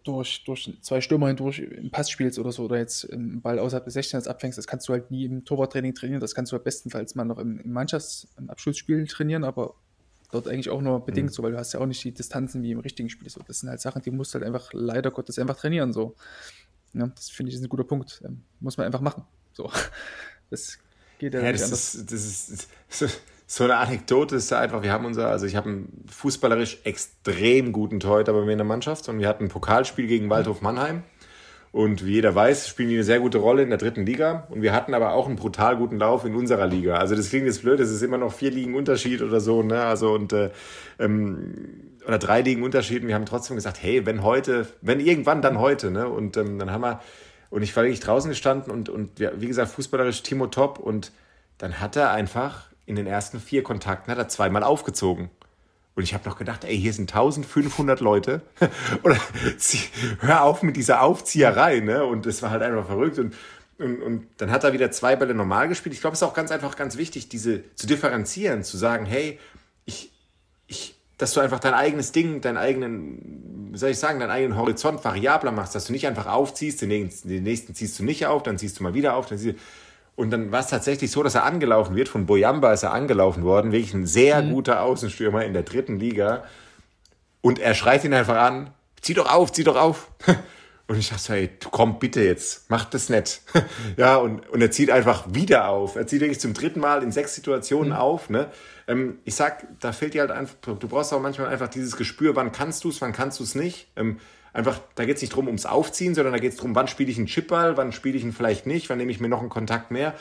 durch, 0.02 0.42
durch 0.42 0.76
zwei 0.80 1.00
Stürmer 1.00 1.28
hindurch 1.28 1.60
im 1.60 1.92
Pass 1.92 2.10
spielst 2.10 2.40
oder 2.40 2.50
so 2.50 2.64
oder 2.64 2.78
jetzt 2.78 3.08
einen 3.12 3.40
Ball 3.40 3.60
außerhalb 3.60 3.84
des 3.84 3.94
16 3.94 4.26
abfängst. 4.26 4.58
Das 4.58 4.66
kannst 4.66 4.88
du 4.88 4.94
halt 4.94 5.12
nie 5.12 5.26
im 5.26 5.44
Torwarttraining 5.44 5.94
trainieren. 5.94 6.20
Das 6.20 6.34
kannst 6.34 6.50
du 6.50 6.56
halt 6.56 6.64
bestenfalls 6.64 7.14
mal 7.14 7.24
noch 7.24 7.38
im, 7.38 7.60
im 7.60 7.72
Mannschaftsabschlussspiel 7.72 9.06
trainieren, 9.06 9.44
aber 9.44 9.74
dort 10.32 10.48
eigentlich 10.48 10.70
auch 10.70 10.80
nur 10.80 11.04
bedingt 11.04 11.30
mhm. 11.30 11.34
so, 11.34 11.44
weil 11.44 11.52
du 11.52 11.58
hast 11.58 11.72
ja 11.72 11.78
auch 11.78 11.86
nicht 11.86 12.02
die 12.02 12.10
Distanzen 12.10 12.64
wie 12.64 12.72
im 12.72 12.80
richtigen 12.80 13.10
Spiel. 13.10 13.30
So, 13.30 13.42
das 13.46 13.60
sind 13.60 13.68
halt 13.68 13.80
Sachen, 13.80 14.02
die 14.02 14.10
musst 14.10 14.34
du 14.34 14.40
halt 14.40 14.44
einfach 14.44 14.72
leider 14.72 15.12
Gottes 15.12 15.38
einfach 15.38 15.56
trainieren. 15.56 15.92
So. 15.92 16.16
Ja, 16.94 17.06
das 17.06 17.30
finde 17.30 17.50
ich 17.50 17.56
ist 17.56 17.62
ein 17.62 17.68
guter 17.68 17.84
Punkt. 17.84 18.22
Ähm, 18.24 18.42
muss 18.58 18.76
man 18.76 18.86
einfach 18.86 19.00
machen. 19.00 19.24
So. 19.52 19.70
Das 20.50 20.78
geht 21.18 21.34
ja, 21.34 21.40
ja 21.40 21.52
nicht 21.52 21.62
das 21.62 21.94
anders. 21.94 21.94
Ist, 21.94 22.68
das 22.88 23.02
ist 23.02 23.20
so 23.52 23.64
eine 23.64 23.78
Anekdote 23.78 24.36
ist 24.36 24.52
einfach, 24.52 24.84
wir 24.84 24.92
haben 24.92 25.04
unser, 25.04 25.28
also 25.28 25.44
ich 25.44 25.56
habe 25.56 25.68
einen 25.68 26.04
fußballerisch 26.08 26.78
extrem 26.84 27.72
guten 27.72 27.98
Torhüter 27.98 28.32
bei 28.32 28.44
mir 28.44 28.52
in 28.52 28.58
der 28.58 28.64
Mannschaft 28.64 29.08
und 29.08 29.18
wir 29.18 29.26
hatten 29.26 29.44
ein 29.46 29.48
Pokalspiel 29.48 30.06
gegen 30.06 30.30
Waldhof 30.30 30.60
Mannheim. 30.60 31.02
Und 31.72 32.04
wie 32.04 32.14
jeder 32.14 32.32
weiß, 32.32 32.68
spielen 32.68 32.88
die 32.88 32.96
eine 32.96 33.04
sehr 33.04 33.18
gute 33.18 33.38
Rolle 33.38 33.62
in 33.62 33.68
der 33.68 33.78
dritten 33.78 34.04
Liga. 34.04 34.46
Und 34.50 34.62
wir 34.62 34.72
hatten 34.72 34.94
aber 34.94 35.12
auch 35.12 35.26
einen 35.26 35.36
brutal 35.36 35.76
guten 35.76 35.98
Lauf 35.98 36.24
in 36.24 36.34
unserer 36.34 36.66
Liga. 36.66 36.96
Also 36.96 37.14
das 37.16 37.28
klingt 37.28 37.46
jetzt 37.46 37.62
blöd, 37.62 37.80
es 37.80 37.90
ist 37.90 38.02
immer 38.02 38.18
noch 38.18 38.32
vier 38.32 38.50
Ligen 38.52 38.74
Unterschied 38.74 39.20
oder 39.22 39.40
so, 39.40 39.62
ne? 39.62 39.82
Also 39.82 40.12
und 40.12 40.32
äh, 40.32 40.50
ähm, 40.98 41.54
oder 42.06 42.18
drei 42.18 42.42
Ligen 42.42 42.64
Unterschied. 42.64 43.02
Und 43.02 43.08
wir 43.08 43.14
haben 43.14 43.26
trotzdem 43.26 43.54
gesagt, 43.56 43.80
hey, 43.82 44.04
wenn 44.04 44.24
heute, 44.24 44.66
wenn 44.80 44.98
irgendwann, 44.98 45.42
dann 45.42 45.58
heute, 45.58 45.92
ne? 45.92 46.08
Und 46.08 46.36
ähm, 46.36 46.58
dann 46.58 46.72
haben 46.72 46.82
wir 46.82 47.00
und 47.50 47.62
ich 47.62 47.74
war 47.76 47.82
wirklich 47.82 48.00
draußen 48.00 48.30
gestanden 48.30 48.72
und, 48.72 48.88
und 48.88 49.18
wie 49.18 49.46
gesagt, 49.46 49.72
fußballerisch 49.72 50.22
Timo 50.22 50.46
top. 50.46 50.78
Und 50.78 51.12
dann 51.58 51.80
hat 51.80 51.96
er 51.96 52.12
einfach 52.12 52.70
in 52.86 52.96
den 52.96 53.06
ersten 53.06 53.40
vier 53.40 53.62
Kontakten 53.62 54.10
hat 54.10 54.18
er 54.18 54.28
zweimal 54.28 54.62
aufgezogen. 54.62 55.30
Und 55.96 56.04
ich 56.04 56.14
habe 56.14 56.28
noch 56.28 56.38
gedacht, 56.38 56.64
ey, 56.64 56.78
hier 56.78 56.92
sind 56.92 57.10
1500 57.10 58.00
Leute. 58.00 58.42
Oder 59.02 59.16
hör 60.20 60.44
auf 60.44 60.62
mit 60.62 60.76
dieser 60.76 61.02
Aufzieherei, 61.02 61.80
ne? 61.80 62.04
Und 62.04 62.24
das 62.24 62.40
war 62.42 62.50
halt 62.50 62.62
einfach 62.62 62.86
verrückt. 62.86 63.18
Und, 63.18 63.34
und, 63.78 64.00
und 64.00 64.26
dann 64.36 64.52
hat 64.52 64.62
er 64.62 64.72
wieder 64.72 64.92
zwei 64.92 65.16
Bälle 65.16 65.34
normal 65.34 65.68
gespielt. 65.68 65.94
Ich 65.94 66.00
glaube, 66.00 66.14
es 66.14 66.22
ist 66.22 66.28
auch 66.28 66.34
ganz 66.34 66.52
einfach 66.52 66.76
ganz 66.76 66.96
wichtig, 66.96 67.28
diese 67.28 67.62
zu 67.74 67.88
differenzieren, 67.88 68.62
zu 68.62 68.76
sagen, 68.76 69.06
hey, 69.06 69.40
ich, 69.84 70.12
ich, 70.12 70.19
dass 71.20 71.32
du 71.32 71.40
einfach 71.40 71.60
dein 71.60 71.74
eigenes 71.74 72.12
Ding, 72.12 72.40
deinen 72.40 72.56
eigenen, 72.56 73.70
wie 73.72 73.78
soll 73.78 73.90
ich 73.90 73.98
sagen, 73.98 74.20
deinen 74.20 74.30
eigenen 74.30 74.56
Horizont 74.56 75.04
variabler 75.04 75.52
machst, 75.52 75.74
dass 75.74 75.86
du 75.86 75.92
nicht 75.92 76.06
einfach 76.06 76.26
aufziehst, 76.26 76.80
den 76.82 76.88
nächsten, 76.88 77.28
den 77.28 77.42
nächsten 77.42 77.74
ziehst 77.74 77.98
du 77.98 78.04
nicht 78.04 78.26
auf, 78.26 78.42
dann 78.42 78.58
ziehst 78.58 78.78
du 78.78 78.82
mal 78.82 78.94
wieder 78.94 79.14
auf, 79.14 79.26
dann 79.26 79.38
ziehst 79.38 79.56
du, 79.56 79.60
und 80.16 80.30
dann 80.30 80.52
war 80.52 80.60
es 80.60 80.66
tatsächlich 80.66 81.10
so, 81.10 81.22
dass 81.22 81.34
er 81.34 81.44
angelaufen 81.44 81.96
wird. 81.96 82.08
Von 82.08 82.26
Boyamba 82.26 82.72
ist 82.72 82.82
er 82.82 82.92
angelaufen 82.92 83.42
worden. 83.42 83.72
Wirklich 83.72 83.94
ein 83.94 84.06
sehr 84.06 84.42
mhm. 84.42 84.50
guter 84.50 84.82
Außenstürmer 84.82 85.46
in 85.46 85.54
der 85.54 85.62
dritten 85.62 85.98
Liga. 85.98 86.44
Und 87.40 87.58
er 87.58 87.74
schreit 87.74 88.04
ihn 88.04 88.12
einfach 88.12 88.36
an: 88.36 88.70
zieh 89.00 89.14
doch 89.14 89.32
auf, 89.32 89.50
zieh 89.52 89.64
doch 89.64 89.76
auf. 89.76 90.08
Und 90.88 90.98
ich 90.98 91.08
dachte, 91.08 91.34
hey, 91.34 91.50
komm 91.70 92.00
bitte 92.00 92.20
jetzt, 92.20 92.68
mach 92.68 92.84
das 92.84 93.08
nicht. 93.10 93.42
ja, 93.96 94.16
und, 94.16 94.48
und 94.48 94.60
er 94.60 94.72
zieht 94.72 94.90
einfach 94.90 95.24
wieder 95.32 95.68
auf. 95.68 95.94
Er 95.94 96.08
zieht 96.08 96.20
wirklich 96.20 96.40
zum 96.40 96.52
dritten 96.52 96.80
Mal 96.80 97.04
in 97.04 97.12
sechs 97.12 97.36
Situationen 97.36 97.90
mhm. 97.90 97.98
auf. 97.98 98.28
Ne? 98.28 98.48
Ähm, 98.90 99.18
ich 99.24 99.36
sag, 99.36 99.66
da 99.78 99.92
fehlt 99.92 100.14
dir 100.14 100.22
halt 100.22 100.32
einfach, 100.32 100.56
du 100.62 100.88
brauchst 100.88 101.12
auch 101.12 101.20
manchmal 101.20 101.46
einfach 101.48 101.68
dieses 101.68 101.96
Gespür, 101.96 102.34
wann 102.34 102.50
kannst 102.50 102.82
du 102.82 102.88
es, 102.88 103.00
wann 103.00 103.12
kannst 103.12 103.38
du 103.38 103.44
es 103.44 103.54
nicht. 103.54 103.86
Ähm, 103.94 104.18
einfach, 104.52 104.80
da 104.96 105.04
geht 105.04 105.16
es 105.16 105.22
nicht 105.22 105.34
drum 105.34 105.46
ums 105.46 105.64
Aufziehen, 105.64 106.16
sondern 106.16 106.32
da 106.32 106.40
geht 106.40 106.52
es 106.52 106.56
darum, 106.56 106.74
wann 106.74 106.88
spiele 106.88 107.08
ich 107.08 107.16
einen 107.16 107.28
Chipball, 107.28 107.76
wann 107.76 107.92
spiele 107.92 108.18
ich 108.18 108.24
ihn 108.24 108.32
vielleicht 108.32 108.66
nicht, 108.66 108.90
wann 108.90 108.98
nehme 108.98 109.12
ich 109.12 109.20
mir 109.20 109.28
noch 109.28 109.40
einen 109.40 109.48
Kontakt 109.48 109.92
mehr. 109.92 110.14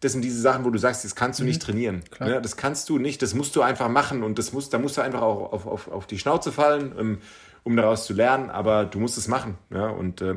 Das 0.00 0.12
sind 0.12 0.22
diese 0.22 0.40
Sachen, 0.40 0.64
wo 0.64 0.70
du 0.70 0.78
sagst, 0.78 1.04
das 1.04 1.14
kannst 1.14 1.40
du 1.40 1.42
mhm. 1.42 1.48
nicht 1.48 1.60
trainieren. 1.60 2.04
Ne? 2.20 2.40
Das 2.40 2.56
kannst 2.56 2.88
du 2.88 2.98
nicht, 2.98 3.20
das 3.20 3.34
musst 3.34 3.54
du 3.54 3.60
einfach 3.60 3.88
machen 3.88 4.22
und 4.22 4.38
das 4.38 4.52
muss, 4.54 4.70
da 4.70 4.78
musst 4.78 4.96
du 4.96 5.02
einfach 5.02 5.20
auch 5.20 5.52
auf, 5.52 5.66
auf, 5.66 5.88
auf 5.88 6.06
die 6.06 6.18
Schnauze 6.18 6.52
fallen, 6.52 6.94
ähm, 6.98 7.18
um 7.64 7.76
daraus 7.76 8.06
zu 8.06 8.14
lernen, 8.14 8.48
aber 8.48 8.86
du 8.86 8.98
musst 8.98 9.18
es 9.18 9.28
machen. 9.28 9.58
Ja? 9.68 9.88
Und 9.88 10.22
äh, 10.22 10.36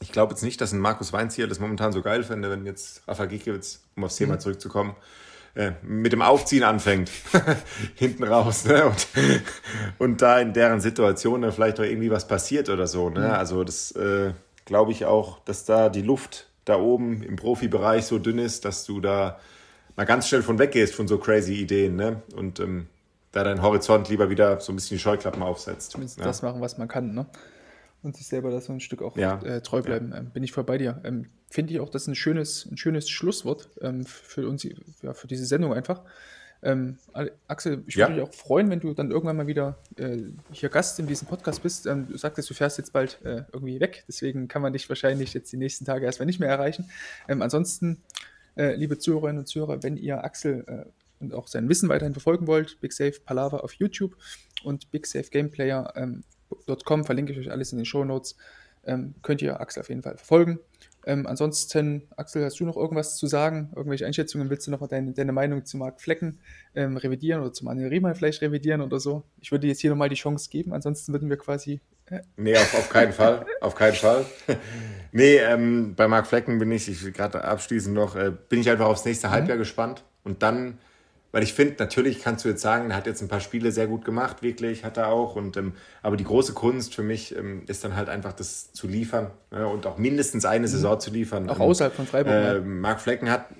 ich 0.00 0.12
glaube 0.12 0.34
jetzt 0.34 0.42
nicht, 0.42 0.60
dass 0.60 0.72
ein 0.72 0.78
Markus 0.78 1.12
Weinz 1.12 1.34
hier 1.34 1.48
das 1.48 1.58
momentan 1.58 1.90
so 1.90 2.02
geil 2.02 2.22
fände, 2.22 2.50
wenn 2.50 2.66
jetzt 2.66 3.02
Rafa 3.08 3.24
Gikiewicz, 3.24 3.82
um 3.96 4.04
aufs 4.04 4.16
Thema 4.16 4.34
mhm. 4.34 4.40
zurückzukommen, 4.40 4.94
äh, 5.56 5.72
mit 5.82 6.12
dem 6.12 6.20
Aufziehen 6.20 6.64
anfängt, 6.64 7.10
hinten 7.94 8.24
raus, 8.24 8.66
ne? 8.66 8.84
und, 8.84 9.08
und 9.98 10.22
da 10.22 10.38
in 10.38 10.52
deren 10.52 10.80
Situation 10.80 11.40
ne, 11.40 11.50
vielleicht 11.50 11.78
doch 11.78 11.84
irgendwie 11.84 12.10
was 12.10 12.28
passiert 12.28 12.68
oder 12.68 12.86
so. 12.86 13.08
Ne? 13.08 13.20
Mhm. 13.20 13.30
Also 13.30 13.64
das 13.64 13.92
äh, 13.92 14.34
glaube 14.66 14.92
ich 14.92 15.06
auch, 15.06 15.40
dass 15.46 15.64
da 15.64 15.88
die 15.88 16.02
Luft 16.02 16.46
da 16.66 16.78
oben 16.78 17.22
im 17.22 17.36
Profibereich 17.36 18.04
so 18.04 18.18
dünn 18.18 18.38
ist, 18.38 18.66
dass 18.66 18.84
du 18.84 19.00
da 19.00 19.40
mal 19.96 20.04
ganz 20.04 20.28
schnell 20.28 20.42
von 20.42 20.58
weggehst 20.58 20.94
von 20.94 21.08
so 21.08 21.16
crazy 21.16 21.54
Ideen 21.54 21.96
ne? 21.96 22.20
und 22.34 22.60
ähm, 22.60 22.88
da 23.32 23.42
dein 23.42 23.62
Horizont 23.62 24.10
lieber 24.10 24.28
wieder 24.28 24.60
so 24.60 24.72
ein 24.72 24.76
bisschen 24.76 24.98
die 24.98 25.02
Scheuklappen 25.02 25.42
aufsetzt. 25.42 25.92
Zumindest 25.92 26.18
ja. 26.18 26.26
das 26.26 26.42
machen, 26.42 26.60
was 26.60 26.76
man 26.76 26.88
kann, 26.88 27.14
ne? 27.14 27.24
Und 28.02 28.16
sich 28.16 28.26
selber 28.26 28.50
da 28.50 28.60
so 28.60 28.72
ein 28.72 28.80
Stück 28.80 29.02
auch 29.02 29.16
ja. 29.16 29.40
äh, 29.42 29.62
treu 29.62 29.82
bleiben. 29.82 30.10
Ja. 30.10 30.18
Ähm, 30.18 30.30
bin 30.30 30.44
ich 30.44 30.52
voll 30.52 30.64
bei 30.64 30.78
dir. 30.78 31.00
Ähm, 31.04 31.26
finde 31.50 31.72
ich 31.72 31.80
auch, 31.80 31.88
das 31.88 32.02
ist 32.02 32.08
ein 32.08 32.14
schönes, 32.14 32.66
ein 32.70 32.76
schönes 32.76 33.08
Schlusswort 33.08 33.70
ähm, 33.80 34.04
für 34.04 34.48
uns, 34.48 34.66
ja, 35.02 35.14
für 35.14 35.26
diese 35.26 35.44
Sendung 35.44 35.72
einfach. 35.72 36.02
Ähm, 36.62 36.98
Axel, 37.48 37.84
ich 37.86 37.96
würde 37.96 38.14
mich 38.14 38.22
auch 38.22 38.32
freuen, 38.32 38.70
wenn 38.70 38.80
du 38.80 38.94
dann 38.94 39.10
irgendwann 39.10 39.36
mal 39.36 39.46
wieder 39.46 39.78
äh, 39.96 40.18
hier 40.52 40.68
Gast 40.68 40.98
in 40.98 41.06
diesem 41.06 41.28
Podcast 41.28 41.62
bist. 41.62 41.86
Ähm, 41.86 42.08
du 42.08 42.16
sagtest, 42.16 42.48
du 42.48 42.54
fährst 42.54 42.78
jetzt 42.78 42.92
bald 42.92 43.20
äh, 43.24 43.44
irgendwie 43.52 43.78
weg, 43.78 44.04
deswegen 44.08 44.48
kann 44.48 44.62
man 44.62 44.72
dich 44.72 44.88
wahrscheinlich 44.88 45.34
jetzt 45.34 45.52
die 45.52 45.58
nächsten 45.58 45.84
Tage 45.84 46.06
erstmal 46.06 46.26
nicht 46.26 46.40
mehr 46.40 46.48
erreichen. 46.48 46.90
Ähm, 47.28 47.42
ansonsten, 47.42 48.02
äh, 48.56 48.74
liebe 48.74 48.98
Zuhörerinnen 48.98 49.40
und 49.40 49.46
Zuhörer, 49.46 49.82
wenn 49.82 49.96
ihr 49.96 50.24
Axel 50.24 50.64
äh, 50.66 50.90
und 51.20 51.34
auch 51.34 51.46
sein 51.46 51.68
Wissen 51.68 51.88
weiterhin 51.88 52.14
verfolgen 52.14 52.46
wollt, 52.46 52.80
Big 52.80 52.92
Safe 52.92 53.14
Palaver 53.24 53.64
auf 53.64 53.72
YouTube 53.74 54.16
und 54.64 54.90
BigSafeGameplayer.com, 54.90 56.02
ähm, 56.02 56.24
verlinke 57.04 57.32
ich 57.32 57.38
euch 57.38 57.50
alles 57.50 57.72
in 57.72 57.78
den 57.78 57.84
Show 57.84 58.04
Notes, 58.04 58.36
ähm, 58.84 59.14
könnt 59.22 59.42
ihr 59.42 59.60
Axel 59.60 59.80
auf 59.80 59.88
jeden 59.88 60.02
Fall 60.02 60.16
verfolgen. 60.16 60.60
Ähm, 61.08 61.24
ansonsten, 61.28 62.08
Axel, 62.16 62.44
hast 62.44 62.58
du 62.58 62.64
noch 62.64 62.76
irgendwas 62.76 63.16
zu 63.16 63.28
sagen? 63.28 63.70
Irgendwelche 63.76 64.06
Einschätzungen? 64.06 64.50
Willst 64.50 64.66
du 64.66 64.72
noch 64.72 64.80
mal 64.80 64.88
deine, 64.88 65.12
deine 65.12 65.30
Meinung 65.30 65.64
zu 65.64 65.76
Marc 65.76 66.00
Flecken 66.00 66.40
ähm, 66.74 66.96
revidieren 66.96 67.40
oder 67.40 67.52
zu 67.52 67.64
Manuel 67.64 67.88
Riemann 67.88 68.16
vielleicht 68.16 68.42
revidieren 68.42 68.80
oder 68.80 68.98
so? 68.98 69.22
Ich 69.40 69.52
würde 69.52 69.68
jetzt 69.68 69.80
hier 69.80 69.90
nochmal 69.90 70.08
die 70.08 70.16
Chance 70.16 70.50
geben, 70.50 70.72
ansonsten 70.72 71.12
würden 71.12 71.30
wir 71.30 71.36
quasi. 71.36 71.80
Äh 72.06 72.22
nee, 72.36 72.56
auf, 72.56 72.74
auf 72.74 72.88
keinen 72.90 73.12
Fall. 73.12 73.46
auf 73.60 73.76
keinen 73.76 73.94
Fall. 73.94 74.26
nee, 75.12 75.36
ähm, 75.36 75.94
bei 75.94 76.08
Marc 76.08 76.26
Flecken 76.26 76.58
bin 76.58 76.72
ich, 76.72 76.88
ich 76.88 77.14
gerade 77.14 77.44
abschließend 77.44 77.94
noch, 77.94 78.16
äh, 78.16 78.32
bin 78.48 78.60
ich 78.60 78.68
einfach 78.68 78.86
aufs 78.86 79.04
nächste 79.04 79.28
mhm. 79.28 79.32
Halbjahr 79.32 79.58
gespannt 79.58 80.02
und 80.24 80.42
dann 80.42 80.78
weil 81.36 81.42
ich 81.42 81.52
finde, 81.52 81.74
natürlich 81.78 82.22
kannst 82.22 82.46
du 82.46 82.48
jetzt 82.48 82.62
sagen, 82.62 82.88
er 82.88 82.96
hat 82.96 83.06
jetzt 83.06 83.20
ein 83.20 83.28
paar 83.28 83.40
Spiele 83.40 83.70
sehr 83.70 83.86
gut 83.86 84.06
gemacht, 84.06 84.42
wirklich, 84.42 84.84
hat 84.84 84.96
er 84.96 85.08
auch. 85.08 85.36
Und, 85.36 85.58
ähm, 85.58 85.74
aber 86.02 86.16
die 86.16 86.24
große 86.24 86.54
Kunst 86.54 86.94
für 86.94 87.02
mich 87.02 87.36
ähm, 87.36 87.64
ist 87.66 87.84
dann 87.84 87.94
halt 87.94 88.08
einfach 88.08 88.32
das 88.32 88.72
zu 88.72 88.88
liefern 88.88 89.30
ja, 89.52 89.66
und 89.66 89.84
auch 89.84 89.98
mindestens 89.98 90.46
eine 90.46 90.66
mhm. 90.66 90.70
Saison 90.70 90.98
zu 90.98 91.10
liefern. 91.10 91.50
Auch 91.50 91.60
außerhalb 91.60 91.94
von 91.94 92.06
Freiburg. 92.06 92.32
Äh, 92.32 92.60
Marc 92.60 93.02
Flecken 93.02 93.30
hat. 93.30 93.50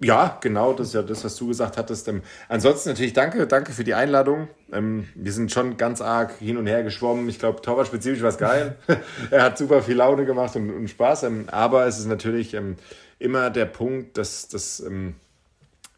Ja, 0.00 0.36
genau, 0.42 0.74
das 0.74 0.88
ist 0.88 0.92
ja 0.92 1.00
das, 1.00 1.24
was 1.24 1.34
du 1.36 1.48
gesagt 1.48 1.78
hattest. 1.78 2.06
Ähm, 2.08 2.20
ansonsten 2.50 2.90
natürlich 2.90 3.14
danke, 3.14 3.46
danke 3.46 3.72
für 3.72 3.84
die 3.84 3.94
Einladung. 3.94 4.48
Ähm, 4.70 5.08
wir 5.14 5.32
sind 5.32 5.50
schon 5.50 5.78
ganz 5.78 6.02
arg 6.02 6.36
hin 6.40 6.58
und 6.58 6.66
her 6.66 6.82
geschwommen. 6.82 7.26
Ich 7.30 7.38
glaube, 7.38 7.62
torwartspezifisch 7.62 8.20
war 8.20 8.28
es 8.28 8.36
geil. 8.36 8.76
er 9.30 9.44
hat 9.44 9.56
super 9.56 9.80
viel 9.80 9.96
Laune 9.96 10.26
gemacht 10.26 10.54
und, 10.56 10.68
und 10.68 10.88
Spaß. 10.88 11.22
Ähm, 11.22 11.46
aber 11.50 11.86
es 11.86 11.98
ist 11.98 12.06
natürlich 12.06 12.52
ähm, 12.52 12.76
immer 13.18 13.48
der 13.48 13.64
Punkt, 13.64 14.18
dass, 14.18 14.46
dass, 14.48 14.80
ähm, 14.80 15.14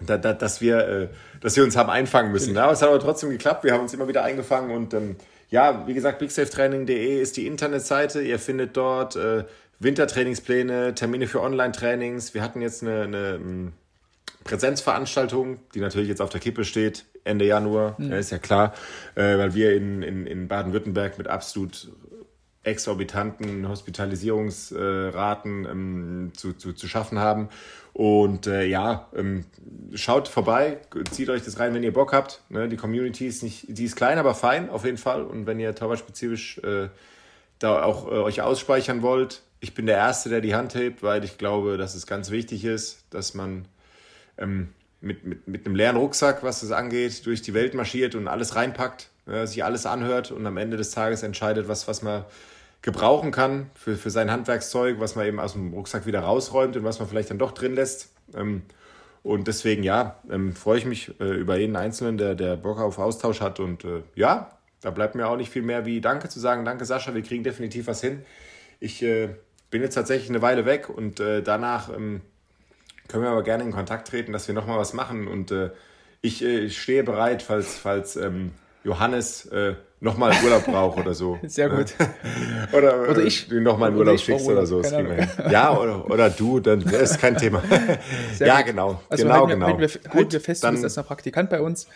da, 0.07 0.19
da, 0.19 0.33
dass, 0.33 0.61
wir, 0.61 0.89
äh, 0.89 1.09
dass 1.41 1.57
wir 1.57 1.65
uns 1.65 1.77
haben 1.77 1.91
einfangen 1.91 2.33
müssen. 2.33 2.55
Ja, 2.55 2.71
es 2.71 2.83
hat 2.83 2.89
aber 2.89 3.01
trotzdem 3.01 3.31
geklappt. 3.31 3.65
Wir 3.65 3.73
haben 3.73 3.83
uns 3.83 3.95
immer 3.95 4.09
wieder 4.09 4.25
eingefangen 4.25 4.71
und 4.71 4.95
ähm, 4.95 5.17
ja, 5.51 5.87
wie 5.87 5.95
gesagt, 5.95 6.19
bigsafetraining.de 6.19 7.21
ist 7.21 7.37
die 7.37 7.47
Internetseite. 7.47 8.23
Ihr 8.23 8.39
findet 8.39 8.77
dort 8.77 9.17
äh, 9.17 9.45
Wintertrainingspläne, 9.81 10.95
Termine 10.95 11.27
für 11.27 11.43
Online-Trainings. 11.43 12.35
Wir 12.35 12.43
hatten 12.43 12.63
jetzt 12.63 12.83
eine, 12.83 13.03
eine 13.03 13.73
Präsenzveranstaltung, 14.45 15.59
die 15.75 15.81
natürlich 15.81 16.09
jetzt 16.09 16.23
auf 16.23 16.31
der 16.31 16.41
Kippe 16.41 16.65
steht, 16.65 17.05
Ende 17.25 17.45
Januar, 17.45 17.97
mhm. 17.99 18.11
ja, 18.13 18.19
ist 18.19 18.31
ja 18.31 18.39
klar, 18.39 18.73
äh, 19.15 19.39
weil 19.39 19.55
wir 19.55 19.77
in, 19.77 20.03
in, 20.03 20.27
in 20.27 20.49
Baden-Württemberg 20.49 21.19
mit 21.19 21.29
absolut 21.29 21.91
exorbitanten 22.65 23.69
Hospitalisierungsraten 23.69 25.65
ähm, 25.65 26.33
zu, 26.37 26.53
zu, 26.53 26.73
zu 26.73 26.89
schaffen 26.89 27.19
haben. 27.19 27.49
Und 27.93 28.47
äh, 28.47 28.65
ja, 28.65 29.09
ähm, 29.15 29.45
schaut 29.95 30.29
vorbei, 30.29 30.79
zieht 31.11 31.29
euch 31.29 31.45
das 31.45 31.59
rein, 31.59 31.75
wenn 31.75 31.83
ihr 31.83 31.93
Bock 31.93 32.13
habt. 32.13 32.41
Ne? 32.49 32.69
Die 32.69 32.77
Community 32.77 33.27
ist 33.27 33.43
nicht, 33.43 33.67
die 33.69 33.85
ist 33.85 33.97
klein, 33.97 34.19
aber 34.19 34.35
fein 34.35 34.71
auf 34.71 34.85
jeden 34.85 34.97
Fall. 34.97 35.23
Und 35.23 35.47
wenn 35.47 35.61
ihr 35.61 35.75
torwartspezifisch 35.75 36.59
äh, 36.59 36.89
da 37.59 37.83
auch 37.83 38.07
äh, 38.07 38.15
euch 38.15 38.41
ausspeichern 38.41 39.03
wollt, 39.03 39.43
ich 39.61 39.75
bin 39.75 39.87
der 39.87 39.97
Erste, 39.97 40.29
der 40.29 40.41
die 40.41 40.55
Hand 40.55 40.75
hebt, 40.75 41.03
weil 41.03 41.23
ich 41.23 41.39
glaube, 41.39 41.77
dass 41.77 41.95
es 41.95 42.07
ganz 42.07 42.31
wichtig 42.31 42.65
ist, 42.65 43.05
dass 43.11 43.35
man 43.35 43.69
ähm, 44.39 44.71
mit, 45.01 45.25
mit, 45.25 45.47
mit 45.47 45.67
einem 45.67 45.77
leeren 45.77 45.97
Rucksack, 45.97 46.43
was 46.43 46.61
das 46.61 46.73
angeht, 46.73 47.27
durch 47.27 47.43
die 47.43 47.55
Welt 47.55 47.75
marschiert 47.75 48.15
und 48.15 48.27
alles 48.27 48.57
reinpackt, 48.57 49.11
äh, 49.27 49.47
sich 49.47 49.63
alles 49.63 49.85
anhört 49.85 50.31
und 50.31 50.47
am 50.47 50.57
Ende 50.57 50.77
des 50.77 50.93
Tages 50.93 51.23
entscheidet, 51.23 51.69
was, 51.69 51.87
was 51.87 52.03
man 52.03 52.25
gebrauchen 52.83 53.31
kann 53.31 53.71
für, 53.75 53.97
für 53.97 54.11
sein 54.11 54.31
Handwerkszeug, 54.31 54.99
was 54.99 55.15
man 55.15 55.27
eben 55.27 55.41
aus 55.41 55.53
dem 55.53 55.73
Rucksack 55.73 56.05
wieder 56.05 56.21
rausräumt 56.21 56.77
und 56.77 56.85
was 56.85 56.99
man 56.99 57.09
vielleicht 57.09 57.31
dann 57.31 57.39
doch 57.39 57.53
drin 57.53 57.75
lässt. 57.75 58.13
Ähm, 58.35 58.63
und 59.23 59.47
deswegen, 59.47 59.85
ja, 59.85 60.17
ähm, 60.29 60.55
freue 60.55 60.79
ich 60.79 60.85
mich 60.85 61.21
äh, 61.21 61.33
über 61.33 61.57
jeden 61.57 61.77
Einzelnen, 61.77 62.19
der, 62.19 62.35
der 62.35 62.57
Bock 62.57 62.81
auf 62.81 62.99
Austausch 62.99 63.41
hat. 63.41 63.61
Und 63.61 63.85
äh, 63.85 64.03
ja, 64.17 64.59
da 64.81 64.91
bleibt 64.91 65.15
mir 65.15 65.29
auch 65.29 65.37
nicht 65.37 65.51
viel 65.51 65.63
mehr 65.63 65.87
wie 65.87 66.01
Danke 66.01 66.29
zu 66.29 66.41
sagen. 66.41 66.65
Danke, 66.65 66.85
Sascha, 66.85 67.15
wir 67.15 67.23
kriegen 67.23 67.45
definitiv 67.45 67.87
was 67.87 68.01
hin. 68.01 68.25
Ich 68.81 69.01
äh, 69.03 69.29
bin 69.71 69.81
jetzt 69.81 69.95
tatsächlich 69.95 70.29
eine 70.29 70.43
Weile 70.43 70.67
weg 70.67 70.91
und 70.91 71.19
danach 71.19 71.89
ähm, 71.89 72.21
können 73.09 73.23
wir 73.23 73.31
aber 73.31 73.43
gerne 73.43 73.65
in 73.65 73.73
Kontakt 73.73 74.09
treten, 74.09 74.33
dass 74.33 74.49
wir 74.49 74.55
nochmal 74.55 74.79
was 74.79 74.93
machen. 74.93 75.29
Und 75.29 75.55
ich, 76.21 76.45
stehe 76.77 77.03
bereit, 77.03 77.43
falls, 77.43 77.79
falls 77.79 78.19
Johannes 78.85 79.47
äh, 79.47 79.75
nochmal 80.01 80.33
Urlaub 80.43 80.65
braucht 80.65 80.99
oder 80.99 81.15
so. 81.15 81.39
Sehr 81.47 81.69
gut. 81.69 81.95
oder, 82.73 83.09
oder 83.09 83.25
ich. 83.25 83.49
Du 83.49 83.61
nochmal 83.61 83.91
einen 83.91 83.99
Urlaub 83.99 84.19
schickst 84.19 84.47
oder 84.47 84.67
so. 84.67 84.83
Ja, 85.51 85.77
oder, 85.79 86.11
oder 86.11 86.31
du, 86.31 86.61
dann 86.61 86.83
ist 86.83 87.19
kein 87.21 87.37
Thema. 87.37 87.63
ja, 88.39 88.63
genau. 88.63 89.01
Also 89.09 89.25
genau, 89.25 89.35
halten 89.35 89.49
wir, 89.49 89.55
genau. 89.55 89.67
Halten 89.67 89.81
wir, 89.81 90.13
halten 90.13 90.33
wir 90.33 90.41
fest, 90.41 90.65
du 90.65 90.71
bist 90.71 90.83
erst 90.85 91.07
Praktikant 91.07 91.51
bei 91.51 91.61
uns 91.61 91.87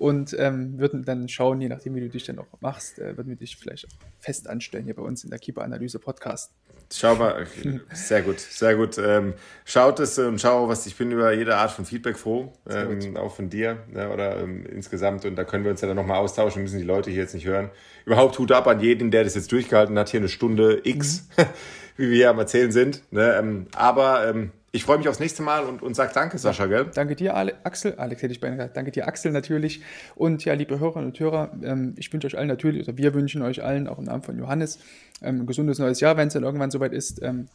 und 0.00 0.34
ähm, 0.38 0.78
würden 0.78 1.04
dann 1.04 1.28
schauen, 1.28 1.60
je 1.60 1.68
nachdem, 1.68 1.94
wie 1.94 2.00
du 2.00 2.08
dich 2.08 2.24
dann 2.24 2.38
auch 2.38 2.46
machst, 2.60 2.98
äh, 2.98 3.18
würden 3.18 3.28
wir 3.28 3.36
dich 3.36 3.58
vielleicht 3.58 3.84
auch 3.84 3.90
fest 4.18 4.48
anstellen 4.48 4.86
hier 4.86 4.94
bei 4.94 5.02
uns 5.02 5.24
in 5.24 5.30
der 5.30 5.38
Keeper-Analyse-Podcast. 5.38 6.52
Schau 6.90 7.16
mal, 7.16 7.46
sehr 7.92 8.22
gut, 8.22 8.40
sehr 8.40 8.76
gut. 8.76 8.96
Ähm, 8.96 9.34
schaut 9.66 10.00
es 10.00 10.18
und 10.18 10.40
schau, 10.40 10.68
was 10.68 10.86
ich 10.86 10.96
bin 10.96 11.12
über 11.12 11.32
jede 11.34 11.54
Art 11.56 11.70
von 11.70 11.84
Feedback 11.84 12.16
froh, 12.16 12.50
ähm, 12.68 13.18
auch 13.18 13.36
von 13.36 13.50
dir 13.50 13.84
ne, 13.92 14.10
oder 14.10 14.38
ähm, 14.38 14.64
insgesamt. 14.64 15.26
Und 15.26 15.36
da 15.36 15.44
können 15.44 15.64
wir 15.64 15.70
uns 15.70 15.82
ja 15.82 15.86
dann 15.86 15.96
nochmal 15.96 16.16
austauschen, 16.16 16.62
müssen 16.62 16.78
die 16.78 16.84
Leute 16.84 17.10
hier 17.10 17.20
jetzt 17.20 17.34
nicht 17.34 17.46
hören. 17.46 17.70
Überhaupt 18.06 18.38
Hut 18.38 18.52
ab 18.52 18.66
an 18.66 18.80
jeden, 18.80 19.10
der 19.10 19.24
das 19.24 19.34
jetzt 19.34 19.52
durchgehalten 19.52 19.98
hat, 19.98 20.08
hier 20.08 20.20
eine 20.20 20.30
Stunde 20.30 20.80
X, 20.82 21.28
mhm. 21.36 21.42
wie 21.98 22.08
wir 22.08 22.16
hier 22.16 22.30
am 22.30 22.38
Erzählen 22.38 22.72
sind. 22.72 23.02
Ne? 23.12 23.36
Ähm, 23.38 23.66
aber 23.76 24.26
ähm, 24.26 24.50
ich 24.72 24.84
freue 24.84 24.98
mich 24.98 25.08
aufs 25.08 25.18
nächste 25.18 25.42
Mal 25.42 25.64
und, 25.64 25.82
und 25.82 25.94
sage 25.94 26.12
danke, 26.14 26.38
Sascha, 26.38 26.66
gell? 26.66 26.90
Danke 26.94 27.16
dir, 27.16 27.34
Ale 27.34 27.54
Axel. 27.64 27.94
Alex 27.96 28.22
hätte 28.22 28.32
ich 28.32 28.40
beinahe 28.40 28.58
gesagt. 28.58 28.76
Danke 28.76 28.92
dir, 28.92 29.08
Axel, 29.08 29.32
natürlich. 29.32 29.82
Und 30.14 30.44
ja, 30.44 30.54
liebe 30.54 30.78
Hörerinnen 30.78 31.08
und 31.08 31.18
Hörer, 31.18 31.50
ähm, 31.62 31.94
ich 31.96 32.12
wünsche 32.12 32.28
euch 32.28 32.38
allen 32.38 32.48
natürlich, 32.48 32.86
oder 32.86 32.96
wir 32.96 33.12
wünschen 33.14 33.42
euch 33.42 33.64
allen, 33.64 33.88
auch 33.88 33.98
im 33.98 34.04
Namen 34.04 34.22
von 34.22 34.38
Johannes, 34.38 34.78
ähm, 35.22 35.40
ein 35.40 35.46
gesundes 35.46 35.78
neues 35.80 35.98
Jahr, 36.00 36.16
wenn 36.16 36.28
es 36.28 36.34
dann 36.34 36.44
irgendwann 36.44 36.70
soweit 36.70 36.92
ist. 36.92 37.20
Ähm, 37.22 37.48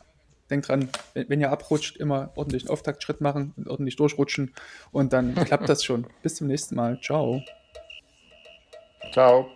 denkt 0.49 0.67
dran, 0.67 0.89
wenn, 1.13 1.29
wenn, 1.29 1.39
ihr 1.39 1.51
abrutscht, 1.51 1.97
immer 1.97 2.31
ordentlich 2.35 2.63
einen 2.63 2.71
Auftaktschritt 2.71 3.21
machen 3.21 3.53
und 3.55 3.69
ordentlich 3.69 3.95
durchrutschen. 3.95 4.53
Und 4.91 5.13
dann 5.13 5.35
klappt 5.35 5.69
das 5.69 5.83
schon. 5.85 6.07
Bis 6.21 6.35
zum 6.35 6.47
nächsten 6.47 6.75
Mal. 6.75 6.99
Ciao. 7.01 7.41
Ciao. 9.13 9.47